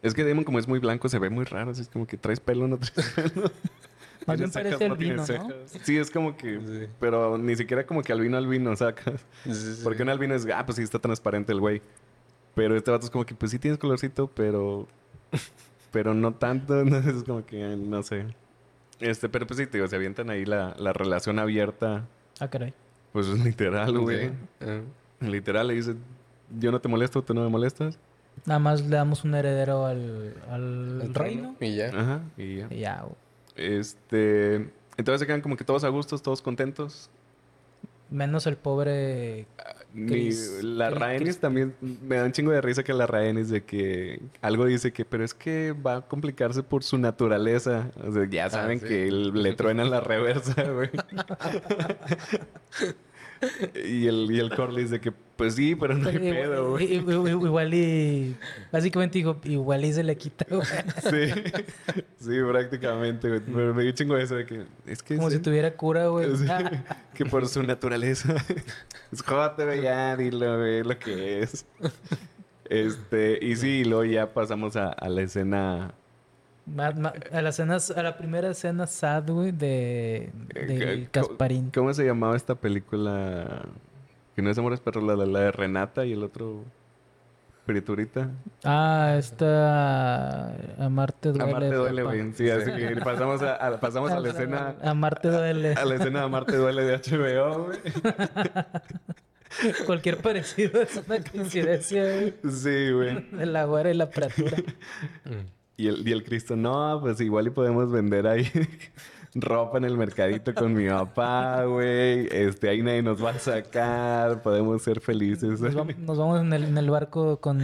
Es 0.00 0.14
que 0.14 0.24
Daemon 0.24 0.44
como 0.44 0.58
es 0.58 0.66
muy 0.66 0.78
blanco 0.78 1.10
se 1.10 1.18
ve 1.18 1.28
muy 1.28 1.44
raro, 1.44 1.72
así 1.72 1.82
es 1.82 1.88
como 1.88 2.06
que 2.06 2.16
traes 2.16 2.40
pelo, 2.40 2.66
no 2.66 2.78
traes 2.78 3.10
pelo. 3.14 3.50
Más 4.26 4.38
bien 4.38 4.50
cejas, 4.50 4.72
parece 4.72 4.86
el 4.86 4.96
tiene 4.96 5.12
vino, 5.12 5.16
¿no? 5.16 5.26
cejas. 5.26 5.78
Sí, 5.82 5.98
es 5.98 6.10
como 6.10 6.38
que... 6.38 6.58
Sí. 6.58 6.88
Pero 6.98 7.36
ni 7.36 7.54
siquiera 7.54 7.84
como 7.84 8.02
que 8.02 8.14
albino 8.14 8.38
albino, 8.38 8.74
sacas. 8.74 9.26
Sí, 9.44 9.54
sí, 9.54 9.74
sí. 9.74 9.80
Porque 9.84 10.02
un 10.02 10.08
albino 10.08 10.34
es, 10.34 10.46
ah, 10.46 10.64
pues 10.64 10.76
sí, 10.76 10.82
está 10.82 10.98
transparente 10.98 11.52
el 11.52 11.60
güey. 11.60 11.82
Pero 12.54 12.74
este 12.78 12.90
vato 12.90 13.04
es 13.04 13.10
como 13.10 13.26
que, 13.26 13.34
pues 13.34 13.50
sí 13.50 13.58
tienes 13.58 13.78
colorcito, 13.78 14.26
pero... 14.28 14.88
Pero 15.92 16.14
no 16.14 16.32
tanto, 16.32 16.84
¿no? 16.84 16.96
es 16.98 17.24
como 17.24 17.44
que, 17.44 17.76
no 17.76 18.04
sé. 18.04 18.24
Este, 19.00 19.28
pero 19.28 19.44
pues 19.48 19.58
sí, 19.58 19.66
te 19.66 19.76
digo, 19.76 19.88
se 19.88 19.96
avientan 19.96 20.30
ahí 20.30 20.44
la, 20.44 20.76
la 20.78 20.92
relación 20.92 21.40
abierta. 21.40 22.06
Ah, 22.40 22.48
caray. 22.48 22.74
Pues 23.12 23.26
es 23.26 23.38
literal, 23.38 23.98
güey. 23.98 24.32
Ah. 24.60 24.80
Literal, 25.20 25.68
le 25.68 25.74
dice, 25.74 25.94
yo 26.58 26.72
no 26.72 26.80
te 26.80 26.88
molesto, 26.88 27.22
tú 27.22 27.34
no 27.34 27.42
me 27.42 27.48
molestas. 27.48 27.98
Nada 28.46 28.58
más 28.58 28.80
le 28.82 28.96
damos 28.96 29.24
un 29.24 29.34
heredero 29.34 29.86
al, 29.86 30.34
al 30.48 31.02
El 31.02 31.14
reino. 31.14 31.56
Y 31.60 31.76
ya. 31.76 31.88
Ajá, 31.88 32.20
y 32.36 32.56
ya. 32.56 32.68
Y 32.70 32.78
ya, 32.80 33.02
güey. 33.02 33.14
Este... 33.56 34.70
Entonces 34.96 35.20
se 35.20 35.26
quedan 35.26 35.40
como 35.40 35.56
que 35.56 35.64
todos 35.64 35.84
a 35.84 35.88
gustos, 35.88 36.22
todos 36.22 36.42
contentos. 36.42 37.10
Menos 38.10 38.46
el 38.46 38.56
pobre. 38.56 39.46
Ni- 39.92 40.06
Chris- 40.08 40.62
la 40.62 40.90
Chris- 40.90 40.98
Rhaenys 41.00 41.22
Chris- 41.22 41.38
también 41.40 41.74
me 41.80 42.16
da 42.16 42.24
un 42.24 42.32
chingo 42.32 42.52
de 42.52 42.60
risa 42.60 42.84
que 42.84 42.92
la 42.92 43.06
Rhaenys 43.06 43.48
de 43.50 43.64
que 43.64 44.20
algo 44.40 44.64
dice 44.66 44.92
que 44.92 45.04
pero 45.04 45.24
es 45.24 45.34
que 45.34 45.72
va 45.72 45.96
a 45.96 46.00
complicarse 46.02 46.62
por 46.62 46.84
su 46.84 46.96
naturaleza. 46.98 47.90
O 48.06 48.12
sea, 48.12 48.28
ya 48.30 48.48
saben 48.50 48.80
sí. 48.80 48.86
que 48.86 49.10
le 49.10 49.52
truenan 49.54 49.90
la 49.90 50.00
reversa, 50.00 50.62
güey. 50.70 50.90
y 53.86 54.06
el 54.06 54.28
y 54.30 54.38
el 54.38 54.54
Corlys 54.54 54.90
de 54.90 55.00
que 55.00 55.12
pues 55.40 55.54
sí, 55.54 55.74
pero 55.74 55.94
no 55.94 56.06
hay 56.08 56.18
Pero 56.18 56.34
pedo, 56.34 56.78
igual, 56.78 57.20
güey. 57.20 57.46
igual 57.46 57.74
y. 57.74 58.36
Básicamente 58.70 59.18
dijo, 59.18 59.40
igual 59.44 59.84
y 59.86 59.92
se 59.94 60.04
le 60.04 60.16
quita, 60.16 60.44
güey. 60.50 60.62
Sí. 61.02 61.42
Sí, 62.18 62.38
prácticamente, 62.46 63.28
güey. 63.28 63.40
Pero 63.40 63.74
me 63.74 63.82
dio 63.84 63.92
chingo 63.92 64.18
eso 64.18 64.34
de 64.34 64.44
que 64.44 64.64
es 64.84 65.02
que 65.02 65.16
Como 65.16 65.30
sí, 65.30 65.36
si 65.36 65.42
tuviera 65.42 65.72
cura, 65.74 66.08
güey. 66.08 66.36
sí, 66.36 66.44
que 67.14 67.24
por 67.24 67.48
su 67.48 67.62
naturaleza. 67.62 68.34
Es 69.10 69.22
jote, 69.22 69.64
güey, 69.64 69.80
ya, 69.80 70.14
dilo, 70.16 70.58
güey, 70.58 70.82
lo 70.82 70.98
que 70.98 71.40
es. 71.40 71.64
Este, 72.66 73.38
y 73.42 73.56
sí, 73.56 73.68
y 73.80 73.84
luego 73.84 74.04
ya 74.04 74.32
pasamos 74.34 74.76
a, 74.76 74.90
a 74.90 75.08
la 75.08 75.22
escena. 75.22 75.94
Ma- 76.74 76.90
ma- 76.92 77.12
a, 77.32 77.42
la 77.42 77.48
escena, 77.50 77.78
a 77.96 78.02
la 78.02 78.16
primera 78.16 78.50
escena 78.50 78.86
sad, 78.86 79.28
güey, 79.30 79.52
de, 79.52 80.30
eh, 80.54 80.66
de 80.66 81.08
¿cómo- 81.12 81.28
Casparín. 81.28 81.70
¿Cómo 81.70 81.92
se 81.94 82.04
llamaba 82.04 82.36
esta 82.36 82.54
película? 82.54 83.62
Que 84.36 84.42
no 84.42 84.50
es 84.50 84.58
Amores 84.58 84.80
Perros, 84.80 85.04
la, 85.04 85.16
la, 85.16 85.26
la 85.26 85.40
de 85.40 85.52
Renata 85.52 86.04
y 86.06 86.12
el 86.12 86.22
otro. 86.22 86.64
Friturita. 87.66 88.30
Ah, 88.64 89.14
esta... 89.18 90.48
Amarte 90.78 91.28
duele. 91.28 91.44
Amarte 91.50 91.74
duele, 91.74 92.02
güey. 92.02 92.32
Sí, 92.32 92.50
así 92.50 92.72
que 92.72 92.96
pasamos 92.96 93.42
a, 93.42 93.54
a- 93.54 93.78
pasamos 93.78 94.10
a 94.10 94.18
la 94.18 94.30
escena... 94.30 94.74
Amarte 94.82 95.28
duele. 95.28 95.74
A 95.74 95.84
la 95.84 95.94
escena 95.94 96.20
de 96.20 96.24
Amarte 96.24 96.56
duele 96.56 96.82
de 96.82 96.96
HBO, 96.98 97.66
güey. 97.66 97.78
Cualquier 99.86 100.16
parecido 100.18 100.80
es 100.82 100.96
una 101.06 101.22
coincidencia, 101.22 102.02
güey. 102.02 102.34
Sí, 102.50 102.90
güey. 102.92 103.20
De 103.30 103.46
la 103.46 103.64
güera 103.66 103.90
y 103.90 103.94
la 103.94 104.04
apertura. 104.04 104.56
Y 105.80 105.88
el, 105.88 106.06
y 106.06 106.12
el 106.12 106.22
Cristo, 106.22 106.56
no, 106.56 106.98
pues 107.00 107.22
igual 107.22 107.46
y 107.46 107.50
podemos 107.50 107.90
vender 107.90 108.26
ahí 108.26 108.44
ropa 109.34 109.78
en 109.78 109.84
el 109.84 109.96
mercadito 109.96 110.54
con 110.54 110.74
mi 110.74 110.88
papá, 110.88 111.64
güey. 111.64 112.28
Este, 112.30 112.68
ahí 112.68 112.82
nadie 112.82 113.02
nos 113.02 113.24
va 113.24 113.30
a 113.30 113.38
sacar, 113.38 114.42
podemos 114.42 114.82
ser 114.82 115.00
felices. 115.00 115.60
Nos 115.60 115.74
vamos, 115.74 115.98
nos 115.98 116.18
vamos 116.18 116.40
en, 116.40 116.52
el, 116.52 116.64
en 116.64 116.78
el 116.78 116.90
barco 116.90 117.40
con 117.40 117.60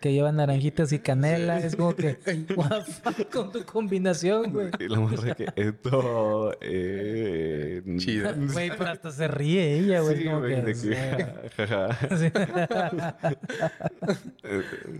que 0.00 0.12
lleva 0.12 0.32
naranjitas 0.32 0.92
y 0.92 0.98
canela. 0.98 1.58
Es 1.58 1.76
como 1.76 1.94
que, 1.94 2.18
what 2.56 2.84
the 2.84 2.92
fuck 2.92 3.30
con 3.32 3.52
tu 3.52 3.64
combinación, 3.64 4.52
güey. 4.52 4.70
Y 4.78 4.88
la 4.88 5.00
morra 5.00 5.34
que 5.34 5.46
esto... 5.56 6.52
Eh, 6.60 7.82
Chido. 7.98 8.34
Güey, 8.56 8.70
pero 8.76 8.90
hasta 8.90 9.10
se 9.10 9.28
ríe 9.28 9.78
ella, 9.78 10.00
güey. 10.00 10.16
Sí, 10.16 10.24
como 10.24 10.38
güey, 10.40 10.54
que, 10.54 10.62
de 10.62 10.74
sí. 10.74 10.88
que... 10.88 11.50
jaja. 11.56 12.16
Sí. 12.16 12.32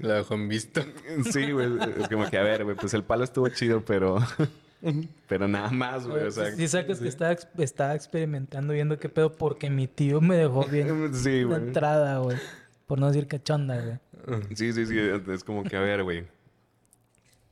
Lo 0.00 0.14
dejo 0.14 0.34
en 0.34 0.48
visto. 0.48 0.82
Sí, 1.30 1.50
güey. 1.52 1.68
Es 2.00 2.08
como 2.08 2.28
que, 2.28 2.38
a 2.38 2.42
ver, 2.42 2.64
güey, 2.64 2.76
pues 2.76 2.94
el 2.94 3.04
palo 3.04 3.24
estuvo 3.24 3.48
chido, 3.48 3.84
pero... 3.84 4.18
Pero 5.28 5.48
nada 5.48 5.70
más, 5.70 6.06
güey. 6.06 6.24
O 6.24 6.30
sea, 6.30 6.52
Sí, 6.52 6.68
sacas 6.68 7.00
que 7.00 7.08
estaba, 7.08 7.32
ex- 7.32 7.48
estaba 7.58 7.94
experimentando, 7.94 8.72
viendo 8.72 8.98
qué 8.98 9.08
pedo, 9.08 9.32
porque 9.32 9.70
mi 9.70 9.86
tío 9.88 10.20
me 10.20 10.36
dejó 10.36 10.64
bien 10.70 11.14
sí, 11.14 11.42
güey. 11.42 11.60
entrada, 11.60 12.18
güey. 12.18 12.36
Por 12.86 12.98
no 13.00 13.08
decir 13.08 13.26
cachonda, 13.26 13.80
güey. 13.82 14.46
Sí, 14.54 14.72
sí, 14.72 14.86
sí. 14.86 14.96
Es 15.32 15.42
como 15.44 15.64
que, 15.64 15.76
a 15.76 15.80
ver, 15.80 16.02
güey. 16.04 16.24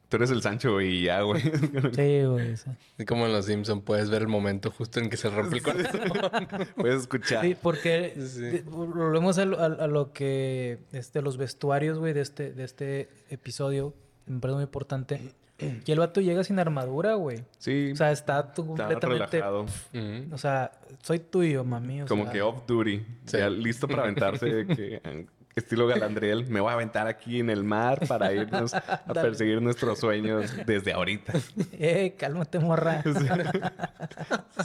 Tú 0.09 0.17
eres 0.19 0.31
el 0.31 0.43
Sancho, 0.43 0.75
güey, 0.75 0.99
y 0.99 1.03
ya, 1.05 1.23
güey. 1.23 1.41
Sí, 1.43 2.23
güey. 2.25 2.55
Y 2.99 3.05
como 3.05 3.27
en 3.27 3.33
Los 3.33 3.47
Simpson 3.47 3.81
puedes 3.81 4.11
ver 4.11 4.23
el 4.23 4.29
momento 4.29 4.71
justo 4.71 5.01
en 5.01 5.09
que 5.11 5.17
se 5.17 5.29
rompe 5.31 5.57
el 5.57 5.63
corazón. 5.63 6.01
Puedes 6.77 7.01
escuchar. 7.01 7.43
Sí, 7.45 7.57
porque 7.61 8.15
Sí. 8.21 8.63
volvemos 8.67 9.39
a 9.39 9.45
lo, 9.47 9.59
a- 9.59 9.65
a 9.65 9.87
lo 9.89 10.13
que 10.13 10.79
este, 10.93 11.21
los 11.21 11.37
vestuarios, 11.37 11.99
güey, 11.99 12.13
de 12.13 12.21
este, 12.21 12.53
de 12.53 12.63
este 12.65 13.09
episodio, 13.31 13.93
me 14.27 14.39
parece 14.39 14.55
muy 14.57 14.65
importante. 14.65 15.21
Y 15.59 15.93
el 15.93 15.99
vato 16.01 16.21
llega 16.21 16.43
sin 16.45 16.59
armadura, 16.59 17.15
güey. 17.15 17.45
Sí. 17.59 17.91
O 17.93 17.97
sea, 17.97 18.11
está 18.11 18.53
tú 18.53 18.63
Está 18.73 18.85
completamente. 18.89 19.37
relajado. 19.39 19.61
Ujú. 19.63 20.35
O 20.35 20.39
sea, 20.39 20.73
soy 21.03 21.21
tuyo, 21.21 21.63
mami. 21.65 22.03
o 22.03 22.07
Como 22.07 22.25
sea, 22.25 22.33
que 22.33 22.43
off 22.43 22.67
duty. 22.67 22.99
Sí. 23.27 23.39
Ya 23.39 23.49
listo 23.49 23.87
para 23.87 24.03
aventarse. 24.03 24.67
que, 24.67 25.27
estilo 25.55 25.87
Galandriel. 25.87 26.47
Me 26.49 26.61
voy 26.61 26.71
a 26.71 26.75
aventar 26.75 27.07
aquí 27.07 27.39
en 27.39 27.51
el 27.51 27.63
mar 27.63 28.01
para 28.09 28.33
irnos 28.33 28.75
a 28.75 29.05
perseguir 29.15 29.63
nuestros 29.63 30.01
sueños 30.01 30.53
desde 30.67 30.93
ahorita. 30.93 31.33
Eh, 31.73 32.15
cálmate, 32.19 32.59
morra. 32.59 33.03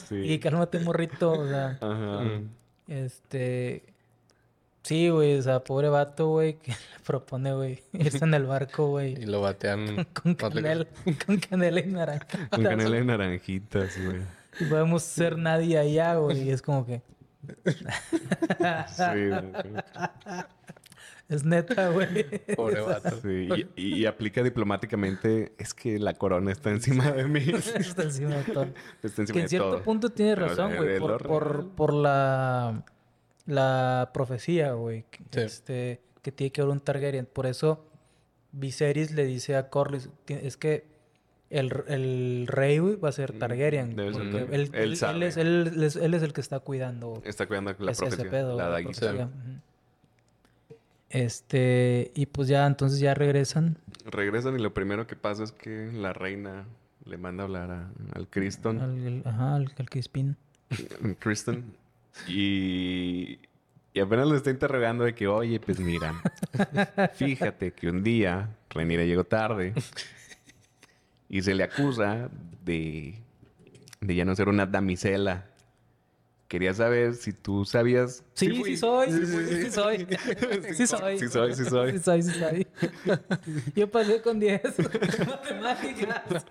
Sí. 0.08 0.16
Y 0.16 0.40
cálmate, 0.40 0.80
morrito. 0.80 1.32
O 1.34 1.48
sea, 1.48 1.78
Ajá. 1.82 2.24
Este. 2.88 3.84
Sí, 4.84 5.10
güey. 5.10 5.38
O 5.38 5.42
sea, 5.42 5.60
pobre 5.64 5.90
vato, 5.90 6.28
güey, 6.30 6.58
que 6.58 6.72
le 6.94 7.00
propone, 7.06 7.54
güey, 7.54 7.84
irse 7.94 8.24
en 8.24 8.34
el 8.34 8.46
barco, 8.46 8.84
Y 9.02 9.14
güey. 9.14 9.26
lo 9.26 9.42
batean. 9.42 10.08
Con 10.14 10.36
te- 10.36 10.50
canela, 10.50 10.88
con 11.26 11.38
canela 11.38 11.80
y 11.80 11.86
naranja. 11.88 12.28
Con 12.50 12.64
canela 12.64 12.98
y 13.00 13.06
naranjitas, 13.06 13.98
güey. 14.04 14.22
Y 14.60 14.66
podemos 14.66 15.04
ser 15.04 15.38
nadie 15.38 15.78
allá, 15.78 16.16
güey. 16.16 16.44
Y 16.44 16.52
es 16.52 16.62
como 16.62 16.86
que. 16.86 17.02
Sí, 17.66 19.04
güey. 19.28 19.54
Es 21.30 21.44
neta, 21.46 21.90
güey. 21.90 22.26
Pobre 22.56 22.82
vato. 22.82 23.20
Sí, 23.22 23.48
Y, 23.76 24.00
y 24.00 24.06
aplica 24.08 24.42
diplomáticamente. 24.42 25.54
Es 25.60 25.76
que 25.76 26.00
la 26.00 26.14
corona 26.16 26.52
está 26.52 26.72
encima 26.72 27.12
de 27.12 27.26
mí. 27.28 27.40
Está 27.78 28.02
encima 28.04 28.38
de 28.38 28.44
todo. 28.52 28.68
Está 29.04 29.22
encima 29.22 29.34
Que 29.36 29.40
en 29.42 29.46
de 29.46 29.50
cierto 29.50 29.70
todo. 29.72 29.84
punto 29.84 30.10
tiene 30.10 30.36
razón, 30.36 30.76
güey. 30.76 31.00
Por, 31.00 31.22
por, 31.28 31.68
por 31.70 31.94
la, 31.94 32.84
la 33.50 34.12
profecía, 34.14 34.74
güey. 34.74 35.06
Sí. 35.32 35.40
Este, 35.42 36.00
que 36.22 36.32
tiene 36.32 36.52
que 36.52 36.62
haber 36.62 36.72
un 36.74 36.80
Targaryen. 36.80 37.26
Por 37.26 37.46
eso 37.46 37.86
Viserys 38.52 39.12
le 39.12 39.26
dice 39.26 39.56
a 39.56 39.70
Corlys, 39.70 40.10
"Ti- 40.26 40.34
es 40.42 40.56
que 40.58 40.86
el, 41.50 41.72
el 41.88 42.46
rey, 42.48 42.78
güey, 42.78 42.96
va 42.96 43.10
a 43.10 43.12
ser 43.12 43.38
Targaryen. 43.38 43.96
debe 43.96 44.14
ser 44.14 44.22
porque 44.24 44.38
Targaryen. 44.40 44.62
él, 44.76 44.76
Él 44.76 44.94
es, 45.24 45.38
él, 45.38 45.84
es- 45.84 45.96
él 45.96 46.14
es 46.14 46.24
el 46.24 46.34
que 46.34 46.42
está 46.42 46.60
cuidando 46.60 47.22
Está 47.26 47.48
cuidando 47.48 47.76
la 47.80 47.92
ese 47.92 48.02
profecía. 48.06 48.30
pedo. 48.30 48.56
la 48.58 48.70
la 48.70 48.80
profecía. 48.84 49.30
Este, 51.10 52.12
y 52.14 52.28
pues 52.28 52.48
ya, 52.48 52.68
entonces 52.68 53.00
ya 53.00 53.14
regresan. 53.16 53.78
Regresan 54.06 54.56
y 54.60 54.62
lo 54.62 54.74
primero 54.74 55.08
que 55.08 55.16
pasa 55.16 55.44
es 55.44 55.52
que 55.52 55.92
la 55.92 56.14
reina 56.14 56.66
le 57.06 57.18
manda 57.18 57.44
a 57.44 57.46
hablar 57.48 57.72
a- 57.72 57.90
al 58.14 58.28
Criston. 58.28 58.80
Al, 58.80 59.24
ajá, 59.26 59.56
al, 59.56 59.74
al 59.78 59.90
Crispin. 59.90 60.38
Kristen. 61.20 61.74
Y, 62.28 63.40
y 63.94 64.00
apenas 64.00 64.28
lo 64.28 64.36
está 64.36 64.50
interrogando 64.50 65.04
de 65.04 65.16
que, 65.16 65.28
oye, 65.28 65.60
pues 65.60 65.80
mira, 65.80 66.14
fíjate 67.16 67.72
que 67.72 67.90
un 67.90 68.04
día 68.04 68.56
Renira 68.70 69.04
llegó 69.04 69.24
tarde 69.24 69.74
y 71.28 71.42
se 71.42 71.56
le 71.56 71.64
acusa 71.64 72.30
de, 72.64 73.16
de 74.02 74.16
ya 74.16 74.26
no 74.26 74.36
ser 74.36 74.50
una 74.50 74.66
damisela. 74.66 75.46
Quería 76.48 76.74
saber 76.74 77.14
si 77.14 77.32
tú 77.32 77.64
sabías... 77.64 78.24
Sí, 78.34 78.48
sí, 78.48 78.56
fui. 78.60 78.76
soy, 78.76 79.12
sí, 79.12 79.26
sí, 79.26 79.72
soy. 79.72 80.08
Sí 80.74 80.88
soy. 80.88 81.20
Sí 81.20 81.28
soy, 81.28 81.54
sí 81.54 81.66
soy. 81.66 81.92
Sí 81.92 82.00
soy, 82.00 82.24
sí 82.24 82.32
soy. 82.32 82.68
Yo 83.76 83.90
pasé 83.92 84.20
con 84.22 84.40
10 84.40 84.62
matemáticas. 85.28 86.46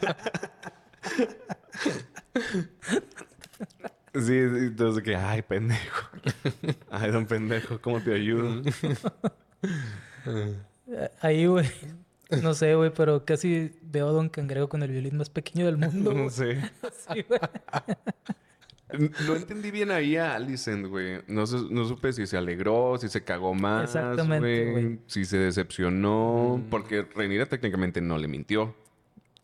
Sí, 4.21 4.37
entonces 4.37 5.03
que, 5.03 5.17
ay, 5.17 5.43
pendejo. 5.43 6.09
Ay, 6.91 7.11
don 7.11 7.27
pendejo, 7.27 7.81
¿cómo 7.81 8.01
te 8.01 8.15
ayudo? 8.15 8.63
Ahí, 11.21 11.47
güey. 11.47 11.67
No 12.43 12.55
sé, 12.55 12.75
güey, 12.75 12.93
pero 12.95 13.25
casi 13.25 13.73
veo 13.83 14.09
a 14.09 14.13
Don 14.13 14.29
Cangrejo 14.29 14.69
con 14.69 14.83
el 14.83 14.91
violín 14.91 15.17
más 15.17 15.31
pequeño 15.31 15.67
del 15.67 15.79
mundo. 15.79 16.13
No 16.13 16.31
sé. 16.31 16.59
Sí, 17.13 17.25
güey. 17.27 17.41
No 19.27 19.37
entendí 19.37 19.71
bien 19.71 19.91
ahí 19.91 20.17
a 20.17 20.35
Alicent, 20.35 20.87
güey. 20.87 21.21
No, 21.27 21.45
no 21.71 21.85
supe 21.85 22.13
si 22.13 22.27
se 22.27 22.39
alegró, 22.39 22.97
si 22.99 23.09
se 23.09 23.23
cagó 23.23 23.55
más, 23.55 23.95
Exactamente, 23.95 24.71
güey. 24.71 24.99
Si 25.07 25.27
se 25.27 25.39
decepcionó. 25.39 26.63
Porque 26.71 27.03
Rhaenyra 27.03 27.47
técnicamente 27.47 28.01
no 28.01 28.17
le 28.17 28.29
mintió. 28.29 28.75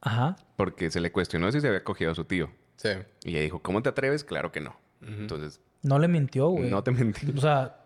Ajá. 0.00 0.36
Porque 0.56 0.90
se 0.90 1.00
le 1.00 1.12
cuestionó 1.12 1.52
si 1.52 1.60
se 1.60 1.68
había 1.68 1.84
cogido 1.84 2.12
a 2.12 2.14
su 2.14 2.24
tío. 2.24 2.50
Sí. 2.76 2.90
Y 3.24 3.30
ella 3.30 3.40
dijo, 3.42 3.60
¿cómo 3.60 3.82
te 3.82 3.88
atreves? 3.88 4.24
Claro 4.24 4.52
que 4.52 4.60
no. 4.60 4.76
Entonces, 5.02 5.60
No 5.82 5.98
le 5.98 6.08
mintió, 6.08 6.48
güey. 6.48 6.70
no 6.70 6.82
te 6.82 6.90
mentí. 6.90 7.32
O 7.36 7.40
sea, 7.40 7.76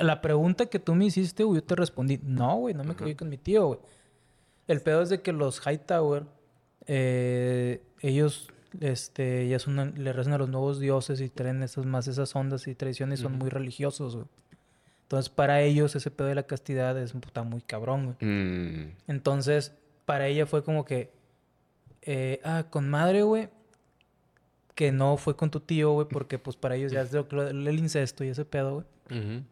la 0.00 0.20
pregunta 0.20 0.66
que 0.66 0.78
tú 0.78 0.94
me 0.94 1.06
hiciste, 1.06 1.42
güey, 1.44 1.60
yo 1.60 1.66
te 1.66 1.74
respondí, 1.74 2.18
no, 2.22 2.56
güey, 2.56 2.74
no 2.74 2.84
me 2.84 2.94
cogí 2.94 3.14
con 3.14 3.28
mi 3.28 3.38
tío, 3.38 3.66
güey. 3.68 3.80
El 4.68 4.80
pedo 4.82 5.00
es 5.02 5.08
de 5.08 5.22
que 5.22 5.32
los 5.32 5.60
Hightower, 5.66 6.24
eh, 6.86 7.82
ellos, 8.00 8.48
este, 8.80 9.48
ya 9.48 9.58
son, 9.58 9.94
le 9.96 10.12
rezan 10.12 10.32
a 10.34 10.38
los 10.38 10.48
nuevos 10.48 10.80
dioses 10.80 11.20
y 11.20 11.28
traen 11.28 11.62
esas 11.62 11.86
más 11.86 12.08
esas 12.08 12.34
ondas 12.36 12.66
y 12.66 12.74
tradiciones, 12.74 13.20
son 13.20 13.38
muy 13.38 13.48
religiosos, 13.48 14.16
güey. 14.16 14.26
Entonces, 15.02 15.28
para 15.30 15.62
ellos, 15.62 15.94
ese 15.94 16.10
pedo 16.10 16.26
de 16.26 16.34
la 16.34 16.42
castidad 16.42 16.98
es 16.98 17.12
puta 17.12 17.44
muy 17.44 17.60
cabrón, 17.62 18.16
güey. 18.20 18.30
Mm, 18.30 18.96
Entonces, 19.06 19.72
para 20.04 20.26
ella 20.26 20.46
fue 20.46 20.64
como 20.64 20.84
que, 20.84 21.12
eh, 22.02 22.40
ah, 22.44 22.64
con 22.70 22.88
madre, 22.90 23.22
güey, 23.22 23.48
que 24.76 24.92
no 24.92 25.16
fue 25.16 25.34
con 25.34 25.50
tu 25.50 25.58
tío, 25.58 25.90
güey, 25.92 26.06
porque 26.06 26.38
pues 26.38 26.54
para 26.56 26.76
ellos 26.76 26.92
ya 26.92 27.00
es 27.00 27.12
el 27.12 27.78
incesto 27.78 28.22
y 28.22 28.28
ese 28.28 28.44
pedo, 28.44 28.84
güey. 29.08 29.42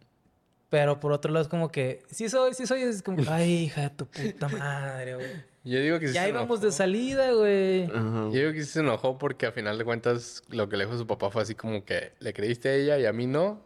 Pero 0.68 1.00
por 1.00 1.12
otro 1.12 1.32
lado 1.32 1.42
es 1.42 1.48
como 1.48 1.70
que, 1.70 2.02
sí 2.10 2.28
soy, 2.28 2.54
sí 2.54 2.66
soy, 2.66 2.82
es 2.82 3.02
como, 3.02 3.22
ay, 3.28 3.64
hija 3.64 3.82
de 3.82 3.90
tu 3.90 4.06
puta 4.06 4.48
madre, 4.48 5.14
güey. 5.16 5.54
Yo 5.64 5.80
digo 5.80 5.98
que 5.98 6.08
sí 6.08 6.14
Ya 6.14 6.24
se 6.24 6.28
íbamos 6.28 6.50
enojó. 6.58 6.66
de 6.66 6.72
salida, 6.72 7.32
güey. 7.32 7.86
Yo 7.86 8.30
digo 8.30 8.52
que 8.52 8.62
sí 8.64 8.70
se 8.72 8.80
enojó 8.80 9.16
porque 9.16 9.46
a 9.46 9.52
final 9.52 9.78
de 9.78 9.84
cuentas 9.84 10.42
lo 10.50 10.68
que 10.68 10.76
le 10.76 10.84
dijo 10.84 10.98
su 10.98 11.06
papá 11.06 11.30
fue 11.30 11.42
así 11.42 11.54
como 11.54 11.84
que 11.84 12.12
le 12.20 12.32
creíste 12.34 12.68
a 12.68 12.74
ella 12.74 12.98
y 12.98 13.06
a 13.06 13.12
mí 13.12 13.26
no. 13.26 13.62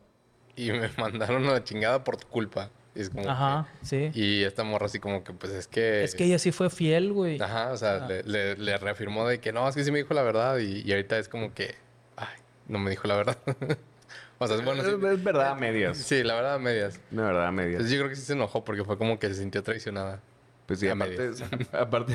Y 0.54 0.70
me 0.70 0.88
mandaron 0.98 1.44
a 1.46 1.52
la 1.54 1.64
chingada 1.64 2.04
por 2.04 2.16
tu 2.18 2.28
culpa. 2.28 2.70
Y 2.99 3.03
es 3.03 3.11
como 3.11 3.30
Ajá, 3.30 3.68
sí. 3.82 4.11
y 4.12 4.42
esta 4.42 4.64
morra 4.64 4.86
así 4.86 4.99
como 4.99 5.22
que 5.22 5.32
pues 5.32 5.53
es 5.53 5.68
que... 5.68 6.03
Es 6.03 6.16
que 6.16 6.24
ella 6.24 6.40
sí 6.40 6.51
fue 6.51 6.68
fiel, 6.68 7.12
güey. 7.12 7.40
Ajá, 7.40 7.70
o 7.70 7.76
sea, 7.76 7.94
Ah. 8.05 8.09
le, 8.09 8.24
le- 8.24 8.57
le 8.57 8.76
reafirmó 8.76 9.26
de 9.28 9.38
que 9.38 9.53
no, 9.53 9.68
es 9.68 9.76
que 9.76 9.84
sí 9.84 9.92
me 9.92 9.99
dijo 9.99 10.12
la 10.14 10.22
verdad. 10.22 10.59
Y, 10.59 10.82
y 10.84 10.90
ahorita 10.90 11.16
es 11.16 11.28
como 11.28 11.55
que, 11.55 11.76
ay, 12.16 12.26
no 12.66 12.80
me 12.80 12.90
dijo 12.90 13.07
la 13.07 13.14
verdad. 13.16 13.38
o 14.38 14.46
sea, 14.49 14.57
es 14.57 14.64
bueno, 14.64 14.82
sí. 14.82 14.90
Es, 14.90 15.22
verdad 15.22 15.53
a 15.53 15.55
medias. 15.55 15.96
Sí, 15.96 16.24
la 16.24 16.34
verdad, 16.34 16.55
a 16.55 16.59
medias. 16.59 17.01
No, 17.12 17.22
verdad 17.22 17.46
a 17.46 17.53
medias. 17.53 17.74
Entonces 17.74 17.92
yo 17.92 17.99
creo 18.01 18.11
que 18.11 18.16
sí 18.16 18.22
se 18.22 18.32
enojó 18.32 18.64
porque 18.64 18.82
fue 18.84 18.99
como 18.99 19.18
que 19.20 19.28
se 19.28 19.34
sintió 19.36 19.62
traicionada. 19.62 20.20
Pues 20.66 20.80
sí, 20.80 20.88
a 20.88 20.94
aparte, 20.94 21.16
medias. 21.18 21.42
aparte, 21.72 22.14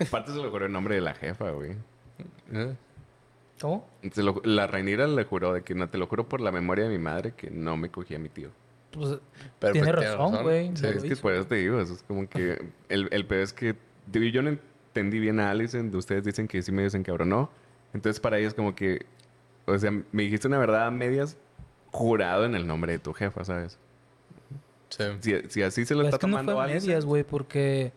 aparte 0.00 0.32
se 0.32 0.38
le 0.38 0.48
juró 0.48 0.64
el 0.64 0.72
nombre 0.72 0.94
de 0.94 1.02
la 1.02 1.12
jefa, 1.14 1.50
güey. 1.50 1.72
¿Eh? 2.54 2.74
¿Cómo? 3.60 3.86
Se 4.12 4.22
lo- 4.22 4.40
la 4.44 4.66
Rhaenyra 4.66 5.06
le 5.06 5.24
juró 5.24 5.52
de 5.52 5.62
que 5.62 5.74
no, 5.74 5.90
te 5.90 5.98
lo 5.98 6.06
juro 6.06 6.26
por 6.26 6.40
la 6.40 6.50
memoria 6.50 6.84
de 6.84 6.90
mi 6.90 6.98
madre 6.98 7.32
que 7.36 7.50
no 7.50 7.76
me 7.76 7.90
cogía 7.90 8.16
a 8.16 8.20
mi 8.20 8.30
tío. 8.30 8.48
Pues, 8.92 9.18
Pero, 9.58 9.72
tiene 9.72 9.92
pues, 9.92 10.00
tiene 10.00 10.16
razón, 10.16 10.42
güey. 10.42 10.76
Sí, 10.76 10.86
Es 10.86 11.02
que 11.02 11.16
por 11.16 11.32
eso 11.32 11.46
te 11.46 11.56
digo, 11.56 11.80
eso 11.80 11.94
es 11.94 12.02
como 12.02 12.28
que 12.28 12.70
el, 12.88 13.08
el 13.10 13.26
peor 13.26 13.42
es 13.42 13.52
que 13.52 13.76
yo 14.10 14.42
no 14.42 14.50
entendí 14.50 15.18
bien 15.18 15.40
a 15.40 15.50
Allison, 15.50 15.90
de 15.90 15.96
ustedes 15.96 16.24
dicen 16.24 16.46
que 16.46 16.60
sí 16.62 16.72
medio 16.72 16.90
se 16.90 16.98
encabronó. 16.98 17.50
Entonces 17.94 18.20
para 18.20 18.38
ellos 18.38 18.54
como 18.54 18.74
que, 18.74 19.06
o 19.66 19.76
sea, 19.78 19.90
me 19.90 20.22
dijiste 20.22 20.48
una 20.48 20.58
verdad 20.58 20.86
a 20.86 20.90
medias 20.90 21.36
jurado 21.90 22.44
en 22.44 22.54
el 22.54 22.66
nombre 22.66 22.92
de 22.92 22.98
tu 22.98 23.12
jefa, 23.12 23.44
¿sabes? 23.44 23.78
Sí. 24.88 25.04
Si, 25.20 25.48
si 25.48 25.62
así 25.62 25.86
se 25.86 25.94
lo 25.94 26.02
Es 26.02 26.08
está 26.08 26.18
que 26.18 26.26
no 26.26 26.32
tomando 26.32 26.52
fue 26.52 26.62
a 26.62 26.64
Allison, 26.64 26.88
medias, 26.88 27.04
güey, 27.04 27.24
porque... 27.24 27.92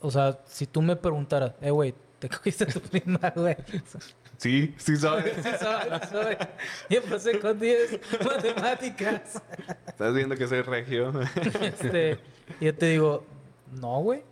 O 0.00 0.10
sea, 0.10 0.38
si 0.46 0.66
tú 0.66 0.82
me 0.82 0.94
preguntaras, 0.94 1.54
eh, 1.60 1.70
güey, 1.70 1.94
¿te 2.18 2.28
cogiste 2.30 2.64
a 2.64 2.66
tu 2.68 2.80
prima, 2.80 3.32
güey? 3.34 3.56
Sí, 4.36 4.74
sí 4.76 4.96
sabes. 4.96 5.34
Sí 5.36 5.50
soy. 6.10 6.36
Yo 6.90 7.02
pasé 7.02 7.38
con 7.38 7.58
10 7.58 8.00
matemáticas. 8.24 9.42
Estás 9.86 10.14
viendo 10.14 10.36
que 10.36 10.46
soy 10.46 10.62
regio. 10.62 11.12
Este, 11.60 12.18
y 12.60 12.66
yo 12.66 12.74
te 12.74 12.86
digo, 12.86 13.24
no, 13.80 14.00
güey. 14.00 14.22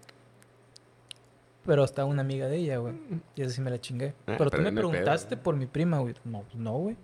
Pero 1.65 1.85
está 1.85 2.05
una 2.05 2.21
amiga 2.21 2.47
de 2.47 2.57
ella, 2.59 2.77
güey. 2.77 2.95
Y 3.35 3.43
esa 3.43 3.51
sí 3.55 3.61
me 3.63 3.71
la 3.71 3.81
chingué. 3.81 4.15
Ah, 4.27 4.35
pero 4.37 4.51
tú 4.51 4.59
me 4.59 4.65
no 4.65 4.69
hay 4.69 4.75
pedo, 4.75 4.91
preguntaste 4.91 5.37
por 5.37 5.57
mi 5.57 5.67
prima, 5.67 5.99
güey. 5.99 6.15
No, 6.25 6.43
pues 6.43 6.57
no, 6.57 6.73
güey. 6.73 6.97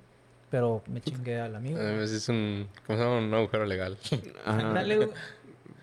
Pero 0.50 0.82
me 0.86 1.00
chingué 1.00 1.40
al 1.40 1.54
amigo. 1.56 1.78
A 1.78 1.92
veces 1.92 2.22
es 2.22 2.28
un, 2.28 2.68
¿cómo 2.86 2.98
se 2.98 3.04
llama? 3.04 3.18
Un 3.18 3.32
agujero 3.32 3.64
legal. 3.64 3.96
Dale, 4.44 4.96
güey. 4.96 5.08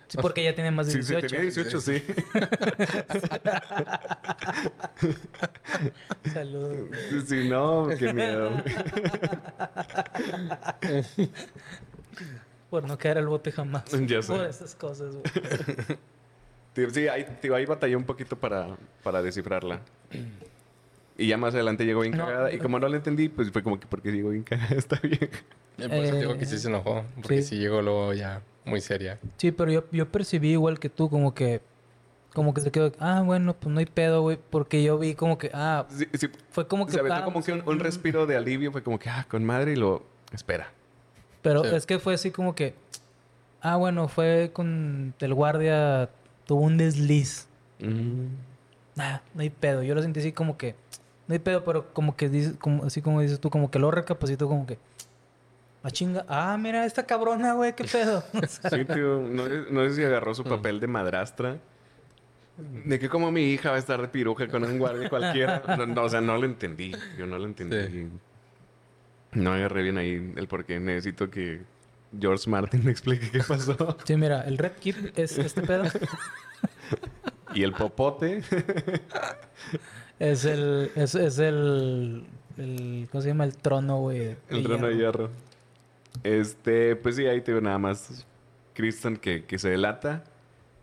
Sí, 0.08 0.16
porque 0.20 0.40
ella 0.40 0.54
tiene 0.54 0.70
más 0.70 0.86
de 0.86 0.92
Sí, 0.92 1.02
sí, 1.02 1.14
18. 1.14 1.26
tenía 1.28 1.42
18, 1.42 1.80
sí. 1.80 2.02
Saludos. 6.32 6.88
Sí, 7.26 7.48
no, 7.48 7.88
qué 7.98 8.12
miedo. 8.12 8.50
Por 12.70 12.84
no 12.86 12.98
caer 12.98 13.18
al 13.18 13.26
bote 13.28 13.50
jamás. 13.52 13.84
Ya 14.06 14.22
sé. 14.22 14.32
Por 14.32 14.44
esas 14.46 14.74
cosas, 14.74 15.14
güey. 15.14 15.24
Sí, 16.92 17.08
ahí, 17.08 17.26
tío, 17.42 17.56
ahí 17.56 17.64
batallé 17.66 17.96
un 17.96 18.04
poquito 18.04 18.36
para, 18.38 18.76
para 19.02 19.20
descifrarla. 19.20 19.80
Y 21.16 21.26
ya 21.26 21.36
más 21.36 21.52
adelante 21.52 21.84
llegó 21.84 22.02
bien 22.02 22.16
No, 22.16 22.24
cagada. 22.24 22.52
Y 22.52 22.58
como 22.58 22.78
no 22.78 22.88
la 22.88 22.94
entendí, 22.98 23.28
pues 23.28 23.50
fue 23.50 23.64
como 23.64 23.80
que 23.80 23.88
porque 23.88 24.12
llegó 24.12 24.28
bien 24.30 24.44
cagada, 24.44 24.76
está 24.76 24.96
bien. 25.02 25.28
Y 25.76 25.88
por 25.88 25.96
eso 25.96 26.14
digo 26.14 26.38
que 26.38 26.44
Eh, 26.44 26.46
sí 26.46 26.56
se 26.56 26.68
enojó. 26.68 27.04
Porque 27.16 27.42
sí. 27.42 27.48
sí. 27.48 27.58
llegó 27.58 27.82
luego 27.82 28.14
ya 28.14 28.42
muy 28.68 28.80
seria. 28.80 29.18
Sí, 29.36 29.52
pero 29.52 29.70
yo, 29.72 29.84
yo 29.90 30.10
percibí 30.10 30.50
igual 30.52 30.78
que 30.78 30.88
tú, 30.88 31.08
como 31.10 31.34
que... 31.34 31.60
Como 32.34 32.52
que 32.54 32.60
se 32.60 32.70
quedó... 32.70 32.92
Ah, 33.00 33.22
bueno, 33.24 33.54
pues 33.54 33.72
no 33.72 33.80
hay 33.80 33.86
pedo, 33.86 34.22
güey. 34.22 34.38
Porque 34.50 34.82
yo 34.82 34.98
vi 34.98 35.14
como 35.14 35.38
que... 35.38 35.50
Ah, 35.54 35.86
Sí, 35.88 36.06
sí, 36.14 36.28
fue 36.50 36.68
como 36.68 36.86
que... 36.86 36.92
se 36.92 37.00
aventó 37.00 37.16
ah, 37.16 37.24
como 37.24 37.42
que 37.42 37.52
un, 37.52 37.62
un 37.66 37.80
respiro 37.80 38.26
de 38.26 38.36
alivio. 38.36 38.70
Fue 38.70 38.82
como 38.82 38.98
que, 38.98 39.08
ah, 39.08 39.26
con 39.28 39.44
madre 39.44 39.72
y 39.72 39.76
lo... 39.76 40.04
Espera. 40.32 40.70
Pero 41.42 41.64
Sí. 41.64 41.74
es 41.74 41.86
que 41.86 41.98
fue 41.98 42.14
así 42.14 42.30
como 42.30 42.54
que... 42.54 42.74
Ah, 43.60 43.76
bueno, 43.76 44.08
fue 44.08 44.50
con... 44.52 45.14
El 45.18 45.34
guardia 45.34 46.10
tuvo 46.46 46.60
un 46.60 46.76
desliz. 46.76 47.48
Mm. 47.80 48.26
Nah, 48.94 49.18
no 49.34 49.42
hay 49.42 49.50
pedo. 49.50 49.82
Yo 49.82 49.94
lo 49.94 50.02
sentí 50.02 50.20
así 50.20 50.32
como 50.32 50.56
que... 50.58 50.74
No 51.26 51.32
hay 51.32 51.38
pedo, 51.40 51.64
pero 51.64 51.92
como 51.92 52.14
que 52.14 52.28
dices... 52.28 52.54
Como, 52.58 52.84
así 52.84 53.02
como 53.02 53.20
dices 53.20 53.40
tú, 53.40 53.50
como 53.50 53.70
que 53.70 53.78
lo 53.78 53.90
recapacito 53.90 54.46
como 54.48 54.66
que... 54.66 54.78
Ah, 55.82 55.90
chinga. 55.90 56.24
Ah, 56.28 56.56
mira, 56.58 56.84
esta 56.84 57.04
cabrona, 57.06 57.54
güey, 57.54 57.74
qué 57.74 57.84
pedo. 57.84 58.24
O 58.34 58.46
sea, 58.46 58.70
Sí, 58.70 58.84
tío. 58.84 59.20
No, 59.20 59.46
sé- 59.46 59.64
no 59.70 59.88
sé 59.88 59.94
si 59.94 60.04
agarró 60.04 60.34
su 60.34 60.44
papel 60.44 60.80
de 60.80 60.86
madrastra. 60.86 61.56
De 62.84 62.98
que 62.98 63.08
como 63.08 63.30
mi 63.30 63.52
hija 63.52 63.70
va 63.70 63.76
a 63.76 63.78
estar 63.78 64.00
de 64.02 64.08
piruja 64.08 64.48
con 64.48 64.64
un 64.64 64.78
guardia 64.78 65.08
cualquiera. 65.08 65.62
No, 65.76 65.86
no, 65.86 66.02
o 66.02 66.08
sea, 66.08 66.20
no 66.20 66.36
lo 66.36 66.44
entendí. 66.44 66.92
Yo 67.16 67.26
no 67.26 67.38
lo 67.38 67.44
entendí. 67.44 67.76
Sí. 67.86 68.08
No 69.32 69.52
agarré 69.52 69.82
bien 69.84 69.98
ahí 69.98 70.32
el 70.36 70.48
por 70.48 70.64
qué. 70.64 70.80
Necesito 70.80 71.30
que 71.30 71.62
George 72.18 72.50
Martin 72.50 72.84
me 72.84 72.90
explique 72.90 73.30
qué 73.30 73.40
pasó. 73.46 73.96
sí, 74.04 74.16
mira, 74.16 74.42
el 74.42 74.58
Red 74.58 74.72
Kit 74.80 75.16
es 75.18 75.38
este 75.38 75.62
pedo. 75.62 75.84
Y 77.54 77.62
el 77.62 77.72
popote. 77.72 78.42
Es 80.18 80.44
el... 80.44 80.90
Es, 80.94 81.14
es 81.14 81.38
el... 81.38 82.24
el... 82.58 83.08
¿Cómo 83.10 83.22
se 83.22 83.28
llama? 83.28 83.44
El 83.44 83.56
trono, 83.56 84.00
güey. 84.00 84.36
El 84.50 84.62
trono 84.62 84.86
de 84.88 84.96
hierro. 84.96 85.30
Este, 86.22 86.96
pues 86.96 87.16
sí, 87.16 87.26
ahí 87.26 87.40
te 87.40 87.52
digo 87.52 87.60
nada 87.60 87.78
más. 87.78 88.26
Kristen 88.74 89.16
que, 89.16 89.44
que 89.44 89.58
se 89.58 89.70
delata. 89.70 90.24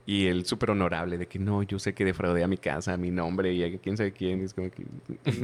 Y 0.07 0.28
el 0.28 0.45
súper 0.45 0.69
honorable 0.69 1.17
de 1.17 1.26
que 1.26 1.39
no, 1.39 1.63
yo 1.63 1.80
sé 1.80 1.95
que 1.95 2.05
defraudé 2.05 2.43
a 2.43 2.47
mi 2.47 2.57
casa, 2.57 2.93
a 2.93 2.97
mi 2.97 3.09
nombre 3.09 3.53
y 3.53 3.63
a 3.63 3.80
quién 3.80 3.97
sabe 3.97 4.11
quién. 4.11 4.39
Y 4.39 4.43
es 4.43 4.53
como 4.53 4.69
que 4.69 4.86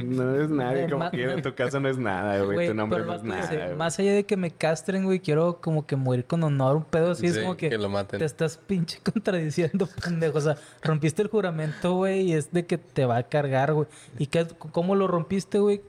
no 0.04 0.40
es 0.40 0.48
nadie, 0.50 0.88
como. 0.88 1.10
En 1.12 1.42
tu 1.42 1.52
casa 1.56 1.80
no 1.80 1.88
es 1.88 1.98
nada, 1.98 2.40
güey. 2.44 2.68
Tu 2.68 2.74
nombre 2.74 3.04
no 3.04 3.12
es 3.12 3.24
nada. 3.24 3.74
más 3.74 3.98
allá 3.98 4.12
de 4.12 4.24
que 4.24 4.36
me 4.36 4.52
castren, 4.52 5.04
güey, 5.04 5.18
quiero 5.18 5.60
como 5.60 5.84
que 5.84 5.96
morir 5.96 6.26
con 6.26 6.44
honor, 6.44 6.76
un 6.76 6.84
pedo 6.84 7.10
así. 7.10 7.26
es 7.26 7.34
Sí, 7.34 7.40
como 7.40 7.56
que, 7.56 7.70
que 7.70 7.78
lo 7.78 7.88
maten. 7.88 8.20
te 8.20 8.24
estás 8.24 8.56
pinche 8.56 9.00
contradiciendo, 9.12 9.88
pendejo. 10.00 10.38
O 10.38 10.42
sea, 10.42 10.56
rompiste 10.80 11.22
el 11.22 11.28
juramento, 11.28 11.96
güey, 11.96 12.20
y 12.30 12.34
es 12.34 12.52
de 12.52 12.64
que 12.64 12.78
te 12.78 13.04
va 13.04 13.16
a 13.16 13.22
cargar, 13.24 13.72
güey. 13.72 13.88
¿Y 14.16 14.26
qué, 14.28 14.46
cómo 14.70 14.94
lo 14.94 15.08
rompiste, 15.08 15.58
güey? 15.58 15.82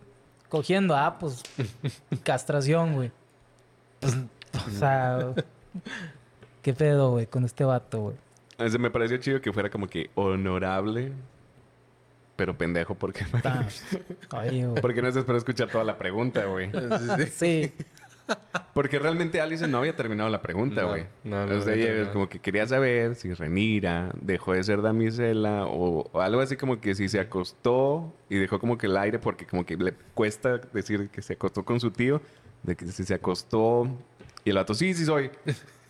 Cogiendo, 0.50 0.96
ah, 0.96 1.20
pues, 1.20 1.44
castración, 2.24 2.96
güey. 2.96 3.12
Pues, 4.04 4.18
o 4.68 4.70
sea, 4.80 5.34
¿qué 6.62 6.74
pedo, 6.74 7.12
güey, 7.12 7.26
con 7.28 7.44
este 7.46 7.64
vato, 7.64 8.02
güey? 8.02 8.16
O 8.60 8.70
sea, 8.70 8.80
me 8.80 8.92
pareció 8.92 9.18
chido 9.18 9.42
que 9.42 9.52
fuera 9.52 9.70
como 9.70 9.88
que 9.88 10.10
honorable, 10.16 11.12
pero 12.36 12.56
pendejo, 12.58 12.96
porque 12.96 13.26
Oye, 14.38 14.68
güey. 14.68 14.82
porque 14.82 15.02
no 15.02 15.12
se 15.12 15.20
espera 15.20 15.38
escuchar 15.38 15.70
toda 15.70 15.84
la 15.84 15.98
pregunta, 15.98 16.46
güey. 16.46 16.70
Sí, 17.32 17.74
Porque 18.74 19.00
realmente 19.00 19.42
Alison 19.42 19.70
no 19.70 19.80
había 19.80 19.96
terminado 19.96 20.30
la 20.30 20.42
pregunta, 20.42 20.84
No, 20.84 20.90
güey. 20.90 21.06
no, 21.24 21.46
no 21.46 21.56
o 21.58 21.62
sea, 21.62 21.74
ella 21.74 22.12
como 22.12 22.30
que 22.30 22.40
quería 22.40 22.66
saber 22.68 23.16
si 23.16 23.34
Renira 23.34 24.12
dejó 24.22 24.54
de 24.54 24.64
ser 24.64 24.82
damisela 24.82 25.66
o, 25.66 26.10
o 26.12 26.22
algo 26.22 26.42
así 26.42 26.56
como 26.56 26.80
que 26.80 26.96
si 26.96 27.10
se 27.10 27.20
acostó 27.20 28.14
y 28.30 28.38
dejó 28.38 28.60
como 28.60 28.78
que 28.78 28.86
el 28.88 28.96
aire 28.98 29.20
porque 29.20 29.46
como 29.46 29.66
que 29.66 29.76
le 29.78 29.94
cuesta 30.14 30.58
decir 30.74 31.10
que 31.10 31.22
se 31.22 31.34
acostó 31.34 31.66
con 31.66 31.80
su 31.80 31.92
tío, 31.92 32.22
de 32.64 32.76
que 32.76 32.88
si 32.88 33.04
se 33.04 33.14
acostó 33.14 33.88
y 34.44 34.50
el 34.50 34.56
vato, 34.56 34.74
sí, 34.74 34.94
sí 34.94 35.06
soy. 35.06 35.30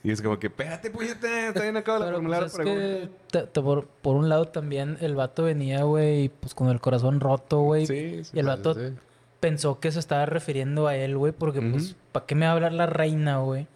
Y 0.04 0.12
es 0.12 0.22
como 0.22 0.38
que, 0.38 0.48
espérate, 0.48 0.90
puñeta, 0.90 1.48
está 1.48 1.62
bien 1.62 1.78
acabo 1.78 2.04
de 2.04 2.12
formular 2.12 2.42
pues, 2.42 2.58
la 2.58 2.74
es 2.74 3.10
que 3.32 3.62
por, 3.62 3.88
por 3.88 4.18
un 4.18 4.28
lado 4.28 4.50
también 4.50 4.98
el 5.00 5.16
vato 5.16 5.44
venía, 5.44 5.84
güey, 5.84 6.28
pues 6.28 6.54
con 6.54 6.68
el 6.70 6.82
corazón 6.82 7.22
roto, 7.22 7.62
güey. 7.62 7.88
Sí, 7.88 8.26
sí. 8.26 8.32
y 8.34 8.40
el 8.40 8.48
vato 8.48 8.74
sí. 8.74 8.94
pensó 9.40 9.80
que 9.80 9.94
se 9.94 10.00
estaba 10.00 10.26
refiriendo 10.26 10.88
a 10.88 10.98
él, 10.98 11.18
güey, 11.18 11.32
porque 11.32 11.62
pues. 11.62 11.96
¿para 12.12 12.26
qué 12.26 12.36
me 12.36 12.46
va 12.46 12.52
a 12.52 12.56
hablar 12.56 12.74
la 12.74 12.86
reina, 12.86 13.38
güey? 13.38 13.68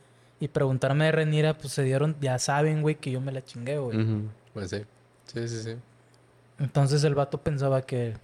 Y 0.42 0.50
preguntarme 0.50 1.06
de 1.06 1.14
Renira, 1.14 1.58
pues 1.58 1.72
se 1.72 1.84
dieron, 1.84 2.18
ya 2.20 2.38
saben, 2.40 2.82
güey, 2.82 2.96
que 2.96 3.10
yo 3.10 3.22
me 3.22 3.32
la 3.32 3.44
chingué, 3.44 3.78
güey. 3.78 3.98
Pues 4.54 4.70
sí. 4.70 4.84
Sí, 5.28 5.48
sí, 5.48 5.64
sí. 5.64 5.76
Entonces 6.60 7.04
el 7.06 7.16
vato 7.16 7.40
pensaba 7.40 7.82
que 7.84 8.16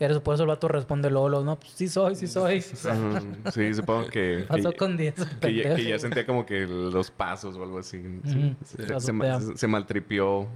eres 0.00 0.18
por 0.18 0.34
eso 0.34 0.42
el 0.44 0.48
vato 0.48 0.68
responde 0.68 1.10
luego, 1.10 1.28
no, 1.42 1.56
pues 1.58 1.72
sí 1.72 1.88
soy, 1.88 2.14
sí 2.16 2.26
soy. 2.26 2.58
O 2.72 2.76
sea. 2.76 3.22
Sí, 3.52 3.72
supongo 3.74 4.06
que... 4.08 4.44
pasó 4.48 4.70
que- 4.70 4.76
con 4.76 4.96
10. 4.96 5.14
Que 5.40 5.54
ya, 5.54 5.74
que 5.76 5.98
sentía 5.98 6.26
como 6.26 6.44
que 6.46 6.66
los 6.66 7.10
pasos 7.10 7.56
o 7.56 7.62
algo 7.62 7.78
así. 7.78 8.02
Sí. 8.24 8.56
Ujú, 8.78 9.54
Se- 9.56 9.66
maltripió 9.68 10.46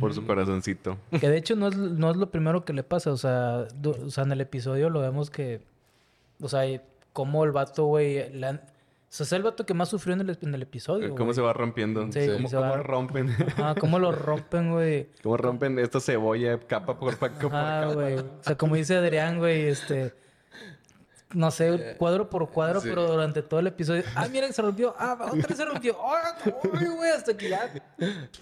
por 0.00 0.12
su 0.12 0.26
corazoncito. 0.26 0.98
Que 1.18 1.28
de 1.30 1.38
hecho 1.38 1.56
no 1.56 1.68
es, 1.68 1.76
no 1.76 2.10
es 2.10 2.16
lo 2.16 2.30
primero 2.30 2.64
que 2.64 2.72
le 2.72 2.82
pasa. 2.82 3.10
O 3.12 3.16
sea, 3.16 3.66
o 4.04 4.10
sea, 4.10 4.24
en 4.24 4.32
el 4.32 4.40
episodio 4.40 4.90
lo 4.90 5.00
vemos 5.00 5.30
que. 5.30 5.62
O 6.40 6.48
sea, 6.48 6.66
y 6.66 6.80
cómo 7.12 7.44
el 7.44 7.52
vato, 7.52 7.86
güey. 7.86 8.30
le 8.32 8.46
han- 8.46 8.60
O 9.08 9.10
sea, 9.10 9.24
es 9.24 9.32
el 9.32 9.42
vato 9.42 9.64
que 9.64 9.72
más 9.72 9.88
sufrió 9.88 10.14
en 10.14 10.20
el, 10.20 10.38
en 10.42 10.54
el 10.54 10.62
episodio. 10.62 11.10
¿Cómo 11.12 11.24
güey. 11.26 11.34
se 11.34 11.40
va 11.40 11.54
rompiendo? 11.54 12.02
Sí, 12.12 12.28
¿Cómo, 12.34 12.48
se 12.48 12.56
cómo 12.56 12.68
va- 12.68 12.76
rompen? 12.82 13.34
Ah, 13.56 13.74
cómo 13.80 13.98
lo 13.98 14.12
rompen, 14.12 14.70
güey. 14.72 15.08
¿Cómo 15.22 15.36
rompen 15.38 15.78
esta 15.78 15.98
cebolla 15.98 16.58
capa 16.60 16.98
por 16.98 17.16
pa- 17.16 17.30
por 17.30 17.50
Ah, 17.54 17.80
capa? 17.86 17.94
güey. 17.94 18.14
O 18.18 18.24
sea, 18.42 18.56
como 18.58 18.74
dice 18.76 18.96
Adrián, 18.96 19.38
güey, 19.38 19.68
este. 19.68 20.12
No 21.34 21.50
sé, 21.50 21.94
cuadro 21.98 22.30
por 22.30 22.48
cuadro, 22.50 22.80
Sí. 22.80 22.88
pero 22.88 23.06
durante 23.06 23.42
todo 23.42 23.60
el 23.60 23.66
episodio. 23.66 24.02
Ah, 24.14 24.28
miren, 24.30 24.50
se 24.54 24.62
rompió. 24.62 24.94
Ah, 24.98 25.14
otra 25.30 25.46
vez 25.46 25.56
se 25.58 25.64
rompió. 25.66 25.94
Ah, 26.02 26.34
ay, 26.74 26.86
güey, 26.86 27.10
hasta 27.10 27.36
que 27.36 27.50
ya 27.50 27.70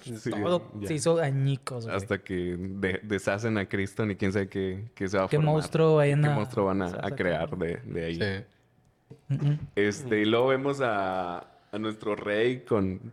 Sí, 0.02 0.30
todo 0.30 0.70
ya. 0.80 0.86
se 0.88 0.94
hizo 0.94 1.18
añicos, 1.20 1.84
güey. 1.84 1.96
Hasta 1.96 2.18
que 2.18 2.56
de- 2.58 3.00
deshacen 3.02 3.58
a 3.58 3.68
Cristo 3.68 4.04
y 4.04 4.14
quién 4.14 4.32
sabe 4.32 4.48
qué, 4.48 4.84
qué 4.94 5.08
se 5.08 5.18
va 5.18 5.24
a 5.24 5.28
Qué 5.28 5.36
formar. 5.36 5.54
monstruo 5.54 5.98
¿Qué 6.00 6.12
a- 6.12 6.16
monstruo 6.16 6.66
van 6.66 6.82
a, 6.82 7.10
crear 7.10 7.56
de, 7.58 7.76
de 7.84 8.04
ahí? 8.04 8.14
Sí. 8.16 8.44
Este, 9.74 10.20
y 10.20 10.24
luego 10.24 10.48
vemos 10.48 10.80
a, 10.80 11.38
a 11.72 11.78
nuestro 11.78 12.14
rey 12.16 12.60
con 12.60 13.12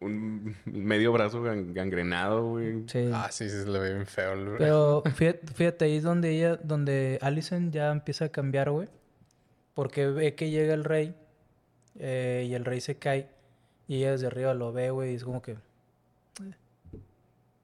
un 0.00 0.56
medio 0.64 1.12
brazo 1.12 1.42
gan- 1.44 1.72
gangrenado, 1.72 2.48
güey. 2.50 2.82
Sí. 2.88 3.08
Ah, 3.12 3.28
sí, 3.30 3.48
sí, 3.48 3.56
se 3.62 3.68
le 3.68 3.78
ve 3.78 3.94
bien 3.94 4.06
feo. 4.06 4.32
el- 4.32 4.56
Pero 4.58 5.02
fíjate, 5.14 5.46
fíjate, 5.54 5.84
ahí 5.84 5.96
es 5.96 6.02
donde 6.02 6.30
ella, 6.36 6.56
donde 6.56 7.18
Allison 7.22 7.70
ya 7.70 7.92
empieza 7.92 8.24
a 8.26 8.28
cambiar, 8.30 8.70
güey. 8.70 8.88
Porque 9.74 10.06
ve 10.08 10.34
que 10.34 10.50
llega 10.50 10.74
el 10.74 10.84
rey 10.84 11.14
eh, 11.98 12.44
y 12.48 12.54
el 12.54 12.64
rey 12.64 12.80
se 12.80 12.96
cae 12.96 13.28
y 13.88 13.96
ella 13.98 14.12
desde 14.12 14.26
arriba 14.26 14.54
lo 14.54 14.72
ve, 14.72 14.90
güey, 14.90 15.12
y 15.12 15.14
es 15.14 15.24
como 15.24 15.40
que... 15.40 15.52
eh, 15.52 15.56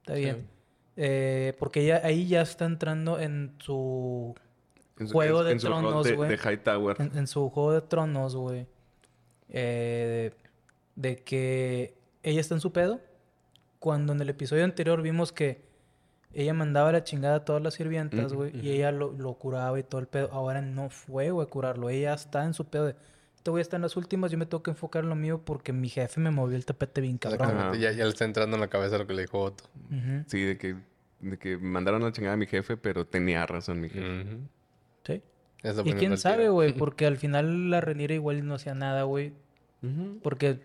está 0.01 0.15
Sí. 0.15 0.21
bien. 0.21 0.47
Eh, 0.97 1.55
porque 1.59 1.81
ella, 1.83 2.01
ahí 2.05 2.27
ya 2.29 2.41
está 2.43 2.65
entrando 2.67 3.21
en 3.21 3.53
su, 3.59 4.35
En 4.99 5.09
su- 5.09 5.13
Juego 5.13 5.41
en- 5.41 5.47
de 5.47 5.53
en 5.53 5.59
Tronos, 5.59 6.05
de, 6.07 6.17
güey. 6.17 6.31
de 6.31 6.37
Hightower. 6.37 6.97
en, 7.01 7.17
en 7.17 7.27
su 7.27 7.49
juego 7.51 7.73
de 7.73 7.81
tronos, 7.83 8.35
güey. 8.37 8.67
Eh, 9.51 10.33
de 10.97 11.17
que 11.23 11.95
ella 12.23 12.41
está 12.41 12.55
en 12.55 12.61
su 12.61 12.73
pedo. 12.73 13.01
Cuando 13.79 14.13
en 14.13 14.21
el 14.21 14.29
episodio 14.29 14.65
anterior 14.65 15.01
vimos 15.03 15.33
que 15.33 15.63
ella 16.35 16.53
mandaba 16.53 16.91
la 16.93 17.05
chingada 17.05 17.37
a 17.37 17.45
todas 17.45 17.63
las 17.63 17.75
sirvientas, 17.75 18.33
güey, 18.33 18.55
y 18.61 18.71
ella 18.71 18.91
lo, 18.93 19.13
lo 19.13 19.35
curaba 19.35 19.79
y 19.79 19.83
todo 19.85 20.01
el 20.01 20.09
pedo. 20.09 20.29
Ahora 20.33 20.61
no 20.61 20.91
fue, 20.91 21.31
güey, 21.31 21.47
a 21.47 21.51
curarlo. 21.51 21.89
Ella 21.89 22.13
está 22.15 22.45
en 22.45 22.55
su 22.55 22.65
pedo 22.67 22.87
de, 22.87 22.97
este 23.37 23.51
güey 23.51 23.61
está 23.63 23.77
en 23.77 23.83
las 23.83 23.97
últimas, 23.97 24.33
yo 24.33 24.37
me 24.37 24.47
tengo 24.47 24.63
que 24.65 24.73
enfocar 24.73 25.05
en 25.05 25.11
lo 25.11 25.15
mío 25.15 25.41
porque 25.45 25.73
mi 25.73 25.89
jefe 25.89 26.21
me 26.21 26.31
movió 26.33 26.57
el 26.57 26.67
tapete 26.67 27.01
bien 27.01 27.19
cabrón. 27.19 27.41
Exactamente. 27.49 27.79
Ya, 27.81 27.93
ya 27.93 28.03
le 28.05 28.11
está 28.11 28.25
entrando 28.25 28.57
en 28.57 28.61
la 28.61 28.69
cabeza 28.69 28.99
lo 28.99 29.07
que 29.07 29.15
le 29.15 29.23
dijo 29.23 29.41
Otto. 29.41 29.65
Sí, 30.27 30.43
de 30.43 30.59
que, 30.59 30.75
de 31.21 31.39
que 31.39 31.57
mandaron 31.57 32.03
la 32.03 32.11
chingada 32.13 32.35
a 32.35 32.37
mi 32.37 32.47
jefe, 32.47 32.77
pero 32.77 33.07
tenía 33.07 33.47
razón 33.47 33.81
mi 33.81 33.89
jefe. 33.89 34.37
Y 35.63 35.93
quién 35.95 36.17
sabe, 36.17 36.49
güey, 36.49 36.73
porque 36.79 37.07
al 37.07 37.17
final 37.17 37.71
la 37.71 37.81
Renira 37.81 38.15
igual 38.15 38.47
no 38.47 38.55
hacía 38.55 38.75
nada, 38.75 39.03
güey. 39.03 39.33
Porque 40.23 40.61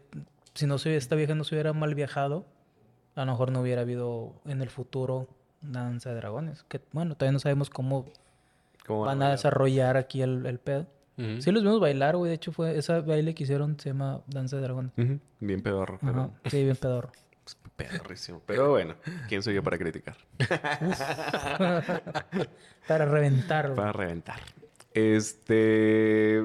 si 0.56 0.66
no 0.66 0.78
se, 0.80 0.96
esta 0.96 1.16
vieja 1.16 1.36
no 1.36 1.44
se 1.44 1.54
hubiera 1.56 1.74
mal 1.74 1.94
viajado, 1.94 2.46
a 3.16 3.26
lo 3.26 3.32
mejor 3.32 3.52
no 3.52 3.62
hubiera 3.62 3.82
habido 3.82 4.34
en 4.46 4.62
el 4.62 4.70
futuro 4.70 5.28
una 5.62 5.84
danza 5.84 6.10
de 6.10 6.16
dragones. 6.16 6.64
Que 6.64 6.82
bueno, 6.92 7.16
todavía 7.16 7.34
no 7.34 7.40
sabemos 7.40 7.70
cómo 7.70 8.06
¿Cómo 8.86 9.06
van 9.06 9.22
a 9.22 9.30
desarrollar 9.32 9.98
aquí 9.98 10.22
el, 10.22 10.46
el 10.46 10.60
pedo. 10.60 10.88
Ujú. 11.18 11.42
Sí 11.42 11.52
los 11.52 11.64
vimos 11.64 11.80
bailar, 11.80 12.16
güey. 12.18 12.30
De 12.30 12.36
hecho, 12.36 12.52
fue 12.52 12.78
ese 12.78 13.00
baile 13.02 13.36
que 13.36 13.44
hicieron 13.44 13.80
se 13.80 13.90
llama 13.90 14.22
danza 14.28 14.56
de 14.58 14.64
dragones. 14.64 14.92
Bien 15.40 15.62
pedorro, 15.62 16.00
pero. 16.04 16.32
Sí, 16.46 16.64
bien 16.64 16.76
pedorro. 16.76 17.12
pedorrísimo. 17.76 18.42
Pero 18.46 18.72
bueno, 18.72 18.96
¿quién 19.28 19.44
soy 19.44 19.56
yo 19.56 19.64
para 19.64 19.78
criticar? 19.78 20.18
Para 22.88 23.06
reventar, 23.06 23.68
güey. 23.68 23.78
Para 23.78 23.94
reventar. 23.94 24.40
Este. 24.94 26.44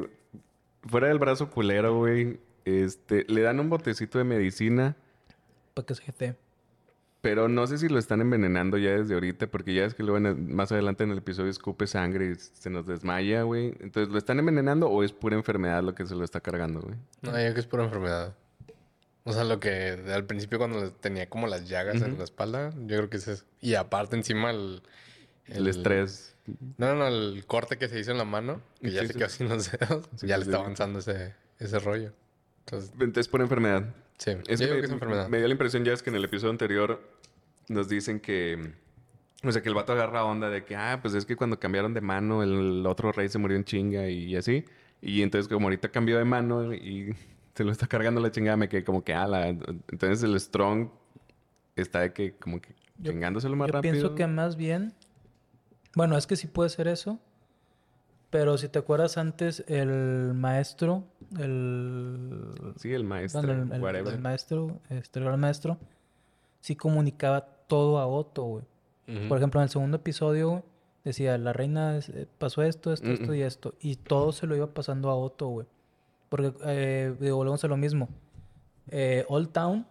Fuera 0.86 1.08
del 1.08 1.18
brazo 1.18 1.50
culero, 1.50 1.96
güey. 1.96 2.38
Este. 2.64 3.24
Le 3.28 3.42
dan 3.42 3.60
un 3.60 3.68
botecito 3.70 4.18
de 4.18 4.24
medicina. 4.24 4.96
Para 5.74 5.86
que 5.86 5.94
se 5.94 6.02
jete. 6.02 6.36
Pero 7.20 7.48
no 7.48 7.66
sé 7.66 7.78
si 7.78 7.88
lo 7.88 7.98
están 7.98 8.20
envenenando 8.20 8.78
ya 8.78 8.90
desde 8.90 9.14
ahorita, 9.14 9.48
porque 9.48 9.74
ya 9.74 9.84
es 9.84 9.94
que 9.94 10.04
luego 10.04 10.18
en 10.18 10.26
el- 10.26 10.36
más 10.36 10.70
adelante 10.70 11.02
en 11.02 11.10
el 11.10 11.18
episodio 11.18 11.50
escupe 11.50 11.88
sangre 11.88 12.30
y 12.30 12.34
se 12.36 12.70
nos 12.70 12.86
desmaya, 12.86 13.42
güey. 13.42 13.74
Entonces, 13.80 14.08
¿lo 14.12 14.18
están 14.18 14.38
envenenando 14.38 14.88
o 14.88 15.02
es 15.02 15.12
pura 15.12 15.34
enfermedad 15.34 15.82
lo 15.82 15.96
que 15.96 16.06
se 16.06 16.14
lo 16.14 16.22
está 16.24 16.40
cargando, 16.40 16.80
güey? 16.80 16.94
No, 17.22 17.30
yo 17.30 17.36
creo 17.38 17.54
que 17.54 17.60
es 17.60 17.66
pura 17.66 17.84
enfermedad. 17.84 18.36
O 19.24 19.32
sea, 19.32 19.42
lo 19.42 19.58
que 19.58 19.98
al 20.14 20.24
principio 20.26 20.58
cuando 20.58 20.80
le- 20.84 20.90
tenía 20.90 21.28
como 21.28 21.48
las 21.48 21.68
llagas 21.68 22.00
en 22.00 22.16
la 22.18 22.24
espalda, 22.24 22.70
yo 22.70 22.96
creo 22.96 23.10
que 23.10 23.16
es 23.16 23.26
eso. 23.26 23.44
Y 23.60 23.74
aparte 23.74 24.14
encima 24.16 24.50
el... 24.52 24.80
El, 25.46 25.66
estrés. 25.66 26.36
No, 26.76 26.88
no, 26.88 26.94
no, 26.96 27.06
el 27.08 27.44
corte 27.46 27.76
que 27.78 27.88
se 27.88 27.98
hizo 28.00 28.10
en 28.12 28.18
la 28.18 28.24
mano, 28.24 28.60
que 28.80 28.90
ya 28.90 29.00
Sí, 29.02 29.06
se 29.08 29.12
sí. 29.14 29.18
quedó 29.18 29.28
sin 29.28 29.48
los 29.48 29.70
dedos, 29.72 30.08
Sí, 30.16 30.26
ya 30.26 30.34
sí, 30.36 30.40
le 30.40 30.44
sí. 30.44 30.50
está 30.50 30.58
avanzando 30.58 30.98
ese, 31.00 31.34
ese 31.58 31.78
rollo. 31.78 32.12
Entonces, 32.66 32.90
Entonces, 32.94 33.28
pura 33.28 33.44
enfermedad. 33.44 33.94
sí, 34.18 34.32
Es 34.46 34.60
yo 34.60 34.66
que 34.66 34.72
creo 34.72 34.74
me, 34.74 34.80
que 34.80 34.86
es 34.86 34.92
enfermedad. 34.92 35.28
me 35.28 35.38
dio 35.38 35.46
la 35.48 35.52
impresión 35.52 35.84
ya 35.84 35.92
es 35.92 36.02
que 36.02 36.10
en 36.10 36.16
el 36.16 36.24
episodio 36.24 36.50
anterior 36.50 37.00
nos 37.68 37.88
dicen 37.88 38.20
que... 38.20 38.72
O 39.44 39.52
sea, 39.52 39.62
que 39.62 39.68
el 39.68 39.74
vato 39.76 39.92
agarra 39.92 40.24
onda 40.24 40.50
de 40.50 40.64
que, 40.64 40.74
ah, 40.74 40.98
pues 41.00 41.14
es 41.14 41.24
que 41.24 41.36
cuando 41.36 41.60
cambiaron 41.60 41.94
de 41.94 42.00
mano, 42.00 42.42
el 42.42 42.84
otro 42.86 43.12
rey 43.12 43.28
se 43.28 43.38
murió 43.38 43.56
en 43.56 43.64
chinga 43.64 44.08
y, 44.08 44.34
así. 44.34 44.64
Y 45.00 45.22
entonces, 45.22 45.46
como 45.48 45.66
ahorita 45.66 45.90
cambió 45.90 46.18
de 46.18 46.24
mano 46.24 46.74
y 46.74 47.14
se 47.54 47.62
lo 47.62 47.70
está 47.70 47.86
cargando 47.86 48.20
la 48.20 48.32
chingada, 48.32 48.56
me 48.56 48.68
quedé 48.68 48.82
como 48.82 49.04
que, 49.04 49.14
ah, 49.14 49.28
la... 49.28 49.46
Entonces 49.48 50.24
el 50.24 50.38
Strong 50.40 50.90
está 51.76 52.00
de 52.00 52.12
que, 52.12 52.32
como 52.34 52.60
que 52.60 52.74
Yo- 52.96 53.12
chingándoselo 53.12 53.54
más 53.54 53.68
Yo 53.68 53.74
rápido. 53.74 53.92
pienso 53.92 54.14
que 54.16 54.26
más 54.26 54.56
bien. 54.56 54.92
Bueno, 55.94 56.16
es 56.16 56.26
que 56.26 56.36
sí 56.36 56.46
puede 56.46 56.68
ser 56.70 56.88
eso. 56.88 57.18
Pero 58.30 58.58
si 58.58 58.68
te 58.68 58.78
acuerdas 58.78 59.16
antes, 59.16 59.64
el 59.68 60.34
maestro, 60.34 61.04
el. 61.38 62.52
Sí, 62.76 62.92
el 62.92 63.04
maestro, 63.04 63.40
bueno, 63.42 63.62
el, 63.64 63.72
el- 63.72 63.82
whatever. 63.82 64.14
el 64.14 64.20
maestro, 64.20 64.80
este, 64.90 65.18
el 65.20 65.24
gran 65.24 65.40
maestro, 65.40 65.78
sí 66.60 66.76
comunicaba 66.76 67.40
todo 67.66 67.98
a 67.98 68.06
Otto, 68.06 68.42
güey. 68.44 68.64
Ujú. 69.08 69.28
Por 69.28 69.38
ejemplo, 69.38 69.60
en 69.60 69.64
el 69.64 69.70
segundo 69.70 69.96
episodio, 69.96 70.50
güey, 70.50 70.62
decía, 71.04 71.38
la 71.38 71.54
reina 71.54 71.98
eh, 71.98 72.26
pasó 72.38 72.62
esto, 72.62 72.92
esto, 72.92 73.08
esto 73.10 73.32
y 73.34 73.40
esto. 73.40 73.74
Y 73.80 73.96
todo 73.96 74.32
se 74.32 74.46
lo 74.46 74.54
iba 74.54 74.66
pasando 74.74 75.08
a 75.08 75.14
Otto, 75.16 75.48
güey. 75.48 75.66
Porque, 76.28 76.52
eh, 76.66 77.14
digo, 77.18 77.36
volvemos 77.38 77.64
a 77.64 77.68
lo 77.68 77.78
mismo. 77.78 78.10
Eh, 78.90 79.24
Old 79.28 79.52
Town 79.52 79.86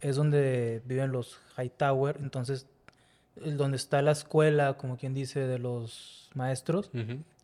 es 0.00 0.16
donde 0.16 0.82
viven 0.84 1.12
los 1.12 1.38
Hightower. 1.56 2.16
Entonces, 2.20 2.66
donde 3.36 3.76
está 3.76 4.02
la 4.02 4.12
escuela, 4.12 4.74
como 4.76 4.96
quien 4.96 5.14
dice, 5.14 5.40
de 5.40 5.58
los 5.58 6.30
maestros, 6.34 6.90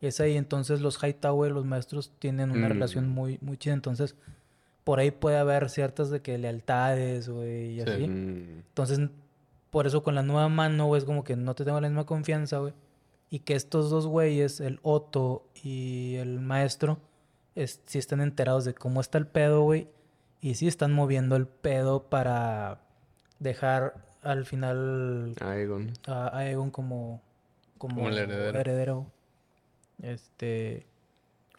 es 0.01 0.21
ahí. 0.21 0.37
Entonces, 0.37 0.81
los 0.81 1.03
Hightower, 1.03 1.53
los 1.53 1.65
maestros, 1.65 2.13
tienen 2.19 2.51
una 2.51 2.67
Mm. 2.69 2.73
relación 2.73 3.09
muy, 3.09 3.39
muy 3.41 3.57
chida. 3.57 3.75
Entonces, 3.75 4.15
por 4.85 4.99
ahí 4.99 5.11
puede 5.11 5.37
haber 5.39 5.69
ciertas 5.71 6.11
de 6.11 6.21
que 6.21 6.39
lealtades, 6.39 7.29
güey, 7.29 7.75
y 7.81 7.85
Sí. 7.85 7.91
así. 7.91 8.09
Mm, 8.09 8.63
Entonces, 8.69 9.01
por 9.71 9.87
eso 9.87 10.03
con 10.03 10.15
la 10.15 10.23
nueva 10.23 10.49
mano, 10.49 10.87
güey, 10.87 10.99
es 10.99 11.05
como 11.05 11.25
que 11.25 11.37
no 11.37 11.55
te 11.55 11.65
tengo 11.65 11.81
la 11.81 11.89
misma 11.89 12.05
confianza, 12.05 12.59
güey. 12.59 12.73
Y 13.31 13.39
que 13.41 13.55
estos 13.55 13.89
dos 13.91 14.07
güeyes, 14.07 14.61
el 14.61 14.79
Otto 14.83 15.47
y 15.63 16.17
el 16.17 16.41
maestro, 16.41 16.99
es, 17.55 17.81
sí 17.87 17.99
están 17.99 18.21
enterados 18.21 18.65
de 18.65 18.75
cómo 18.75 19.01
está 19.01 19.17
el 19.19 19.27
pedo, 19.27 19.63
güey. 19.63 19.89
Y 20.43 20.55
sí 20.57 20.67
están 20.69 20.93
moviendo 20.93 21.37
el 21.37 21.47
pedo 21.47 22.03
para 22.11 22.81
dejar 23.39 23.95
al 24.23 24.47
final 24.47 25.35
Aegon. 25.41 25.93
a 26.07 26.29
a 26.29 26.39
Aegon 26.39 26.71
como, 26.71 27.21
como, 27.79 27.97
Como 27.97 28.09
el 28.09 28.19
heredero. 28.19 28.59
heredero. 28.59 29.07
Este. 30.03 30.87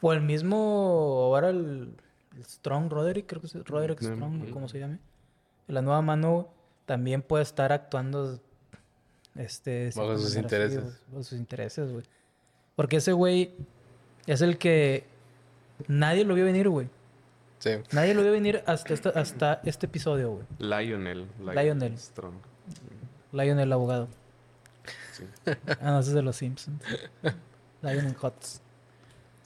O 0.02 0.12
el 0.14 0.22
mismo. 0.22 0.56
Ahora 1.26 1.50
el, 1.50 1.94
el 2.36 2.46
Strong 2.46 2.90
Roderick, 2.92 3.28
creo 3.28 3.42
que 3.42 3.48
es 3.48 3.54
Roderick 3.56 4.00
Strong, 4.02 4.48
mm. 4.50 4.52
como 4.52 4.68
se 4.68 4.80
llame. 4.80 5.00
La 5.68 5.82
nueva 5.82 6.02
mano 6.02 6.50
también 6.86 7.22
puede 7.22 7.44
estar 7.44 7.72
actuando. 7.72 8.40
Este. 9.36 9.92
Bajo 9.96 10.18
sus 10.18 10.36
intereses. 10.36 10.84
bajo 11.08 11.24
sus 11.24 11.38
intereses, 11.40 11.92
güey. 11.92 12.04
Porque 12.76 12.98
ese 12.98 13.14
güey 13.14 13.56
es 14.28 14.42
el 14.42 14.58
que. 14.58 15.06
Nadie 15.88 16.24
lo 16.24 16.36
vio 16.36 16.46
venir, 16.46 16.70
güey. 16.70 16.88
Sí. 17.60 17.72
Nadie 17.94 18.14
lo 18.14 18.22
vio 18.24 18.32
venir 18.32 18.62
hasta, 18.68 18.94
esta- 18.94 19.10
hasta 19.10 19.62
este 19.64 19.86
episodio, 19.86 20.32
güey. 20.34 20.46
Lionel. 20.60 21.28
Lionel. 21.40 21.98
Strong. 21.98 22.36
Lion 23.34 23.60
el 23.60 23.74
abogado. 23.74 24.08
Sí. 25.12 25.26
Ah, 25.82 25.92
no, 25.92 26.00
ese 26.00 26.10
es 26.10 26.16
de 26.16 26.22
los 26.22 26.36
Simpsons. 26.38 26.82
Lion 27.82 28.16
Hots. 28.22 28.62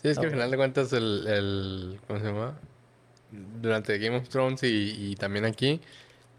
Sí, 0.01 0.09
es 0.09 0.19
que 0.19 0.25
al 0.25 0.31
final 0.31 0.51
de 0.51 0.57
cuentas 0.57 0.93
el, 0.93 1.25
el 1.27 1.99
¿cómo 2.05 2.19
se 2.19 2.25
llama? 2.25 2.59
Durante 3.61 3.97
Game 3.97 4.15
of 4.17 4.29
Thrones 4.29 4.63
y, 4.63 5.11
y 5.11 5.15
también 5.15 5.45
aquí, 5.45 5.81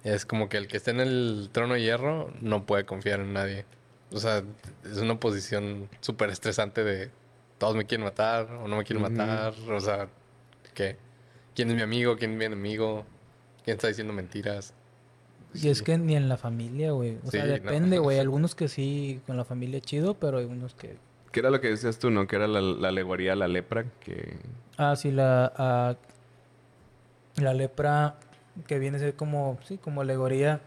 es 0.04 0.24
como 0.24 0.48
que 0.48 0.56
el 0.56 0.68
que 0.68 0.76
esté 0.76 0.92
en 0.92 1.00
el 1.00 1.50
trono 1.52 1.74
de 1.74 1.82
hierro 1.82 2.32
no 2.40 2.64
puede 2.64 2.84
confiar 2.84 3.20
en 3.20 3.32
nadie. 3.32 3.66
O 4.12 4.20
sea, 4.20 4.42
es 4.84 4.98
una 4.98 5.18
posición 5.18 5.88
súper 6.00 6.30
estresante 6.30 6.84
de 6.84 7.10
todos 7.58 7.76
me 7.76 7.84
quieren 7.84 8.04
matar 8.04 8.50
o 8.52 8.68
no 8.68 8.76
me 8.76 8.84
quieren 8.84 9.02
matar. 9.02 9.54
O 9.68 9.80
sea, 9.80 10.08
¿qué? 10.74 10.96
¿Quién 11.54 11.70
es 11.70 11.76
mi 11.76 11.82
amigo? 11.82 12.16
¿Quién 12.16 12.32
es 12.32 12.38
mi 12.38 12.44
enemigo? 12.44 13.04
¿Quién 13.64 13.76
está 13.76 13.88
diciendo 13.88 14.12
mentiras? 14.12 14.72
Y 15.54 15.68
es 15.68 15.82
que 15.82 15.96
ni 15.98 16.14
en 16.14 16.28
la 16.28 16.36
familia, 16.36 16.92
güey. 16.92 17.18
O 17.24 17.30
sea, 17.30 17.42
Sí, 17.42 17.48
no. 17.48 17.54
depende, 17.54 17.98
güey. 17.98 18.18
Algunos 18.18 18.54
que 18.54 18.68
sí, 18.68 19.20
con 19.26 19.36
la 19.36 19.44
familia 19.44 19.80
chido, 19.80 20.14
pero 20.14 20.38
hay 20.38 20.44
unos 20.44 20.74
que... 20.74 20.96
¿Qué 21.32 21.40
era 21.40 21.50
lo 21.50 21.60
que 21.60 21.68
decías 21.68 21.98
tú, 21.98 22.10
no? 22.10 22.26
Que 22.26 22.36
era 22.36 22.46
la, 22.46 22.60
la 22.60 22.88
alegoría 22.88 23.32
a 23.32 23.36
la 23.36 23.48
lepra, 23.48 23.84
que... 24.00 24.36
Ah, 24.76 24.94
sí, 24.96 25.10
la... 25.10 25.52
ah, 25.56 25.96
la 27.36 27.54
lepra 27.54 28.16
que 28.66 28.78
viene 28.78 28.96
a 28.96 29.00
ser 29.00 29.14
como, 29.14 29.58
sí, 29.64 29.78
como 29.78 30.00
alegoría 30.00 30.60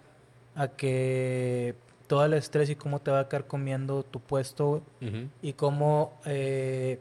a 0.55 0.67
que 0.69 1.75
todo 2.07 2.25
el 2.25 2.33
estrés 2.33 2.69
y 2.69 2.75
cómo 2.75 2.99
te 2.99 3.11
va 3.11 3.21
a 3.21 3.29
quedar 3.29 3.45
comiendo 3.47 4.03
tu 4.03 4.19
puesto, 4.19 4.83
güey. 5.01 5.29
Y 5.41 5.53
cómo 5.53 6.19
eh, 6.25 6.99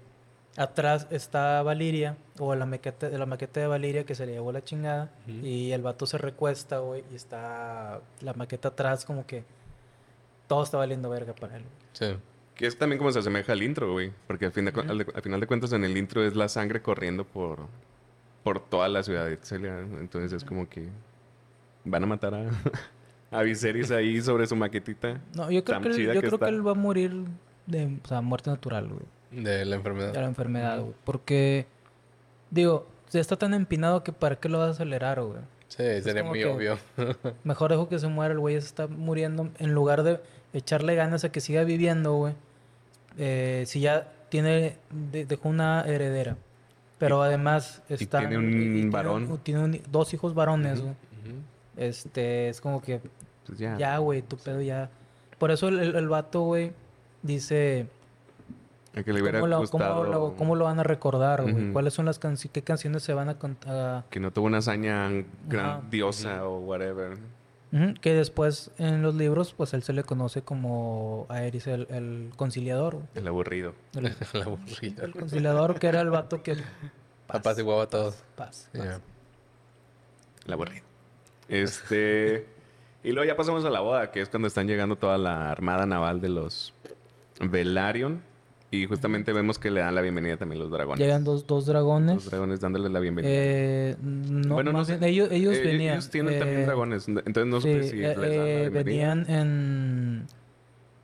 atrás 0.63 1.07
está 1.11 1.63
Valiria, 1.63 2.17
o 2.39 2.55
la 2.55 2.67
maqueta, 2.67 3.09
la 3.09 3.27
maqueta 3.27 3.61
de 3.61 3.67
Valiria 3.67 4.05
que 4.05 4.15
se 4.15 4.27
le 4.27 4.33
llevó 4.33 4.53
la 4.53 4.63
chingada, 4.63 5.11
Ujú. 5.29 5.47
y 5.47 5.73
el 5.73 5.83
vato 5.83 6.07
se 6.07 6.19
recuesta, 6.19 6.79
güey, 6.79 7.03
y 7.13 7.15
está 7.17 8.01
la 8.21 8.35
maqueta 8.35 8.69
atrás, 8.69 9.05
como 9.05 9.27
que 9.27 9.45
todo 10.47 10.63
está 10.63 10.77
valiendo 10.79 11.09
verga 11.11 11.33
para 11.35 11.57
él. 11.57 11.63
Sí. 11.93 12.17
Que 12.55 12.67
es 12.67 12.77
también 12.77 12.99
como 12.99 13.11
se 13.11 13.21
asemeja 13.21 13.53
al 13.53 13.63
intro, 13.63 13.93
güey. 13.93 14.13
Porque 14.27 14.45
al, 14.45 14.53
fin 14.53 14.67
de, 14.67 14.73
cu- 14.73 14.81
al, 14.81 14.99
de- 14.99 15.13
al 15.15 15.23
final 15.23 15.41
de 15.41 15.47
cuentas 15.47 15.73
en 15.73 15.83
el 15.85 15.97
intro 15.97 16.23
es 16.25 16.35
la 16.37 16.49
sangre 16.49 16.83
corriendo 16.83 17.25
por, 17.25 17.61
por 18.43 18.61
toda 18.61 18.87
la 18.89 19.03
ciudad 19.03 19.25
de 19.27 19.39
Celia. 19.41 19.79
Entonces 19.79 20.33
es 20.35 20.45
como 20.45 20.69
que 20.69 20.89
van 21.85 22.03
a 22.03 22.07
matar 22.07 22.35
a, 22.35 22.51
a 23.39 23.43
Viserys 23.43 23.91
ahí 23.93 24.21
sobre 24.21 24.47
su 24.47 24.57
maquetita. 24.57 25.21
No, 25.35 25.51
yo 25.51 25.65
creo, 25.65 25.81
que, 25.81 25.89
yo 26.05 26.13
que 26.13 26.19
creo 26.19 26.35
está. 26.35 26.47
que 26.47 26.53
él 26.53 26.67
va 26.67 26.73
a 26.73 26.75
morir 26.75 27.25
de 27.67 27.99
o 28.05 28.07
sea, 28.09 28.21
muerte 28.21 28.51
natural, 28.51 28.89
güey, 28.89 29.07
De 29.31 29.65
la 29.65 29.77
enfermedad. 29.77 30.13
de 30.13 30.21
la 30.21 30.27
enfermedad, 30.27 30.81
güey. 30.81 30.95
Porque, 31.05 31.67
digo, 32.51 32.87
ya 33.11 33.21
está 33.21 33.37
tan 33.37 33.55
empinado 33.55 34.03
que 34.03 34.13
para 34.13 34.37
qué 34.37 34.49
lo 34.49 34.59
vas 34.59 34.69
a 34.69 34.71
acelerar, 34.73 35.21
güey. 35.23 35.41
Sí, 35.69 35.85
sería 36.03 36.23
como 36.23 36.31
muy 36.35 36.43
obvio. 36.45 36.79
Mejor 37.45 37.71
dejo 37.71 37.89
que 37.89 37.99
se 38.01 38.09
muera, 38.09 38.33
el 38.35 38.41
güey 38.41 38.57
ya 38.57 38.61
se 38.61 38.67
está 38.67 38.87
muriendo. 38.89 39.51
En 39.59 39.73
lugar 39.73 40.03
de 40.03 40.21
echarle 40.53 40.97
ganas 40.97 41.23
a 41.25 41.31
que 41.31 41.41
siga 41.41 41.63
viviendo, 41.65 42.15
güey. 42.15 42.35
Eh, 43.19 43.65
si 43.67 43.81
ya 43.81 44.13
tiene, 44.31 44.79
de- 44.91 45.27
dejó 45.27 45.49
una 45.49 45.83
heredera 45.83 46.37
Pero 46.99 47.23
además 47.23 47.83
está... 47.89 48.21
tiene 48.21 48.39
un 48.39 48.91
varón. 48.91 49.39
Tiene, 49.43 49.61
un- 49.65 49.81
dos 49.91 50.13
hijos 50.15 50.35
varones, 50.35 50.81
güey. 50.81 50.95
Este, 51.77 52.49
es 52.49 52.61
como 52.61 52.83
que... 52.83 53.01
Pues 53.47 53.59
ya. 53.59 53.77
Ya, 53.79 53.99
güey, 53.99 54.23
tu 54.23 54.37
pedo 54.37 54.61
ya... 54.61 54.91
Por 55.39 55.51
eso 55.51 55.69
el, 55.69 55.79
el, 55.81 55.97
el 55.97 56.09
vato, 56.09 56.43
güey, 56.43 56.73
dice... 57.23 57.87
A 58.97 59.03
que 59.05 59.13
le 59.13 59.23
hubiera 59.23 59.39
¿Cómo 59.41 59.49
lo, 59.49 59.59
gustado 59.61 59.95
cómo 60.05 60.13
lo- 60.13 60.35
cómo 60.37 60.57
lo 60.57 60.65
van 60.65 60.81
a 60.81 60.83
recordar, 60.83 61.43
güey? 61.43 61.73
¿Cuáles 61.73 61.95
son 61.95 62.07
las 62.07 62.19
canciones? 62.19 62.53
¿Qué 62.53 62.63
canciones 62.63 63.03
se 63.05 63.15
van 63.15 63.29
a 63.29 63.39
contar? 63.39 64.05
que 64.11 64.19
no 64.19 64.33
tuvo 64.33 64.47
una 64.47 64.59
hazaña 64.59 65.09
grandiosa 65.49 66.47
o 66.47 66.59
whatever. 66.59 67.17
Que 68.01 68.15
después 68.15 68.73
en 68.79 69.01
los 69.01 69.15
libros, 69.15 69.55
pues 69.57 69.75
él 69.75 69.85
se 69.85 69.93
le 69.93 70.03
conoce 70.03 70.43
como 70.43 71.27
a 71.29 71.45
Eris 71.45 71.69
el, 71.69 71.87
el 71.91 72.31
conciliador. 72.35 72.95
güey. 72.95 73.07
El 73.15 73.29
aburrido. 73.29 73.75
El, 73.95 74.03
La 74.33 74.45
aburrida. 74.45 75.05
el 75.05 75.13
conciliador 75.13 75.79
que 75.79 75.87
era 75.87 76.01
el 76.01 76.11
vato 76.11 76.43
que... 76.43 76.57
Papá 77.29 77.55
se 77.55 77.63
guapa 77.63 77.85
a 77.85 77.87
todos. 77.89 78.15
Paz, 78.35 78.69
paz. 78.73 78.85
Ya. 78.85 79.01
El 80.47 80.53
aburrido. 80.53 80.85
Este. 81.49 82.49
y 83.05 83.13
luego 83.13 83.29
ya 83.29 83.37
pasamos 83.37 83.65
a 83.65 83.71
la 83.71 83.79
boda, 83.81 84.11
que 84.11 84.21
es 84.21 84.29
cuando 84.29 84.49
están 84.49 84.67
llegando 84.67 84.97
toda 84.97 85.17
la 85.17 85.49
armada 85.53 85.87
naval 85.87 86.21
de 86.21 86.29
los 86.29 86.75
Velaryon. 87.41 88.21
Y 88.73 88.87
justamente 88.87 89.33
vemos 89.33 89.59
que 89.59 89.69
le 89.71 89.81
dan 89.81 89.95
la 89.97 90.01
bienvenida 90.01 90.37
también 90.37 90.61
los 90.61 90.71
dragones. 90.71 91.01
Llegan 91.01 91.25
dos, 91.25 91.45
dos 91.47 91.67
dragones. 91.67 92.15
Los 92.17 92.31
dragones 92.31 92.61
dándole 92.61 92.89
la 92.89 93.01
bienvenida. 93.01 93.33
Eh, 93.35 93.97
no, 94.01 94.55
Bueno, 94.55 94.71
no 94.73 94.85
sé. 94.85 94.99
ellos, 95.03 95.29
ellos 95.33 95.57
Eh, 95.57 95.63
venían. 95.65 95.95
Ellos 95.95 96.11
tienen 96.11 96.39
también 96.39 96.61
eh, 96.61 96.67
dragones. 96.67 97.09
Entonces 97.09 97.47
no 97.47 97.61
sé 97.61 97.83
sí, 97.83 97.89
si 97.91 97.97
les 97.97 98.15
dan 98.17 98.21
la 98.21 98.29
bienvenida. 98.29 98.83
venían 98.85 99.31
en, 99.31 100.27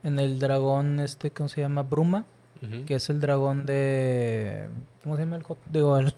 en 0.04 0.18
el 0.20 0.38
dragón 0.38 1.00
este, 1.00 1.32
¿cómo 1.32 1.48
se 1.48 1.60
llama? 1.62 1.82
Bruma, 1.82 2.24
que 2.86 2.94
es 2.94 3.10
el 3.10 3.20
dragón 3.20 3.66
de... 3.66 4.68
¿Cómo 5.02 5.16
se 5.16 5.22
llama 5.22 5.36
el 5.36 5.42
hot? 5.42 5.58
Digo, 5.70 5.98
el, 5.98 6.14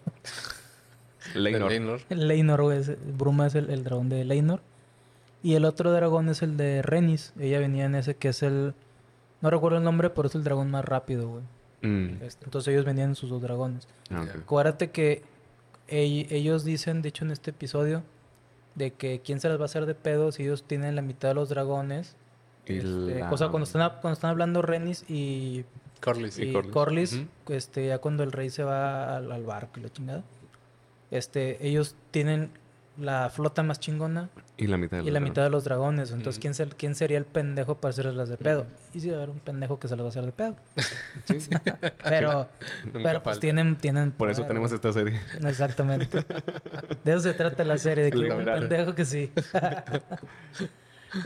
Leinor. 1.34 1.70
Leinor. 2.10 2.62
güey. 2.62 2.80
Bruma 3.16 3.46
es 3.46 3.54
el, 3.54 3.70
el 3.70 3.84
dragón 3.84 4.08
de 4.10 4.24
Leinor. 4.24 4.60
Y 5.42 5.54
el 5.54 5.64
otro 5.64 5.92
dragón 5.92 6.28
es 6.28 6.42
el 6.42 6.56
de 6.56 6.82
Renis. 6.82 7.32
Ella 7.38 7.58
venía 7.58 7.86
en 7.86 7.94
ese 7.94 8.16
que 8.16 8.28
es 8.28 8.42
el... 8.42 8.74
No 9.40 9.50
recuerdo 9.50 9.78
el 9.78 9.84
nombre, 9.84 10.10
pero 10.10 10.28
es 10.28 10.34
el 10.34 10.44
dragón 10.44 10.70
más 10.70 10.84
rápido, 10.84 11.28
güey. 11.28 11.42
Mm. 11.82 12.22
Este, 12.22 12.44
Entonces 12.44 12.72
ellos 12.72 12.84
venían 12.84 13.10
en 13.10 13.14
sus 13.14 13.30
dos 13.30 13.40
dragones. 13.40 13.86
Ah, 14.10 14.22
ok. 14.22 14.42
Acuérdate 14.42 14.90
que 14.90 15.22
ell- 15.88 16.26
ellos 16.30 16.64
dicen, 16.64 17.02
de 17.02 17.10
hecho 17.10 17.24
en 17.24 17.30
este 17.30 17.50
episodio, 17.50 18.02
de 18.74 18.92
que 18.92 19.20
quién 19.20 19.40
se 19.40 19.48
las 19.48 19.58
va 19.58 19.62
a 19.62 19.66
hacer 19.66 19.86
de 19.86 19.94
pedo 19.94 20.30
si 20.32 20.42
ellos 20.44 20.64
tienen 20.64 20.94
la 20.96 21.02
mitad 21.02 21.28
de 21.28 21.34
los 21.34 21.48
dragones. 21.48 22.16
Este, 22.66 23.18
la- 23.20 23.32
O 23.32 23.36
sea, 23.36 23.48
cuando 23.48 23.64
están, 23.64 23.88
cuando 24.00 24.12
están 24.12 24.30
hablando 24.30 24.60
Renis 24.62 25.04
y, 25.08 25.64
Corlys. 26.02 26.38
y 26.38 26.52
Corlys. 26.52 27.22
Este, 27.48 27.86
ya 27.86 27.98
cuando 27.98 28.22
el 28.24 28.32
rey 28.32 28.50
se 28.50 28.62
va 28.64 29.16
al, 29.16 29.30
al 29.32 29.44
barco 29.44 29.78
y 29.78 29.82
la 29.84 29.88
chingada, 29.88 30.22
este, 31.10 31.66
ellos 31.66 31.96
tienen 32.10 32.50
la 32.98 33.30
flota 33.30 33.62
más 33.62 33.78
chingona 33.78 34.28
Y 34.56 34.66
la 34.66 34.76
mitad 34.76 34.96
de 34.98 35.02
y 35.04 35.06
los 35.06 35.12
la 35.12 35.20
dragones. 35.20 35.30
mitad 35.30 35.42
de 35.44 35.50
los 35.50 35.64
dragones. 35.64 36.10
Entonces. 36.10 36.40
¿quién, 36.40 36.54
se- 36.54 36.66
¿quién 36.68 36.94
sería 36.94 37.16
el 37.18 37.24
pendejo 37.24 37.76
para 37.76 37.90
hacerles 37.90 38.14
las 38.16 38.28
de 38.28 38.36
pedo? 38.36 38.66
Y 38.92 39.00
si 39.00 39.08
va 39.08 39.14
a 39.14 39.16
haber 39.18 39.30
un 39.30 39.38
pendejo 39.38 39.78
que 39.78 39.86
se 39.88 39.94
las 39.96 40.02
va 40.02 40.06
a 40.06 40.10
hacer 40.10 40.24
de 40.26 40.32
pedo. 40.32 40.56
Sí, 41.26 41.40
sí. 41.40 41.50
Pero, 42.02 42.48
pero 42.92 43.02
pues 43.02 43.22
falta. 43.22 43.40
tienen, 43.40 43.76
tienen 43.76 44.10
Por 44.12 44.30
eso 44.30 44.44
tenemos 44.44 44.72
esta 44.72 44.92
serie. 44.92 45.20
Exactamente. 45.46 46.24
De 47.04 47.12
eso 47.12 47.20
se 47.20 47.34
trata 47.34 47.62
la 47.64 47.78
serie, 47.78 48.04
de 48.04 48.10
que 48.10 48.18
un 48.18 48.44
pendejo 48.44 48.94
que 48.94 49.04
sí. 49.04 49.30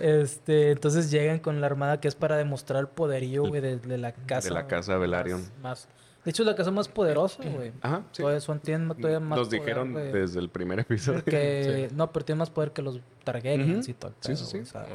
este, 0.01 0.70
entonces 0.73 1.11
llegan 1.11 1.39
con 1.39 1.61
la 1.61 1.66
armada 1.66 2.01
que 2.01 2.09
es 2.09 2.14
para 2.14 2.37
demostrar 2.37 2.81
el 2.81 2.89
poderío, 2.89 3.45
güey, 3.45 3.61
de, 3.61 3.79
de 3.79 3.99
la 3.99 4.12
casa. 4.12 4.49
de 4.49 4.55
la 4.55 4.66
casa 4.66 4.97
Velaryon. 4.97 5.41
Más, 5.41 5.87
más- 5.87 5.89
De 6.25 6.31
hecho, 6.31 6.43
es 6.45 6.47
la 6.47 6.55
casa 6.55 6.70
más 6.70 6.87
poderosa, 6.89 7.43
güey. 7.45 7.73
Ajá, 7.81 8.03
sí. 8.12 8.23
Todavía 8.23 8.41
son, 8.41 8.61
tienen 8.61 8.89
todavía 8.89 9.18
más 9.20 9.39
Nos 9.39 9.49
poder, 9.49 9.61
dijeron 9.61 9.93
güey, 9.93 10.12
desde 10.12 10.39
el 10.39 10.49
primer 10.51 10.79
episodio. 10.81 11.25
que... 11.25 11.91
No, 11.95 12.12
pero 12.12 12.25
tiene 12.25 12.39
más 12.39 12.51
poder 12.51 12.70
que 12.73 12.81
los 12.83 13.01
Targaryens 13.25 13.87
Ujú. 13.87 13.91
y 13.91 13.95
todo 13.95 14.12
Sí, 14.20 14.37
sí, 14.37 14.45
sí. 14.47 14.59
o 14.61 14.64
sea, 14.66 14.87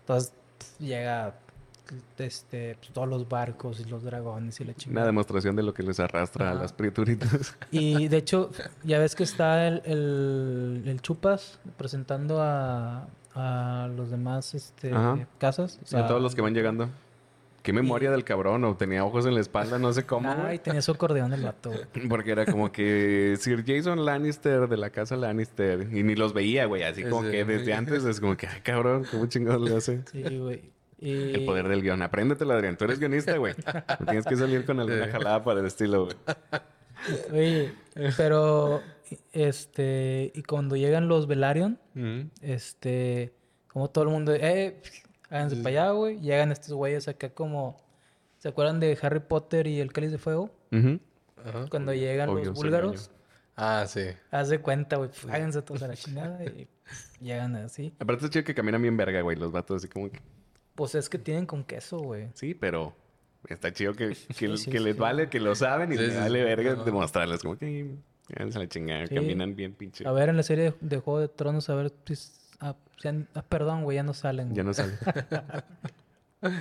entonces 0.00 0.32
llega 0.80 1.34
este, 2.18 2.76
pues, 2.76 2.90
todos 2.92 3.08
los 3.08 3.28
barcos 3.28 3.80
y 3.80 3.84
los 3.84 4.02
dragones 4.02 4.60
y 4.60 4.64
la 4.64 4.70
Una 4.70 4.76
chingada. 4.78 5.06
demostración 5.06 5.56
de 5.56 5.62
lo 5.62 5.74
que 5.74 5.82
les 5.82 6.00
arrastra 6.00 6.50
a 6.50 6.54
las 6.54 6.72
criaturitas. 6.72 7.56
Y 7.70 8.08
de 8.08 8.16
hecho, 8.16 8.50
ya 8.84 8.98
ves 8.98 9.14
que 9.14 9.24
está 9.24 9.68
el, 9.68 9.82
el, 9.84 10.82
el 10.86 11.00
Chupas 11.02 11.58
presentando 11.76 12.40
a, 12.40 13.06
a 13.34 13.88
los 13.94 14.10
demás 14.10 14.54
este, 14.54 14.92
Ajá. 14.92 15.26
casas. 15.38 15.78
o 15.80 15.84
a 15.84 15.86
sea, 15.86 16.06
todos 16.06 16.22
los 16.22 16.34
que 16.34 16.40
van 16.42 16.54
llegando. 16.54 16.88
Qué 17.62 17.72
memoria 17.72 18.10
del 18.10 18.24
cabrón, 18.24 18.64
o 18.64 18.76
tenía 18.76 19.04
ojos 19.04 19.24
en 19.24 19.34
la 19.34 19.40
espalda, 19.40 19.78
no 19.78 19.92
sé 19.92 20.04
cómo. 20.04 20.28
Ay, 20.30 20.58
tenía 20.58 20.82
su 20.82 20.90
acordeón 20.92 21.32
el 21.32 21.42
vato. 21.42 21.70
Porque 22.08 22.32
era 22.32 22.44
como 22.44 22.72
que 22.72 23.36
Sir 23.38 23.64
Jason 23.66 24.04
Lannister 24.04 24.68
de 24.68 24.76
la 24.76 24.90
casa 24.90 25.16
Lannister. 25.16 25.88
Y 25.92 26.02
ni 26.02 26.14
los 26.16 26.32
veía, 26.34 26.66
güey. 26.66 26.82
Así 26.82 27.04
como 27.04 27.22
Sí. 27.24 27.30
que 27.30 27.44
desde 27.44 27.72
antes 27.74 28.04
es 28.04 28.18
como 28.20 28.36
que, 28.36 28.46
ay, 28.48 28.60
cabrón, 28.62 29.04
¿cómo 29.10 29.26
chingados 29.26 29.62
le 29.62 29.76
hace? 29.76 30.02
Sí, 30.10 30.22
güey. 30.38 30.72
Y... 30.98 31.34
El 31.34 31.44
poder 31.44 31.68
del 31.68 31.82
guion. 31.82 32.02
Apréndetelo, 32.02 32.52
Adrián. 32.52 32.76
Tú 32.76 32.84
eres 32.84 32.98
guionista, 32.98 33.36
güey. 33.36 33.54
No 34.00 34.06
tienes 34.06 34.26
que 34.26 34.36
salir 34.36 34.64
con 34.64 34.78
alguna 34.80 35.08
jalada 35.08 35.42
para 35.44 35.60
el 35.60 35.66
estilo, 35.66 36.04
güey. 36.06 36.16
Oye, 37.32 37.72
pero 38.16 38.80
este 39.32 40.30
y 40.34 40.42
cuando 40.42 40.76
llegan 40.76 41.08
los 41.08 41.26
Velaryon, 41.26 41.78
este, 42.40 43.32
como 43.68 43.90
todo 43.90 44.04
el 44.04 44.10
mundo, 44.10 44.32
eh, 44.34 44.80
háganse 45.32 45.56
para 45.56 45.68
allá, 45.84 45.90
güey. 45.92 46.20
Llegan 46.20 46.52
estos 46.52 46.72
güeyes 46.72 47.08
acá 47.08 47.30
como, 47.30 47.80
¿se 48.38 48.48
acuerdan 48.48 48.78
de 48.80 48.96
Harry 49.02 49.20
Potter 49.20 49.66
y 49.66 49.80
el 49.80 49.92
Cáliz 49.92 50.12
de 50.12 50.18
Fuego? 50.18 50.50
Ajá. 50.70 51.66
Cuando 51.70 51.92
llegan 51.92 52.28
Obvio, 52.28 52.44
los 52.46 52.54
búlgaros, 52.54 53.10
Ah, 53.56 53.84
sí. 53.86 54.02
haz 54.30 54.48
de 54.48 54.60
cuenta, 54.60 54.96
güey, 54.96 55.10
háganse 55.30 55.60
todos 55.62 55.82
a 55.82 55.88
la 55.88 55.94
chingada 55.96 56.44
y 56.44 56.68
llegan 57.20 57.56
así. 57.56 57.92
Aparte 57.98 58.24
es 58.26 58.30
chido 58.30 58.44
que 58.44 58.54
caminan 58.54 58.80
bien 58.80 58.96
verga, 58.96 59.20
güey. 59.22 59.36
Los 59.36 59.52
vatos 59.52 59.78
así 59.78 59.88
como 59.88 60.10
que... 60.10 60.20
Pues 60.74 60.94
es 60.94 61.08
que 61.08 61.18
tienen 61.18 61.44
con 61.46 61.64
queso, 61.64 61.98
güey. 61.98 62.28
Sí, 62.34 62.54
pero 62.54 62.94
está 63.48 63.72
chido 63.72 63.92
que, 63.94 64.08
que, 64.38 64.56
sí, 64.56 64.70
que 64.70 64.80
les 64.80 64.94
sí. 64.94 65.00
vale, 65.00 65.28
que 65.28 65.38
lo 65.40 65.54
saben 65.54 65.92
y 65.92 65.96
Sí, 65.96 66.02
les 66.02 66.16
vale 66.18 66.38
sí. 66.38 66.44
verga 66.44 66.74
demostrarles 66.76 67.42
como 67.42 67.58
que... 67.58 67.94
háganse 68.34 68.58
la 68.58 68.68
chingada, 68.68 69.06
Sí. 69.06 69.14
caminan 69.14 69.54
bien 69.54 69.74
pinche. 69.74 70.06
A 70.08 70.12
ver, 70.12 70.28
en 70.30 70.36
la 70.38 70.42
serie 70.44 70.64
de, 70.70 70.74
de 70.80 70.98
Juego 70.98 71.20
de 71.20 71.28
Tronos, 71.28 71.68
a 71.68 71.74
ver 71.74 71.92
si... 72.06 72.12
s- 72.14 72.32
Ah, 72.62 72.76
ah, 73.34 73.42
perdón, 73.42 73.82
güey, 73.84 73.96
ya 73.96 74.02
no 74.04 74.14
salen. 74.14 74.54
Ya 74.54 74.62
no 74.62 74.72
sale. 74.72 74.92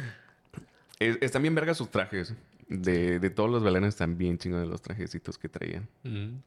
Es- 0.99 1.18
están 1.22 1.41
bien 1.41 1.56
vergas 1.56 1.78
sus 1.78 1.89
trajes. 1.89 2.36
De, 2.68 3.20
de 3.20 3.30
todos 3.30 3.49
los 3.49 3.64
belenes 3.64 3.89
están 3.89 4.18
bien 4.18 4.38
chingos 4.38 4.62
de 4.62 4.68
los 4.68 4.82
trajecitos 4.82 5.38
que 5.38 5.49
traían. 5.49 5.88
Ujú. 6.06 6.38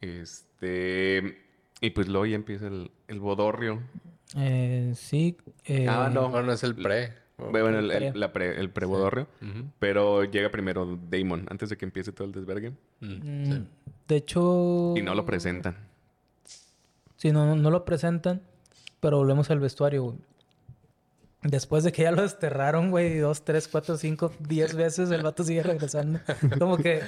Este... 0.00 1.42
Y 1.80 1.90
pues 1.90 2.08
luego 2.08 2.26
ya 2.26 2.36
empieza 2.36 2.68
el, 2.68 2.90
el 3.08 3.20
bodorrio. 3.20 3.82
Eh, 4.36 4.92
sí. 4.94 5.36
eh, 5.64 5.86
Ah, 5.88 6.10
no. 6.12 6.28
Bueno, 6.30 6.52
es 6.52 6.62
el 6.64 6.74
pre. 6.74 7.12
Bueno, 7.38 7.78
el, 7.78 8.18
la 8.18 8.32
pre- 8.32 8.58
el 8.58 8.70
pre-bodorrio. 8.70 9.26
Pero 9.78 10.24
llega 10.24 10.50
primero 10.50 10.98
Damon, 11.10 11.46
antes 11.50 11.68
de 11.68 11.76
que 11.76 11.84
empiece 11.84 12.12
todo 12.12 12.26
el 12.26 12.32
desvergue. 12.32 12.72
Mm, 13.00 13.06
mm, 13.06 13.44
sí. 13.52 13.66
De 14.08 14.16
hecho... 14.16 14.94
Y 14.96 15.02
no 15.02 15.14
lo 15.14 15.26
presentan. 15.26 15.76
Sí, 17.16 17.32
no, 17.32 17.56
no, 17.56 17.70
lo 17.70 17.84
presentan, 17.84 18.42
pero 19.00 19.18
volvemos 19.18 19.50
al 19.50 19.60
vestuario, 19.60 20.02
güey. 20.04 20.18
Después 21.42 21.84
de 21.84 21.92
que 21.92 22.02
ya 22.02 22.10
lo 22.10 22.22
desterraron, 22.22 22.90
güey, 22.90 23.18
dos, 23.18 23.44
tres, 23.44 23.68
cuatro, 23.68 23.96
cinco, 23.96 24.32
diez 24.40 24.74
veces, 24.74 25.10
el 25.10 25.22
vato 25.22 25.44
sigue 25.44 25.62
regresando. 25.62 26.18
Como 26.58 26.76
que 26.76 27.02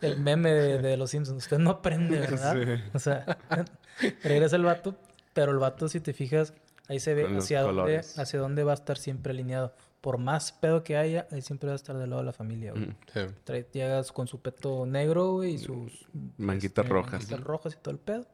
el 0.00 0.18
meme 0.18 0.50
de, 0.52 0.78
de 0.78 0.96
los 0.96 1.10
Simpsons. 1.10 1.44
Usted 1.44 1.58
no 1.58 1.70
aprende, 1.70 2.18
¿verdad? 2.20 2.54
Sí. 2.54 2.82
O 2.94 2.98
sea, 2.98 3.38
regresa 4.24 4.56
el 4.56 4.64
vato, 4.64 4.96
pero 5.34 5.52
el 5.52 5.58
vato, 5.58 5.88
si 5.88 6.00
te 6.00 6.12
fijas, 6.12 6.52
ahí 6.88 6.98
se 6.98 7.14
ve 7.14 7.26
hacia 7.36 7.62
dónde, 7.62 7.98
hacia 7.98 8.40
dónde 8.40 8.64
va 8.64 8.72
a 8.72 8.74
estar 8.74 8.98
siempre 8.98 9.32
alineado. 9.32 9.72
Por 10.00 10.16
más 10.18 10.50
pedo 10.52 10.82
que 10.82 10.96
haya, 10.96 11.28
él 11.30 11.42
siempre 11.42 11.68
va 11.68 11.74
a 11.74 11.76
estar 11.76 11.96
del 11.96 12.10
lado 12.10 12.22
de 12.22 12.26
la 12.26 12.32
familia, 12.32 12.72
güey. 12.72 12.86
Mm. 12.86 12.96
Sí. 13.12 13.20
Trae- 13.44 13.66
llegas 13.70 14.10
con 14.10 14.26
su 14.26 14.40
peto 14.40 14.84
negro, 14.86 15.32
güey, 15.34 15.54
y 15.54 15.58
sus 15.58 16.06
Manguitas 16.38 16.84
este, 16.84 16.92
rojas. 16.94 17.12
manguitas 17.12 17.40
rojas 17.40 17.74
y 17.74 17.82
todo 17.82 17.92
el 17.92 18.00
pedo. 18.00 18.26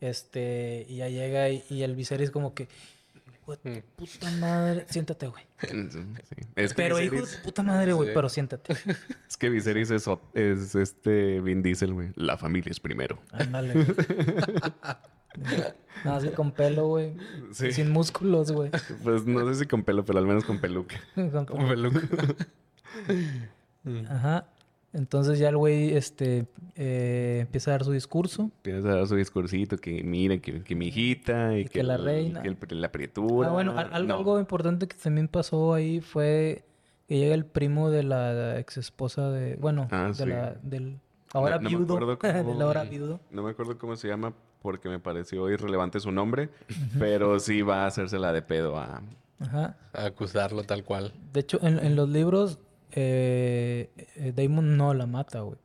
Este, 0.00 0.86
y 0.88 0.96
ya 0.96 1.08
llega 1.08 1.48
y, 1.50 1.62
y 1.70 1.82
el 1.82 1.96
Viserys 1.96 2.30
como 2.30 2.54
que, 2.54 2.68
"Hijo 3.42 3.56
de 3.56 3.82
tu 3.82 4.04
puta 4.06 4.30
madre, 4.32 4.86
siéntate, 4.88 5.26
güey. 5.26 5.44
Sí. 5.90 5.98
Es 6.54 6.72
que 6.72 6.76
Pero 6.82 7.00
hijo 7.00 7.16
de 7.16 7.36
puta 7.42 7.62
madre, 7.64 7.92
güey, 7.92 8.08
Sí. 8.08 8.14
pero 8.14 8.28
siéntate. 8.28 8.74
es 9.28 9.36
que 9.36 9.48
Viserys 9.50 9.90
es, 9.90 10.06
es 10.34 10.74
este 10.76 11.40
Vin 11.40 11.62
Diesel, 11.62 11.92
güey. 11.94 12.10
La 12.14 12.36
familia 12.38 12.70
es 12.70 12.78
primero. 12.80 13.18
Ándale. 13.32 13.74
Nada, 16.04 16.16
así 16.16 16.28
con 16.30 16.52
pelo, 16.52 16.86
güey. 16.88 17.14
Sí. 17.52 17.72
Sin 17.72 17.90
músculos, 17.90 18.50
güey. 18.52 18.70
Pues 19.02 19.24
no 19.26 19.46
sé 19.52 19.60
si 19.60 19.66
con 19.66 19.82
pelo, 19.84 20.04
pero 20.04 20.18
al 20.18 20.26
menos 20.26 20.44
con 20.44 20.58
peluca. 20.60 20.96
Con 21.14 21.68
peluca. 21.68 22.00
Ajá. 24.08 24.46
Entonces 24.92 25.38
ya 25.38 25.50
el 25.50 25.56
güey 25.56 25.94
este, 25.94 26.46
eh, 26.74 27.40
empieza 27.42 27.70
a 27.70 27.74
dar 27.74 27.84
su 27.84 27.92
discurso. 27.92 28.44
Empieza 28.64 28.88
a 28.88 28.94
dar 28.96 29.06
su 29.06 29.16
discursito 29.16 29.76
que 29.76 30.02
miren, 30.02 30.40
que, 30.40 30.62
que 30.62 30.74
mi 30.74 30.88
hija 30.88 31.54
y, 31.56 31.60
Y 31.60 31.64
que 31.66 31.82
la 31.82 31.96
el- 31.96 32.04
reina. 32.04 32.42
que 32.42 32.48
el- 32.48 32.80
la 32.80 32.90
prietura. 32.90 33.48
Ah, 33.48 33.52
bueno, 33.52 33.78
al- 33.78 33.92
al- 33.92 34.06
No. 34.06 34.16
algo 34.16 34.38
importante 34.40 34.88
que 34.88 34.96
también 34.96 35.28
pasó 35.28 35.74
ahí 35.74 36.00
fue 36.00 36.64
que 37.06 37.18
llega 37.18 37.34
el 37.34 37.44
primo 37.44 37.90
de 37.90 38.02
la 38.02 38.58
ex 38.58 38.76
esposa 38.78 39.30
de, 39.30 39.56
bueno, 39.56 39.88
Ah, 39.90 40.08
de 40.08 40.14
sí. 40.14 40.26
la, 40.26 40.54
del, 40.62 40.98
Ahora 41.34 41.56
no, 41.56 41.62
no 41.64 41.70
me 41.70 41.76
viudo. 41.76 41.94
acuerdo 41.94 42.18
cómo- 42.44 42.52
Del 42.54 42.62
ahora 42.62 42.84
viudo. 42.84 43.20
No 43.30 43.42
me 43.42 43.50
acuerdo 43.50 43.76
cómo 43.78 43.94
se 43.96 44.08
llama 44.08 44.32
porque 44.62 44.88
me 44.88 44.98
pareció 44.98 45.48
irrelevante 45.50 46.00
su 46.00 46.10
nombre, 46.12 46.48
pero 46.98 47.38
sí 47.40 47.60
va 47.62 47.84
a 47.84 47.86
hacérsela 47.88 48.32
de 48.32 48.42
pedo 48.42 48.78
a... 48.78 49.02
Ajá. 49.40 49.76
A 49.92 50.06
acusarlo 50.06 50.64
tal 50.64 50.82
cual. 50.84 51.12
De 51.32 51.40
hecho, 51.40 51.60
en, 51.62 51.78
en 51.78 51.94
los 51.94 52.08
libros, 52.08 52.58
eh, 52.92 53.90
eh, 54.16 54.32
Damon 54.34 54.76
no 54.76 54.94
la 54.94 55.06
mata, 55.06 55.40
güey. 55.40 55.58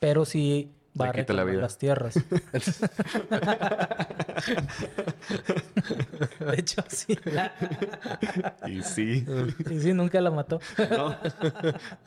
Pero 0.00 0.24
sí 0.24 0.70
va 1.00 1.12
Le 1.12 1.22
a 1.28 1.32
la 1.32 1.44
vida. 1.44 1.60
las 1.62 1.78
tierras. 1.78 2.14
de 6.40 6.54
hecho, 6.58 6.82
sí. 6.88 7.18
Y 8.68 8.82
sí, 8.82 9.24
Y 9.70 9.80
sí, 9.80 9.92
nunca 9.92 10.20
la 10.20 10.30
mató. 10.30 10.60
no. 10.90 11.16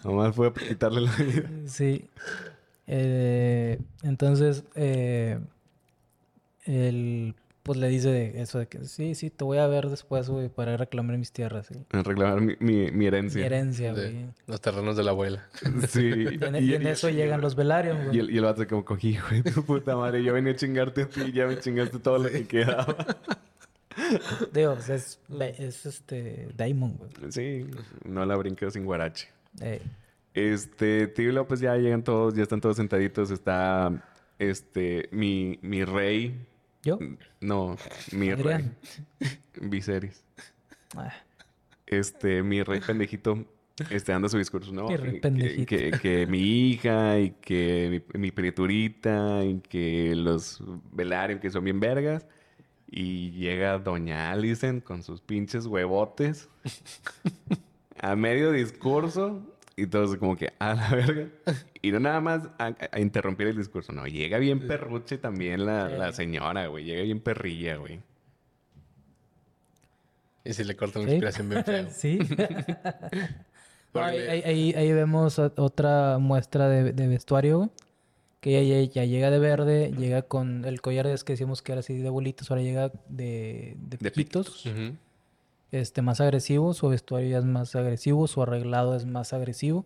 Nomás 0.03 0.35
fue 0.35 0.53
por 0.53 0.63
quitarle 0.63 1.01
la 1.01 1.11
vida. 1.15 1.49
Sí. 1.65 2.09
Eh, 2.87 3.79
entonces, 4.03 4.63
eh, 4.75 5.39
él 6.63 7.35
pues 7.67 7.77
le 7.77 7.87
dice 7.87 8.41
eso 8.41 8.57
de 8.57 8.65
que 8.67 8.83
sí, 8.85 9.13
sí, 9.13 9.29
te 9.29 9.43
voy 9.43 9.59
a 9.59 9.67
ver 9.67 9.89
después, 9.89 10.27
güey, 10.27 10.49
para 10.49 10.75
reclamar 10.77 11.17
mis 11.19 11.31
tierras. 11.31 11.69
reclamar 11.91 12.41
mi, 12.41 12.55
mi, 12.59 12.89
mi 12.89 13.05
herencia. 13.05 13.39
Mi 13.41 13.45
herencia, 13.45 13.91
güey. 13.93 14.25
los 14.47 14.59
terrenos 14.59 14.97
de 14.97 15.03
la 15.03 15.11
abuela. 15.11 15.47
Sí. 15.89 16.01
Y 16.39 16.43
en, 16.43 16.55
y 16.63 16.73
en 16.73 16.87
eso 16.87 17.09
llegan 17.09 17.41
los 17.41 17.55
Velaryon, 17.55 17.97
Y 18.01 18.05
güey. 18.05 18.19
el, 18.21 18.31
y 18.31 18.37
el 18.37 18.43
vato 18.45 18.67
como 18.67 18.83
cogí, 18.83 19.09
hijo 19.09 19.35
de 19.35 19.43
tu 19.51 19.63
puta 19.63 19.95
madre. 19.95 20.23
Yo 20.23 20.33
venía 20.33 20.53
a 20.53 20.55
chingarte 20.55 21.03
a 21.03 21.09
ti 21.09 21.21
y 21.27 21.31
ya 21.33 21.45
me 21.45 21.59
chingaste 21.59 21.99
todo 21.99 22.17
lo 22.17 22.29
que 22.29 22.47
quedaba. 22.47 22.95
Digo, 24.53 24.73
pues, 24.75 24.89
es, 24.89 25.19
es 25.59 25.85
este 25.85 26.47
Daimon, 26.55 26.97
güey. 26.97 27.31
Sí, 27.31 27.65
no 28.05 28.25
la 28.25 28.35
brinqué 28.35 28.69
sin 28.71 28.85
guarache. 28.85 29.27
Eh, 29.61 29.81
Este, 30.33 31.07
tío, 31.07 31.31
luego, 31.31 31.47
pues 31.47 31.59
ya 31.59 31.75
llegan 31.77 32.03
todos, 32.03 32.35
ya 32.35 32.43
están 32.43 32.61
todos 32.61 32.77
sentaditos. 32.77 33.31
Está, 33.31 33.91
este, 34.37 35.09
mi, 35.11 35.57
mi 35.63 35.83
rey. 35.83 36.45
¿Yo? 36.87 36.99
No, 37.41 37.75
mi 38.13 38.29
Adrián. 38.29 38.75
rey. 39.19 39.29
Viserys. 39.69 40.23
Ah, 40.95 41.13
Este, 41.85 42.41
mi 42.43 42.63
rey 42.63 42.79
pendejito, 42.79 43.45
este, 43.89 44.13
dando 44.13 44.29
su 44.29 44.37
discurso, 44.37 44.71
¿no? 44.71 44.87
Mi 44.87 44.95
rey 44.95 45.13
Que- 45.15 45.19
pendejito. 45.19 45.65
Que, 45.65 45.91
que 46.01 46.27
mi 46.27 46.39
hija 46.69 47.19
y 47.19 47.31
que 47.41 48.01
mi, 48.13 48.19
mi 48.19 48.31
criaturita 48.31 49.43
y 49.43 49.59
que 49.59 50.13
los 50.15 50.63
Velaryon 50.93 51.39
que 51.39 51.49
son 51.49 51.63
bien 51.65 51.79
vergas. 51.81 52.25
Y 52.89 53.31
llega 53.31 53.77
Doña 53.79 54.31
Alicent 54.31 54.81
con 54.81 55.03
sus 55.03 55.19
pinches 55.19 55.65
huevotes 55.65 56.47
a 57.99 58.15
medio 58.15 58.53
discurso 58.53 59.41
y 59.77 59.87
todos 59.87 60.17
como 60.17 60.35
que 60.35 60.51
a 60.59 60.73
la 60.73 60.89
verga. 60.89 61.27
Y 61.81 61.91
no 61.91 61.99
nada 61.99 62.19
más 62.19 62.49
a, 62.57 62.75
a 62.91 62.99
interrumpir 62.99 63.47
el 63.47 63.55
discurso, 63.55 63.93
no, 63.93 64.05
llega 64.07 64.39
bien 64.39 64.67
perruche 64.67 65.17
también 65.17 65.65
la, 65.65 65.87
la 65.87 66.11
señora, 66.11 66.67
güey, 66.67 66.83
llega 66.83 67.03
bien 67.03 67.21
perrilla, 67.21 67.77
güey. 67.77 68.01
Y 70.43 70.53
si 70.53 70.63
le 70.63 70.75
cortan 70.75 71.03
la 71.03 71.07
¿Sí? 71.09 71.13
inspiración 71.15 71.49
bien 71.49 71.63
feo. 71.63 71.87
sí. 71.91 72.19
No, 73.93 74.03
ahí, 74.03 74.73
ahí- 74.75 74.91
vemos 74.93 75.39
otra 75.39 76.17
muestra 76.19 76.67
de, 76.69 76.91
de 76.93 77.07
vestuario. 77.07 77.71
Que 78.41 78.59
ella 78.59 78.79
ya, 78.81 78.91
ya 79.01 79.05
llega 79.05 79.31
de 79.31 79.39
verde, 79.39 79.91
llega 79.97 80.21
con 80.21 80.65
el 80.65 80.81
collar 80.81 81.07
es 81.07 81.23
que 81.23 81.33
decíamos 81.33 81.63
que 81.63 81.71
era 81.71 81.79
así 81.79 81.97
de 81.97 82.07
abuelitos, 82.07 82.51
ahora 82.51 82.61
llega 82.61 82.89
de, 83.07 83.75
de, 83.79 83.97
De 83.97 84.11
piquitos. 84.11 84.63
Este, 85.71 86.01
más 86.01 86.21
agresivo, 86.21 86.73
su 86.73 86.87
vestuario 86.89 87.29
ya 87.29 87.37
es 87.39 87.45
más 87.45 87.75
agresivo, 87.75 88.27
su 88.27 88.41
arreglado 88.41 88.95
es 88.95 89.05
más 89.05 89.33
agresivo. 89.33 89.85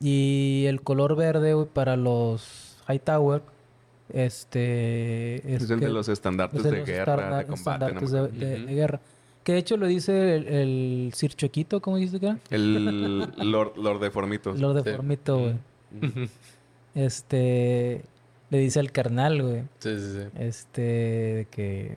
Y 0.00 0.64
el 0.68 0.82
color 0.82 1.16
verde, 1.16 1.54
güey, 1.54 1.66
para 1.66 1.96
los 1.96 2.76
Hightower, 2.88 3.42
este... 4.12 5.36
Es, 5.54 5.70
el 5.70 5.78
que- 5.78 5.86
de 5.86 5.92
los 5.92 6.08
estandartes 6.08 6.58
es 6.58 6.64
de 6.64 6.70
de 6.70 6.76
los 6.78 6.86
guerra, 6.86 7.14
estarna- 7.14 7.38
de 7.38 7.46
combate. 7.46 7.94
no 7.94 8.00
me 8.00 8.06
estandartes 8.06 8.66
de, 8.66 8.74
guerra. 8.74 9.00
Que 9.44 9.52
de 9.54 9.58
hecho 9.58 9.76
lo 9.76 9.86
dice 9.86 10.36
el, 10.36 10.46
el 10.48 11.12
Sir 11.14 11.34
Chuequito, 11.34 11.80
¿cómo 11.82 11.96
dijiste 11.96 12.20
que 12.20 12.26
era? 12.26 12.38
El 12.50 13.28
Lord, 13.50 13.76
Lord 13.76 14.00
de 14.00 14.10
Formitos. 14.10 14.60
Lord 14.60 14.78
Sí. 14.78 14.84
de 14.84 14.96
Formito, 14.96 15.38
güey. 15.38 15.54
Este... 16.94 18.02
Le 18.50 18.58
dice 18.58 18.80
al 18.80 18.92
carnal, 18.92 19.42
güey. 19.42 19.62
Sí, 19.78 19.98
sí, 19.98 20.12
sí. 20.12 20.28
Este... 20.38 20.82
de 20.82 21.46
que... 21.50 21.96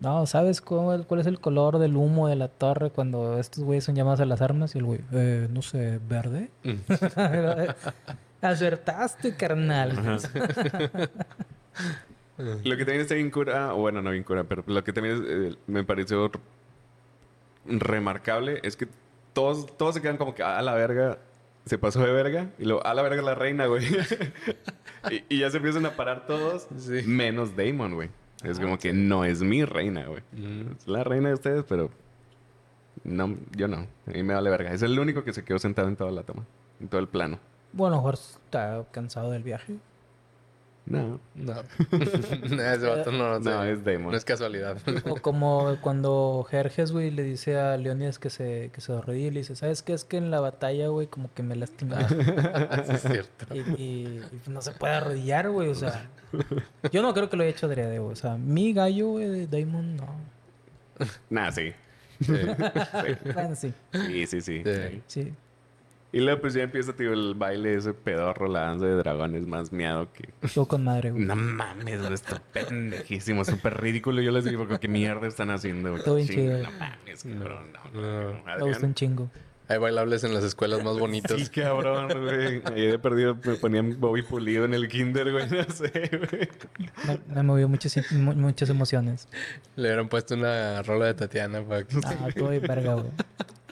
No, 0.00 0.26
¿sabes 0.26 0.60
cómo, 0.60 1.02
cuál 1.04 1.20
es 1.20 1.26
el 1.26 1.40
color 1.40 1.78
del 1.78 1.96
humo 1.96 2.28
de 2.28 2.36
la 2.36 2.48
torre 2.48 2.90
cuando 2.90 3.38
estos 3.38 3.64
güeyes 3.64 3.84
son 3.84 3.94
llamados 3.94 4.20
a 4.20 4.26
las 4.26 4.42
armas? 4.42 4.74
Y 4.74 4.78
el 4.78 4.84
güey, 4.84 5.00
eh, 5.12 5.48
no 5.50 5.62
sé, 5.62 5.98
¿verde? 6.06 6.50
Acertaste, 8.42 9.34
carnal. 9.36 10.20
Lo 12.38 12.76
que 12.76 12.84
también 12.84 13.00
está 13.00 13.14
bien 13.14 13.30
cura, 13.30 13.74
o 13.74 13.78
bueno, 13.78 14.02
no 14.02 14.10
bien 14.10 14.22
cura, 14.24 14.44
pero 14.44 14.62
lo 14.66 14.84
que 14.84 14.92
también 14.92 15.16
es, 15.16 15.22
eh, 15.54 15.56
me 15.66 15.84
pareció 15.84 16.30
remarcable 17.64 18.60
es 18.62 18.76
que 18.76 18.86
todos, 19.32 19.66
todos 19.78 19.94
se 19.94 20.02
quedan 20.02 20.18
como 20.18 20.34
que 20.34 20.42
a 20.42 20.60
la 20.60 20.74
verga, 20.74 21.18
se 21.64 21.78
pasó 21.78 22.00
de 22.04 22.12
verga, 22.12 22.50
y 22.58 22.64
luego 22.66 22.84
a 22.86 22.92
la 22.94 23.00
verga 23.02 23.22
la 23.22 23.34
reina, 23.34 23.66
güey. 23.66 23.86
y, 25.10 25.24
y 25.34 25.38
ya 25.40 25.50
se 25.50 25.56
empiezan 25.56 25.86
a 25.86 25.92
parar 25.96 26.26
todos, 26.26 26.68
Sí. 26.78 27.02
menos 27.06 27.56
Damon, 27.56 27.94
güey. 27.94 28.10
Es 28.50 28.60
como 28.60 28.78
que 28.78 28.92
no 28.92 29.24
es 29.24 29.42
mi 29.42 29.64
reina, 29.64 30.06
güey. 30.06 30.22
Ujú. 30.32 30.74
Es 30.78 30.88
la 30.88 31.04
reina 31.04 31.28
de 31.28 31.34
ustedes, 31.34 31.64
pero 31.68 31.90
no, 33.04 33.36
yo 33.56 33.68
no. 33.68 33.86
A 34.06 34.10
mí 34.10 34.22
me 34.22 34.34
vale 34.34 34.50
verga. 34.50 34.72
Es 34.72 34.82
el 34.82 34.98
único 34.98 35.24
que 35.24 35.32
se 35.32 35.44
quedó 35.44 35.58
sentado 35.58 35.88
en 35.88 35.96
toda 35.96 36.10
la 36.10 36.22
toma, 36.22 36.44
en 36.80 36.88
todo 36.88 37.00
el 37.00 37.08
plano. 37.08 37.38
Bueno, 37.72 37.96
mejor 37.96 38.14
está 38.14 38.84
cansado 38.90 39.30
del 39.30 39.42
viaje. 39.42 39.76
No, 40.86 41.20
No. 41.34 41.52
Ese 41.92 42.86
vato 42.86 43.10
no, 43.10 43.64
es 43.64 43.84
Damon. 43.84 44.12
No 44.12 44.16
es 44.16 44.24
casualidad. 44.24 44.78
O 45.08 45.16
como 45.16 45.76
cuando 45.80 46.46
Jerjes, 46.48 46.92
güey, 46.92 47.10
le 47.10 47.24
dice 47.24 47.58
a 47.58 47.76
Leonidas 47.76 48.20
que 48.20 48.30
se, 48.30 48.70
que 48.72 48.80
se 48.80 48.92
arrodille 48.92 49.26
y 49.26 49.30
le 49.32 49.40
dice, 49.40 49.56
¿sabes 49.56 49.82
qué? 49.82 49.92
Es 49.94 50.04
que 50.04 50.16
en 50.16 50.30
la 50.30 50.38
batalla, 50.40 50.86
güey, 50.88 51.08
como 51.08 51.32
que 51.34 51.42
me 51.42 51.56
lastimé. 51.56 51.96
Sí, 52.86 52.92
es 52.94 53.02
cierto. 53.02 53.46
y, 53.54 53.58
y- 53.82 54.22
y 54.46 54.50
no 54.50 54.62
se 54.62 54.70
puede 54.72 54.94
arrodillar, 54.94 55.50
güey, 55.50 55.68
o 55.70 55.74
sea. 55.74 56.08
Yo 56.92 57.02
no 57.02 57.12
creo 57.14 57.28
que 57.28 57.36
lo 57.36 57.42
haya 57.42 57.50
hecho 57.50 57.66
adrede, 57.66 57.98
güey. 57.98 58.12
O 58.12 58.16
sea, 58.16 58.36
mi 58.36 58.72
gallo, 58.72 59.08
güey, 59.08 59.28
de 59.28 59.46
Damon, 59.48 59.96
no. 59.96 60.06
Nah, 61.30 61.50
sí. 61.50 61.72
Sí. 62.20 62.32
Bueno, 63.34 63.54
sí, 63.56 63.74
Sí, 63.92 64.26
sí, 64.26 64.40
sí. 64.40 64.62
Sí. 65.06 65.34
Y 66.12 66.20
luego 66.20 66.40
pues 66.40 66.54
ya 66.54 66.62
empieza, 66.62 66.94
tío, 66.94 67.12
el 67.12 67.34
baile 67.34 67.74
ese 67.74 67.92
pedorro, 67.92 68.46
la 68.48 68.60
danza 68.60 68.86
de 68.86 68.94
dragones 68.94 69.46
más 69.46 69.72
miado 69.72 70.12
que... 70.12 70.30
Estuvo 70.40 70.66
con 70.66 70.84
madre, 70.84 71.10
güey. 71.10 71.24
No 71.24 71.36
mames, 71.36 72.00
güey, 72.00 72.14
esto 72.14 72.38
pendejísimo, 72.52 73.44
súper 73.44 73.80
ridículo. 73.80 74.22
Yo 74.22 74.30
les 74.30 74.44
digo, 74.44 74.66
¿qué 74.78 74.88
mierda 74.88 75.26
están 75.26 75.50
haciendo? 75.50 75.96
Estuvo 75.96 76.14
bien 76.14 76.28
chido. 76.28 76.58
No 76.62 76.70
mames, 76.72 77.22
cabrón. 77.24 77.72
No, 77.92 78.00
No. 78.32 78.58
no, 78.58 78.66
un 78.86 78.94
chingo. 78.94 79.30
Hay 79.68 79.78
bailables 79.78 80.22
en 80.22 80.32
las 80.32 80.44
escuelas 80.44 80.84
más 80.84 80.96
bonitos. 80.98 81.40
Sí, 81.40 81.48
cabrón, 81.48 82.08
güey. 82.22 82.62
Ahí 82.72 82.86
de 82.86 82.98
perdido 83.00 83.36
me 83.44 83.54
ponían 83.56 83.98
Bobby 83.98 84.22
Pulido 84.22 84.64
en 84.64 84.74
el 84.74 84.86
kinder, 84.88 85.32
güey. 85.32 85.48
No 85.50 85.64
sé, 85.64 85.90
güey. 86.12 86.48
Me, 87.06 87.34
me 87.34 87.42
movió 87.42 87.68
muchas, 87.68 88.12
mu- 88.12 88.34
muchas 88.34 88.70
emociones. 88.70 89.28
Le 89.74 89.88
hubieran 89.88 90.08
puesto 90.08 90.34
una 90.34 90.82
rola 90.82 91.06
de 91.06 91.14
Tatiana 91.14 91.62
para 91.64 91.82
que... 91.84 91.96
Ah, 92.04 92.28
estuvo 92.28 92.50
bien 92.50 92.62
verga, 92.62 92.94
güey. 92.94 93.10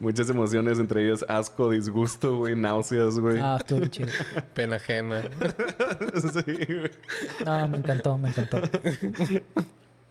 Muchas 0.00 0.28
emociones, 0.28 0.80
entre 0.80 1.06
ellas 1.06 1.24
asco, 1.28 1.70
disgusto, 1.70 2.38
güey, 2.38 2.56
náuseas, 2.56 3.18
güey. 3.20 3.38
Ah, 3.40 3.56
estuvo 3.60 3.78
bien 3.78 3.90
chido. 3.92 4.08
pena 4.52 4.76
ajena. 4.76 5.22
sí, 6.14 6.42
güey. 6.66 6.90
No, 7.46 7.68
me 7.68 7.78
encantó, 7.78 8.18
me 8.18 8.30
encantó. 8.30 8.60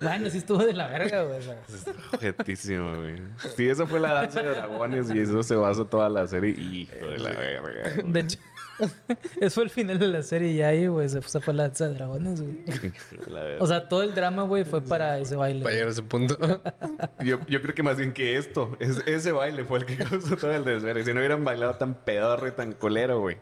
Bueno, 0.02 0.30
sí 0.30 0.40
estuvo 0.40 0.64
de 0.64 0.74
la 0.74 0.88
verga, 0.88 1.24
güey. 1.24 1.40
Objetísimo, 2.14 2.96
güey. 2.98 3.22
Sí, 3.56 3.70
eso 3.70 3.88
fue 3.88 4.00
la 4.00 4.14
danza 4.14 4.42
de 4.42 4.50
dragones 4.50 5.10
y 5.14 5.20
eso 5.20 5.42
se 5.44 5.56
basó 5.56 5.86
toda 5.86 6.10
la 6.10 6.28
serie. 6.28 6.52
Hijo 6.52 7.06
de 7.08 7.18
la 7.20 7.30
verga. 7.32 7.62
güey. 7.62 8.12
De 8.12 8.20
hecho, 8.20 8.40
eso 9.40 9.56
fue 9.56 9.64
el 9.64 9.70
final 9.70 10.00
de 10.00 10.08
la 10.08 10.24
serie 10.24 10.52
y 10.52 10.62
ahí, 10.62 10.88
güey, 10.88 11.08
se 11.08 11.22
fue 11.22 11.54
la 11.54 11.64
danza 11.64 11.88
de 11.88 11.94
dragones, 11.94 12.42
güey. 12.42 12.64
Hijo 12.68 13.26
de 13.26 13.32
la 13.32 13.44
verga. 13.44 13.64
O 13.64 13.68
sea, 13.68 13.88
todo 13.88 14.04
el 14.04 14.14
drama, 14.14 14.44
güey, 14.44 14.66
fue 14.66 14.82
para 14.82 15.20
ese 15.20 15.36
baile. 15.36 15.64
Para 15.64 15.74
llegar 15.74 15.88
a 15.88 15.92
ese 15.92 16.04
punto. 16.04 16.38
Yo, 17.24 17.40
yo 17.48 17.62
creo 17.62 17.74
que 17.74 17.84
más 17.84 17.98
bien 17.98 18.12
que 18.12 18.36
esto, 18.38 18.76
es, 18.80 19.02
ese 19.06 19.32
baile 19.32 19.64
fue 19.64 19.80
el 19.80 19.86
que 19.86 19.96
causó 19.98 20.36
todo 20.36 20.52
el 20.54 20.66
desvergue. 20.66 21.06
Si 21.06 21.14
no 21.14 21.20
hubieran 21.20 21.46
bailado 21.46 21.76
tan 21.76 21.94
pedorro 21.94 22.48
y 22.48 22.52
tan 22.52 22.74
colero, 22.74 23.20
güey, 23.22 23.38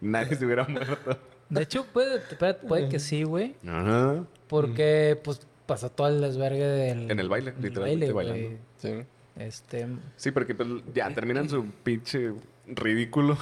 nadie 0.00 0.34
se 0.36 0.44
hubiera 0.44 0.64
muerto. 0.66 1.18
De 1.48 1.62
hecho, 1.62 1.84
puede, 1.84 2.20
puede 2.66 2.88
que 2.88 2.98
sí, 2.98 3.22
güey. 3.24 3.54
Ajá. 3.66 4.24
Porque, 4.48 5.20
pues, 5.22 5.46
pasó 5.66 5.90
todo 5.90 6.08
el 6.08 6.20
desvergue 6.20 6.66
del... 6.66 7.10
En 7.10 7.18
el 7.18 7.28
baile, 7.28 7.54
literalmente 7.60 8.12
baile, 8.12 8.32
bailando. 8.34 8.58
Sí. 8.76 9.04
Este... 9.36 9.88
Sí, 10.16 10.30
porque 10.30 10.54
pues, 10.54 10.68
ya 10.94 11.12
terminan 11.14 11.48
su 11.48 11.64
pinche 11.82 12.32
ridículo. 12.66 13.36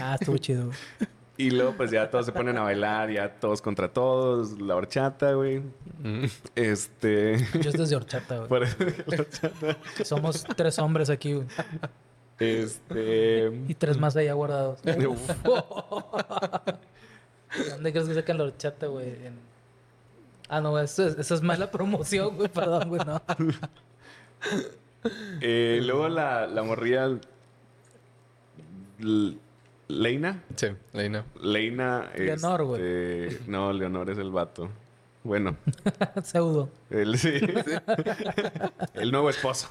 Ah, 0.00 0.16
estuvo 0.18 0.38
chido. 0.38 0.70
Y 1.36 1.50
luego, 1.50 1.74
pues 1.74 1.90
ya 1.90 2.10
todos 2.10 2.26
se 2.26 2.32
ponen 2.32 2.58
a 2.58 2.62
bailar, 2.62 3.10
ya 3.10 3.30
todos 3.40 3.62
contra 3.62 3.90
todos, 3.90 4.60
la 4.60 4.76
horchata, 4.76 5.32
güey. 5.32 5.60
Mm. 5.98 6.26
Este. 6.54 7.38
Yo 7.58 7.70
es 7.70 7.78
desde 7.78 7.96
horchata, 7.96 8.44
güey. 8.44 8.48
por 8.48 8.62
horchata. 9.18 9.78
Somos 10.04 10.44
tres 10.54 10.78
hombres 10.78 11.08
aquí, 11.08 11.32
güey. 11.32 11.46
Este. 12.38 13.50
Y 13.68 13.74
tres 13.74 13.96
más 13.96 14.14
allá 14.16 14.34
guardados. 14.34 14.80
¿Dónde 17.70 17.92
crees 17.92 18.08
que 18.08 18.14
sacan 18.14 18.36
la 18.38 18.44
horchata, 18.44 18.86
güey? 18.88 19.08
En- 19.24 19.49
Ah, 20.52 20.60
no, 20.60 20.78
eso 20.80 21.06
es, 21.06 21.16
eso 21.16 21.34
es 21.36 21.42
mala 21.42 21.70
promoción, 21.70 22.36
güey. 22.36 22.48
Perdón, 22.48 22.88
güey, 22.88 23.00
no. 23.06 23.22
Eh, 25.40 25.80
luego 25.82 26.08
la, 26.10 26.46
la 26.46 26.62
morría... 26.62 27.04
L- 28.98 29.38
Leina. 29.88 30.42
Sí, 30.56 30.66
Leina. 30.92 31.24
Leina. 31.40 32.10
Leonor, 32.16 32.64
güey. 32.64 32.82
este, 33.28 33.50
No, 33.50 33.72
Leonor 33.72 34.10
es 34.10 34.18
el 34.18 34.30
vato. 34.30 34.68
Bueno, 35.24 35.56
Pseudo. 36.22 36.68
él 36.90 37.16
sí. 37.18 37.32
el 38.94 39.10
nuevo 39.10 39.30
esposo. 39.30 39.68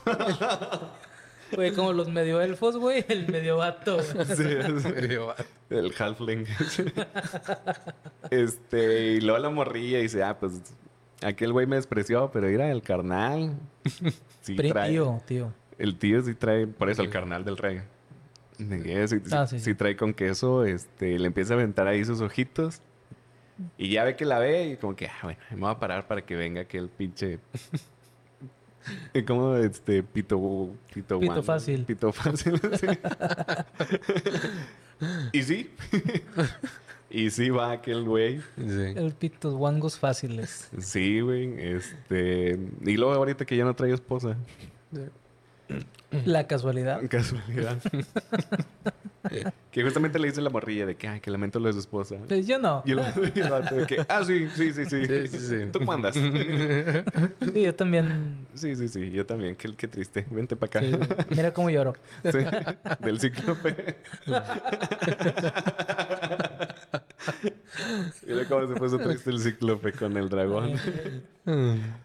Güey, 1.56 1.74
como 1.74 1.94
los 1.94 2.10
medio 2.10 2.42
elfos, 2.42 2.78
güey. 2.78 3.04
El 3.08 3.28
medio 3.28 3.58
vato. 3.58 3.96
güey. 3.98 4.26
Sí, 4.26 4.44
sí. 4.82 4.88
Medio 4.94 5.28
vato. 5.28 5.44
El 5.70 5.94
halfling. 5.98 6.46
este, 8.32 9.14
y 9.14 9.22
luego 9.22 9.40
la 9.40 9.50
morrilla 9.50 10.00
y 10.00 10.04
dice, 10.04 10.24
ah, 10.24 10.38
pues 10.40 10.62
aquel 11.22 11.52
güey 11.54 11.68
me 11.68 11.76
despreció, 11.76 12.30
pero 12.32 12.48
mira, 12.48 12.70
el 12.72 12.82
carnal. 12.82 13.58
Sí 14.42 14.56
Pri- 14.56 14.72
trae. 14.72 14.90
tío, 14.92 15.22
tío. 15.26 15.54
El 15.78 15.98
tío 15.98 16.22
sí 16.22 16.34
trae, 16.36 16.68
por 16.68 16.90
eso, 16.90 17.02
el 17.02 17.10
carnal 17.10 17.44
del 17.46 17.58
rey. 17.58 17.82
Sí, 18.58 18.66
Ah, 18.96 19.08
sí- 19.08 19.20
sí, 19.58 19.60
sí 19.60 19.60
sí. 19.60 19.76
trae 19.76 19.96
con 19.96 20.14
queso, 20.14 20.66
este, 20.66 21.18
le 21.18 21.28
empieza 21.28 21.54
a 21.54 21.58
aventar 21.58 21.88
ahí 21.88 22.04
sus 22.04 22.20
ojitos. 22.22 22.82
Y 23.78 23.90
ya 23.92 24.04
ve 24.06 24.16
que 24.16 24.26
la 24.26 24.40
ve 24.40 24.68
y 24.68 24.78
como 24.78 24.96
que, 24.96 25.08
ah, 25.08 25.18
bueno, 25.24 25.40
me 25.52 25.58
voy 25.58 25.72
a 25.72 25.80
parar 25.80 26.08
para 26.08 26.22
que 26.26 26.36
venga 26.36 26.62
aquel 26.62 26.90
pinche... 26.90 27.40
como 29.26 29.56
este, 29.56 30.04
pito... 30.04 30.72
Pito, 30.94 31.20
Pito 31.20 31.44
fácil. 31.44 31.86
Pito 31.86 32.12
fácil, 32.12 32.60
sí. 32.80 32.88
y 35.32 35.44
sí. 35.44 35.70
y 37.10 37.30
sí 37.30 37.50
va 37.50 37.72
aquel 37.72 38.04
güey. 38.04 38.40
Sí. 38.58 38.94
El 38.96 39.14
pitos 39.14 39.54
guangos 39.54 39.98
fáciles. 39.98 40.70
Sí, 40.80 41.22
güey. 41.22 41.54
Este... 41.60 42.60
Y 42.86 42.98
luego 42.98 43.14
ahorita 43.14 43.46
que 43.46 43.58
ya 43.58 43.66
no 43.66 43.76
trae 43.76 43.94
esposa. 43.94 44.38
La 46.26 46.48
casualidad. 46.48 47.02
Casualidad. 47.10 47.80
que 49.72 49.84
justamente 49.84 50.20
le 50.20 50.28
dice 50.28 50.42
la 50.42 50.50
morrilla 50.50 50.86
de 50.86 50.96
que, 50.96 51.08
ay, 51.08 51.20
que 51.20 51.32
lamento 51.32 51.60
lo 51.60 51.68
de 51.68 51.74
su 51.74 51.80
esposa. 51.80 52.16
Pues 52.28 52.48
yo 52.48 52.60
no. 52.60 52.84
Y 52.86 52.92
el, 52.92 53.00
y 53.36 53.40
el 53.40 53.50
vato 53.50 53.76
de 53.76 53.86
que, 53.86 54.06
ah, 54.08 54.24
sí, 54.26 54.48
sí, 54.56 54.74
sí, 54.74 54.86
sí. 54.86 55.06
Sí, 55.06 55.28
sí, 55.28 55.40
sí. 55.40 55.56
¿Tú 55.72 55.80
cómo 55.80 55.94
andas? 55.94 56.16
Sí, 57.54 57.62
yo 57.62 57.74
también. 57.76 58.48
sí, 58.54 58.76
sí, 58.76 58.88
sí. 58.88 59.12
Yo 59.12 59.26
también. 59.26 59.56
Qué, 59.56 59.76
qué 59.76 59.88
triste. 59.88 60.26
Vente 60.30 60.56
para 60.56 60.86
acá. 60.86 61.26
Mira 61.30 61.54
cómo 61.54 61.70
lloro. 61.70 61.94
Sí, 62.24 62.38
Del 63.00 63.20
cíclope. 63.20 63.98
Mira 68.28 68.46
cómo 68.48 68.68
se 68.68 68.76
puso 68.76 69.00
triste 69.00 69.30
el 69.32 69.40
cíclope 69.40 69.92
con 69.94 70.16
el 70.18 70.30
dragón. 70.30 70.74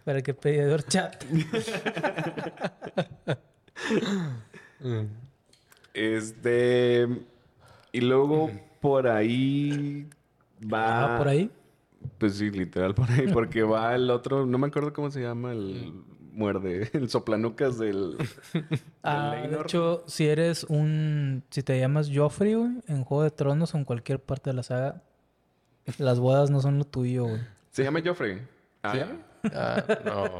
Para 0.03 0.21
que 0.21 0.33
pedidor 0.33 0.83
chat. 0.83 1.23
Este. 5.95 7.07
Y 7.91 8.01
luego 8.01 8.51
por 8.81 9.07
ahí 9.07 10.07
va. 10.61 11.15
Ah, 11.15 11.17
por 11.17 11.29
ahí. 11.29 11.49
Pues 12.17 12.35
sí, 12.35 12.51
literal 12.51 12.93
por 12.93 13.09
ahí, 13.09 13.27
porque 13.33 13.63
va 13.63 13.95
el 13.95 14.11
otro, 14.11 14.45
no 14.45 14.57
me 14.57 14.67
acuerdo 14.67 14.93
cómo 14.93 15.09
se 15.09 15.21
llama, 15.21 15.53
el 15.53 15.91
muerde, 16.33 16.89
el 16.93 17.09
soplanucas 17.09 17.79
del... 17.79 18.17
Ah, 19.03 19.35
de 19.35 19.55
hecho, 19.61 20.03
si 20.07 20.27
eres 20.27 20.63
un. 20.63 21.43
Si 21.51 21.61
te 21.61 21.79
llamas 21.79 22.09
Joffrey, 22.13 22.55
güey, 22.55 22.71
en 22.87 23.03
Juego 23.03 23.23
de 23.23 23.31
Tronos 23.31 23.73
o 23.73 23.77
en 23.77 23.85
cualquier 23.85 24.19
parte 24.19 24.49
de 24.49 24.55
la 24.55 24.63
saga, 24.63 25.03
las 25.99 26.19
bodas 26.19 26.49
no 26.49 26.59
son 26.59 26.79
lo 26.79 26.85
tuyo, 26.85 27.25
güey. 27.25 27.41
Se 27.69 27.83
llama 27.83 28.01
Joffrey. 28.03 28.41
Ah, 28.81 28.93
¿Sí? 28.93 28.99
Ah, 29.53 29.83
no. 30.03 30.39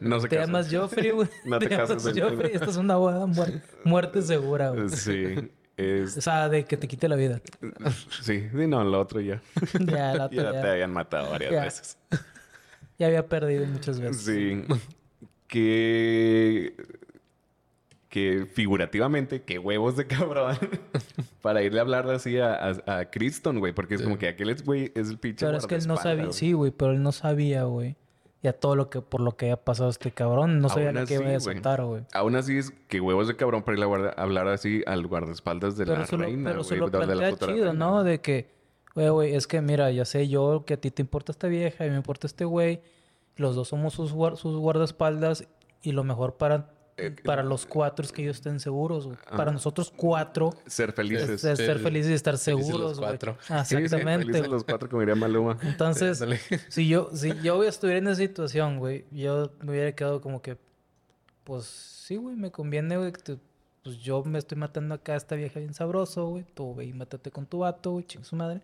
No 0.00 0.20
se 0.20 0.28
Te 0.28 0.36
llamas 0.36 0.68
Joffrey, 0.72 1.10
güey. 1.10 1.28
No 1.44 1.58
te 1.58 1.68
cases, 1.70 2.04
llamas. 2.14 2.30
Joffrey. 2.32 2.50
Esta 2.54 2.70
es 2.70 2.76
una 2.76 2.96
boda 2.96 3.26
muer- 3.26 3.62
muerte 3.84 4.22
segura, 4.22 4.70
güey. 4.70 4.88
Sí, 4.88 5.50
es... 5.76 6.16
O 6.16 6.20
sea, 6.20 6.48
de 6.48 6.64
que 6.64 6.76
te 6.76 6.88
quite 6.88 7.08
la 7.08 7.16
vida. 7.16 7.40
Sí, 8.22 8.48
sí, 8.50 8.66
no, 8.66 8.82
lo 8.84 9.00
otro 9.00 9.20
ya. 9.20 9.40
ya, 9.78 10.14
la 10.14 10.30
Ya 10.30 10.42
otra 10.42 10.52
te 10.52 10.66
ya, 10.66 10.72
habían 10.72 10.92
matado 10.92 11.30
varias 11.30 11.50
Ya. 11.52 11.62
veces. 11.64 11.98
ya 12.98 13.06
había 13.06 13.26
perdido 13.28 13.66
muchas 13.66 14.00
veces. 14.00 14.22
Sí. 14.24 14.64
Que... 15.46 16.74
Que 18.08 18.46
figurativamente, 18.52 19.40
que 19.42 19.58
huevos 19.58 19.96
de 19.96 20.06
cabrón. 20.06 20.58
para 21.40 21.62
irle 21.62 21.78
a 21.78 21.82
hablar 21.82 22.10
así 22.10 22.38
a, 22.38 22.52
a, 22.86 22.98
a 22.98 23.10
Criston, 23.10 23.58
güey. 23.58 23.72
Porque 23.72 23.94
es 23.94 24.00
Sí. 24.00 24.04
como 24.04 24.18
que 24.18 24.28
aquel 24.28 24.54
güey, 24.64 24.92
es 24.94 25.08
el 25.08 25.18
pinche 25.18 25.46
Pero 25.46 25.56
es 25.56 25.66
que 25.66 25.76
él 25.76 25.86
no 25.88 25.96
sabía, 25.96 26.30
sí, 26.32 26.52
güey, 26.52 26.70
pero 26.72 26.92
él 26.92 27.02
no 27.02 27.10
sabía, 27.12 27.64
güey. 27.64 27.96
Ya 28.42 28.52
todo 28.52 28.74
lo 28.74 28.90
que, 28.90 29.00
por 29.00 29.20
lo 29.20 29.36
que 29.36 29.46
había 29.46 29.56
pasado 29.56 29.88
este 29.88 30.10
cabrón, 30.10 30.58
no 30.60 30.68
sabía 30.68 30.92
que 31.04 31.14
iba 31.14 31.36
a 31.36 31.38
soltar, 31.40 31.84
güey. 31.84 32.02
Aún 32.12 32.34
así 32.34 32.58
es 32.58 32.72
que 32.88 33.00
huevos 33.00 33.28
de 33.28 33.36
cabrón 33.36 33.62
para 33.62 33.78
ir 33.78 33.84
a 33.84 33.86
guarda- 33.86 34.14
hablar 34.16 34.48
así 34.48 34.82
al 34.86 35.06
guardaespaldas 35.06 35.76
de 35.76 35.86
Pero 35.86 36.00
la 36.00 36.06
reina, 36.06 36.50
pero 36.50 36.64
se 36.64 36.76
güey, 36.76 36.90
lo 36.90 37.06
de 37.06 37.14
la 37.14 37.36
chido. 37.36 37.72
¿no? 37.72 38.02
De 38.02 38.20
que, 38.20 38.50
güey, 38.96 39.08
güey, 39.10 39.34
es 39.36 39.46
que 39.46 39.60
mira, 39.60 39.90
ya 39.92 40.04
sé 40.04 40.26
yo 40.28 40.64
que 40.66 40.74
a 40.74 40.76
ti 40.76 40.90
te 40.90 41.02
importa 41.02 41.30
esta 41.30 41.46
vieja 41.46 41.86
y 41.86 41.90
me 41.90 41.96
importa 41.96 42.26
este 42.26 42.44
güey. 42.44 42.80
Los 43.36 43.54
dos 43.54 43.68
somos 43.68 43.94
sus, 43.94 44.10
sus 44.10 44.58
guardaespaldas 44.58 45.46
y 45.80 45.92
lo 45.92 46.02
mejor 46.02 46.34
para, 46.34 46.68
Eh, 46.98 47.14
para 47.24 47.42
los 47.42 47.64
cuatro 47.64 48.04
es 48.04 48.12
que 48.12 48.22
ellos 48.22 48.36
estén 48.36 48.60
seguros, 48.60 49.06
güey. 49.06 49.16
Para 49.30 49.44
Ajá. 49.44 49.52
nosotros 49.52 49.92
cuatro 49.96 50.50
Ser 50.66 50.90
es, 50.90 50.94
felices. 50.94 51.44
es 51.44 51.58
ser 51.58 51.70
el- 51.70 51.78
felices 51.78 52.10
y 52.10 52.14
estar 52.14 52.36
felices 52.36 52.56
los 52.58 52.66
seguros, 52.66 52.98
güey. 52.98 53.08
cuatro. 53.10 53.38
Ah, 53.48 53.64
Sí, 53.64 53.76
sí, 53.76 53.82
Exactamente. 53.82 54.26
felices 54.26 54.48
los 54.48 54.64
cuatro, 54.64 54.88
como 54.88 55.00
diría 55.00 55.14
Maluma. 55.14 55.56
Entonces, 55.62 56.22
si 56.68 56.88
yo, 56.88 57.08
si 57.14 57.32
yo 57.42 57.62
estuviera 57.64 57.98
en 57.98 58.08
esa 58.08 58.16
situación, 58.16 58.78
güey, 58.78 59.04
yo 59.10 59.50
me 59.62 59.70
hubiera 59.72 59.92
quedado 59.92 60.20
como 60.20 60.42
que, 60.42 60.58
pues 61.44 61.64
sí, 61.64 62.16
güey, 62.16 62.36
me 62.36 62.50
conviene, 62.50 62.96
güey, 62.98 63.12
que 63.12 63.20
te- 63.22 63.38
pues 63.82 63.96
yo 63.98 64.22
me 64.22 64.38
estoy 64.38 64.58
matando 64.58 64.94
acá 64.94 65.14
a 65.14 65.16
esta 65.16 65.34
vieja 65.34 65.58
bien 65.58 65.74
sabroso, 65.74 66.26
güey, 66.28 66.44
tú, 66.54 66.74
güey, 66.74 66.92
mátate 66.92 67.30
con 67.32 67.46
tu 67.46 67.60
vato, 67.60 67.92
güey, 67.92 68.04
chinga 68.04 68.24
su 68.24 68.36
madre. 68.36 68.60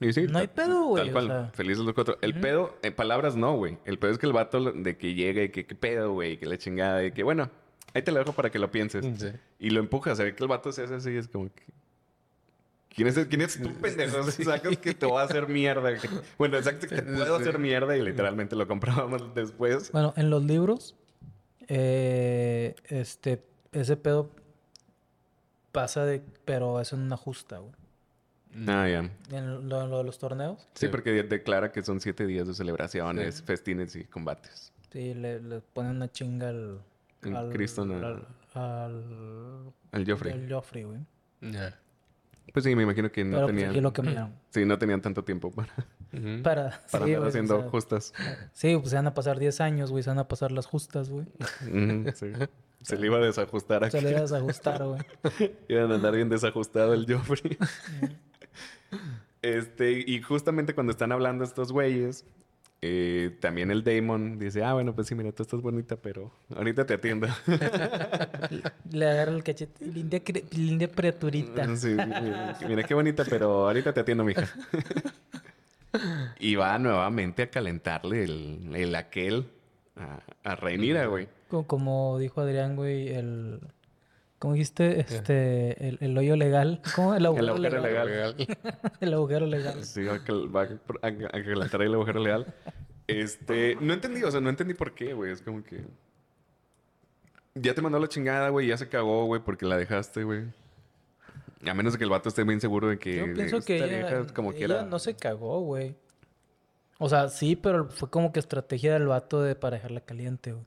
Y 0.00 0.12
sí, 0.12 0.26
No 0.26 0.38
hay 0.38 0.46
pedo, 0.48 0.84
güey, 0.88 1.04
Tal 1.04 1.08
o 1.08 1.12
cual. 1.12 1.26
sea. 1.26 1.50
Felices 1.54 1.84
los 1.84 1.94
cuatro. 1.94 2.18
El 2.20 2.38
pedo, 2.38 2.76
en 2.82 2.94
palabras 2.94 3.34
no, 3.36 3.56
güey. 3.56 3.78
El 3.86 3.98
pedo 3.98 4.12
es 4.12 4.18
que 4.18 4.26
el 4.26 4.32
vato 4.32 4.60
de 4.72 4.96
que 4.98 5.14
llega 5.14 5.42
y 5.42 5.48
que 5.50 5.66
qué 5.66 5.74
pedo, 5.74 6.12
güey, 6.12 6.38
que 6.38 6.46
la 6.46 6.58
chingada, 6.58 7.02
y 7.04 7.12
que 7.12 7.22
bueno, 7.22 7.50
ahí 7.94 8.02
te 8.02 8.12
lo 8.12 8.18
dejo 8.18 8.32
para 8.32 8.50
que 8.50 8.58
lo 8.58 8.70
pienses. 8.70 9.04
Sí. 9.18 9.32
Y 9.58 9.70
lo 9.70 9.80
empujas, 9.80 10.18
se 10.18 10.24
ve 10.24 10.34
que 10.34 10.44
el 10.44 10.48
vato 10.48 10.70
se 10.72 10.82
hace 10.84 10.96
así, 10.96 11.16
es 11.16 11.28
como 11.28 11.46
que. 11.46 11.62
¿Quién 12.90 13.08
es, 13.08 13.18
quién 13.26 13.40
es 13.42 13.60
tú, 13.60 13.70
pendejo? 13.80 14.22
Sacas 14.30 14.76
que 14.78 14.94
te 14.94 15.06
voy 15.06 15.18
a 15.18 15.22
hacer 15.24 15.48
mierda. 15.48 15.90
Bueno, 16.38 16.56
exacto, 16.58 16.86
que 16.88 16.96
te 16.96 17.02
puedo 17.02 17.36
hacer 17.36 17.58
mierda 17.58 17.96
y 17.96 18.02
literalmente 18.02 18.54
lo 18.56 18.66
comprobamos 18.68 19.34
después. 19.34 19.92
Bueno, 19.92 20.12
en 20.16 20.30
los 20.30 20.42
libros, 20.44 20.94
eh, 21.68 22.74
este, 22.88 23.42
ese 23.72 23.96
pedo 23.96 24.30
pasa 25.72 26.04
de, 26.06 26.22
pero 26.44 26.80
es 26.80 26.92
en 26.92 27.00
una 27.00 27.16
justa, 27.16 27.58
güey. 27.58 27.72
Ah, 28.68 28.88
ya. 28.88 29.10
En 29.36 29.68
lo, 29.68 29.86
lo 29.86 29.98
de 29.98 30.04
los 30.04 30.18
torneos, 30.18 30.60
Sí, 30.74 30.86
Sí. 30.86 30.88
porque 30.88 31.10
de- 31.12 31.22
declara 31.24 31.72
que 31.72 31.82
son 31.82 32.00
siete 32.00 32.26
días 32.26 32.46
de 32.46 32.54
celebraciones, 32.54 33.36
Sí. 33.36 33.42
festines 33.44 33.96
y 33.96 34.04
combates. 34.04 34.72
sí, 34.90 35.12
le, 35.14 35.40
le 35.42 35.60
ponen 35.60 35.96
una 35.96 36.10
chinga 36.10 36.48
al... 36.48 36.80
En 37.22 37.34
al, 37.36 37.50
Cristo, 37.50 37.84
no. 37.84 37.94
al, 38.06 38.26
al, 38.54 39.72
El 39.92 40.10
Joffrey. 40.10 40.32
al 40.32 40.50
Joffrey, 40.52 40.84
güey. 40.84 41.00
Ya. 41.42 41.78
Pues 42.52 42.64
sí, 42.64 42.74
me 42.76 42.84
imagino 42.84 43.10
que 43.10 43.24
no 43.24 43.32
Pero 43.32 43.46
pues, 43.46 43.54
tenían. 43.56 43.70
aquí 43.70 43.80
lo 43.80 43.92
cambiaron. 43.92 44.32
Sí, 44.50 44.64
no 44.64 44.78
tenían 44.78 45.02
tanto 45.02 45.22
tiempo 45.24 45.50
para. 45.50 45.72
Para, 46.42 46.80
para 46.90 47.04
sí, 47.04 47.12
andar 47.12 47.16
güey, 47.16 47.16
o 47.16 47.26
haciendo 47.26 47.60
sea, 47.60 47.68
justas. 47.68 48.14
Sí, 48.52 48.74
pues 48.76 48.90
se 48.90 48.96
van 48.96 49.06
a 49.08 49.12
pasar 49.12 49.38
10 49.38 49.60
años, 49.60 49.90
güey. 49.90 50.02
Se 50.02 50.08
van 50.08 50.18
a 50.20 50.28
pasar 50.28 50.50
las 50.52 50.64
justas, 50.64 51.10
güey. 51.10 51.26
Sí. 52.14 52.32
Se 52.82 52.96
le 52.96 53.06
iba 53.08 53.16
a 53.16 53.20
desajustar 53.20 53.90
Se 53.90 53.98
aquí. 53.98 54.06
le 54.06 54.18
vas 54.20 54.32
a 54.32 54.36
ajustar, 54.38 54.84
güey. 54.84 55.00
Iban 55.68 55.90
a 55.90 55.96
andar 55.96 56.14
bien 56.14 56.28
desajustado 56.28 56.94
el 56.94 57.04
Joffrey. 57.12 57.58
Este, 59.54 60.04
y 60.06 60.20
justamente 60.22 60.74
cuando 60.74 60.90
están 60.92 61.12
hablando 61.12 61.44
estos 61.44 61.72
güeyes, 61.72 62.24
eh, 62.82 63.36
también 63.40 63.70
el 63.70 63.82
Damon 63.82 64.38
dice, 64.38 64.62
ah, 64.62 64.74
bueno, 64.74 64.94
pues 64.94 65.06
sí, 65.08 65.14
mira, 65.14 65.32
tú 65.32 65.42
estás 65.42 65.60
bonita, 65.62 65.96
pero 65.96 66.30
ahorita 66.54 66.84
te 66.86 66.94
atiendo. 66.94 67.26
Le 68.90 69.08
agarra 69.08 69.32
el 69.32 69.42
cachete. 69.42 69.84
Linda, 69.86 70.18
linda 70.52 70.88
criaturita. 70.88 71.74
Sí, 71.76 71.88
mira, 71.88 72.58
mira 72.68 72.82
qué 72.84 72.94
bonita, 72.94 73.24
pero 73.28 73.66
ahorita 73.66 73.92
te 73.92 74.00
atiendo, 74.00 74.24
mija. 74.24 74.48
y 76.38 76.54
va 76.56 76.78
nuevamente 76.78 77.42
a 77.44 77.50
calentarle 77.50 78.24
el, 78.24 78.70
el 78.74 78.94
aquel 78.94 79.46
a, 79.96 80.20
a 80.44 80.54
Rhaenyra, 80.56 81.06
güey. 81.06 81.28
Co- 81.48 81.66
Como 81.66 82.18
dijo 82.18 82.40
Adrián, 82.42 82.76
güey, 82.76 83.08
el... 83.08 83.60
¿Cómo 84.38 84.54
dijiste? 84.54 85.00
Este... 85.00 85.88
El, 85.88 85.98
el 86.00 86.18
hoyo 86.18 86.36
legal. 86.36 86.82
¿Cómo? 86.94 87.14
El 87.14 87.24
agujero, 87.24 87.54
agujero 87.54 87.80
legal. 87.80 88.06
legal. 88.06 88.58
El 89.00 89.14
agujero 89.14 89.46
legal. 89.46 89.84
Sí, 89.84 90.04
va 90.04 90.62
a, 90.62 91.08
el 91.08 91.94
agujero 91.94 92.20
legal. 92.20 92.54
Este, 93.06 93.76
no 93.80 93.94
entendí, 93.94 94.22
o 94.22 94.30
sea, 94.30 94.40
no 94.40 94.50
entendí 94.50 94.74
por 94.74 94.94
qué, 94.94 95.14
güey. 95.14 95.32
Es 95.32 95.40
como 95.40 95.62
que. 95.62 95.84
Ya 97.54 97.72
te 97.72 97.80
mandó 97.80 97.98
la 97.98 98.08
chingada, 98.08 98.50
güey, 98.50 98.66
ya 98.66 98.76
se 98.76 98.88
cagó, 98.88 99.24
güey, 99.24 99.40
porque 99.42 99.64
la 99.64 99.78
dejaste, 99.78 100.24
güey. 100.24 100.44
A 101.66 101.72
menos 101.72 101.94
de 101.94 101.98
que 101.98 102.04
el 102.04 102.10
vato 102.10 102.28
esté 102.28 102.44
bien 102.44 102.60
seguro 102.60 102.88
de 102.88 102.98
que 102.98 103.16
Yo 103.16 103.32
pienso 103.32 103.60
que 103.62 103.76
ella, 103.78 104.26
como 104.34 104.50
ella 104.50 104.58
quiera. 104.58 104.82
no 104.84 104.98
se 104.98 105.16
cagó, 105.16 105.60
güey. 105.60 105.96
O 106.98 107.08
sea, 107.08 107.28
sí, 107.28 107.56
pero 107.56 107.88
fue 107.88 108.10
como 108.10 108.32
que 108.32 108.40
estrategia 108.40 108.92
del 108.92 109.06
vato 109.06 109.42
de 109.42 109.54
para 109.54 109.76
dejarla 109.76 110.00
caliente, 110.02 110.52
güey. 110.52 110.66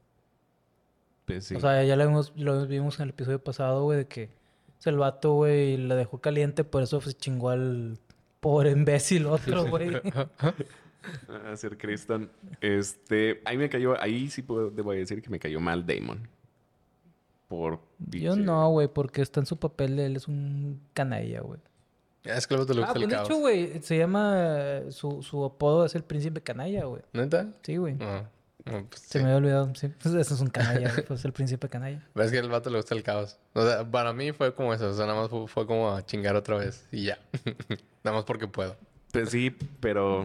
Pues 1.30 1.46
sí. 1.46 1.56
O 1.56 1.60
sea, 1.60 1.84
ya 1.84 1.96
lo 1.96 2.08
vimos, 2.08 2.34
lo 2.36 2.66
vimos 2.66 2.98
en 3.00 3.04
el 3.04 3.10
episodio 3.10 3.44
pasado, 3.44 3.84
güey, 3.84 4.00
de 4.00 4.08
que 4.08 4.30
el 4.86 4.98
vato, 4.98 5.34
güey, 5.36 5.78
la 5.78 5.96
dejó 5.96 6.20
caliente, 6.20 6.64
por 6.64 6.82
eso 6.82 7.00
se 7.02 7.14
chingó 7.14 7.50
al 7.50 8.00
pobre 8.40 8.72
imbécil 8.72 9.26
otro, 9.28 9.66
güey. 9.68 9.92
a 11.46 11.56
ser 11.56 11.78
Kristen. 11.78 12.30
Este, 12.62 13.42
ahí 13.46 13.58
me 13.58 13.70
cayó, 13.70 14.02
ahí 14.02 14.30
sí 14.30 14.42
puedo, 14.42 14.72
debo 14.72 14.92
decir 14.94 15.22
que 15.22 15.30
me 15.30 15.38
cayó 15.40 15.60
mal 15.60 15.86
Damon. 15.86 16.28
Por 17.48 17.80
Yo 18.10 18.36
no, 18.36 18.70
güey, 18.70 18.88
porque 18.88 19.22
está 19.22 19.40
en 19.40 19.46
su 19.46 19.58
papel 19.58 19.96
de 19.96 20.06
él, 20.06 20.16
es 20.16 20.28
un 20.28 20.80
canalla, 20.94 21.42
güey. 21.42 21.60
Es 22.24 22.46
que 22.48 22.54
luego 22.56 22.68
te 22.68 22.74
le 22.76 22.82
Ah, 22.84 22.86
gusta 22.88 22.94
pues 22.94 23.04
el 23.04 23.10
de 23.10 23.16
caos. 23.16 23.28
hecho, 23.30 23.40
güey, 23.40 23.82
se 23.82 23.98
llama, 23.98 24.82
su, 24.90 25.24
su 25.24 25.44
apodo 25.46 25.86
es 25.86 25.96
el 25.96 26.04
príncipe 26.04 26.42
canalla, 26.42 26.86
güey. 26.86 27.02
¿Neta? 27.14 27.48
Sí, 27.64 27.78
güey. 27.78 27.96
No. 27.96 28.28
No, 28.66 28.86
pues, 28.86 29.02
Se 29.02 29.18
sí. 29.20 29.20
me 29.20 29.26
había 29.26 29.38
olvidado, 29.38 29.74
sí. 29.76 29.88
Pues 30.02 30.14
eso 30.16 30.34
es 30.36 30.42
un 30.42 30.50
canalla, 30.50 30.92
güey, 30.94 31.06
pues 31.08 31.24
el 31.26 31.32
príncipe 31.34 31.70
canalla. 31.70 32.06
Ves 32.16 32.32
que 32.32 32.40
al 32.40 32.50
vato 32.50 32.70
le 32.70 32.78
gusta 32.78 32.94
el 32.96 33.04
caos. 33.04 33.38
O 33.54 33.66
sea, 33.66 33.90
para 33.90 34.14
mí 34.14 34.32
fue 34.32 34.54
como 34.54 34.74
eso. 34.74 34.90
O 34.90 34.94
sea, 34.94 35.06
nada 35.06 35.22
más 35.22 35.30
fue, 35.30 35.48
fue 35.48 35.66
como 35.66 35.92
a 35.92 36.06
chingar 36.06 36.36
otra 36.36 36.58
vez 36.58 36.86
y 36.92 37.06
ya. 37.06 37.20
nada 38.04 38.18
más 38.18 38.26
porque 38.26 38.48
puedo. 38.48 38.76
Pues 39.12 39.30
sí, 39.30 39.56
pero 39.80 40.22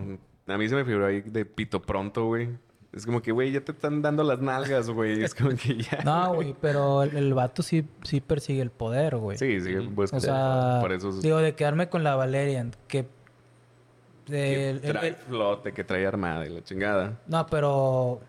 a 0.47 0.59
mí 0.59 0.68
se 0.68 0.74
me 0.74 0.85
figuró 0.85 1.07
ahí 1.07 1.20
de 1.22 1.45
pito 1.45 1.80
pronto, 1.80 2.26
güey. 2.26 2.49
Es 2.93 3.07
como 3.07 3.20
que, 3.22 3.32
güey, 3.32 3.51
ya 3.51 3.61
te 3.61 3.72
están 3.72 4.03
dando 4.03 4.22
las 4.22 4.41
nalgas, 4.41 4.89
güey. 4.89 5.20
Es 5.24 5.35
como 5.35 5.51
que 5.57 5.78
ya. 5.82 5.99
No, 6.05 6.35
güey, 6.35 6.55
pero 6.61 7.03
el, 7.03 7.16
el 7.16 7.35
vato 7.35 7.62
sí, 7.64 7.85
sí 8.05 8.20
persigue 8.20 8.62
el 8.62 8.70
poder, 8.70 9.16
güey. 9.16 9.37
Sí, 9.37 9.61
sí, 9.61 9.74
pues 9.95 10.12
O 10.12 10.20
sea, 10.20 10.78
por 10.80 10.93
eso 10.93 11.09
es- 11.09 11.20
digo, 11.22 11.39
de 11.39 11.55
quedarme 11.57 11.89
con 11.89 12.05
la 12.05 12.14
Valerian, 12.14 12.72
que... 12.87 13.07
que 14.27 14.33
de- 14.33 14.70
el- 14.70 14.81
trae 14.81 15.09
el- 15.09 15.14
flote, 15.16 15.72
que 15.72 15.85
trae 15.85 16.07
armada 16.07 16.47
y 16.47 16.51
la 16.51 16.62
chingada. 16.62 17.18
no, 17.27 17.47
pero... 17.47 18.20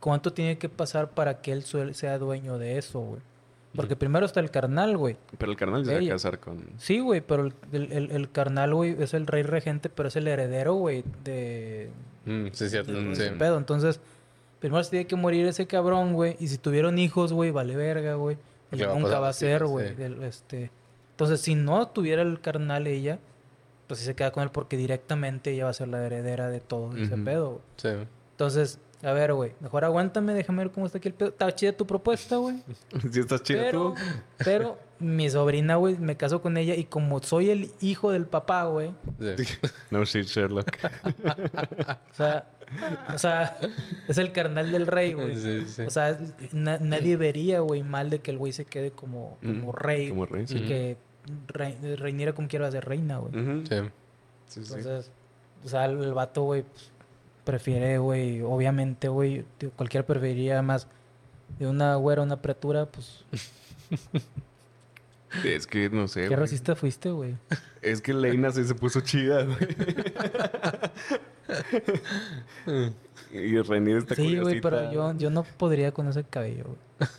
¿Cuánto 0.00 0.32
tiene 0.32 0.56
que 0.58 0.68
pasar 0.68 1.10
para 1.10 1.40
que 1.40 1.50
él 1.52 1.64
sea 1.64 2.18
dueño 2.18 2.58
de 2.58 2.78
eso, 2.78 3.00
güey? 3.00 3.20
Porque 3.74 3.96
primero 3.96 4.24
está 4.24 4.40
el 4.40 4.50
carnal, 4.50 4.96
güey. 4.96 5.16
Pero 5.36 5.50
el 5.50 5.58
carnal 5.58 5.84
se 5.84 5.92
va 5.98 6.04
a 6.04 6.08
casar 6.08 6.38
con. 6.38 6.64
Sí, 6.78 7.00
güey, 7.00 7.20
pero 7.22 7.46
el, 7.46 7.54
el- 7.72 7.92
el- 7.92 8.10
el 8.12 8.30
carnal, 8.30 8.72
güey, 8.74 8.94
es 9.02 9.14
el 9.14 9.26
rey 9.26 9.42
regente, 9.42 9.88
pero 9.90 10.08
es 10.08 10.16
el 10.16 10.28
heredero, 10.28 10.74
güey, 10.74 11.02
de, 11.24 11.90
Mm, 12.24 12.46
sí, 12.52 12.68
cierto. 12.68 12.92
Mm, 12.92 13.14
sí. 13.14 13.24
pedo. 13.38 13.58
Entonces, 13.58 14.00
primero 14.60 14.82
se 14.84 14.90
tiene 14.90 15.06
que 15.06 15.16
morir 15.16 15.46
ese 15.46 15.66
cabrón, 15.66 16.12
güey. 16.14 16.36
Y 16.40 16.48
si 16.48 16.58
tuvieron 16.58 16.98
hijos, 16.98 17.32
güey, 17.32 17.50
vale 17.50 17.74
verga, 17.76 18.14
güey. 18.14 18.36
¿Qué 18.70 18.86
va 18.86 18.92
a 18.94 18.98
Nunca 18.98 19.18
va 19.18 19.28
a 19.28 19.32
ser, 19.32 19.64
güey. 19.66 19.94
este... 20.22 20.70
Entonces, 21.12 21.40
si 21.40 21.54
no 21.54 21.88
tuviera 21.88 22.22
el 22.22 22.40
carnal 22.40 22.86
ella, 22.86 23.18
pues 23.86 24.00
sí 24.00 24.06
se 24.06 24.14
queda 24.14 24.30
con 24.32 24.42
él 24.42 24.50
porque 24.50 24.76
directamente 24.76 25.52
ella 25.52 25.64
va 25.64 25.70
a 25.70 25.74
ser 25.74 25.88
la 25.88 26.04
heredera 26.04 26.48
de 26.48 26.60
todo 26.60 26.96
ese 26.96 27.16
pedo, 27.16 27.50
güey. 27.50 27.62
Sí. 27.76 27.88
Entonces, 28.32 28.80
a 29.02 29.12
ver, 29.12 29.32
güey, 29.34 29.52
mejor 29.60 29.84
aguántame, 29.84 30.34
déjame 30.34 30.64
ver 30.64 30.72
cómo 30.72 30.86
está 30.86 30.98
aquí 30.98 31.08
el 31.08 31.14
pedo. 31.14 31.28
Está 31.30 31.54
chida 31.54 31.72
tu 31.72 31.86
propuesta, 31.86 32.36
güey. 32.36 32.62
si 33.12 33.20
estás 33.20 33.42
chido 33.42 33.60
Pero, 33.62 33.94
tú. 33.94 34.02
pero 34.44 34.78
mi 34.98 35.28
sobrina, 35.30 35.76
güey, 35.76 35.96
me 35.98 36.16
caso 36.16 36.40
con 36.42 36.56
ella 36.56 36.74
y 36.74 36.84
como 36.84 37.22
soy 37.22 37.50
el 37.50 37.70
hijo 37.80 38.10
del 38.10 38.26
papá, 38.26 38.64
güey, 38.64 38.92
sí. 39.36 39.44
No 39.90 40.04
shit, 40.04 40.26
Sherlock. 40.26 40.68
o 42.10 42.14
sea, 42.14 42.46
o 43.14 43.18
sea, 43.18 43.58
es 44.08 44.18
el 44.18 44.32
carnal 44.32 44.72
del 44.72 44.86
rey, 44.86 45.12
güey. 45.12 45.36
Sí, 45.36 45.64
sí. 45.66 45.82
O 45.82 45.90
sea, 45.90 46.18
na- 46.52 46.78
nadie 46.78 47.16
vería, 47.16 47.60
güey, 47.60 47.82
mal 47.82 48.10
de 48.10 48.20
que 48.20 48.30
el 48.30 48.38
güey 48.38 48.52
se 48.52 48.64
quede 48.64 48.90
como, 48.90 49.38
como 49.42 49.72
Mm, 49.72 49.76
rey. 49.76 50.08
como 50.08 50.26
rey, 50.26 50.44
Y 50.44 50.46
sí. 50.48 50.60
que 50.62 50.96
rei- 51.48 51.96
reiniera 51.96 52.32
como 52.34 52.48
quiera 52.48 52.70
ser 52.70 52.84
reina, 52.84 53.18
güey. 53.18 53.32
Sí. 53.68 53.76
Sí, 54.46 54.64
sí. 54.64 54.74
Entonces, 54.74 55.10
o 55.64 55.68
sea, 55.68 55.86
el, 55.86 56.02
el 56.02 56.14
vato, 56.14 56.42
güey, 56.44 56.62
pues, 56.62 56.90
prefiere, 57.44 57.98
güey, 57.98 58.42
obviamente, 58.42 59.08
güey, 59.08 59.44
cualquiera 59.76 60.06
preferiría 60.06 60.62
más 60.62 60.86
de 61.58 61.66
una 61.66 61.96
güera 61.96 62.22
a 62.22 62.24
una 62.24 62.34
apretura, 62.34 62.86
pues, 62.86 63.24
Es 65.44 65.66
que 65.66 65.90
no 65.90 66.08
sé. 66.08 66.28
¿qué 66.28 66.36
racista 66.36 66.74
fuiste, 66.76 67.10
güey? 67.10 67.36
Es 67.82 68.00
que 68.00 68.14
Leina 68.14 68.50
sí 68.52 68.64
se 68.64 68.74
puso 68.74 69.00
chida, 69.00 69.44
güey. 69.44 69.56
y 73.32 73.60
Renier 73.60 73.98
está 73.98 74.14
Sí, 74.14 74.38
güey, 74.38 74.60
pero 74.60 74.92
yo, 74.92 75.16
yo 75.16 75.30
no 75.30 75.44
podría 75.44 75.92
con 75.92 76.08
ese 76.08 76.24
cabello, 76.24 76.64
güey. 76.64 77.10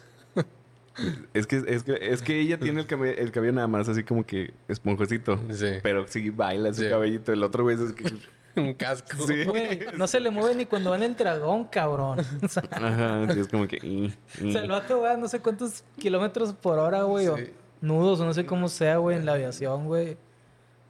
Es 1.33 1.45
que, 1.47 1.63
es 1.67 1.83
que, 1.83 1.97
es 2.01 2.21
que 2.21 2.39
ella 2.39 2.57
tiene 2.59 2.81
el 2.81 2.87
cabello, 2.87 3.15
el 3.17 3.31
cabello 3.31 3.53
nada 3.53 3.67
más 3.67 3.87
así 3.89 4.03
como 4.03 4.25
que 4.25 4.53
esponjosito. 4.67 5.39
Sí. 5.51 5.67
Pero 5.83 6.07
sí 6.07 6.29
baila 6.29 6.73
su 6.73 6.81
Sí. 6.83 6.89
cabellito. 6.89 7.31
El 7.33 7.43
otro 7.43 7.63
güey 7.63 7.75
es 7.83 7.93
que... 7.93 8.13
Un 8.59 8.73
casco. 8.73 9.27
Sí. 9.27 9.43
Güey, 9.43 9.81
no 9.97 10.07
se 10.07 10.19
le 10.19 10.31
mueve 10.31 10.55
ni 10.55 10.65
cuando 10.65 10.89
va 10.89 10.95
en 10.95 11.03
el 11.03 11.15
dragón, 11.15 11.65
cabrón. 11.65 12.19
O 12.43 12.47
sea, 12.47 12.63
Ajá, 12.71 13.31
sí, 13.31 13.39
es 13.39 13.47
como 13.47 13.67
que... 13.67 13.77
y- 13.83 14.11
y- 14.41 14.49
o 14.49 14.51
sea, 14.51 14.61
el 14.63 14.69
vato 14.69 14.99
va 14.99 15.15
no 15.15 15.27
sé 15.27 15.39
cuántos 15.39 15.83
kilómetros 15.99 16.53
por 16.53 16.79
hora, 16.79 17.03
güey, 17.03 17.27
o 17.27 17.37
Sí. 17.37 17.51
nudos, 17.81 18.19
o 18.19 18.25
no 18.25 18.33
sé 18.33 18.47
cómo 18.47 18.67
sea, 18.67 18.97
güey, 18.97 19.17
en 19.17 19.27
la 19.27 19.33
aviación, 19.33 19.85
güey. 19.85 20.17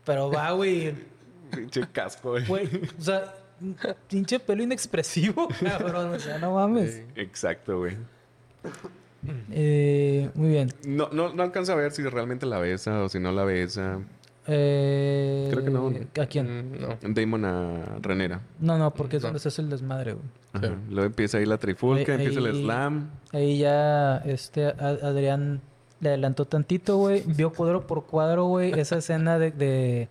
Pero 0.06 0.32
va, 0.32 0.52
güey, 0.52 0.96
Pinche 1.54 1.82
casco, 1.92 2.32
güey. 2.32 2.46
güey, 2.46 2.70
o 2.98 3.02
sea, 3.02 3.34
pinche 4.08 4.40
pelo 4.40 4.64
inexpresivo, 4.64 5.50
cabrón, 5.62 6.14
o 6.14 6.20
sea, 6.20 6.38
no 6.40 6.54
mames. 6.54 6.96
Sí. 6.96 7.04
Exacto, 7.18 7.80
güey. 7.80 7.98
Eh, 9.52 10.30
muy 10.36 10.50
bien. 10.50 10.70
No, 10.86 11.10
no, 11.12 11.34
no 11.34 11.44
alcanza 11.44 11.74
a 11.74 11.76
ver 11.76 11.92
si 11.92 12.04
realmente 12.04 12.46
la 12.46 12.60
besa 12.60 13.04
o 13.04 13.10
si 13.10 13.20
no 13.20 13.32
la 13.32 13.44
besa. 13.44 14.00
Eh, 14.50 15.48
Creo 15.52 15.64
que 15.66 15.70
no. 15.70 15.92
¿A 16.22 16.26
quién? 16.26 16.72
Mm, 16.72 16.80
No. 16.82 16.98
Damon 17.14 17.46
a 17.46 17.98
Renera. 18.02 18.42
No, 18.60 18.78
no, 18.78 18.94
porque 18.94 19.18
es 19.18 19.24
No. 19.24 19.28
donde 19.30 19.40
se 19.40 19.50
hace 19.50 19.62
el 19.62 19.70
desmadre, 19.70 20.14
güey. 20.14 20.26
Ajá. 20.54 20.68
Sí. 20.68 20.74
Luego 20.90 21.06
empieza 21.06 21.38
ahí 21.38 21.46
la 21.46 21.58
trifulca, 21.58 22.14
Ahí- 22.14 22.26
empieza 22.26 22.40
el 22.48 22.56
slam. 22.64 23.10
Ahí 23.34 23.58
ya, 23.60 24.18
este, 24.26 24.66
Adrián 24.68 25.62
le 26.00 26.10
adelantó 26.10 26.46
tantito, 26.46 26.98
güey. 26.98 27.24
Vio 27.26 27.52
cuadro 27.52 27.86
por 27.88 28.06
cuadro, 28.06 28.46
güey, 28.46 28.72
esa 28.80 28.98
escena 29.00 29.38
de, 29.38 29.52
de, 29.52 30.08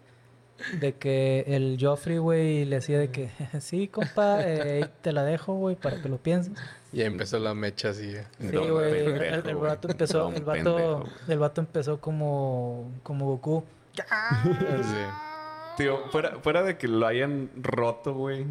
de 0.81 0.93
que 0.95 1.45
el 1.47 1.79
Joffrey, 1.81 2.19
güey, 2.19 2.65
le 2.67 2.77
hacía 2.77 2.99
de 2.99 3.09
que, 3.11 3.31
sí, 3.61 3.89
compa, 3.89 4.43
eh, 4.47 4.83
ahí 4.83 4.91
te 5.01 5.13
la 5.13 5.25
dejo, 5.25 5.55
güey, 5.55 5.77
para 5.77 6.03
que 6.03 6.09
lo 6.11 6.19
pienses. 6.19 6.53
Y 6.97 7.01
ahí 7.03 7.09
empezó 7.09 7.39
la 7.39 7.53
mecha 7.53 7.91
así. 7.91 8.11
Sí, 8.41 8.47
Don 8.47 8.71
güey. 8.71 9.01
El, 9.07 9.23
el- 9.47 9.55
vato 9.57 9.91
empezó, 9.91 10.31
el 10.33 10.45
vato, 10.45 11.05
el 11.29 11.39
vato 11.39 11.61
empezó 11.61 12.01
como, 12.01 12.91
como 13.03 13.27
Goku. 13.27 13.65
Sí. 14.43 15.77
Tío, 15.77 16.09
fuera, 16.11 16.39
fuera 16.41 16.63
de 16.63 16.79
que 16.79 16.89
lo 16.89 17.07
hayan 17.07 17.51
roto, 17.55 18.15
güey. 18.15 18.47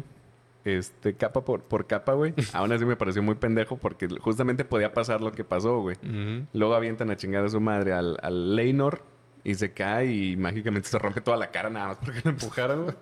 Este, 0.64 1.16
capa 1.16 1.44
por, 1.44 1.62
por 1.62 1.88
capa, 1.88 2.12
güey. 2.12 2.34
Aún 2.52 2.70
así 2.70 2.84
me 2.84 2.94
pareció 2.94 3.20
muy 3.20 3.34
pendejo 3.34 3.78
porque 3.78 4.06
justamente 4.20 4.64
podía 4.64 4.94
pasar 4.94 5.20
lo 5.20 5.32
que 5.32 5.42
pasó, 5.42 5.80
güey. 5.80 5.96
Luego 6.52 6.74
avientan 6.76 7.10
a 7.10 7.16
chingar 7.16 7.44
a 7.44 7.48
su 7.48 7.60
madre 7.60 7.94
al, 7.94 8.16
al 8.22 8.54
Leinor 8.54 9.02
y 9.42 9.56
se 9.56 9.72
cae 9.72 10.06
y 10.06 10.36
mágicamente 10.36 10.88
se 10.88 11.00
rompe 11.00 11.20
toda 11.20 11.36
la 11.36 11.50
cara 11.50 11.68
nada 11.68 11.88
más 11.88 11.96
porque 11.96 12.20
lo 12.22 12.30
empujaron, 12.30 12.84
güey. 12.84 12.96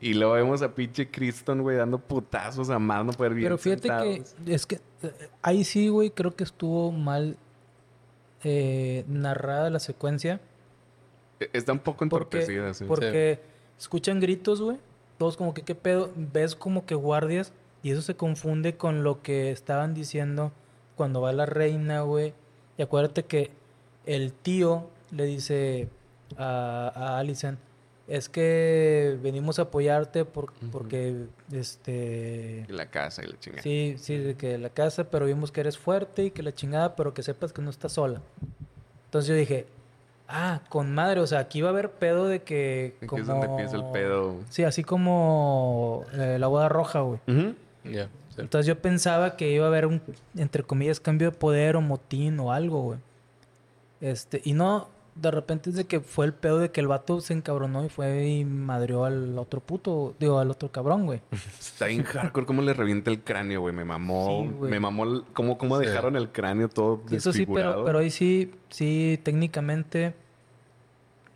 Y 0.00 0.14
luego 0.14 0.32
vemos 0.34 0.62
a 0.62 0.74
pinche 0.74 1.10
Criston, 1.10 1.60
güey, 1.62 1.76
dando 1.76 1.98
putazos 1.98 2.70
a 2.70 2.78
más 2.78 3.04
no 3.04 3.12
poder 3.12 3.34
bien 3.34 3.44
Pero 3.46 3.58
fíjate 3.58 3.82
sentados. 3.88 4.34
que 4.44 4.54
es 4.54 4.66
que 4.66 4.74
eh, 5.02 5.28
ahí 5.42 5.62
sí, 5.64 5.88
güey, 5.88 6.10
creo 6.10 6.34
que 6.34 6.44
estuvo 6.44 6.90
mal 6.90 7.36
eh, 8.44 9.04
narrada 9.08 9.68
la 9.70 9.78
secuencia. 9.80 10.40
E- 11.38 11.50
Está 11.52 11.72
un 11.72 11.78
poco 11.80 11.98
Porque, 12.08 12.38
entorpecida, 12.38 12.74
sí. 12.74 12.84
porque 12.86 13.40
escuchan 13.78 14.20
gritos, 14.20 14.60
güey. 14.62 14.78
Todos 15.18 15.36
como 15.36 15.52
que, 15.52 15.62
¿qué 15.62 15.74
pedo? 15.74 16.10
Ves 16.16 16.54
como 16.54 16.86
que 16.86 16.94
guardias 16.94 17.52
y 17.82 17.90
eso 17.90 18.00
se 18.02 18.14
confunde 18.16 18.76
con 18.76 19.04
lo 19.04 19.20
que 19.22 19.50
estaban 19.50 19.92
diciendo 19.92 20.52
cuando 20.96 21.20
va 21.20 21.32
la 21.32 21.44
reina, 21.46 22.00
güey. 22.02 22.32
Y 22.78 22.82
acuérdate 22.82 23.24
que 23.24 23.50
el 24.06 24.32
tío 24.32 24.88
le 25.10 25.24
dice 25.26 25.88
a, 26.38 26.90
a 26.94 27.18
Alicent, 27.18 27.58
es 28.10 28.28
que 28.28 29.16
venimos 29.22 29.58
a 29.60 29.62
apoyarte 29.62 30.24
por- 30.24 30.52
porque, 30.72 31.26
este... 31.52 32.66
La 32.68 32.86
casa 32.90 33.22
y 33.24 33.28
la 33.28 33.38
chingada. 33.38 33.62
Sí, 33.62 33.94
sí, 33.98 34.18
de 34.18 34.34
que 34.34 34.58
la 34.58 34.68
casa, 34.70 35.04
pero 35.10 35.26
vimos 35.26 35.52
que 35.52 35.60
eres 35.60 35.78
fuerte 35.78 36.24
y 36.24 36.30
que 36.32 36.42
la 36.42 36.52
chingada, 36.52 36.96
pero 36.96 37.14
que 37.14 37.22
sepas 37.22 37.52
que 37.52 37.62
no 37.62 37.70
estás 37.70 37.92
sola. 37.92 38.20
Entonces 39.04 39.28
yo 39.28 39.34
dije, 39.36 39.66
ah, 40.28 40.60
con 40.68 40.92
madre, 40.92 41.20
o 41.20 41.26
sea, 41.28 41.38
aquí 41.38 41.60
va 41.62 41.68
a 41.68 41.72
haber 41.72 41.90
pedo 41.92 42.26
de 42.26 42.42
que 42.42 42.94
Aquí 42.98 43.06
como... 43.06 43.22
es 43.22 43.28
donde 43.28 43.46
empieza 43.46 43.76
el 43.76 43.84
pedo. 43.92 44.34
Sí, 44.50 44.64
así 44.64 44.82
como 44.82 46.04
eh, 46.12 46.36
la 46.40 46.48
boda 46.48 46.68
roja, 46.68 47.00
güey. 47.02 47.20
Sí. 47.26 47.98
Entonces 48.38 48.66
yo 48.66 48.76
pensaba 48.80 49.36
que 49.36 49.52
iba 49.52 49.66
a 49.66 49.68
haber 49.68 49.86
un, 49.86 50.02
entre 50.36 50.62
comillas, 50.64 50.98
cambio 50.98 51.30
de 51.30 51.36
poder 51.36 51.76
o 51.76 51.80
motín 51.80 52.40
o 52.40 52.52
algo, 52.52 52.82
güey. 52.82 52.98
Este, 54.00 54.40
y 54.44 54.52
no, 54.54 54.88
de 55.20 55.30
repente 55.30 55.70
es 55.70 55.76
de 55.76 55.84
que 55.84 56.00
fue 56.00 56.24
el 56.26 56.32
pedo 56.32 56.58
de 56.58 56.70
que 56.70 56.80
el 56.80 56.86
vato 56.88 57.20
se 57.20 57.32
encabronó 57.34 57.84
y 57.84 57.88
fue 57.88 58.26
y 58.26 58.44
madreó 58.44 59.04
al 59.04 59.38
otro 59.38 59.60
puto, 59.60 60.14
digo, 60.18 60.38
al 60.38 60.50
otro 60.50 60.70
cabrón, 60.72 61.06
güey. 61.06 61.20
Está 61.60 61.86
bien 61.86 62.02
hardcore 62.04 62.46
cómo 62.46 62.62
le 62.62 62.72
revienta 62.72 63.10
el 63.10 63.20
cráneo, 63.22 63.60
güey. 63.60 63.74
Me 63.74 63.84
mamó. 63.84 64.42
Sí, 64.44 64.54
güey. 64.56 64.70
me 64.70 64.80
mamó 64.80 65.04
el- 65.04 65.24
cómo, 65.34 65.58
cómo 65.58 65.78
Sí. 65.78 65.86
dejaron 65.86 66.16
el 66.16 66.30
cráneo 66.32 66.68
todo 66.68 67.02
Eso 67.10 67.32
sí, 67.32 67.40
desfigurado. 67.40 67.72
pero, 67.72 67.84
pero 67.84 67.98
ahí 67.98 68.10
sí, 68.10 68.52
sí, 68.70 69.20
técnicamente 69.22 70.14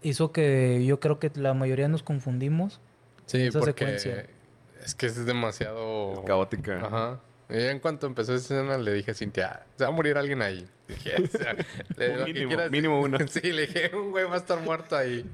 hizo 0.03 0.33
que 0.33 0.85
yo 0.87 1.01
creo 1.01 1.19
que 1.19 1.31
la 1.35 1.55
mayoría 1.55 1.89
nos 1.89 2.03
confundimos. 2.03 2.81
Sí, 3.27 3.41
esa 3.43 3.59
porque 3.61 3.85
secuencia. 3.85 4.27
es 4.85 4.95
que 4.95 5.07
es 5.07 5.25
demasiado... 5.25 6.23
Caótica. 6.27 6.77
Ajá. 6.85 7.21
Y 7.51 7.63
en 7.63 7.79
cuanto 7.81 8.07
empezó 8.07 8.35
esa 8.35 8.55
escena, 8.55 8.79
le 8.79 8.93
dije 8.93 9.11
a 9.11 9.15
Cintia, 9.15 9.67
se 9.77 9.85
va 9.85 9.89
a 9.91 9.93
morir 9.93 10.17
alguien 10.17 10.41
ahí. 10.43 10.67
Dije, 10.89 11.15
o 11.23 11.27
sea, 11.27 11.55
le- 11.97 12.17
lo 12.19 12.25
que 12.25 12.33
Mínimo, 12.33 12.49
quieras- 12.51 12.71
mínimo 12.71 13.01
uno. 13.01 13.19
Sí, 13.29 13.53
le 13.53 13.67
dije, 13.67 13.91
un 13.95 14.11
güey 14.11 14.25
va 14.25 14.35
a 14.35 14.39
estar 14.39 14.61
muerto 14.61 14.97
ahí. 14.97 15.25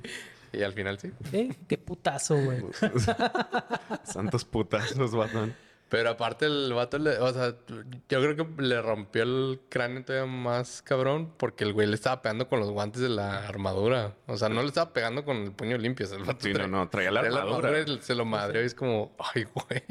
Y 0.53 0.63
al 0.63 0.73
final 0.73 0.99
sí. 0.99 1.13
Eh, 1.33 1.55
qué 1.69 1.79
putazo, 1.79 2.37
güey. 2.37 2.63
Santos 4.05 4.45
putazos, 4.45 5.13
Batman. 5.15 5.55
Pero 5.89 6.11
aparte 6.11 6.47
el 6.47 6.73
vato, 6.73 6.99
le, 6.99 7.19
o 7.19 7.33
sea, 7.33 7.53
yo 7.69 7.83
creo 8.09 8.37
que 8.37 8.63
le 8.63 8.81
rompió 8.81 9.25
el 9.25 9.61
cráneo 9.69 10.05
todavía 10.05 10.31
más 10.31 10.83
cabrón 10.83 11.33
porque 11.37 11.65
el 11.65 11.73
güey 11.73 11.89
le 11.89 11.97
estaba 11.97 12.23
pegando 12.23 12.49
con 12.49 12.61
los 12.61 12.71
guantes 12.71 13.03
de 13.03 13.09
la 13.09 13.49
armadura. 13.49 14.15
O 14.29 14.37
sea, 14.37 14.49
no 14.49 14.63
le 14.63 14.69
estaba 14.69 14.93
pegando 14.93 15.25
con 15.25 15.37
el 15.39 15.51
puño 15.51 15.77
limpio. 15.79 16.07
o 16.07 16.09
sea, 16.09 16.19
el 16.19 16.25
vato 16.25 16.43
Sí, 16.43 16.53
no, 16.53 16.59
trae- 16.61 16.69
no, 16.69 16.89
traía 16.89 17.11
la 17.11 17.21
trae 17.23 17.33
armadura. 17.37 17.81
y 17.81 17.99
se 18.03 18.15
lo 18.15 18.25
madreó 18.25 18.63
y 18.63 18.67
es 18.67 18.75
como, 18.75 19.17
ay, 19.35 19.45
güey. 19.53 19.83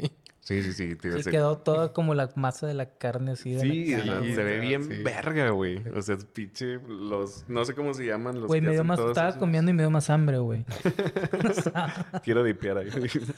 Sí, 0.50 0.62
sí, 0.64 0.72
sí. 0.72 0.96
tío, 0.96 1.22
Sí, 1.22 1.30
quedó 1.30 1.58
toda 1.58 1.92
como 1.92 2.12
la 2.14 2.28
masa 2.34 2.66
de 2.66 2.74
la 2.74 2.86
carne 2.86 3.30
así. 3.32 3.52
De 3.52 3.60
Sí, 3.60 3.90
la 3.94 3.98
cara. 4.04 4.20
Sí, 4.22 4.34
se 4.34 4.42
ve 4.42 4.60
sí. 4.60 4.66
bien 4.66 5.04
verga, 5.04 5.50
güey. 5.50 5.80
O 5.96 6.02
sea, 6.02 6.16
pinche 6.32 6.80
los... 6.88 7.44
No 7.48 7.64
sé 7.64 7.74
cómo 7.74 7.94
se 7.94 8.04
llaman 8.04 8.40
los 8.40 8.48
Güey, 8.48 8.60
me 8.60 8.72
dio 8.72 8.82
más... 8.82 8.98
Estaba 8.98 9.28
esos- 9.28 9.38
comiendo 9.38 9.70
y 9.70 9.74
me 9.74 9.84
dio 9.84 9.90
más 9.90 10.10
hambre, 10.10 10.38
güey. 10.38 10.64
Quiero 12.24 12.42
dipear 12.42 12.78
ahí 12.78 12.88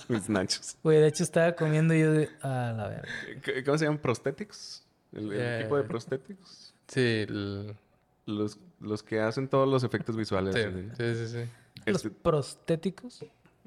mis 0.09 0.29
nachos. 0.29 0.77
Güey, 0.83 1.01
de 1.01 1.09
hecho 1.09 1.23
estaba 1.23 1.53
comiendo 1.53 1.95
y 1.95 2.01
yo 2.01 2.13
de... 2.13 2.29
Ah, 2.43 2.73
la 2.77 2.89
verga. 2.89 3.09
¿Qué- 3.43 3.63
¿Cómo 3.65 3.77
se 3.79 3.85
llaman? 3.85 4.01
¿Prosthetics? 4.01 4.85
¿El, 5.13 5.33
el 5.33 5.41
Eh. 5.41 5.61
tipo 5.65 5.77
de 5.77 5.83
prosthetics? 5.85 6.75
Sí, 6.89 7.01
el- 7.29 7.75
Los, 8.27 8.59
los 8.81 9.03
que 9.03 9.21
hacen 9.21 9.49
todos 9.49 9.69
los 9.69 9.85
efectos 9.85 10.17
visuales. 10.17 10.55
sí, 10.55 10.63
sí, 10.97 11.15
sí, 11.15 11.27
sí. 11.27 11.51
Los 11.87 11.97
Este- 12.05 12.11
prostéticos. 12.11 13.25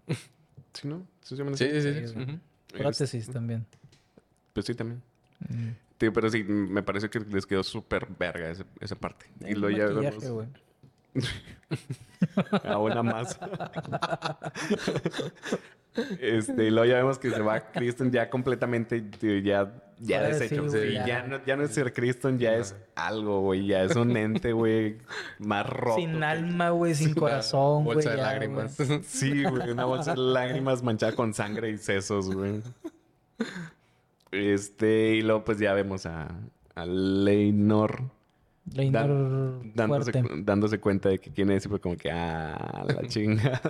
¿Sí, 0.73 0.87
no? 0.87 1.05
¿Sí 1.21 1.29
se 1.29 1.35
llaman 1.37 1.57
Sí, 1.57 1.65
así? 1.65 1.81
sí, 1.81 2.07
Sí. 2.07 2.19
Ujú. 2.19 2.39
Prótesis 2.77 3.29
también. 3.29 3.65
Pues 4.53 4.65
sí, 4.65 4.75
también. 4.75 5.01
Mm. 5.49 5.69
Tío, 5.97 6.11
pero 6.11 6.29
sí, 6.29 6.43
me 6.43 6.83
parece 6.83 7.09
que 7.09 7.19
les 7.19 7.45
quedó 7.45 7.63
súper 7.63 8.07
verga 8.19 8.49
esa, 8.49 8.65
esa 8.79 8.95
parte. 8.95 9.27
Y 9.41 9.55
lo 9.55 9.69
ya 9.69 9.85
vemos 9.87 10.23
a 12.63 12.77
una 12.77 13.01
más. 13.03 13.39
este, 16.19 16.65
y 16.65 16.69
luego 16.71 16.85
ya 16.85 16.95
vemos 16.97 17.19
que 17.19 17.29
se 17.31 17.41
va 17.41 17.59
Kristen 17.71 18.11
ya 18.11 18.29
completamente, 18.29 19.03
ya, 19.43 19.71
ya 19.99 20.21
deshecho. 20.23 20.69
sí, 20.69 20.93
ya. 20.93 21.05
ya. 21.05 21.23
no, 21.27 21.43
ya 21.45 21.55
no 21.55 21.63
es 21.63 21.71
ser 21.71 21.93
Kristen, 21.93 22.37
ya 22.39 22.55
es 22.55 22.75
algo, 22.95 23.41
güey. 23.41 23.65
Ya 23.67 23.83
es 23.83 23.95
un 23.95 24.15
ente, 24.17 24.51
güey, 24.53 24.97
más 25.39 25.65
roto. 25.69 25.95
Sin 25.97 26.19
que- 26.19 26.25
alma, 26.25 26.69
güey, 26.71 26.95
sin 26.95 27.13
corazón, 27.13 27.83
güey. 27.85 27.95
Bolsa 27.95 28.11
de 28.11 28.17
ya, 28.17 28.23
lágrimas. 28.23 28.77
Sí, 29.05 29.43
güey, 29.43 29.69
una 29.71 29.85
bolsa 29.85 30.11
de 30.11 30.17
lágrimas 30.21 30.83
manchada 30.83 31.13
con 31.13 31.33
sangre 31.33 31.69
y 31.71 31.77
sesos, 31.77 32.33
güey. 32.33 32.61
Este, 34.31 35.15
y 35.15 35.21
luego 35.21 35.45
pues 35.45 35.59
ya 35.59 35.73
vemos 35.73 36.05
a, 36.05 36.27
a 36.75 36.85
Leinor 36.85 38.01
Leinor 38.73 39.07
Dan- 39.07 39.71
dándose, 39.75 40.11
dándose 40.37 40.79
cuenta 40.79 41.09
de 41.09 41.19
que 41.19 41.31
quién 41.31 41.51
es 41.51 41.65
y 41.65 41.69
fue 41.69 41.79
como 41.79 41.95
que, 41.95 42.11
ah, 42.11 42.83
la 42.87 43.01
chinga. 43.07 43.61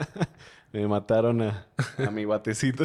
Me 0.75 0.87
mataron 0.89 1.41
a, 1.41 1.65
a 2.05 2.11
mi 2.11 2.25
batecito. 2.25 2.83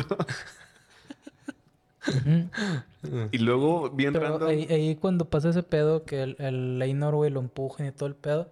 Y 3.32 3.38
luego, 3.38 3.90
bien 3.90 4.12
Pero 4.12 4.28
random. 4.30 4.48
ahí, 4.48 4.66
ahí 4.70 4.96
cuando 4.96 5.24
pasa 5.28 5.50
ese 5.50 5.62
pedo, 5.62 6.04
que 6.04 6.22
el, 6.22 6.36
el 6.38 6.78
Leinor, 6.78 7.14
güey, 7.14 7.30
lo 7.30 7.40
empujan 7.40 7.86
y 7.86 7.92
todo 7.92 8.08
el 8.08 8.14
pedo. 8.14 8.48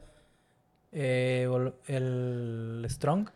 eh, 0.92 1.48
el 1.86 2.84
Strong, 2.88 3.28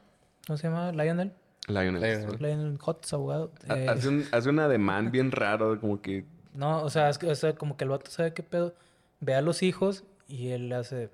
¿cómo 0.46 0.56
se 0.56 0.68
llama? 0.68 0.92
Lionel. 0.92 1.32
Lionel. 1.68 2.00
Lionel. 2.02 2.36
Lionel 2.40 2.78
Hotz, 2.84 3.12
abogado. 3.12 3.52
Eh, 3.68 3.86
Hace 3.88 4.08
un, 4.08 4.24
hace 4.32 4.48
un 4.50 4.58
ademán 4.58 5.10
bien 5.12 5.30
raro, 5.30 5.80
como 5.80 6.00
que. 6.02 6.24
No, 6.54 6.82
o 6.82 6.90
sea, 6.90 7.08
es 7.08 7.18
que- 7.18 7.30
o 7.30 7.34
sea, 7.34 7.54
como 7.54 7.76
que 7.76 7.84
el 7.84 7.90
vato 7.90 8.10
sabe 8.10 8.34
qué 8.34 8.42
pedo. 8.42 8.74
Ve 9.20 9.34
a 9.34 9.40
los 9.40 9.62
hijos 9.62 10.04
y 10.28 10.48
él 10.48 10.68
le 10.68 10.74
hace. 10.74 11.10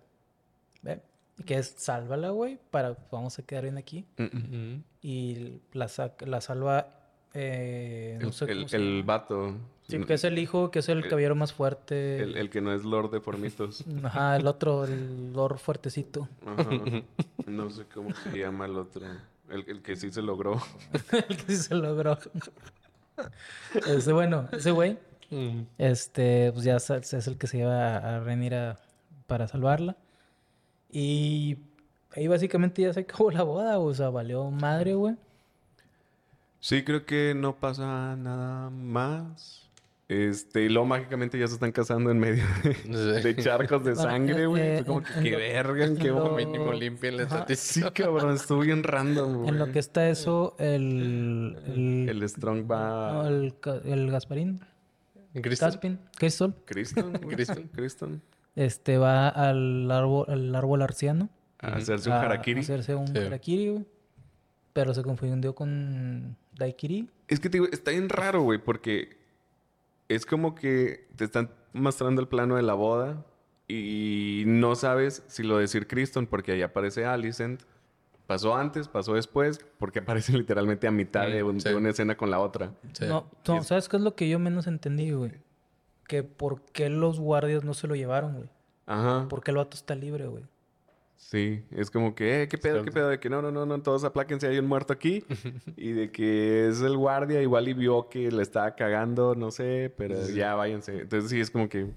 Que 1.47 1.55
es 1.59 1.75
sálvala, 1.77 2.31
güey, 2.31 2.59
para 2.71 2.97
vamos 3.11 3.39
a 3.39 3.43
quedar 3.43 3.65
bien 3.65 3.79
aquí. 3.79 4.05
mm, 4.17 4.23
mm. 4.25 4.85
Y 5.03 5.61
la, 5.73 5.89
la 6.27 6.41
salva. 6.41 6.89
eh, 7.35 8.19
no 8.21 8.29
El, 8.29 8.33
sé 8.33 8.45
el- 8.47 8.57
cómo 8.57 8.69
se 8.69 8.77
el 8.77 8.83
llama. 9.01 9.07
vato. 9.07 9.55
Sí, 9.89 9.99
que 10.05 10.15
es 10.15 10.25
el 10.25 10.39
hijo, 10.39 10.71
que 10.71 10.81
es 10.81 10.89
el 10.89 10.99
el- 10.99 11.09
caballero 11.09 11.35
más 11.35 11.53
fuerte. 11.53 12.19
El, 12.23 12.37
el 12.37 12.51
que 12.51 12.61
no 12.61 12.75
es 12.75 12.85
Lord 12.85 13.11
de 13.11 13.21
Formitos. 13.21 13.85
Ajá, 14.05 14.37
el 14.37 14.47
otro, 14.47 14.85
el 14.85 15.33
Lord 15.33 15.59
fuertecito. 15.59 16.29
Ajá. 16.45 16.69
No 17.47 17.71
sé 17.71 17.85
cómo 17.95 18.11
se 18.15 18.39
llama 18.39 18.67
el 18.67 18.77
otro. 18.77 19.07
El, 19.49 19.65
el 19.69 19.81
que 19.81 19.97
sí 19.97 20.11
se 20.11 20.21
logró. 20.21 20.61
el 21.13 21.37
que 21.39 21.45
sí 21.47 21.57
se 21.57 21.75
logró. 21.75 22.19
ese, 23.87 24.13
bueno, 24.13 24.49
ese 24.53 24.71
güey, 24.71 24.99
Ujú. 25.31 25.67
este, 25.79 26.53
pues 26.53 26.65
ya 26.65 26.77
es 26.77 26.91
el 27.27 27.39
que 27.39 27.47
se 27.47 27.57
lleva 27.59 27.97
a, 27.97 28.17
a- 28.19 28.77
para 29.27 29.49
salvarla. 29.49 29.97
Y 30.91 31.59
ahí 32.17 32.27
básicamente 32.29 32.83
ya 32.83 32.93
se 32.93 33.01
acabó 33.01 33.31
la 33.31 33.43
boda, 33.43 33.79
o 33.79 33.93
sea, 33.95 34.09
valió 34.11 34.51
madre, 34.51 34.95
güey. 34.95 35.17
Sí, 36.61 36.83
creo 36.83 37.05
que 37.07 37.35
no 37.37 37.57
pasa 37.57 38.17
nada 38.17 38.71
más. 38.71 39.65
Este, 40.09 40.63
y 40.65 40.69
luego 40.71 40.87
mágicamente 40.87 41.39
ya 41.39 41.47
se 41.47 41.53
están 41.55 41.71
casando 41.71 42.11
en 42.11 42.19
medio 42.19 42.43
de, 42.65 42.75
Sí. 43.21 43.23
de 43.23 43.37
charcos 43.37 43.85
de 43.85 43.95
sangre, 43.95 44.45
eh, 44.45 44.47
güey. 44.47 44.63
eh, 44.63 44.77
Fue 44.79 44.87
como 44.87 45.03
que 45.03 45.23
qué 45.23 45.31
lo- 45.33 45.39
verga, 45.39 45.95
qué 46.01 46.09
lo-. 46.09 46.35
Mínimo. 46.35 46.73
Sí, 47.55 47.83
cabrón, 47.95 48.35
estuvo 48.35 48.61
bien 48.61 48.83
random, 48.83 49.37
güey. 49.37 49.49
En 49.51 49.59
lo 49.59 49.71
que 49.71 49.79
está 49.79 50.09
eso, 50.09 50.57
el... 50.59 51.59
El, 51.67 52.09
El 52.09 52.29
Strong 52.29 52.69
va... 52.71 53.13
no, 53.13 53.27
el, 53.29 53.55
el 53.85 54.11
Gasparín, 54.11 54.61
¿Cristo? 55.43 55.67
Caspin, 55.67 55.99
Crystal, 56.17 56.55
Criston, 56.65 57.13
güey. 57.23 57.37
Criston. 57.75 58.23
Este, 58.59 58.99
va 58.99 59.29
al 59.29 59.89
árbol, 59.91 60.27
al 60.29 60.55
árbol 60.55 60.83
arciano. 60.83 61.29
A 61.61 61.77
hacerse 61.77 62.09
un 62.11 62.17
a 62.17 62.23
harakiri. 62.23 62.61
hacerse 62.61 62.95
un 62.97 63.07
Sí. 63.07 63.19
harakiri, 63.19 63.69
güey. 63.69 63.87
Pero 64.73 64.95
se 64.95 65.03
confundió 65.03 65.55
con 65.55 66.37
Daikiri. 66.57 67.09
Es 67.29 67.39
que 67.41 67.49
te 67.51 67.59
digo, 67.59 67.67
está 67.73 67.93
bien 67.93 68.09
raro, 68.09 68.43
güey, 68.43 68.59
porque 68.59 69.17
es 70.09 70.27
como 70.27 70.55
que 70.57 71.07
te 71.17 71.25
están 71.25 71.51
mostrando 71.73 72.21
el 72.21 72.27
plano 72.29 72.57
de 72.57 72.63
la 72.63 72.75
boda 72.75 73.25
y 73.69 74.43
no 74.47 74.75
sabes 74.75 75.23
si 75.29 75.43
lo 75.43 75.59
decir 75.59 75.87
Criston 75.87 76.27
porque 76.27 76.53
ahí 76.53 76.63
aparece 76.63 77.05
Alicent. 77.05 77.63
Pasó 78.27 78.57
antes, 78.57 78.89
pasó 78.89 79.15
después, 79.15 79.61
porque 79.79 80.01
aparece 80.01 80.33
literalmente 80.39 80.87
a 80.87 80.91
mitad 80.91 81.29
Mm, 81.29 81.33
de, 81.33 81.43
un- 81.45 81.61
sí. 81.61 81.69
de 81.69 81.75
una 81.77 81.91
escena 81.91 82.17
con 82.17 82.31
la 82.31 82.41
otra. 82.41 82.73
Sí. 82.93 83.05
No, 83.07 83.31
no, 83.47 83.63
¿sabes 83.63 83.89
qué 83.89 83.97
es 83.99 84.03
lo 84.03 84.15
que 84.17 84.29
yo 84.29 84.39
menos 84.39 84.67
entendí, 84.67 85.13
güey? 85.13 85.33
Que 86.09 86.25
por 86.25 86.63
qué 86.73 86.89
los 86.89 87.21
guardias 87.21 87.63
no 87.63 87.73
se 87.75 87.87
lo 87.87 87.95
llevaron, 87.95 88.35
güey. 88.35 88.49
Ajá. 88.87 89.29
¿Por 89.29 89.45
qué 89.45 89.53
el 89.53 89.59
vato 89.59 89.77
está 89.77 89.95
libre, 89.95 90.27
güey? 90.27 90.43
Sí, 91.17 91.63
es 91.73 91.91
como 91.91 92.15
que, 92.15 92.43
eh, 92.43 92.49
¿qué 92.49 92.57
pedo, 92.59 92.83
qué 92.85 92.91
pedo? 92.91 93.09
De 93.11 93.21
que 93.21 93.29
no, 93.29 93.43
no, 93.43 93.51
no, 93.51 93.67
no, 93.67 93.83
todos 93.83 94.03
apláquense, 94.05 94.47
hay 94.47 94.59
un 94.59 94.67
muerto 94.67 94.93
aquí. 94.93 95.25
y 95.77 95.93
de 95.93 96.11
que 96.11 96.69
es 96.69 96.81
el 96.81 96.97
guardia, 96.97 97.43
igual 97.43 97.69
y 97.69 97.75
vio 97.75 98.09
que 98.09 98.31
le 98.33 98.43
estaba 98.43 98.75
cagando, 98.75 99.35
no 99.35 99.51
sé, 99.51 99.93
pero 99.97 100.25
Sí. 100.25 100.35
ya 100.35 100.55
váyanse. 100.55 101.01
Entonces 101.01 101.31
sí, 101.31 101.39
es 101.41 101.51
como 101.51 101.69
que, 101.69 101.91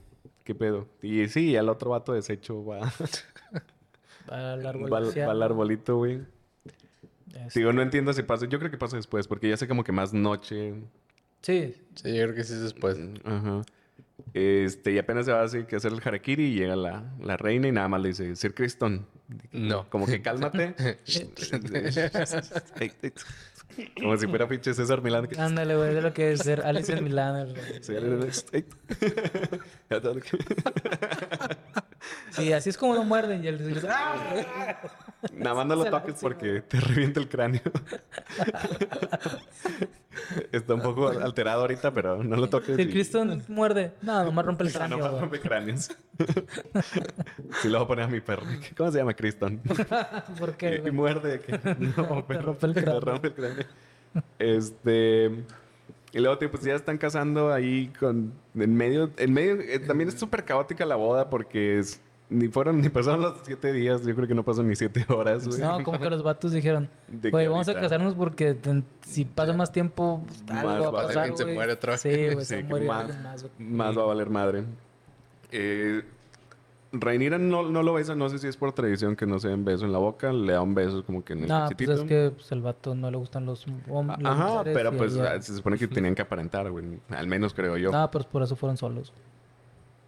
¿qué 0.43 0.53
pedo? 0.53 0.87
Y 1.01 1.27
sí, 1.29 1.55
al 1.55 1.69
otro 1.69 1.91
vato 1.91 2.11
deshecho 2.13 2.65
va, 2.65 2.79
Al 4.27 4.65
va, 4.65 4.69
al- 4.71 4.93
arciano, 5.05 5.27
va 5.27 5.33
al 5.33 5.43
arbolito, 5.43 5.97
güey. 5.97 6.21
este, 7.45 7.59
Digo, 7.59 7.73
no 7.73 7.81
entiendo 7.81 8.11
si 8.13 8.23
pasa. 8.23 8.45
Yo 8.47 8.59
creo 8.59 8.71
que 8.71 8.77
pasa 8.77 8.97
después, 8.97 9.27
porque 9.27 9.49
ya 9.49 9.57
sé 9.57 9.67
como 9.67 9.83
que 9.83 9.91
más 9.91 10.13
noche. 10.13 10.73
Sí, 11.41 11.73
Sí, 11.95 12.15
yo 12.17 12.23
creo 12.23 12.35
que 12.35 12.43
sí 12.43 12.53
es 12.53 12.61
después. 12.61 12.97
Ajá. 13.23 13.61
Este, 14.33 14.91
y 14.91 14.97
apenas 14.97 15.25
se 15.25 15.31
va 15.31 15.43
así 15.43 15.63
que 15.63 15.75
hacer 15.75 15.91
el 15.91 16.01
harakiri 16.03 16.45
y 16.45 16.55
llega 16.55 16.75
la, 16.75 17.03
la 17.19 17.37
reina 17.37 17.67
y 17.67 17.71
nada 17.71 17.87
más 17.87 18.01
le 18.01 18.09
dice, 18.09 18.35
Sir 18.35 18.53
Criston. 18.53 19.05
No. 19.51 19.89
Como 19.89 20.05
que 20.05 20.21
cálmate. 20.21 20.75
Como 24.01 24.17
si 24.17 24.27
fuera 24.27 24.47
pinche 24.47 24.73
César 24.73 25.01
Milán. 25.01 25.27
ándale, 25.37 25.75
güey, 25.75 25.93
de 25.93 26.01
lo 26.01 26.13
que 26.13 26.33
es 26.33 26.41
ser 26.41 26.61
Alice 26.61 26.91
en 26.91 27.03
Milán. 27.03 27.53
Sí, 27.81 27.93
lo 27.99 28.25
así 32.53 32.69
es 32.69 32.77
como 32.77 32.95
no 32.95 33.03
muerden. 33.03 33.43
Y 33.43 33.47
él 33.47 33.73
dice, 33.73 33.87
¡ah! 33.89 34.77
Nada 35.33 35.55
más 35.55 35.65
no 35.67 35.75
lo 35.75 35.85
toques 35.85 36.15
porque 36.21 36.61
te 36.61 36.79
revienta 36.79 37.19
el 37.19 37.29
cráneo. 37.29 37.61
Está 40.51 40.73
un 40.73 40.81
poco 40.81 41.07
alterado 41.09 41.61
ahorita, 41.61 41.93
pero 41.93 42.23
no 42.23 42.35
lo 42.35 42.49
toques. 42.49 42.75
Si 42.75 42.81
el 42.81 42.89
y- 42.89 42.91
Cristo 42.91 43.23
muerde, 43.47 43.93
no, 44.01 44.23
nomás 44.23 44.45
rompe 44.45 44.63
el 44.63 44.71
cráneo. 44.73 44.97
no 44.97 45.03
más 45.03 45.11
güey. 45.11 45.21
rompe 45.21 45.39
cráneos. 45.39 45.89
Sí, 47.61 47.69
lo 47.69 47.79
voy 47.79 47.85
a 47.85 47.87
poner 47.87 48.05
a 48.05 48.07
mi 48.07 48.19
perro. 48.21 48.43
¿Cómo 48.77 48.91
se 48.91 48.97
llama 48.99 49.13
Criston? 49.13 49.59
¿Por 50.39 50.53
qué? 50.57 50.81
Y, 50.83 50.87
y 50.87 50.91
muerde. 50.91 51.39
Que... 51.39 51.59
No, 51.97 52.25
pero 52.27 52.41
rompe 52.41 52.67
el 52.67 52.73
cráneo. 52.73 52.99
rompe 52.99 53.27
el 53.29 53.33
cráneo. 53.33 53.65
Este... 54.39 55.43
Y 56.13 56.19
luego, 56.19 56.37
tío, 56.37 56.51
pues 56.51 56.63
ya 56.63 56.75
están 56.75 56.97
casando 56.97 57.53
ahí 57.53 57.91
con... 57.99 58.33
En 58.55 58.75
medio... 58.75 59.11
En 59.17 59.31
medio... 59.33 59.59
eh, 59.61 59.79
también 59.79 60.09
es 60.09 60.19
súper 60.19 60.43
caótica 60.43 60.85
la 60.85 60.95
boda 60.97 61.29
porque 61.29 61.79
es... 61.79 62.01
Ni 62.31 62.47
fueron, 62.47 62.79
ni 62.79 62.87
pasaron 62.87 63.21
los 63.21 63.33
siete 63.43 63.73
días. 63.73 64.05
Yo 64.05 64.15
creo 64.15 64.25
que 64.27 64.33
no 64.33 64.43
pasan 64.43 64.67
ni 64.67 64.75
siete 64.77 65.05
horas, 65.13 65.45
güey. 65.47 65.59
No, 65.59 65.83
como 65.83 65.99
que 65.99 66.09
los 66.09 66.23
vatos 66.23 66.53
dijeron, 66.53 66.89
güey, 67.31 67.47
vamos 67.47 67.67
a 67.67 67.73
casarnos 67.73 68.15
porque 68.15 68.57
si 69.05 69.25
pasa 69.25 69.51
más 69.53 69.71
tiempo, 69.71 70.23
Más 70.47 70.63
algo 70.65 70.85
va 70.85 70.91
va 70.91 70.99
a 71.03 71.07
pasar, 71.07 71.17
alguien 71.23 71.37
se 71.37 71.43
güey. 71.43 71.55
muere 71.55 71.73
otra 71.73 71.91
vez. 71.91 72.01
Sí, 72.01 72.09
güey, 72.33 72.35
Sí, 72.45 72.55
se 72.55 72.63
más- 72.63 73.21
más, 73.21 73.43
güey. 73.43 73.53
Más 73.69 73.97
va 73.97 74.03
a 74.03 74.05
valer 74.05 74.29
madre. 74.29 74.63
Eh, 75.51 76.01
Rhaenyra 76.93 77.37
no, 77.37 77.69
no 77.69 77.83
lo 77.83 77.93
besa, 77.93 78.15
no 78.15 78.27
sé 78.29 78.37
si 78.39 78.47
es 78.47 78.57
por 78.57 78.73
tradición 78.73 79.15
que 79.15 79.25
no 79.25 79.39
se 79.39 79.47
den 79.47 79.63
beso 79.63 79.85
en 79.85 79.93
la 79.93 79.97
boca, 79.97 80.33
le 80.33 80.53
da 80.53 80.61
un 80.61 80.73
beso 80.73 81.05
como 81.05 81.23
que 81.23 81.33
en 81.33 81.43
el 81.43 81.47
No, 81.47 81.67
pues 81.77 81.89
es 81.89 82.01
que 82.03 82.31
pues, 82.35 82.51
el 82.51 82.61
vato 82.61 82.95
no 82.95 83.09
le 83.09 83.17
gustan 83.17 83.45
los 83.45 83.65
hombres. 83.89 84.19
Ajá, 84.23 84.63
pero 84.65 84.91
pues 84.95 85.17
ah, 85.17 85.41
se 85.41 85.55
supone 85.55 85.77
que 85.77 85.87
tenían 85.87 86.15
que 86.15 86.21
aparentar, 86.21 86.69
güey. 86.69 86.99
Al 87.09 87.27
menos 87.27 87.53
creo 87.53 87.77
yo. 87.77 87.91
No, 87.91 88.09
pues 88.11 88.25
por 88.25 88.43
eso 88.43 88.55
fueron 88.57 88.75
solos. 88.77 89.13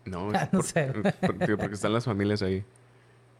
No, 0.05 0.29
Ah, 0.33 0.49
no 0.51 0.59
por- 0.59 0.65
sé. 0.65 0.91
por- 1.21 1.57
porque 1.57 1.73
están 1.75 1.93
las 1.93 2.05
familias 2.05 2.41
ahí. 2.41 2.63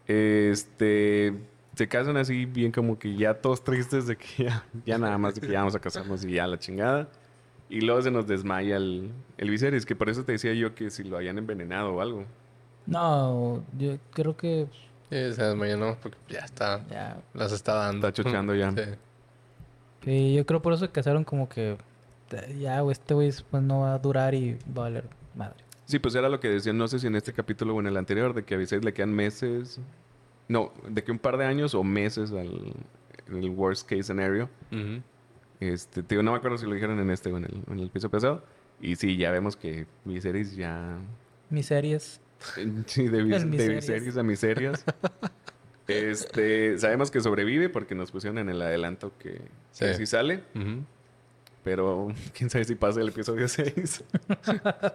Este. 0.08 1.34
Se 1.76 1.88
casan 1.88 2.18
así, 2.18 2.46
bien 2.46 2.72
como 2.72 3.00
que 3.00 3.16
ya 3.16 3.34
todos 3.34 3.64
tristes 3.64 4.06
de 4.06 4.16
que 4.16 4.44
ya, 4.46 4.64
ya 4.86 4.98
nada 5.00 5.18
más 5.18 5.34
de 5.36 5.42
que 5.42 5.48
ya 5.48 5.60
vamos 5.60 5.74
a 5.76 5.80
casarnos 5.80 6.24
y 6.24 6.34
ya 6.34 6.46
la 6.48 6.60
chingada. 6.60 7.08
Y 7.70 7.82
luego 7.82 8.02
se 8.04 8.12
nos 8.12 8.28
desmaya 8.28 8.78
el, 8.78 9.12
el 9.38 9.50
Viserys, 9.50 9.86
que 9.86 9.96
por 9.96 10.08
eso 10.10 10.24
te 10.24 10.34
decía 10.34 10.54
yo 10.54 10.76
que 10.76 10.92
si 10.92 11.04
lo 11.04 11.18
habían 11.18 11.40
envenenado 11.40 11.96
o 11.96 12.02
algo. 12.02 12.26
No, 12.86 13.64
yo 13.78 13.98
creo 14.12 14.38
que 14.38 14.68
Sí, 15.10 15.34
se 15.34 15.44
desmayó, 15.44 15.78
¿no? 15.78 15.96
Porque 16.02 16.18
ya 16.30 16.42
está. 16.42 16.86
ya. 16.90 17.18
Las 17.34 17.52
está 17.52 17.74
dando. 17.76 18.08
Está 18.08 18.22
chocheando 18.24 18.54
ya. 18.54 18.72
Sí. 18.72 18.82
Sí, 20.04 20.34
yo 20.36 20.46
creo 20.46 20.62
por 20.62 20.74
eso 20.74 20.86
se 20.86 20.92
casaron 20.92 21.24
como 21.24 21.50
que 21.50 21.78
ya, 22.60 22.84
este 22.92 23.14
güey 23.14 23.32
pues 23.50 23.64
no 23.64 23.82
va 23.82 23.94
a 23.96 24.00
durar 24.00 24.34
y 24.36 24.54
va 24.68 24.84
a 24.88 24.90
valer 24.90 25.06
madre. 25.34 25.63
Sí, 25.86 26.00
pues 26.00 26.16
era 26.16 26.30
lo 26.30 26.40
que 26.40 26.50
decían, 26.50 26.78
no 26.78 26.88
sé 26.88 27.00
si 27.00 27.08
en 27.08 27.16
este 27.16 27.34
capítulo 27.34 27.76
o 27.76 27.80
en 27.80 27.88
el 27.88 27.98
anterior, 27.98 28.34
de 28.34 28.44
que 28.44 28.56
a 28.56 28.58
Viserys 28.58 28.86
le 28.86 28.94
quedan 28.94 29.14
meses. 29.14 29.80
No, 30.48 30.74
de 30.88 31.04
que 31.04 31.12
un 31.12 31.20
par 31.20 31.38
de 31.38 31.46
años 31.46 31.74
o 31.76 31.84
meses 31.84 32.32
al 32.32 32.74
en 33.28 33.38
el 33.38 33.50
worst 33.50 33.88
case 33.90 34.04
scenario. 34.04 34.50
Ujú. 34.72 35.02
Este, 35.60 36.04
te 36.04 36.16
digo, 36.16 36.24
no 36.24 36.32
me 36.32 36.38
acuerdo 36.38 36.58
si 36.58 36.66
lo 36.66 36.74
dijeron 36.74 37.00
en 37.00 37.10
este 37.10 37.32
o 37.32 37.38
en 37.38 37.46
el, 37.46 37.64
en 37.72 37.80
el 37.80 37.90
piso 37.90 38.10
pasado. 38.10 38.44
Y 38.82 38.96
sí, 38.98 39.16
ya 39.18 39.32
vemos 39.32 39.56
que 39.56 39.86
Viserys 40.06 40.56
ya... 40.56 40.98
Mis 41.50 41.68
series. 41.68 42.20
Sí, 42.88 43.08
de, 43.08 43.24
vis- 43.24 43.36
El 43.36 43.42
de 43.52 43.58
miserias. 43.58 43.86
Viserys 43.88 44.18
a 44.18 44.24
miserias. 44.24 44.84
este, 45.88 46.78
sabemos 46.80 47.12
que 47.12 47.22
sobrevive 47.22 47.70
porque 47.70 47.96
nos 47.96 48.12
pusieron 48.12 48.38
en 48.40 48.50
el 48.50 48.62
adelanto 48.62 49.12
que 49.18 49.42
que 49.78 49.94
Sí. 49.96 50.06
sale. 50.06 50.44
Ujú. 50.56 50.84
Pero 51.64 52.10
quién 52.38 52.50
sabe 52.50 52.66
si 52.66 52.76
pasa 52.76 53.02
el 53.02 53.10
episodio 53.10 53.48
6. 53.48 54.04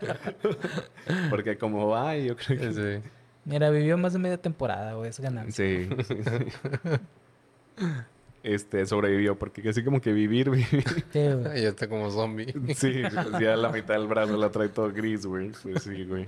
porque 1.31 1.57
como 1.57 1.89
va, 1.89 2.17
yo 2.17 2.37
creo 2.37 2.59
que... 2.59 2.73
Sí. 2.73 3.09
Mira, 3.45 3.71
vivió 3.71 3.97
más 3.97 4.13
de 4.13 4.19
media 4.19 4.37
temporada, 4.37 4.93
güey, 4.93 5.09
es 5.09 5.21
ganancia. 5.21 5.65
Sí, 5.65 5.89
sí, 6.07 6.17
sí. 6.23 7.87
Este, 8.43 8.87
sobrevivió 8.87 9.39
porque 9.39 9.67
así 9.69 9.83
como 9.83 10.01
que 10.01 10.13
vivir, 10.13 10.51
vivir. 10.51 10.85
Sí, 11.13 11.29
güey. 11.33 11.63
Ya 11.63 11.69
está 11.71 11.89
como 11.89 12.11
zombie. 12.11 12.53
Sí, 12.75 13.03
pues 13.03 13.41
ya 13.41 13.57
la 13.57 13.71
mitad 13.71 13.95
del 13.95 14.07
brazo 14.07 14.37
la 14.37 14.51
trae 14.51 14.69
todo 14.69 14.93
gris, 14.93 15.27
güey. 15.27 15.53
Pues 15.63 15.83
sí, 15.83 16.05
güey. 16.05 16.27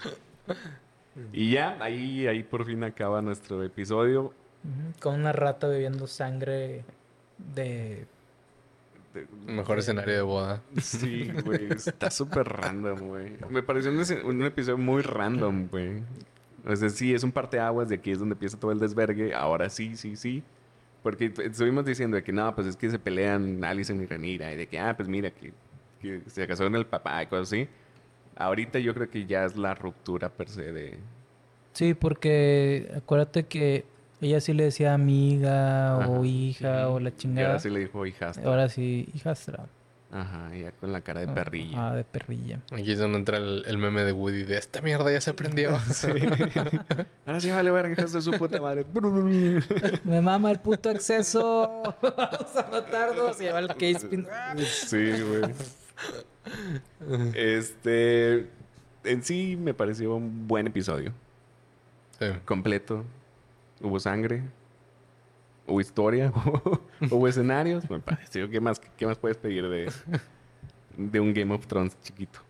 Y 1.32 1.52
ya, 1.52 1.76
ahí, 1.80 2.26
ahí 2.26 2.42
por 2.42 2.64
fin 2.64 2.82
acaba 2.84 3.22
nuestro 3.22 3.62
episodio. 3.62 4.32
Con 5.00 5.20
una 5.20 5.32
rata 5.32 5.68
bebiendo 5.68 6.06
sangre 6.06 6.84
de... 7.38 8.06
Mejor 9.46 9.78
escenario 9.78 10.14
de 10.14 10.22
boda. 10.22 10.62
Sí, 10.80 11.30
güey. 11.44 11.72
Está 11.72 12.10
súper 12.10 12.48
random, 12.48 12.98
güey. 13.08 13.32
Me 13.48 13.62
pareció 13.62 13.90
un, 13.90 13.98
un 14.24 14.42
episodio 14.44 14.78
muy 14.78 15.02
random, 15.02 15.68
güey. 15.68 16.02
O 16.66 16.76
sea, 16.76 16.88
sí, 16.88 17.12
es 17.14 17.24
un 17.24 17.32
parteaguas 17.32 17.88
de 17.88 17.96
aquí 17.96 18.10
es 18.10 18.18
donde 18.18 18.34
empieza 18.34 18.58
todo 18.58 18.70
el 18.72 18.78
desvergue. 18.78 19.34
Ahora 19.34 19.68
sí, 19.68 19.96
sí, 19.96 20.16
sí. 20.16 20.42
Porque 21.02 21.32
estuvimos 21.44 21.84
diciendo 21.84 22.16
de 22.16 22.22
que 22.22 22.32
no, 22.32 22.54
pues 22.54 22.66
es 22.66 22.76
que 22.76 22.90
se 22.90 22.98
pelean 22.98 23.64
Alison 23.64 24.00
y 24.00 24.06
Renira. 24.06 24.52
Y 24.52 24.56
de 24.56 24.66
que, 24.66 24.78
ah, 24.78 24.94
pues 24.96 25.08
mira, 25.08 25.30
que, 25.30 25.52
que 26.00 26.20
se 26.26 26.46
casó 26.46 26.64
con 26.64 26.76
el 26.76 26.86
papá 26.86 27.22
y 27.22 27.26
cosas 27.26 27.48
así. 27.48 27.68
Ahorita 28.36 28.78
yo 28.78 28.94
creo 28.94 29.10
que 29.10 29.26
ya 29.26 29.44
es 29.44 29.56
la 29.56 29.74
ruptura 29.74 30.28
per 30.28 30.48
se 30.48 30.72
de... 30.72 30.98
Sí, 31.72 31.94
porque 31.94 32.92
acuérdate 32.96 33.44
que 33.44 33.84
ella 34.20 34.40
sí 34.40 34.52
le 34.52 34.64
decía 34.64 34.94
amiga 34.94 35.98
o 36.08 36.24
hija 36.24 36.88
o 36.88 37.00
la 37.00 37.10
Y 37.10 37.12
chingada. 37.16 37.48
ahora 37.48 37.60
sí 37.60 37.70
le 37.70 37.80
dijo 37.80 38.04
hijastra. 38.06 38.48
Ahora 38.48 38.68
sí, 38.68 39.08
hijastra. 39.14 39.66
Ajá, 40.12 40.50
ya 40.56 40.72
con 40.72 40.90
la 40.92 41.02
cara 41.02 41.20
de 41.20 41.28
perrillo. 41.28 41.78
Ah, 41.78 41.94
de 41.94 42.02
perrilla. 42.02 42.58
Aquí 42.72 42.90
es 42.90 42.98
donde 42.98 43.18
entra 43.18 43.36
el, 43.38 43.62
el 43.66 43.78
meme 43.78 44.02
de 44.02 44.10
Woody 44.12 44.42
de 44.42 44.58
esta 44.58 44.80
mierda 44.82 45.12
ya 45.12 45.20
se 45.20 45.32
prendió. 45.34 45.70
Ahora 47.26 47.40
sí 47.40 47.48
vale 47.50 47.70
verga, 47.70 47.92
hijos 47.96 48.12
de 48.12 48.20
su 48.20 48.32
puta 48.32 48.60
madre. 48.60 48.84
Me 50.04 50.20
mama 50.20 50.50
el 50.50 50.58
puto 50.58 50.90
acceso. 50.90 51.94
Vamos 52.02 52.56
a 52.56 52.68
matarnos. 52.72 53.40
Y 53.40 53.44
lleva 53.44 53.60
el 53.60 53.68
case 53.68 54.08
pin. 54.08 54.26
Sí, 54.58 55.12
güey. 55.22 55.52
Este. 57.34 58.48
En 59.04 59.22
sí 59.22 59.56
me 59.56 59.74
pareció 59.74 60.14
un 60.14 60.46
buen 60.48 60.66
episodio. 60.66 61.12
Sí. 62.18 62.26
Completo. 62.44 63.04
Hubo 63.80 63.98
sangre. 64.00 64.42
Hubo 65.66 65.80
historia. 65.80 66.32
Hubo 67.10 67.28
escenarios. 67.28 67.88
Me 67.90 68.00
pareció. 68.00 68.48
¿Qué 68.50 68.60
más, 68.60 68.80
qué 68.80 69.06
más 69.06 69.18
puedes 69.18 69.36
pedir 69.36 69.68
de, 69.68 69.90
de 70.96 71.20
un 71.20 71.32
Game 71.32 71.54
of 71.54 71.66
Thrones 71.66 71.96
chiquito? 72.02 72.40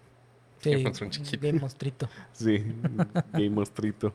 Sí, 0.61 0.71
Game 0.73 0.89
of 0.89 0.97
Thrones 0.97 1.23
chiquito. 1.23 1.47
Game 1.47 1.61
monstruito. 1.61 2.09
Sí, 2.33 2.65
Game 3.33 3.51
Mostrito. 3.51 4.15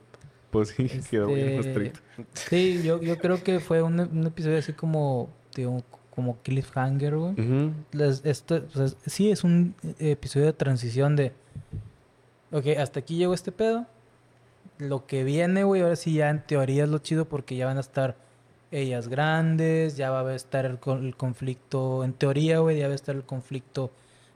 Pues 0.51 0.69
sí, 0.69 0.89
quedó 1.09 1.27
Game 1.27 1.57
Este, 1.57 1.69
Mostrito. 1.69 1.99
Sí, 2.33 2.81
yo, 2.83 3.01
yo 3.01 3.17
creo 3.17 3.43
que 3.43 3.59
fue 3.59 3.81
un, 3.81 3.99
un 3.99 4.27
episodio 4.27 4.57
así 4.57 4.73
como, 4.73 5.29
digo, 5.55 5.83
como 6.15 6.37
cliffhanger, 6.41 7.17
güey. 7.17 7.35
Esto, 8.23 8.69
sea, 8.69 8.87
sí, 9.05 9.31
es 9.31 9.43
un 9.43 9.75
episodio 9.99 10.45
de 10.45 10.53
transición 10.53 11.15
de... 11.15 11.33
Ok, 12.51 12.67
hasta 12.79 13.01
aquí 13.01 13.17
llegó 13.17 13.33
este 13.33 13.51
pedo. 13.51 13.85
Lo 14.77 15.05
que 15.05 15.23
viene, 15.23 15.63
güey, 15.63 15.81
ahora 15.81 15.95
sí 15.95 16.13
ya 16.13 16.29
en 16.29 16.41
teoría 16.45 16.83
es 16.83 16.89
lo 16.89 16.99
chido 16.99 17.25
porque 17.25 17.55
ya 17.55 17.65
van 17.65 17.77
a 17.77 17.81
estar 17.81 18.15
ellas 18.71 19.07
grandes, 19.07 19.95
ya 19.95 20.11
va 20.11 20.21
a 20.29 20.35
estar 20.35 20.65
el, 20.65 20.79
el 20.85 21.15
conflicto, 21.15 22.03
en 22.03 22.13
teoría, 22.13 22.59
güey, 22.59 22.79
ya 22.79 22.87
va 22.87 22.91
a 22.91 22.95
estar 22.95 23.15
el 23.15 23.23
conflicto 23.23 23.91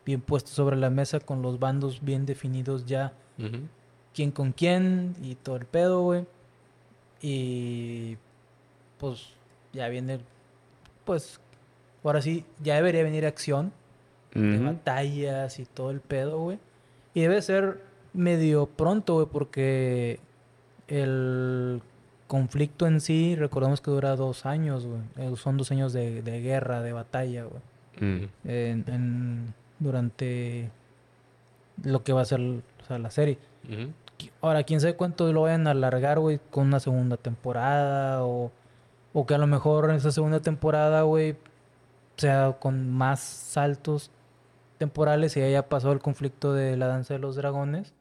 bien 0.05 0.21
puesto 0.21 0.49
sobre 0.51 0.77
la 0.77 0.89
mesa 0.89 1.19
con 1.19 1.41
los 1.41 1.59
bandos 1.59 2.01
bien 2.01 2.25
definidos 2.25 2.85
ya 2.85 3.13
quién 4.13 4.31
con 4.31 4.51
quién 4.53 5.15
y 5.21 5.35
todo 5.35 5.57
el 5.57 5.65
pedo, 5.65 6.01
güey. 6.01 6.25
Y 7.21 8.17
pues 8.97 9.33
ya 9.73 9.87
viene, 9.89 10.19
pues 11.05 11.39
ahora 12.03 12.21
sí, 12.21 12.45
ya 12.61 12.75
debería 12.75 13.03
venir 13.03 13.25
acción 13.25 13.71
de 14.33 14.57
Ujú. 14.57 14.65
batallas 14.65 15.59
y 15.59 15.65
todo 15.65 15.91
el 15.91 16.01
pedo, 16.01 16.39
güey. 16.39 16.59
Y 17.13 17.21
debe 17.21 17.41
ser 17.41 17.81
medio 18.13 18.67
pronto, 18.67 19.15
güey, 19.15 19.27
porque 19.27 20.19
el 20.89 21.81
conflicto 22.27 22.85
en 22.87 23.01
sí, 23.01 23.35
recordemos 23.35 23.81
que 23.81 23.89
dura 23.91 24.15
dos 24.15 24.45
años, 24.45 24.85
güey. 24.85 25.01
Eh, 25.17 25.35
Son 25.35 25.57
dos 25.57 25.71
años 25.71 25.93
de, 25.93 26.21
de 26.21 26.41
guerra, 26.41 26.81
de 26.81 26.93
batalla, 26.93 27.45
güey. 27.45 27.61
Mm. 27.99 28.25
En, 28.45 28.83
en- 28.87 29.53
durante 29.79 30.69
lo 31.83 32.03
que 32.03 32.11
va 32.13 32.21
a 32.21 32.25
ser 32.25 32.39
o 32.41 32.85
sea, 32.87 32.99
la 32.99 33.09
serie. 33.11 33.37
Ahora, 34.41 34.63
quién 34.63 34.81
sabe 34.81 34.95
cuánto 34.95 35.31
lo 35.31 35.43
vayan 35.43 35.65
a 35.67 35.71
alargar, 35.71 36.19
güey, 36.19 36.39
con 36.51 36.67
una 36.67 36.79
segunda 36.81 37.15
temporada 37.17 38.25
o, 38.25 38.51
o 39.13 39.25
que 39.25 39.33
a 39.33 39.37
lo 39.37 39.47
mejor 39.47 39.89
en 39.89 39.95
esa 39.95 40.11
segunda 40.11 40.41
temporada, 40.41 41.03
güey, 41.03 41.37
sea 42.17 42.57
con 42.59 42.91
más 42.91 43.21
saltos 43.21 44.11
temporales 44.77 45.35
y 45.37 45.41
haya 45.41 45.67
pasado 45.69 45.93
el 45.93 45.99
conflicto 45.99 46.53
de 46.53 46.75
la 46.77 46.87
danza 46.87 47.13
de 47.13 47.19
los 47.21 47.35
dragones. 47.37 47.93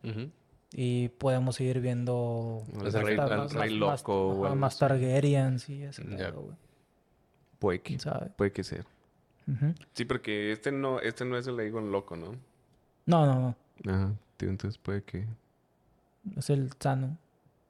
Y 0.72 1.08
podemos 1.08 1.56
seguir 1.56 1.80
viendo 1.80 2.62
el 2.74 2.82
más 2.82 2.92
rey- 2.94 3.12
el 3.14 3.16
más- 3.16 3.52
rey 3.52 3.78
más- 3.78 4.00
loco 4.02 4.54
más 4.56 4.74
así. 4.74 4.80
Targaryens 4.80 5.68
y 5.68 5.82
ese 5.82 6.04
Ya. 6.04 6.16
pedo, 6.16 6.42
güey. 6.42 6.56
Puede 7.58 7.80
que, 7.80 7.98
puede 8.36 8.52
que 8.52 8.62
sea. 8.64 8.84
Sí, 9.94 10.04
porque 10.04 10.52
este 10.52 10.70
no, 10.72 11.00
este 11.00 11.24
no 11.24 11.38
es 11.38 11.46
el 11.46 11.58
Aegon 11.58 11.90
loco, 11.90 12.16
¿no? 12.16 12.32
No, 13.06 13.24
no, 13.26 13.54
no. 13.84 13.90
Ajá, 13.92 14.12
tío, 14.36 14.50
entonces 14.50 14.76
puede 14.78 15.02
que. 15.02 15.26
Es 16.36 16.50
el 16.50 16.70
sano. 16.78 17.16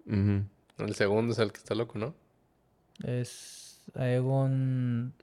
Ujú. 0.06 0.42
El 0.78 0.94
segundo 0.96 1.32
es 1.32 1.38
el 1.38 1.52
que 1.52 1.58
está 1.58 1.74
loco, 1.76 1.98
¿no? 1.98 2.14
Es 3.04 3.80
Aegon 3.94 5.14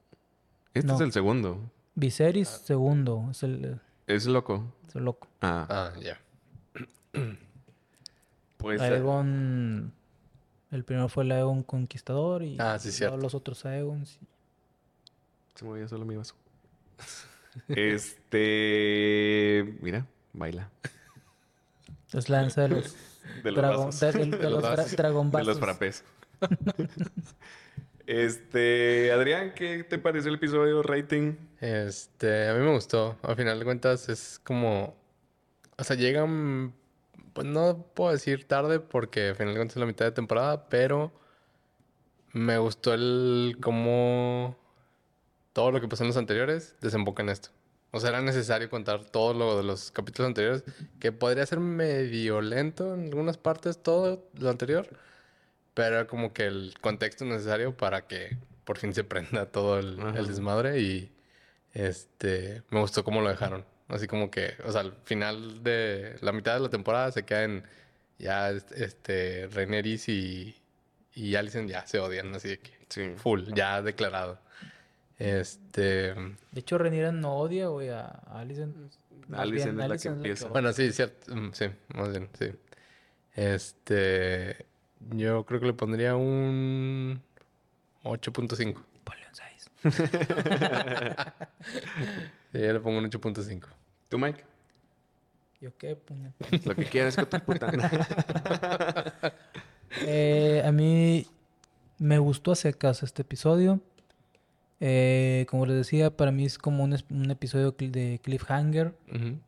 Este 0.73 0.88
No. 0.88 0.95
es 0.95 1.02
el 1.02 1.11
segundo. 1.11 1.60
Viserys 1.95 2.47
segundo. 2.47 3.27
Es 3.31 3.43
el, 3.43 3.80
Es 4.07 4.26
loco. 4.26 4.73
es 4.88 4.95
el 4.95 5.03
loco. 5.06 5.27
Ah, 5.41 5.68
Ah, 5.69 5.93
ya. 6.02 6.18
pues. 8.77 8.81
Aegon. 8.81 9.93
El 10.71 10.83
primero 10.83 11.09
fue 11.09 11.23
el 11.23 11.31
Aegon 11.31 11.63
Conquistador 11.63 12.43
y 12.43 12.57
Ah, 12.59 12.77
sí, 12.79 12.91
cierto. 12.91 13.17
los 13.17 13.33
otros 13.35 13.65
Aegons. 13.65 14.19
Se 15.55 15.65
movía 15.65 15.87
solo 15.87 16.05
mi 16.05 16.15
vaso. 16.15 16.35
este. 18.35 19.77
Mira, 19.81 20.05
baila. 20.33 20.69
Es 22.13 22.29
la 22.29 22.41
danza 22.41 22.61
de 22.63 22.69
los 22.69 22.95
De 23.43 23.51
los 23.51 23.61
Dragon- 23.63 23.85
vasos. 23.87 24.13
de, 24.13 24.25
de- 24.25 24.37
de 24.37 24.49
los 24.49 24.91
Dragon 24.95 25.31
De 25.31 25.43
los 25.43 25.59
frappés. 25.59 26.03
este, 28.07 29.11
Adrián, 29.11 29.53
¿qué 29.55 29.83
te 29.83 29.97
pareció 29.97 30.29
el 30.29 30.35
episodio 30.35 30.83
rating? 30.83 31.35
Este, 31.59 32.47
a 32.49 32.53
mí 32.53 32.59
me 32.59 32.73
gustó. 32.73 33.17
Al 33.23 33.35
final 33.35 33.57
de 33.59 33.65
cuentas 33.65 34.09
es 34.09 34.39
como, 34.43 34.95
o 35.77 35.83
sea, 35.83 35.95
llegan, 35.95 36.73
pues 37.35 37.45
no 37.45 37.85
puedo 37.93 38.13
decir 38.13 38.47
tarde 38.47 38.79
porque 38.79 39.27
al 39.27 39.35
final 39.35 39.57
es 39.57 39.75
la 39.75 39.85
mitad 39.85 40.05
de 40.05 40.13
temporada, 40.13 40.69
pero 40.69 41.11
me 42.31 42.57
gustó 42.57 42.93
el 42.93 43.57
cómo 43.61 44.57
todo 45.51 45.71
lo 45.71 45.81
que 45.81 45.89
pasó 45.89 46.03
en 46.03 46.07
los 46.07 46.17
anteriores 46.17 46.75
desemboca 46.79 47.23
en 47.23 47.29
esto. 47.29 47.49
O 47.91 47.99
sea, 47.99 48.11
era 48.11 48.21
necesario 48.21 48.69
contar 48.69 49.03
todo 49.03 49.33
lo 49.33 49.57
de 49.57 49.63
los 49.63 49.91
capítulos 49.91 50.27
anteriores, 50.29 50.63
que 51.01 51.11
podría 51.11 51.45
ser 51.45 51.59
medio 51.59 52.39
lento 52.39 52.93
en 52.93 53.07
algunas 53.07 53.37
partes, 53.37 53.83
todo 53.83 54.29
lo 54.35 54.49
anterior, 54.49 54.87
pero 55.73 55.95
era 55.97 56.07
como 56.07 56.31
que 56.31 56.45
el 56.45 56.75
contexto 56.79 57.25
necesario 57.25 57.75
para 57.75 58.07
que 58.07 58.37
por 58.63 58.77
fin 58.77 58.93
se 58.93 59.03
prenda 59.03 59.45
todo 59.51 59.77
el, 59.77 59.99
el 60.15 60.25
desmadre 60.25 60.79
y 60.79 61.11
este 61.73 62.63
me 62.69 62.79
gustó 62.79 63.03
cómo 63.03 63.19
lo 63.19 63.27
dejaron. 63.27 63.65
Así 63.87 64.07
como 64.07 64.31
que, 64.31 64.53
o 64.65 64.71
sea, 64.71 64.81
al 64.81 64.93
final 65.03 65.63
de 65.63 66.15
la 66.21 66.31
mitad 66.31 66.55
de 66.55 66.59
la 66.61 66.69
temporada 66.69 67.11
se 67.11 67.23
quedan 67.23 67.63
ya 68.17 68.49
este 68.49 69.47
Rhaenyra 69.51 69.87
y, 70.07 70.55
y 71.13 71.35
Alicent 71.35 71.69
ya 71.69 71.85
se 71.85 71.99
odian, 71.99 72.33
así 72.33 72.49
de 72.49 72.59
que 72.59 72.73
Sí. 72.89 73.13
full, 73.17 73.43
ya 73.53 73.81
declarado. 73.81 74.39
Este, 75.17 76.13
De 76.13 76.59
hecho, 76.59 76.77
Rhaenyra 76.77 77.11
no 77.11 77.35
odia, 77.37 77.67
güey, 77.67 77.89
a 77.89 78.05
Alicent. 78.33 78.75
Alicent 79.33 79.79
es 79.79 79.87
la 79.89 79.97
que 79.97 80.07
empieza. 80.07 80.47
Bueno, 80.49 80.71
sí, 80.73 80.91
cierto. 80.91 81.35
Mm, 81.35 81.51
Sí, 81.53 81.65
más 81.95 82.09
bien, 82.11 82.29
sí. 82.37 82.51
Este. 83.33 84.65
Yo 85.11 85.45
creo 85.45 85.59
que 85.59 85.65
le 85.67 85.73
pondría 85.73 86.15
un 86.15 87.21
8.5. 88.03 88.83
Ponle 89.03 89.25
un 89.27 89.35
6. 89.35 89.71
Sí, 92.56 92.61
yo 92.61 92.73
le 92.73 92.80
pongo 92.80 92.99
un 92.99 93.06
8.5. 93.10 93.68
¿Tú, 94.10 94.18
Mike? 94.18 94.44
¿Yo 95.61 95.76
qué? 95.77 95.98
Lo 96.65 96.76
que 96.76 96.86
quieras 96.86 97.15
que 97.15 97.26
tu 97.26 97.40
puta. 97.40 97.72
Eh, 100.02 100.61
a 100.65 100.72
mí 100.73 101.26
me 101.99 102.18
gustó 102.19 102.52
a 102.52 102.56
secas 102.56 103.02
este 103.03 103.22
episodio. 103.22 103.80
Eh, 104.82 105.45
como 105.49 105.65
les 105.65 105.77
decía, 105.77 106.10
para 106.15 106.32
mí 106.32 106.44
es 106.45 106.57
como 106.57 106.84
un, 106.84 106.98
un 107.10 107.32
episodio 107.32 107.72
de 107.72 108.19
cliffhanger. 108.22 108.94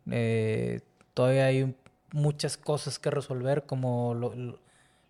Eh, 0.10 0.82
todavía 1.14 1.46
hay 1.48 1.76
muchas 2.14 2.56
cosas 2.58 2.98
que 3.00 3.10
resolver, 3.12 3.64
como 3.66 4.14
lo, 4.14 4.34
lo- 4.36 4.60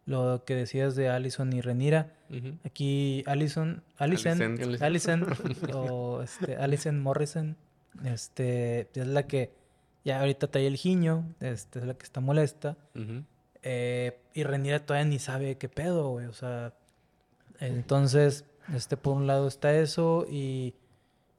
lo 0.08 0.44
que 0.46 0.56
decías 0.56 0.96
de 0.96 1.10
Allison 1.10 1.52
y 1.54 1.62
Renira. 1.62 2.14
Aquí 2.66 3.24
Allison, 3.28 3.84
Allison, 3.98 4.42
Alicent. 4.42 4.82
Allison, 4.82 5.28
o 5.74 6.22
este, 6.24 6.56
Allison 6.56 7.00
Morrison, 7.00 7.58
este, 8.04 8.90
es 8.94 9.08
la 9.08 9.28
que 9.28 9.52
ya 10.04 10.20
ahorita 10.20 10.48
trae 10.48 10.68
el 10.68 10.78
giño, 10.78 11.26
este, 11.40 11.80
es 11.80 11.86
la 11.86 11.94
que 11.94 12.04
está 12.04 12.22
molesta. 12.22 12.78
Eh, 13.64 14.20
y 14.34 14.44
Renira 14.44 14.86
todavía 14.86 15.10
ni 15.10 15.20
sabe 15.20 15.58
qué 15.58 15.68
pedo, 15.68 16.10
güey. 16.10 16.28
O 16.28 16.34
sea, 16.34 16.74
entonces, 17.60 18.46
este, 18.74 18.98
por 18.98 19.16
un 19.16 19.28
lado 19.28 19.48
está 19.48 19.74
eso 19.74 20.26
y, 20.30 20.76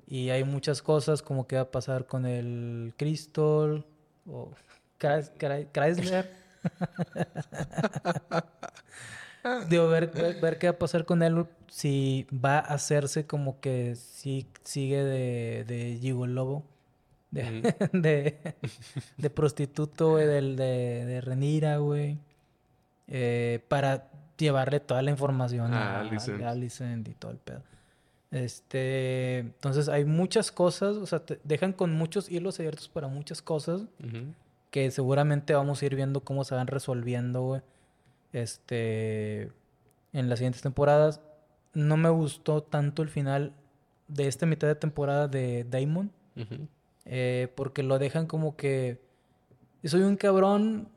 y 0.06 0.30
hay 0.30 0.44
muchas 0.44 0.82
cosas 0.82 1.22
como 1.22 1.46
qué 1.46 1.56
va 1.56 1.62
a 1.62 1.70
pasar 1.70 2.06
con 2.06 2.26
el 2.26 2.94
Crystal 2.96 3.86
o 4.26 4.52
Chrysler. 4.98 6.36
Digo, 9.68 9.88
ver, 9.88 10.10
ver, 10.12 10.40
ver 10.40 10.58
qué 10.58 10.68
va 10.68 10.72
a 10.72 10.78
pasar 10.78 11.04
con 11.04 11.22
él 11.22 11.46
si 11.68 12.26
va 12.32 12.58
a 12.58 12.74
hacerse 12.74 13.26
como 13.26 13.60
que 13.60 13.96
sí 13.96 14.46
sigue 14.64 15.02
de, 15.02 15.64
de 15.64 15.98
gigolobo, 16.00 16.64
de, 17.30 17.74
de, 17.92 18.38
de 19.16 19.30
prostituto, 19.30 20.12
güey, 20.12 20.26
del, 20.26 20.56
de, 20.56 21.04
de 21.04 21.20
Renira, 21.20 21.76
güey, 21.78 22.18
eh, 23.06 23.60
para 23.68 24.08
llevarle 24.36 24.80
toda 24.80 25.02
la 25.02 25.10
información 25.10 25.72
A 25.74 25.96
a, 25.96 26.00
Alicent. 26.00 26.42
a 26.42 26.50
Alicent 26.50 27.08
y 27.08 27.14
todo 27.14 27.32
el 27.32 27.38
pedo. 27.38 27.62
Este, 28.30 29.38
entonces 29.38 29.88
hay 29.88 30.04
muchas 30.04 30.52
cosas, 30.52 30.96
o 30.96 31.06
sea, 31.06 31.20
te 31.20 31.40
dejan 31.44 31.72
con 31.72 31.92
muchos 31.92 32.30
hilos 32.30 32.58
abiertos 32.60 32.88
para 32.88 33.08
muchas 33.08 33.40
cosas 33.40 33.82
que 34.70 34.90
seguramente 34.90 35.54
vamos 35.54 35.80
a 35.80 35.86
ir 35.86 35.96
viendo 35.96 36.20
cómo 36.20 36.44
se 36.44 36.54
van 36.54 36.66
resolviendo, 36.66 37.42
güey. 37.42 37.62
Este, 38.32 39.50
en 40.12 40.28
las 40.28 40.38
siguientes 40.38 40.62
temporadas. 40.62 41.20
No 41.74 41.96
me 41.96 42.08
gustó 42.10 42.62
tanto 42.62 43.02
el 43.02 43.08
final 43.08 43.52
de 44.08 44.26
esta 44.26 44.46
mitad 44.46 44.66
de 44.66 44.74
temporada 44.74 45.28
de 45.28 45.64
Damon, 45.64 46.10
Ujú. 46.36 46.66
eh, 47.04 47.52
porque 47.54 47.82
lo 47.82 47.98
dejan 47.98 48.26
como 48.26 48.56
que 48.56 49.00
soy 49.84 50.02
un 50.02 50.16
cabrón, 50.16 50.88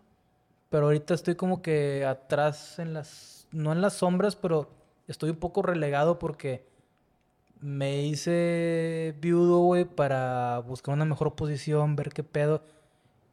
pero 0.69 0.85
ahorita 0.85 1.13
estoy 1.13 1.35
como 1.35 1.61
que 1.61 2.05
atrás 2.05 2.79
en 2.79 2.93
las, 2.93 3.47
no 3.51 3.71
en 3.73 3.81
las 3.81 3.93
sombras, 3.93 4.35
pero 4.35 4.69
estoy 5.07 5.29
un 5.31 5.35
poco 5.35 5.61
relegado 5.61 6.19
porque 6.19 6.65
me 7.59 8.01
hice 8.03 9.13
viudo, 9.21 9.59
güey, 9.59 9.85
para 9.85 10.59
buscar 10.59 10.95
una 10.95 11.05
mejor 11.05 11.35
posición, 11.35 11.95
ver 11.95 12.09
qué 12.09 12.23
pedo. 12.23 12.63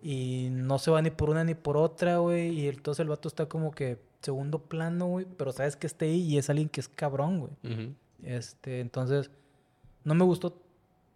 Y 0.03 0.49
no 0.53 0.79
se 0.79 0.91
va 0.91 1.03
ni 1.03 1.11
por 1.11 1.31
una 1.31 1.45
ni 1.45 1.55
por 1.55 1.77
otra, 1.77 2.19
güey. 2.19 2.51
Y 2.51 2.69
entonces 2.69 3.01
el 3.01 3.09
vato 3.09 3.29
está 3.29 3.47
como 3.47 3.73
que 3.73 3.99
segundo 4.21 4.61
plano, 4.61 5.07
güey. 5.07 5.27
Pero 5.37 5.53
sabes 5.53 5.77
que 5.77 5.87
esté 5.87 6.07
ahí 6.07 6.21
y 6.21 6.39
es 6.39 6.51
alguien 6.51 6.69
que 6.69 6.81
es 6.81 6.89
cabrón, 6.89 7.41
güey. 7.41 7.95
Este, 8.23 8.81
entonces, 8.81 9.31
no 10.05 10.15
me 10.15 10.25
gustó 10.25 10.61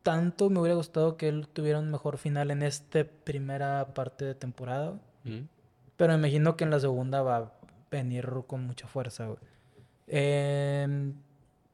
tanto. 0.03 0.51
Me 0.51 0.61
hubiera 0.61 0.75
gustado 0.75 1.17
que 1.17 1.29
él 1.29 1.47
tuviera 1.49 1.79
un 1.79 1.91
mejor 1.91 2.19
final 2.19 2.51
en 2.51 2.63
esta 2.63 3.05
primera 3.05 3.95
parte 3.95 4.25
de 4.25 4.35
temporada. 4.35 5.01
Pero 5.97 6.13
me 6.15 6.19
imagino 6.19 6.57
que 6.57 6.65
en 6.65 6.71
la 6.71 6.81
segunda 6.81 7.23
va 7.23 7.37
a 7.37 7.53
venir 7.91 8.29
con 8.47 8.67
mucha 8.67 8.89
fuerza, 8.89 9.27
güey. 9.27 9.39
Em, 10.09 11.15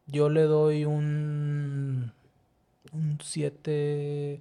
yo 0.06 0.28
le 0.28 0.42
doy 0.42 0.84
un. 0.84 2.12
Un 2.92 3.18
7. 3.22 4.40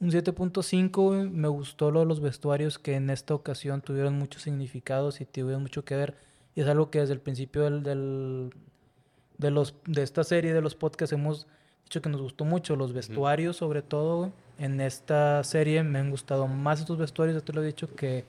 Un 0.00 0.10
7.5, 0.10 0.90
güey. 0.92 1.28
Me 1.28 1.48
gustó 1.48 1.90
lo 1.90 2.00
de 2.00 2.06
los 2.06 2.20
vestuarios 2.20 2.78
que 2.78 2.94
en 2.96 3.08
esta 3.10 3.34
ocasión 3.34 3.80
tuvieron 3.80 4.18
muchos 4.18 4.42
significados 4.42 5.20
y 5.20 5.24
tuvieron 5.24 5.62
mucho 5.62 5.84
que 5.84 5.96
ver. 5.96 6.14
Y 6.54 6.60
es 6.62 6.68
algo 6.68 6.90
que 6.90 7.00
desde 7.00 7.14
el 7.14 7.20
principio 7.20 7.64
del, 7.64 7.82
del- 7.82 8.52
de, 9.38 9.50
los, 9.50 9.74
de 9.86 10.02
esta 10.02 10.24
serie, 10.24 10.52
de 10.54 10.60
los 10.62 10.74
podcasts, 10.74 11.12
hemos 11.12 11.46
dicho 11.84 12.00
que 12.02 12.08
nos 12.08 12.20
gustó 12.22 12.44
mucho. 12.44 12.76
Los 12.76 12.92
vestuarios, 12.92 13.56
sobre 13.56 13.82
todo. 13.82 14.32
En 14.58 14.80
esta 14.80 15.42
serie 15.44 15.82
me 15.82 15.98
han 15.98 16.10
gustado 16.10 16.46
más 16.46 16.80
estos 16.80 16.96
vestuarios, 16.98 17.36
ya 17.38 17.44
te 17.44 17.52
lo 17.52 17.62
he 17.62 17.66
dicho, 17.66 17.94
que 17.94 18.24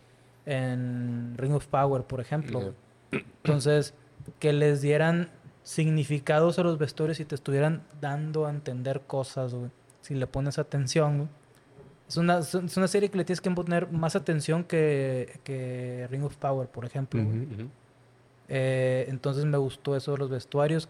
en 0.45 1.35
Ring 1.37 1.53
of 1.53 1.67
Power, 1.67 2.03
por 2.03 2.19
ejemplo. 2.21 2.73
Entonces, 3.11 3.93
que 4.39 4.51
les 4.53 4.81
dieran 4.81 5.29
significados 5.63 6.59
a 6.59 6.63
los 6.63 6.77
vestuarios 6.77 7.19
y 7.19 7.25
te 7.25 7.35
estuvieran 7.35 7.83
dando 8.01 8.45
a 8.45 8.49
entender 8.49 9.01
cosas, 9.01 9.53
güey. 9.53 9.69
Si 10.01 10.15
le 10.15 10.27
pones 10.27 10.57
atención, 10.59 11.17
güey. 11.17 11.29
Es 12.07 12.15
una, 12.17 12.39
es 12.39 12.53
una 12.77 12.87
serie 12.87 13.09
que 13.09 13.17
le 13.17 13.25
tienes 13.25 13.41
que 13.41 13.51
poner 13.51 13.91
más 13.91 14.15
atención 14.15 14.63
que, 14.63 15.39
que 15.43 16.07
Ring 16.09 16.23
of 16.23 16.37
Power, 16.37 16.67
por 16.69 16.85
ejemplo. 16.85 17.21
Eh, 18.47 19.05
entonces 19.09 19.43
me 19.45 19.57
gustó 19.57 19.95
eso 19.95 20.13
de 20.13 20.17
los 20.19 20.29
vestuarios. 20.29 20.87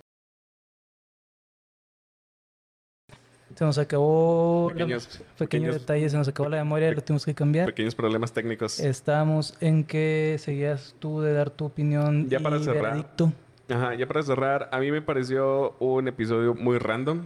Se 3.56 3.66
nos 3.66 3.80
acabó... 3.80 4.70
la- 4.70 4.76
Pequeños, 4.76 5.08
pequeño 5.08 5.24
pequeños, 5.38 5.74
detalle, 5.80 6.10
se 6.10 6.18
nos 6.18 6.28
acabó 6.28 6.50
la 6.50 6.58
memoria, 6.58 6.92
lo 6.92 7.02
tuvimos 7.02 7.26
que 7.26 7.34
cambiar. 7.34 7.66
pequeños 7.66 7.96
problemas 7.96 8.32
técnicos. 8.32 8.80
Estábamos 8.80 9.56
en 9.60 9.84
que 9.84 10.36
seguías 10.40 10.94
tú 11.00 11.22
de 11.22 11.34
dar 11.34 11.50
tu 11.50 11.66
opinión 11.66 12.30
Ya 12.30 12.40
para 12.40 12.58
y 12.58 12.64
cerrar. 12.64 12.84
veredicto. 12.94 13.34
Ajá, 13.70 13.96
ya 13.96 14.06
para 14.08 14.22
cerrar, 14.22 14.70
a 14.72 14.80
mí 14.80 14.92
me 14.92 15.02
pareció 15.02 15.76
un 15.80 16.08
episodio 16.08 16.54
muy 16.54 16.78
random. 16.78 17.26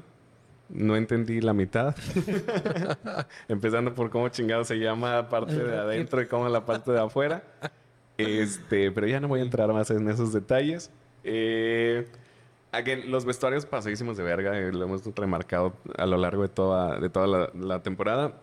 No 0.74 0.96
entendí 0.96 1.42
la 1.42 1.54
mitad. 1.54 1.96
Empezando 3.50 3.94
por 3.94 4.10
cómo 4.10 4.30
chingado 4.30 4.64
se 4.64 4.80
llama 4.80 5.16
la 5.16 5.30
parte 5.30 5.58
de 5.58 5.78
adentro 5.78 6.22
y 6.22 6.28
cómo 6.28 6.48
la 6.48 6.66
parte 6.66 6.92
de 6.92 7.00
afuera. 7.00 7.44
Este, 8.18 8.92
pero 8.92 9.06
ya 9.08 9.20
no 9.20 9.28
voy 9.28 9.42
a 9.42 9.44
entrar 9.44 9.72
más 9.74 9.92
en 9.92 10.08
esos 10.08 10.32
detalles. 10.32 10.90
Eh, 11.26 12.08
los 13.08 13.26
vestuarios 13.26 13.66
pasadísimos 13.66 14.16
de 14.16 14.24
verga, 14.24 14.58
eh, 14.58 14.72
lo 14.72 14.86
hemos 14.86 15.04
remarcado 15.14 15.74
a 15.98 16.06
lo 16.06 16.16
largo 16.16 16.44
de 16.44 16.50
toda, 16.50 17.00
de 17.00 17.10
toda 17.10 17.50
la, 17.54 17.84
temporada. 17.84 18.40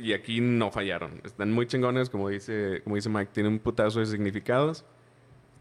Y 0.00 0.14
aquí 0.14 0.40
no 0.40 0.72
fallaron. 0.72 1.20
Están 1.24 1.52
muy 1.52 1.66
chingones, 1.66 2.10
como 2.10 2.30
dice, 2.30 2.80
como 2.82 2.96
dice 2.96 3.08
Mike, 3.08 3.30
tienen 3.32 3.52
un 3.52 3.58
putazo 3.60 4.00
de 4.00 4.06
significados. 4.06 4.84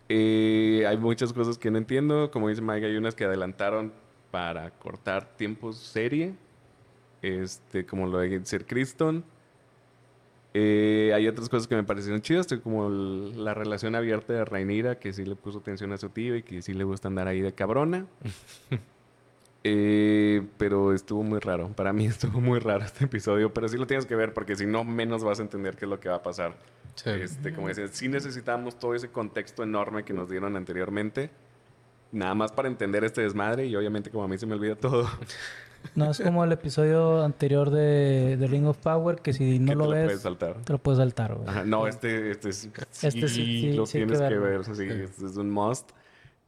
Eh, 0.10 0.86
hay 0.88 0.98
muchas 0.98 1.34
cosas 1.34 1.60
que 1.60 1.70
no 1.70 1.78
entiendo. 1.78 2.32
Como 2.32 2.50
dice 2.50 2.64
Mike, 2.64 2.88
hay 2.88 2.96
unas 2.96 3.14
que 3.14 3.26
adelantaron 3.26 3.94
para 4.32 4.70
cortar 4.72 5.26
tiempos 5.38 5.78
serie. 5.78 6.34
Este, 7.22 7.86
como 7.86 8.08
lo 8.08 8.20
de 8.20 8.46
Sir 8.46 8.66
Criston. 8.66 9.24
Eh, 10.54 11.12
hay 11.14 11.28
otras 11.28 11.50
cosas 11.50 11.68
que 11.68 11.76
me 11.76 11.84
parecieron 11.84 12.22
chidas, 12.22 12.48
como 12.64 12.88
el- 12.88 13.44
la 13.44 13.54
relación 13.54 13.94
abierta 13.96 14.34
de 14.34 14.46
Rainira, 14.46 14.98
que 14.98 15.14
sí 15.14 15.24
le 15.26 15.36
puso 15.36 15.60
atención 15.60 15.92
a 15.94 15.98
su 15.98 16.10
tío 16.10 16.36
y 16.36 16.42
que 16.44 16.62
sí 16.62 16.74
le 16.74 16.84
gusta 16.84 17.08
andar 17.10 17.28
ahí 17.28 17.42
de 17.42 17.54
cabrona. 17.54 18.06
Eh, 19.64 20.44
pero 20.58 20.94
estuvo 20.94 21.24
muy 21.24 21.40
raro. 21.40 21.68
Para 21.70 21.92
mí 21.92 22.06
estuvo 22.06 22.40
muy 22.40 22.60
raro 22.60 22.86
este 22.86 23.04
episodio, 23.06 23.54
pero 23.54 23.68
sí 23.68 23.76
lo 23.76 23.86
tienes 23.86 24.06
que 24.06 24.16
ver 24.16 24.34
porque 24.34 24.56
si 24.56 24.66
no, 24.66 24.84
menos 24.86 25.24
vas 25.26 25.40
a 25.40 25.42
entender 25.42 25.76
qué 25.76 25.86
es 25.86 25.90
lo 25.90 26.00
que 26.00 26.08
va 26.08 26.16
a 26.16 26.24
pasar. 26.24 26.56
Sí. 26.96 27.10
Este, 27.10 27.54
como 27.54 27.68
decía, 27.68 27.88
sí 27.90 28.08
necesitamos 28.08 28.80
todo 28.80 28.96
ese 28.96 29.10
contexto 29.10 29.64
enorme 29.64 30.04
que 30.06 30.14
nos 30.14 30.30
dieron 30.30 30.56
anteriormente. 30.56 31.32
Nada 32.12 32.34
más 32.36 32.52
para 32.52 32.68
entender 32.68 33.04
este 33.04 33.22
desmadre 33.22 33.66
y 33.68 33.76
obviamente 33.76 34.10
como 34.10 34.24
a 34.24 34.28
mí 34.28 34.38
se 34.38 34.46
me 34.46 34.54
olvida 34.56 34.76
todo. 34.76 35.08
No 35.96 36.10
es 36.12 36.20
como 36.20 36.44
el 36.44 36.52
episodio 36.52 37.24
anterior 37.24 37.70
de, 37.70 38.36
de 38.38 38.48
Ring 38.48 38.66
of 38.66 38.78
Power, 38.78 39.18
que 39.22 39.32
si 39.32 39.60
no 39.60 39.68
que 39.72 39.76
lo 39.76 39.84
te 39.84 39.90
lo 39.90 39.96
ves, 39.96 40.06
puedes 40.06 40.22
saltar. 40.22 40.56
te 40.64 40.74
lo 40.74 40.80
puedes 40.80 40.98
saltar, 40.98 41.36
güey. 41.36 41.48
Ajá, 41.48 41.64
no, 41.66 41.88
este, 41.88 42.32
este 42.32 42.52
sí, 42.52 42.72
Este 43.04 43.28
sí- 43.28 43.62
sí- 43.62 43.74
lo 43.74 43.86
sí 43.86 44.00
que 44.00 44.06
tienes 44.06 44.18
que, 44.28 44.38
verlo. 44.38 44.64
ver. 44.66 44.76
Sí, 44.76 44.84
este 44.84 45.26
es 45.26 45.38
un 45.38 45.50
must. 45.52 45.92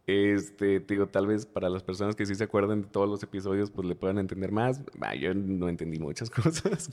Este, 0.07 0.79
te 0.79 0.93
digo, 0.95 1.05
tal 1.07 1.27
vez 1.27 1.45
para 1.45 1.69
las 1.69 1.83
personas 1.83 2.15
que 2.15 2.25
sí 2.25 2.33
se 2.33 2.43
acuerdan 2.43 2.81
de 2.81 2.87
todos 2.87 3.07
los 3.07 3.21
episodios, 3.21 3.69
pues 3.69 3.87
le 3.87 3.93
puedan 3.93 4.17
entender 4.17 4.51
más. 4.51 4.81
Ah, 4.99 5.13
yo 5.13 5.35
no 5.35 5.69
entendí 5.69 5.99
muchas 5.99 6.29
cosas. 6.31 6.89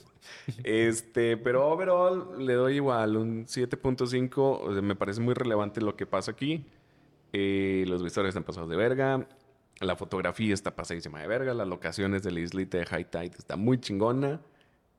este, 0.64 1.38
pero 1.38 1.66
overall 1.68 2.44
le 2.44 2.52
doy 2.52 2.74
igual 2.76 3.16
un 3.16 3.46
7.5. 3.46 4.38
O 4.60 4.72
sea, 4.72 4.82
me 4.82 4.94
parece 4.94 5.20
muy 5.22 5.32
relevante 5.34 5.80
lo 5.80 5.96
que 5.96 6.04
pasa 6.06 6.32
aquí. 6.32 6.64
Eh, 7.38 7.84
los 7.86 8.02
visuales 8.02 8.30
están 8.30 8.44
pasados 8.44 8.70
de 8.70 8.76
verga. 8.76 9.28
La 9.80 9.94
fotografía 9.94 10.54
está 10.54 10.74
pasadísima 10.74 11.20
de 11.20 11.26
verga. 11.26 11.52
Las 11.52 11.68
locaciones 11.68 12.22
de 12.22 12.30
la 12.30 12.40
islita 12.40 12.78
de 12.78 12.86
High 12.86 13.10
Tide 13.10 13.32
está 13.38 13.56
muy 13.56 13.78
chingona. 13.78 14.40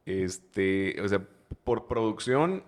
Este, 0.06 1.02
o 1.02 1.08
sea, 1.08 1.28
por 1.64 1.88
producción 1.88 2.64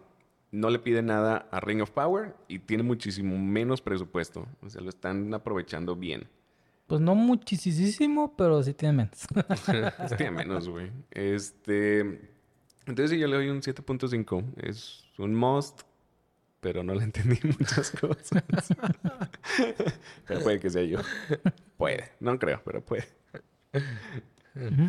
no 0.52 0.72
le 0.72 0.80
pide 0.80 1.04
nada 1.04 1.48
a 1.52 1.60
Ring 1.60 1.84
of 1.84 1.91
Power 1.91 2.36
y 2.48 2.58
tiene 2.58 2.82
muchísimo 2.82 3.38
menos 3.38 3.80
presupuesto. 3.80 4.48
O 4.64 4.72
sea, 4.72 4.82
lo 4.82 4.90
están 4.90 5.32
aprovechando 5.36 5.96
bien. 5.96 6.28
Pues 6.88 7.00
no 7.00 7.14
muchísimo, 7.14 8.36
pero 8.36 8.64
sí 8.64 8.74
tiene 8.74 8.94
menos. 8.94 9.28
Pues 9.98 10.18
tiene 10.18 10.32
menos, 10.32 10.68
güey. 10.68 10.91
Este, 11.12 12.00
entonces 12.88 13.12
sí, 13.12 13.20
yo 13.20 13.28
le 13.28 13.36
doy 13.36 13.50
un 13.50 13.62
7.5. 13.62 14.46
Es 14.64 15.06
un 15.20 15.36
must, 15.36 15.82
pero 16.60 16.84
no 16.84 16.94
le 16.95 17.03
entendí 17.03 17.40
muchas 17.60 17.91
cosas. 17.91 18.44
pero 20.27 20.40
puede 20.41 20.60
que 20.60 20.69
sea 20.69 20.84
yo. 20.84 20.99
Puede. 21.77 22.11
No 22.19 22.38
creo, 22.38 22.61
pero 22.65 22.84
puede. 22.84 23.06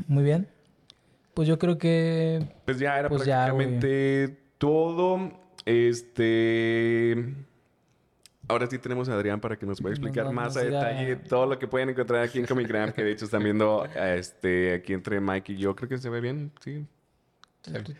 Muy 0.07 0.25
bien. 0.25 0.49
Pues 1.35 1.47
yo 1.49 1.59
creo 1.59 1.79
que 1.79 2.47
Pues 2.65 2.79
ya 2.79 2.99
era 2.99 3.09
Pues 3.09 3.25
ya, 3.25 3.47
prácticamente 3.47 4.37
todo. 4.59 5.33
Este. 5.65 7.35
Ahora 8.49 8.67
sí 8.67 8.79
tenemos 8.79 9.09
a 9.09 9.15
Adrián 9.15 9.41
para 9.41 9.57
que 9.57 9.65
nos 9.65 9.81
pueda 9.81 9.95
explicar 9.95 10.25
nos- 10.25 10.35
más 10.35 10.57
a 10.57 10.63
detalle 10.65 11.15
todo 11.17 11.47
lo 11.47 11.59
que 11.59 11.69
pueden 11.69 11.91
encontrar 11.91 12.25
aquí 12.25 12.41
en 12.41 12.47
Comic 12.47 12.67
Gram, 12.67 12.91
que 12.93 13.05
de 13.05 13.13
hecho 13.13 13.25
están 13.27 13.45
viendo 13.45 13.85
este, 13.95 14.75
aquí 14.75 14.93
entre 14.93 15.21
Mike 15.21 15.53
y 15.53 15.57
yo. 15.59 15.77
Creo 15.77 15.89
que 15.89 15.99
se 15.99 16.11
ve 16.11 16.21
bien, 16.21 16.51
sí. 16.61 16.85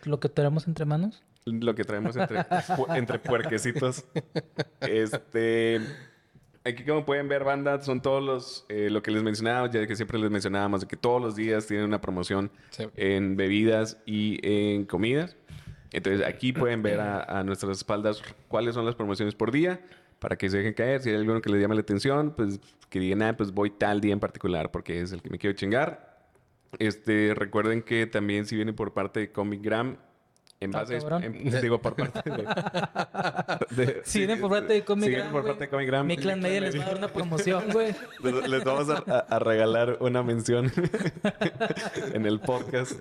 lo 0.03 0.19
que 0.19 0.27
tenemos 0.27 0.67
entre 0.67 0.83
manos. 0.83 1.23
Lo 1.45 1.73
que 1.75 1.83
traemos 1.83 2.15
entre, 2.15 2.45
entre 2.95 3.19
puerquecitos. 3.19 4.05
Este. 4.81 5.79
Aquí 6.63 6.83
como 6.83 7.05
pueden 7.05 7.27
ver, 7.27 7.43
banda, 7.43 7.81
son 7.81 8.01
todos 8.03 8.23
los, 8.23 8.65
eh, 8.69 8.89
lo 8.91 9.01
que 9.01 9.09
les 9.09 9.23
mencionábamos, 9.23 9.71
ya 9.71 9.87
que 9.87 9.95
siempre 9.95 10.19
les 10.19 10.29
mencionábamos, 10.29 10.81
de 10.81 10.87
que 10.87 10.95
todos 10.95 11.19
los 11.19 11.35
días 11.35 11.65
tienen 11.65 11.85
una 11.87 11.99
promoción 12.01 12.51
Sí. 12.69 12.83
en 12.95 13.35
bebidas 13.35 13.97
y 14.05 14.39
en 14.43 14.85
comidas. 14.85 15.35
Entonces 15.91 16.25
aquí 16.25 16.53
pueden 16.53 16.83
ver 16.83 16.99
a, 16.99 17.23
a 17.39 17.43
nuestras 17.43 17.77
espaldas 17.77 18.21
cuáles 18.47 18.75
son 18.75 18.85
las 18.85 18.93
promociones 18.93 19.33
por 19.33 19.51
día 19.51 19.81
para 20.19 20.35
que 20.37 20.49
se 20.51 20.57
dejen 20.57 20.73
caer. 20.73 21.01
Si 21.01 21.09
hay 21.09 21.15
alguno 21.15 21.41
que 21.41 21.49
les 21.49 21.59
llame 21.59 21.73
la 21.73 21.81
atención, 21.81 22.35
pues 22.37 22.59
que 22.89 22.99
digan, 22.99 23.23
ah, 23.23 23.35
pues 23.35 23.51
voy 23.51 23.71
tal 23.71 23.99
día 23.99 24.13
en 24.13 24.19
particular 24.19 24.69
porque 24.69 25.01
es 25.01 25.11
el 25.11 25.21
que 25.23 25.31
me 25.31 25.39
quiero 25.39 25.55
chingar. 25.55 26.29
Este, 26.77 27.33
recuerden 27.35 27.81
que 27.81 28.05
también 28.05 28.45
si 28.45 28.55
vienen 28.55 28.75
por 28.75 28.93
parte 28.93 29.19
de 29.19 29.31
Comic 29.31 29.63
Gram, 29.63 29.97
en 30.61 30.75
Ah, 30.75 30.79
base, 30.79 30.99
cabrón. 30.99 31.23
en- 31.23 31.61
digo 31.61 31.81
por 31.81 31.95
parte 31.95 32.21
de, 32.29 32.45
de- 33.85 34.01
Si 34.05 34.19
vienen 34.19 34.39
por 34.39 34.49
parte 34.51 34.73
de 34.73 34.83
Comic 34.83 35.09
si 35.09 35.15
Gram, 35.15 35.31
por 35.31 35.43
parte 35.45 35.63
de 35.65 35.69
Comic 35.69 35.87
Gram, 35.87 36.05
Mi 36.07 36.15
clan 36.17 36.39
media 36.39 36.61
les 36.61 36.79
va 36.79 36.83
a 36.83 36.87
dar 36.87 36.97
una 36.97 37.07
promoción, 37.09 37.63
güey. 37.73 37.93
les, 38.23 38.47
les 38.47 38.63
vamos 38.63 38.89
a, 38.89 39.03
a- 39.11 39.19
a 39.35 39.39
regalar 39.39 39.97
una 40.01 40.23
mención 40.23 40.71
en 42.13 42.25
el 42.25 42.39
podcast. 42.39 42.99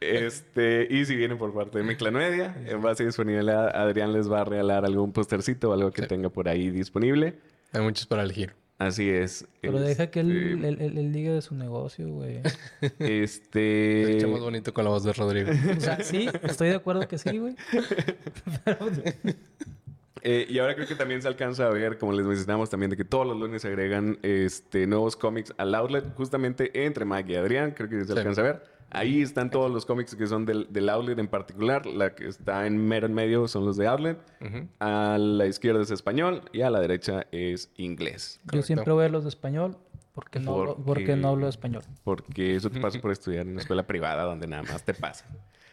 Este, 0.00 0.86
y 0.90 1.04
si 1.06 1.16
vienen 1.16 1.38
por 1.38 1.54
parte 1.54 1.78
de 1.78 1.84
mi 1.84 1.96
clan 1.96 2.14
media, 2.14 2.54
en 2.66 2.82
base 2.82 3.04
a 3.04 3.06
disponibilidad, 3.06 3.68
Adrián 3.74 4.12
les 4.12 4.30
va 4.30 4.42
a 4.42 4.44
regalar 4.44 4.84
algún 4.84 5.12
postercito 5.12 5.70
o 5.70 5.72
algo 5.72 5.90
que 5.92 6.02
Sí. 6.02 6.08
tenga 6.08 6.28
por 6.28 6.48
ahí 6.48 6.68
disponible. 6.70 7.38
Hay 7.72 7.80
muchos 7.80 8.06
para 8.06 8.22
elegir. 8.22 8.54
Así 8.78 9.08
es. 9.08 9.46
Pero 9.62 9.80
deja 9.80 10.08
que 10.10 10.20
él, 10.20 10.54
Este, 10.56 10.68
él, 10.68 10.76
él- 10.82 10.98
él 10.98 11.12
diga 11.12 11.32
de 11.32 11.40
su 11.40 11.54
negocio, 11.54 12.08
güey. 12.08 12.42
Se 12.98 13.22
Este. 13.22 14.02
escucha 14.02 14.26
más 14.28 14.40
bonito 14.40 14.74
con 14.74 14.84
la 14.84 14.90
voz 14.90 15.02
de 15.04 15.12
Rodrigo. 15.14 15.50
O 15.78 15.80
sea, 15.80 16.02
sí, 16.02 16.28
estoy 16.42 16.68
de 16.68 16.74
acuerdo 16.74 17.08
que 17.08 17.16
sí, 17.18 17.38
güey. 17.38 17.56
Eh, 20.28 20.44
y 20.48 20.58
ahora 20.58 20.74
creo 20.74 20.88
que 20.88 20.96
también 20.96 21.22
se 21.22 21.28
alcanza 21.28 21.66
a 21.68 21.70
ver, 21.70 21.98
como 21.98 22.12
les 22.12 22.26
mencionamos 22.26 22.68
también, 22.68 22.90
de 22.90 22.96
que 22.96 23.04
todos 23.04 23.24
los 23.26 23.36
lunes 23.36 23.62
se 23.62 23.68
agregan 23.68 24.18
este, 24.22 24.84
nuevos 24.88 25.14
cómics 25.14 25.54
al 25.56 25.72
outlet, 25.76 26.04
justamente 26.16 26.84
entre 26.84 27.04
Mike 27.04 27.32
y 27.32 27.36
Adrián, 27.36 27.70
creo 27.70 27.88
que 27.88 28.00
se 28.00 28.06
Sí. 28.12 28.18
alcanza 28.18 28.40
a 28.40 28.44
ver. 28.44 28.62
Ahí 28.90 29.20
están 29.20 29.50
todos 29.50 29.70
los 29.70 29.84
cómics 29.84 30.14
que 30.14 30.26
son 30.26 30.46
del, 30.46 30.68
del 30.70 30.88
outlet 30.88 31.18
en 31.18 31.28
particular. 31.28 31.86
La 31.86 32.14
que 32.14 32.26
está 32.28 32.66
en 32.66 32.78
mero 32.86 33.06
en 33.06 33.14
medio 33.14 33.48
son 33.48 33.64
los 33.66 33.76
de 33.76 33.86
outlet. 33.88 34.18
A 34.80 35.18
la 35.18 35.46
izquierda 35.46 35.82
es 35.82 35.90
español 35.90 36.42
y 36.52 36.62
a 36.62 36.70
la 36.70 36.80
derecha 36.80 37.26
es 37.32 37.70
inglés. 37.76 38.38
Yo 38.42 38.46
Correcto. 38.46 38.66
siempre 38.66 38.92
voy 38.92 39.04
a 39.04 39.08
los 39.08 39.24
de 39.24 39.28
español 39.30 39.76
porque 40.12 40.38
no, 40.40 40.52
hablo- 40.52 40.66
Porque- 40.76 40.82
porque 40.86 41.16
no 41.16 41.28
hablo 41.28 41.48
español. 41.48 41.82
Porque 42.04 42.54
eso 42.56 42.70
te 42.70 42.80
pasa 42.80 42.98
por 43.00 43.10
estudiar 43.12 43.42
en 43.46 43.52
una 43.52 43.60
escuela 43.60 43.86
privada 43.86 44.22
donde 44.24 44.46
nada 44.46 44.62
más 44.62 44.82
te 44.84 44.94
pasa. 44.94 45.26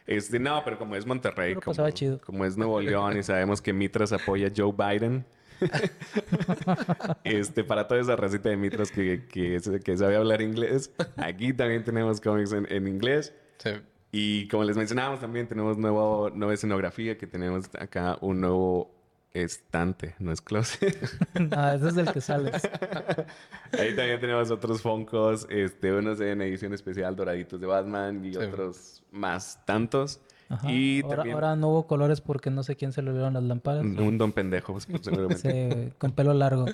Este, 0.05 0.37
no, 0.37 0.61
pero 0.65 0.77
como 0.77 0.95
es 0.97 1.05
Monterrey, 1.05 1.55
como, 1.55 1.89
chido. 1.91 2.19
como 2.19 2.43
es 2.43 2.57
Nuevo 2.57 2.81
León 2.81 3.17
y 3.17 3.23
sabemos 3.23 3.61
que 3.61 3.71
Mitras 3.71 4.11
apoya 4.11 4.47
a 4.47 4.51
Joe 4.55 4.73
Biden. 4.73 5.23
este, 7.23 7.63
para 7.63 7.87
toda 7.87 8.01
esa 8.01 8.15
racita 8.15 8.49
de 8.49 8.57
Mitras 8.57 8.91
que, 8.91 9.25
que, 9.27 9.59
que 9.83 9.97
sabe 9.97 10.15
hablar 10.15 10.41
inglés, 10.41 10.91
aquí 11.17 11.53
también 11.53 11.83
tenemos 11.83 12.21
cómics 12.21 12.51
en, 12.53 12.71
en 12.71 12.87
inglés. 12.87 13.33
Sí. 13.57 13.71
Y 14.11 14.47
como 14.47 14.63
les 14.63 14.77
mencionábamos, 14.77 15.19
también 15.21 15.47
tenemos 15.47 15.77
nuevo, 15.77 16.29
nueva 16.29 16.53
escenografía, 16.53 17.17
que 17.17 17.25
tenemos 17.25 17.65
acá 17.79 18.17
un 18.21 18.41
nuevo 18.41 18.93
estante, 19.33 20.13
no 20.19 20.31
es 20.31 20.41
closet. 20.41 20.95
Ah, 21.51 21.73
ese 21.75 21.87
es 21.87 21.95
del 21.95 22.11
que 22.11 22.21
sales. 22.21 22.61
Ahí 23.79 23.95
también 23.95 24.19
tenemos 24.19 24.51
otros 24.51 24.81
Funkos, 24.83 25.47
este, 25.49 25.91
unos 25.91 26.21
en 26.21 26.41
edición 26.43 26.73
especial 26.73 27.15
doraditos 27.15 27.59
de 27.59 27.65
Batman 27.65 28.23
y 28.23 28.33
Sí. 28.33 28.37
otros 28.39 29.01
más 29.11 29.59
tantos. 29.65 30.21
Ajá. 30.49 30.71
Y 30.71 31.01
ahora, 31.03 31.15
también 31.17 31.35
ahora 31.35 31.55
no 31.55 31.69
hubo 31.69 31.87
colores 31.87 32.21
porque 32.21 32.49
no 32.49 32.63
sé 32.63 32.75
quién 32.75 32.91
se 32.91 33.01
le 33.01 33.09
olvidaron 33.11 33.33
las 33.33 33.43
lámparas. 33.43 33.83
un, 33.83 34.17
don 34.17 34.31
pendejo, 34.31 34.73
pues, 34.73 34.87
seguramente. 35.01 35.37
Sí, 35.37 35.93
con 35.97 36.11
pelo 36.11 36.33
largo. 36.33 36.65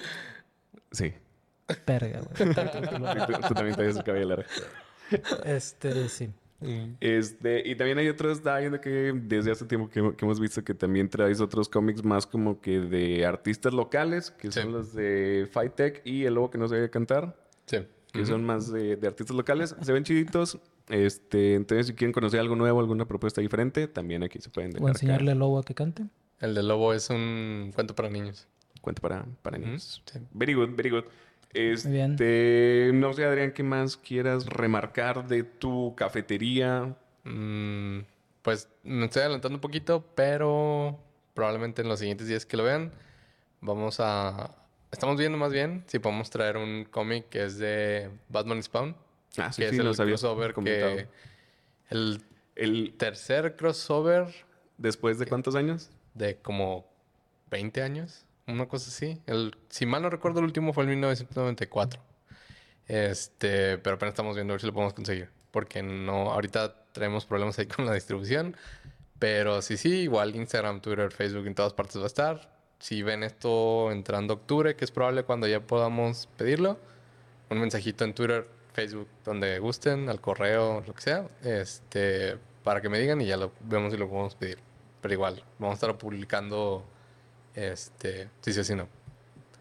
Sí. 0.91 1.13
Perga, 1.85 2.21
güey. 2.21 2.53
Tú, 2.53 2.53
tú 3.47 3.53
también 3.53 3.75
traes 3.75 3.95
el 3.97 4.03
cabello 4.03 4.27
largo. 4.29 4.43
Este, 5.45 6.09
sí. 6.09 6.29
Mm. 6.61 6.95
Este, 6.99 7.67
y 7.69 7.75
también 7.75 7.97
hay 7.99 8.09
otros, 8.09 8.37
estaba 8.37 8.59
viendo 8.59 8.81
que 8.81 9.13
desde 9.15 9.51
hace 9.51 9.65
tiempo 9.65 9.89
que, 9.89 10.13
que 10.15 10.25
hemos 10.25 10.39
visto 10.39 10.61
que 10.63 10.73
también 10.73 11.07
traes 11.09 11.39
otros 11.39 11.69
cómics 11.69 12.03
más 12.03 12.27
como 12.27 12.59
que 12.59 12.79
de 12.81 13.25
artistas 13.25 13.73
locales, 13.73 14.31
que 14.31 14.51
Sí. 14.51 14.59
son 14.61 14.73
los 14.73 14.93
de 14.93 15.47
Fight 15.51 15.75
Tech 15.75 16.01
y 16.03 16.25
El 16.25 16.33
Lobo 16.35 16.49
que 16.49 16.57
no 16.57 16.67
sabía 16.67 16.89
cantar. 16.89 17.35
Sí. 17.65 17.87
que 18.11 18.25
son 18.25 18.43
más 18.43 18.71
de, 18.71 18.95
de 18.97 19.07
artistas 19.07 19.37
locales. 19.37 19.75
Se 19.81 19.93
ven 19.93 20.03
chiditos. 20.03 20.59
Este, 20.89 21.53
entonces, 21.53 21.87
si 21.87 21.93
quieren 21.93 22.11
conocer 22.11 22.39
algo 22.39 22.55
nuevo, 22.55 22.79
alguna 22.79 23.05
propuesta 23.05 23.41
diferente, 23.41 23.87
también 23.87 24.23
aquí 24.23 24.39
se 24.39 24.49
pueden 24.49 24.71
O 24.71 24.73
dejar 24.73 24.89
enseñarle 24.89 25.31
al 25.31 25.39
lobo 25.39 25.59
a 25.59 25.63
que 25.63 25.75
cante. 25.75 26.05
El 26.39 26.55
de 26.55 26.63
lobo 26.63 26.93
es 26.93 27.09
un 27.09 27.71
cuento 27.75 27.95
para 27.95 28.09
niños. 28.09 28.47
caer. 28.47 28.81
Cuenta 28.81 29.01
para, 29.01 29.25
para 29.41 29.57
niños. 29.57 30.01
Sí. 30.11 30.19
Very 30.31 30.53
good, 30.53 30.69
very 30.75 30.89
good. 30.89 31.03
Este, 31.53 31.89
bien. 31.89 32.99
no 32.99 33.13
sé, 33.13 33.25
Adrián, 33.25 33.53
¿qué 33.53 33.63
más 33.63 33.97
quieras 33.97 34.45
remarcar 34.45 35.27
de 35.27 35.43
tu 35.43 35.95
cafetería? 35.95 36.95
Mm, 37.23 37.99
pues 38.41 38.69
me 38.83 39.05
estoy 39.05 39.21
adelantando 39.21 39.57
un 39.57 39.61
poquito, 39.61 40.05
pero 40.15 40.99
probablemente 41.33 41.81
en 41.81 41.87
los 41.87 41.99
siguientes 41.99 42.27
días 42.27 42.45
que 42.45 42.57
lo 42.57 42.63
vean, 42.63 42.91
vamos 43.61 43.99
a... 43.99 44.55
Estamos 44.91 45.17
viendo 45.17 45.37
más 45.37 45.51
bien 45.51 45.83
si 45.87 45.99
podemos 45.99 46.29
traer 46.29 46.57
un 46.57 46.85
cómic 46.85 47.29
que 47.29 47.45
es 47.45 47.57
de 47.59 48.09
Batman 48.29 48.57
y 48.57 48.63
Spawn, 48.63 48.95
Ah, 49.39 49.51
sí, 49.51 49.61
que 49.61 49.69
sí, 49.69 49.77
es 49.77 49.99
el 49.99 50.07
crossover 50.07 50.53
que... 50.53 51.07
El 51.89 52.23
El, 52.55 52.93
tercer 52.97 53.55
crossover 53.55 54.27
¿Después 54.77 55.19
de 55.19 55.25
cuántos 55.25 55.55
años? 55.55 55.89
de 56.13 56.37
como 56.37 56.85
20 57.49 57.81
años, 57.81 58.25
una 58.47 58.67
cosa 58.67 58.89
así. 58.89 59.21
El, 59.25 59.55
si 59.69 59.85
mal 59.85 60.01
no 60.01 60.09
recuerdo, 60.09 60.39
el 60.39 60.45
último 60.45 60.73
fue 60.73 60.83
en 60.83 60.89
1994. 60.91 62.01
Este, 62.87 63.77
pero 63.77 63.95
apenas 63.95 64.13
estamos 64.13 64.35
viendo 64.35 64.53
a 64.53 64.55
ver 64.55 64.61
si 64.61 64.67
lo 64.67 64.73
podemos 64.73 64.93
conseguir. 64.93 65.29
Porque 65.51 65.81
no, 65.81 66.31
ahorita 66.31 66.75
traemos 66.91 67.25
problemas 67.25 67.57
ahí 67.59 67.65
con 67.75 67.85
la 67.85 67.93
distribución. 67.93 68.55
Pero 69.17 69.61
sí, 69.61 69.77
sí, 69.77 70.01
igual 70.01 70.35
Instagram, 70.35 70.81
Twitter, 70.81 71.11
Facebook, 71.11 71.47
en 71.47 71.55
todas 71.55 71.73
partes 71.73 71.97
va 71.97 72.03
a 72.03 72.07
estar. 72.07 72.53
Si 72.79 73.03
ven 73.03 73.23
esto 73.23 73.91
entrando 73.91 74.35
octubre, 74.35 74.75
que 74.75 74.85
es 74.85 74.91
probable 74.91 75.23
cuando 75.23 75.47
ya 75.47 75.59
podamos 75.59 76.29
pedirlo, 76.37 76.79
un 77.49 77.59
mensajito 77.59 78.05
en 78.05 78.13
Twitter, 78.13 78.47
Facebook, 78.79 79.07
donde 79.25 79.59
gusten, 79.59 80.07
al 80.07 80.21
correo, 80.21 80.81
lo 80.87 80.93
que 80.93 81.01
sea, 81.01 81.27
este, 81.43 82.37
para 82.63 82.81
que 82.81 82.87
me 82.87 82.97
digan 82.99 83.19
y 83.19 83.25
ya 83.25 83.35
lo 83.35 83.51
vemos 83.61 83.93
y 83.93 83.97
lo 83.97 84.07
podemos 84.07 84.35
pedir. 84.35 84.59
Pero 85.01 85.13
igual, 85.13 85.43
vamos 85.57 85.73
a 85.73 85.75
estar 85.75 85.97
publicando, 85.97 86.85
este, 87.55 88.29
sí, 88.39 88.53
sí, 88.53 88.63
sí, 88.63 88.75
no. 88.75 88.87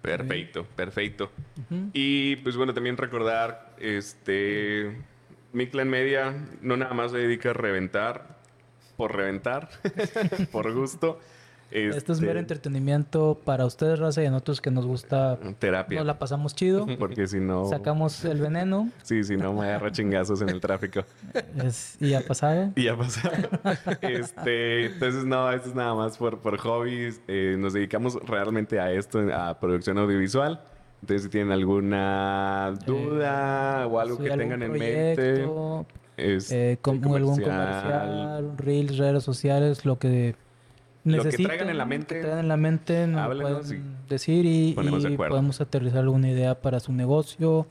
Perfecto, 0.02 0.64
perfecto. 0.64 1.32
Y 1.92 2.36
pues 2.36 2.56
bueno, 2.56 2.72
también 2.72 2.96
recordar, 2.96 3.74
este, 3.80 4.96
Miclan 5.52 5.88
Media 5.88 6.34
no 6.60 6.76
nada 6.76 6.94
más 6.94 7.10
se 7.10 7.18
dedica 7.18 7.50
a 7.50 7.54
reventar 7.54 8.38
por 8.96 9.16
reventar, 9.16 9.68
por 10.52 10.72
gusto. 10.72 11.18
Esto 11.70 12.12
es 12.12 12.18
Este, 12.18 12.26
mero 12.26 12.38
entretenimiento 12.38 13.38
para 13.44 13.66
ustedes, 13.66 13.98
raza, 13.98 14.22
y 14.22 14.26
a 14.26 14.30
nosotros 14.30 14.60
que 14.62 14.70
nos 14.70 14.86
gusta, 14.86 15.38
Terapia. 15.58 15.98
nos 15.98 16.06
la 16.06 16.18
pasamos 16.18 16.54
chido. 16.54 16.86
Porque 16.98 17.26
si 17.26 17.40
no... 17.40 17.66
Sacamos 17.66 18.24
el 18.24 18.40
veneno 18.40 18.88
Sí, 19.02 19.22
si 19.22 19.36
no 19.36 19.52
me 19.52 19.66
agarra 19.66 19.92
chingazos 19.92 20.40
en 20.40 20.48
el 20.48 20.60
tráfico. 20.60 21.04
es- 21.62 22.00
y 22.00 22.14
ha 22.14 22.22
pasado. 22.22 22.72
Y 22.74 22.84
ya 22.84 22.96
pasó. 22.96 23.28
este, 24.00 24.86
entonces, 24.86 25.24
no, 25.24 25.50
esto 25.52 25.68
es 25.68 25.74
nada 25.74 25.94
más 25.94 26.16
por, 26.16 26.38
por 26.38 26.56
hobbies. 26.58 27.20
Eh, 27.28 27.56
nos 27.58 27.74
dedicamos 27.74 28.14
realmente 28.26 28.80
a 28.80 28.90
esto, 28.92 29.20
a 29.34 29.58
producción 29.60 29.98
audiovisual. 29.98 30.60
Entonces, 31.02 31.24
si 31.24 31.28
tienen 31.28 31.52
alguna 31.52 32.74
duda 32.86 33.86
o 33.86 34.00
algo 34.00 34.18
que 34.18 34.30
tengan 34.30 34.62
en 34.62 34.72
mente, 34.72 35.14
proyecto, 35.14 35.86
es 36.16 36.50
eh, 36.50 36.78
com- 36.82 37.00
sí, 37.02 37.14
algún 37.14 37.40
comercial, 37.40 38.52
reels, 38.56 38.96
redes 38.98 39.22
sociales, 39.22 39.84
lo 39.84 39.98
que 39.98 40.34
Lo 41.16 41.22
que 41.24 41.30
traigan 41.30 41.70
en 41.70 41.78
la 41.78 41.85
lo 41.85 41.89
mente, 41.89 42.14
que 42.16 42.20
traigan 42.20 42.39
en 42.40 42.48
la 42.48 42.56
mente, 42.56 43.06
nos 43.06 43.26
pueden 43.36 43.85
decir 44.09 44.44
y, 44.47 44.72
ponemos 44.74 45.02
de 45.02 45.10
y 45.10 45.14
acuerdo. 45.14 45.30
podemos 45.36 45.60
aterrizar 45.60 46.01
alguna 46.01 46.30
idea 46.30 46.60
para 46.60 46.80
su 46.80 46.93
negocio, 46.93 47.66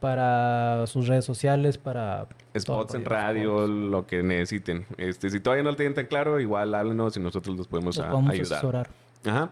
para 0.00 0.86
sus 0.86 1.06
redes 1.08 1.24
sociales, 1.24 1.78
para 1.78 2.26
spots 2.58 2.94
en 2.94 3.04
radio, 3.04 3.66
lo 3.66 4.06
que 4.06 4.22
necesiten. 4.22 4.86
Este, 4.98 5.30
si 5.30 5.40
todavía 5.40 5.62
no 5.64 5.70
lo 5.70 5.76
tienen 5.76 5.94
tan 5.94 6.06
claro, 6.06 6.40
igual 6.40 6.74
háblenos 6.74 7.16
y 7.16 7.20
nosotros 7.20 7.56
los 7.56 7.66
podemos 7.68 7.96
Los 7.96 8.06
a- 8.06 8.10
podemos 8.10 8.30
ayudar. 8.32 8.52
asesorar. 8.58 8.88
Ajá. 9.24 9.50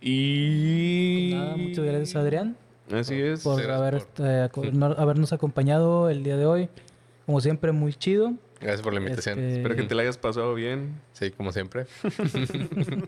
Y... 0.00 1.30
Pues 1.32 1.40
Nada, 1.42 1.56
muchas 1.56 1.84
gracias 1.84 2.16
Adrián 2.16 2.56
Así 2.92 3.20
es. 3.20 3.42
por 3.42 3.60
haber, 3.70 4.02
por- 4.14 4.26
eh, 4.26 4.42
aco- 4.42 4.64
no- 4.72 4.86
habernos 4.96 5.32
acompañado 5.32 6.08
el 6.10 6.22
día 6.22 6.36
de 6.36 6.46
hoy. 6.46 6.68
Como 7.26 7.40
siempre, 7.40 7.72
muy 7.72 7.92
chido. 7.92 8.32
Gracias 8.60 8.82
por 8.82 8.92
la 8.92 9.00
invitación. 9.00 9.38
Este, 9.38 9.56
Espero 9.58 9.76
que 9.76 9.82
te 9.84 9.94
la 9.94 10.02
hayas 10.02 10.18
pasado 10.18 10.54
bien. 10.54 11.00
Sí, 11.12 11.30
como 11.30 11.52
siempre. 11.52 11.86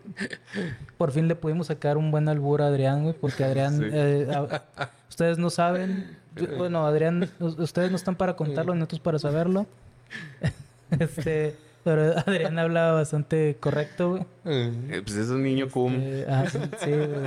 Por 0.99 1.13
fin 1.13 1.29
le 1.29 1.35
pudimos 1.35 1.69
sacar 1.69 1.97
un 1.97 2.11
buen 2.11 2.29
albur 2.29 2.63
a 2.63 2.67
Adrián, 2.67 3.03
güey, 3.03 3.15
porque 3.15 3.45
Adrián, 3.45 3.79
Sí. 3.79 3.85
eh, 3.93 4.29
a- 4.33 4.91
ustedes 5.09 5.39
no 5.39 5.51
saben, 5.51 6.17
bueno, 6.57 6.87
Adrián, 6.87 7.29
ustedes 7.41 7.91
no 7.91 7.97
están 7.97 8.15
para 8.17 8.37
contarlo, 8.37 8.75
nosotros 8.75 9.01
para 9.01 9.19
saberlo. 9.19 9.67
este, 10.99 11.57
pero 11.85 12.15
Adrián 12.27 12.59
habla 12.59 12.93
bastante 12.93 13.57
correcto, 13.61 14.11
güey. 14.11 14.23
Eh, 14.47 15.03
pues 15.05 15.17
es 15.17 15.29
un 15.29 15.43
niño 15.43 15.69
cum. 15.69 15.95
Eh, 15.99 16.25
ah, 16.29 16.45
sí, 16.51 16.59
sí, 16.79 16.91
güey, 16.91 17.27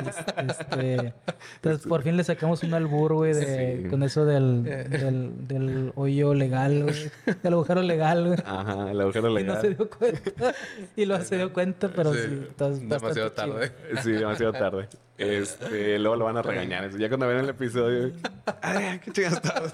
este, 0.49 1.13
entonces 1.55 1.87
por 1.87 2.01
fin 2.03 2.17
le 2.17 2.23
sacamos 2.23 2.63
un 2.63 2.73
albur, 2.73 3.13
güey, 3.13 3.33
de, 3.33 3.81
Sí. 3.83 3.89
con 3.89 4.03
eso 4.03 4.25
del, 4.25 4.63
del, 4.63 5.47
del 5.47 5.91
hoyo 5.95 6.33
legal, 6.33 6.83
güey, 6.83 6.95
del 7.43 7.53
agujero 7.53 7.81
legal, 7.81 8.27
güey. 8.27 8.39
Ajá, 8.45 8.91
el 8.91 8.99
agujero 9.01 9.29
Y 9.39 9.43
no 9.43 9.61
se 9.61 9.69
legal. 9.69 9.77
dio 9.77 9.89
cuenta. 9.89 10.53
Y 10.95 11.05
lo 11.05 11.21
se 11.21 11.37
dio 11.37 11.53
cuenta, 11.53 11.89
pero 11.89 12.13
sí, 12.13 12.47
demasiado 12.81 13.31
tarde. 13.31 13.71
chido. 13.89 14.01
Sí, 14.03 14.11
demasiado 14.11 14.53
tarde. 14.53 14.87
Este, 15.23 15.99
luego 15.99 16.15
lo 16.17 16.25
van 16.25 16.37
a 16.37 16.41
regañar. 16.41 16.89
Ya 16.97 17.07
cuando 17.07 17.27
ven 17.27 17.39
el 17.39 17.49
episodio, 17.49 18.11
Adrián, 18.61 18.99
qué 18.99 19.11
chingados 19.11 19.37
estás? 19.43 19.73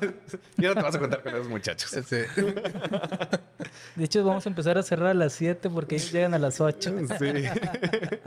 Ya 0.58 0.70
no 0.70 0.76
te 0.76 0.82
vas 0.82 0.96
a 0.96 1.00
contar 1.00 1.24
con 1.24 1.34
esos 1.34 1.50
muchachos. 1.50 1.92
Sí. 1.92 2.18
De 3.96 4.04
hecho, 4.04 4.24
vamos 4.24 4.46
a 4.46 4.50
empezar 4.50 4.78
a 4.78 4.84
cerrar 4.84 5.10
a 5.10 5.14
las 5.14 5.34
7 5.34 5.70
porque 5.70 5.96
ellos 5.96 6.12
llegan 6.12 6.34
a 6.34 6.40
las 6.40 6.62
8. 6.62 6.96
Sí. 7.18 7.26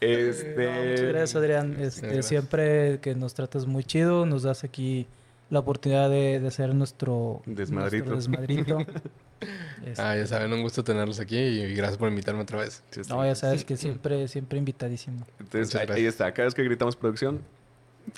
Este. 0.00 0.90
muchas 0.90 1.06
gracias, 1.06 1.34
Adrián. 1.34 1.76
Este, 1.80 2.02
gracias. 2.02 2.26
Siempre 2.26 3.00
que 3.00 3.16
nos 3.16 3.34
tratas 3.34 3.66
muy 3.66 3.82
chido, 3.82 4.26
nos 4.26 4.44
das 4.44 4.62
aquí 4.62 5.08
la 5.50 5.58
oportunidad 5.60 6.10
de, 6.10 6.40
de 6.40 6.50
ser 6.50 6.74
nuestro 6.74 7.42
Desmadrito. 7.46 8.10
nuestro 8.10 8.16
desmadrito. 8.38 8.78
Este, 9.86 10.02
Ah, 10.02 10.16
ya 10.16 10.26
saben, 10.26 10.52
un 10.52 10.62
gusto 10.62 10.82
tenerlos 10.82 11.20
aquí 11.20 11.36
y 11.38 11.72
gracias 11.76 11.96
por 11.96 12.08
invitarme 12.08 12.42
otra 12.42 12.58
vez. 12.58 12.82
Sí, 12.90 13.02
no, 13.08 13.24
ya 13.24 13.36
sabes 13.36 13.64
que 13.64 13.76
siempre, 13.76 14.26
siempre 14.26 14.58
invitadísimo. 14.58 15.24
Entonces, 15.38 15.76
ahí, 15.88 16.06
está. 16.06 16.32
Cada 16.34 16.46
vez 16.46 16.54
que 16.56 16.64
gritamos 16.64 16.96
producción, 16.96 17.40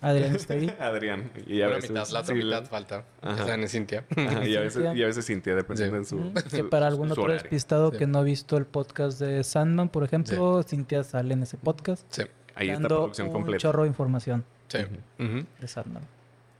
Adrián 0.00 0.34
está 0.34 0.54
ahí. 0.54 0.74
Adrián. 0.80 1.30
Y 1.46 1.60
a 1.60 1.66
Una 1.66 1.76
veces. 1.76 1.90
mitad, 1.90 2.08
la 2.08 2.20
otra 2.20 2.34
sí, 2.34 2.42
mitad 2.42 2.64
falta. 2.64 3.04
Ajá. 3.20 3.38
Está 3.42 3.54
en 3.54 3.68
Cintia. 3.68 4.04
Ajá, 4.16 4.46
y, 4.46 4.56
a 4.56 4.60
veces, 4.60 4.82
Cintia. 4.82 4.94
y 4.94 5.02
a 5.02 5.06
veces 5.06 5.26
Cintia, 5.26 5.54
dependiendo 5.54 6.02
Sí. 6.04 6.16
en 6.16 6.32
su. 6.34 6.50
Que 6.56 6.64
para 6.64 6.86
algún 6.86 7.08
su 7.08 7.12
otro 7.12 7.24
horario. 7.24 7.42
despistado 7.42 7.90
Sí. 7.92 7.98
que 7.98 8.06
no 8.06 8.20
ha 8.20 8.22
visto 8.22 8.56
el 8.56 8.64
podcast 8.64 9.20
de 9.20 9.44
Sandman, 9.44 9.90
por 9.90 10.02
ejemplo, 10.04 10.62
Cintia 10.62 11.04
sale 11.04 11.34
en 11.34 11.42
ese 11.42 11.58
podcast. 11.58 12.02
Sí. 12.08 12.22
Ahí 12.54 12.68
está 12.68 12.80
dando 12.80 12.88
producción 12.88 13.26
un 13.26 13.32
completa. 13.34 13.58
chorro 13.58 13.82
de 13.82 13.88
información 13.88 14.42
Sí. 14.68 14.78
De 15.18 15.68
Sandman. 15.68 16.02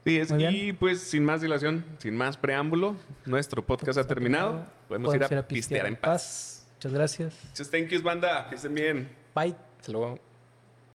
Sí, 0.03 0.17
es, 0.17 0.31
y 0.31 0.73
pues 0.73 0.99
sin 0.99 1.23
más 1.23 1.41
dilación, 1.41 1.85
sin 1.99 2.17
más 2.17 2.35
preámbulo, 2.35 2.95
nuestro 3.25 3.63
podcast 3.65 3.99
ha 3.99 4.07
terminado. 4.07 4.65
Podemos, 4.87 5.13
ir, 5.13 5.23
a 5.23 5.47
pistear 5.47 5.85
en 5.85 5.95
paz. 5.95 6.67
Muchas 6.73 6.93
gracias. 6.93 7.33
Muchas 7.49 7.69
thank 7.69 7.89
yous, 7.89 8.01
banda. 8.01 8.47
Que 8.49 8.55
estén 8.55 8.73
bien. 8.73 9.09
Bye. 9.35 9.55
Hasta 9.79 9.91
luego. 9.91 10.30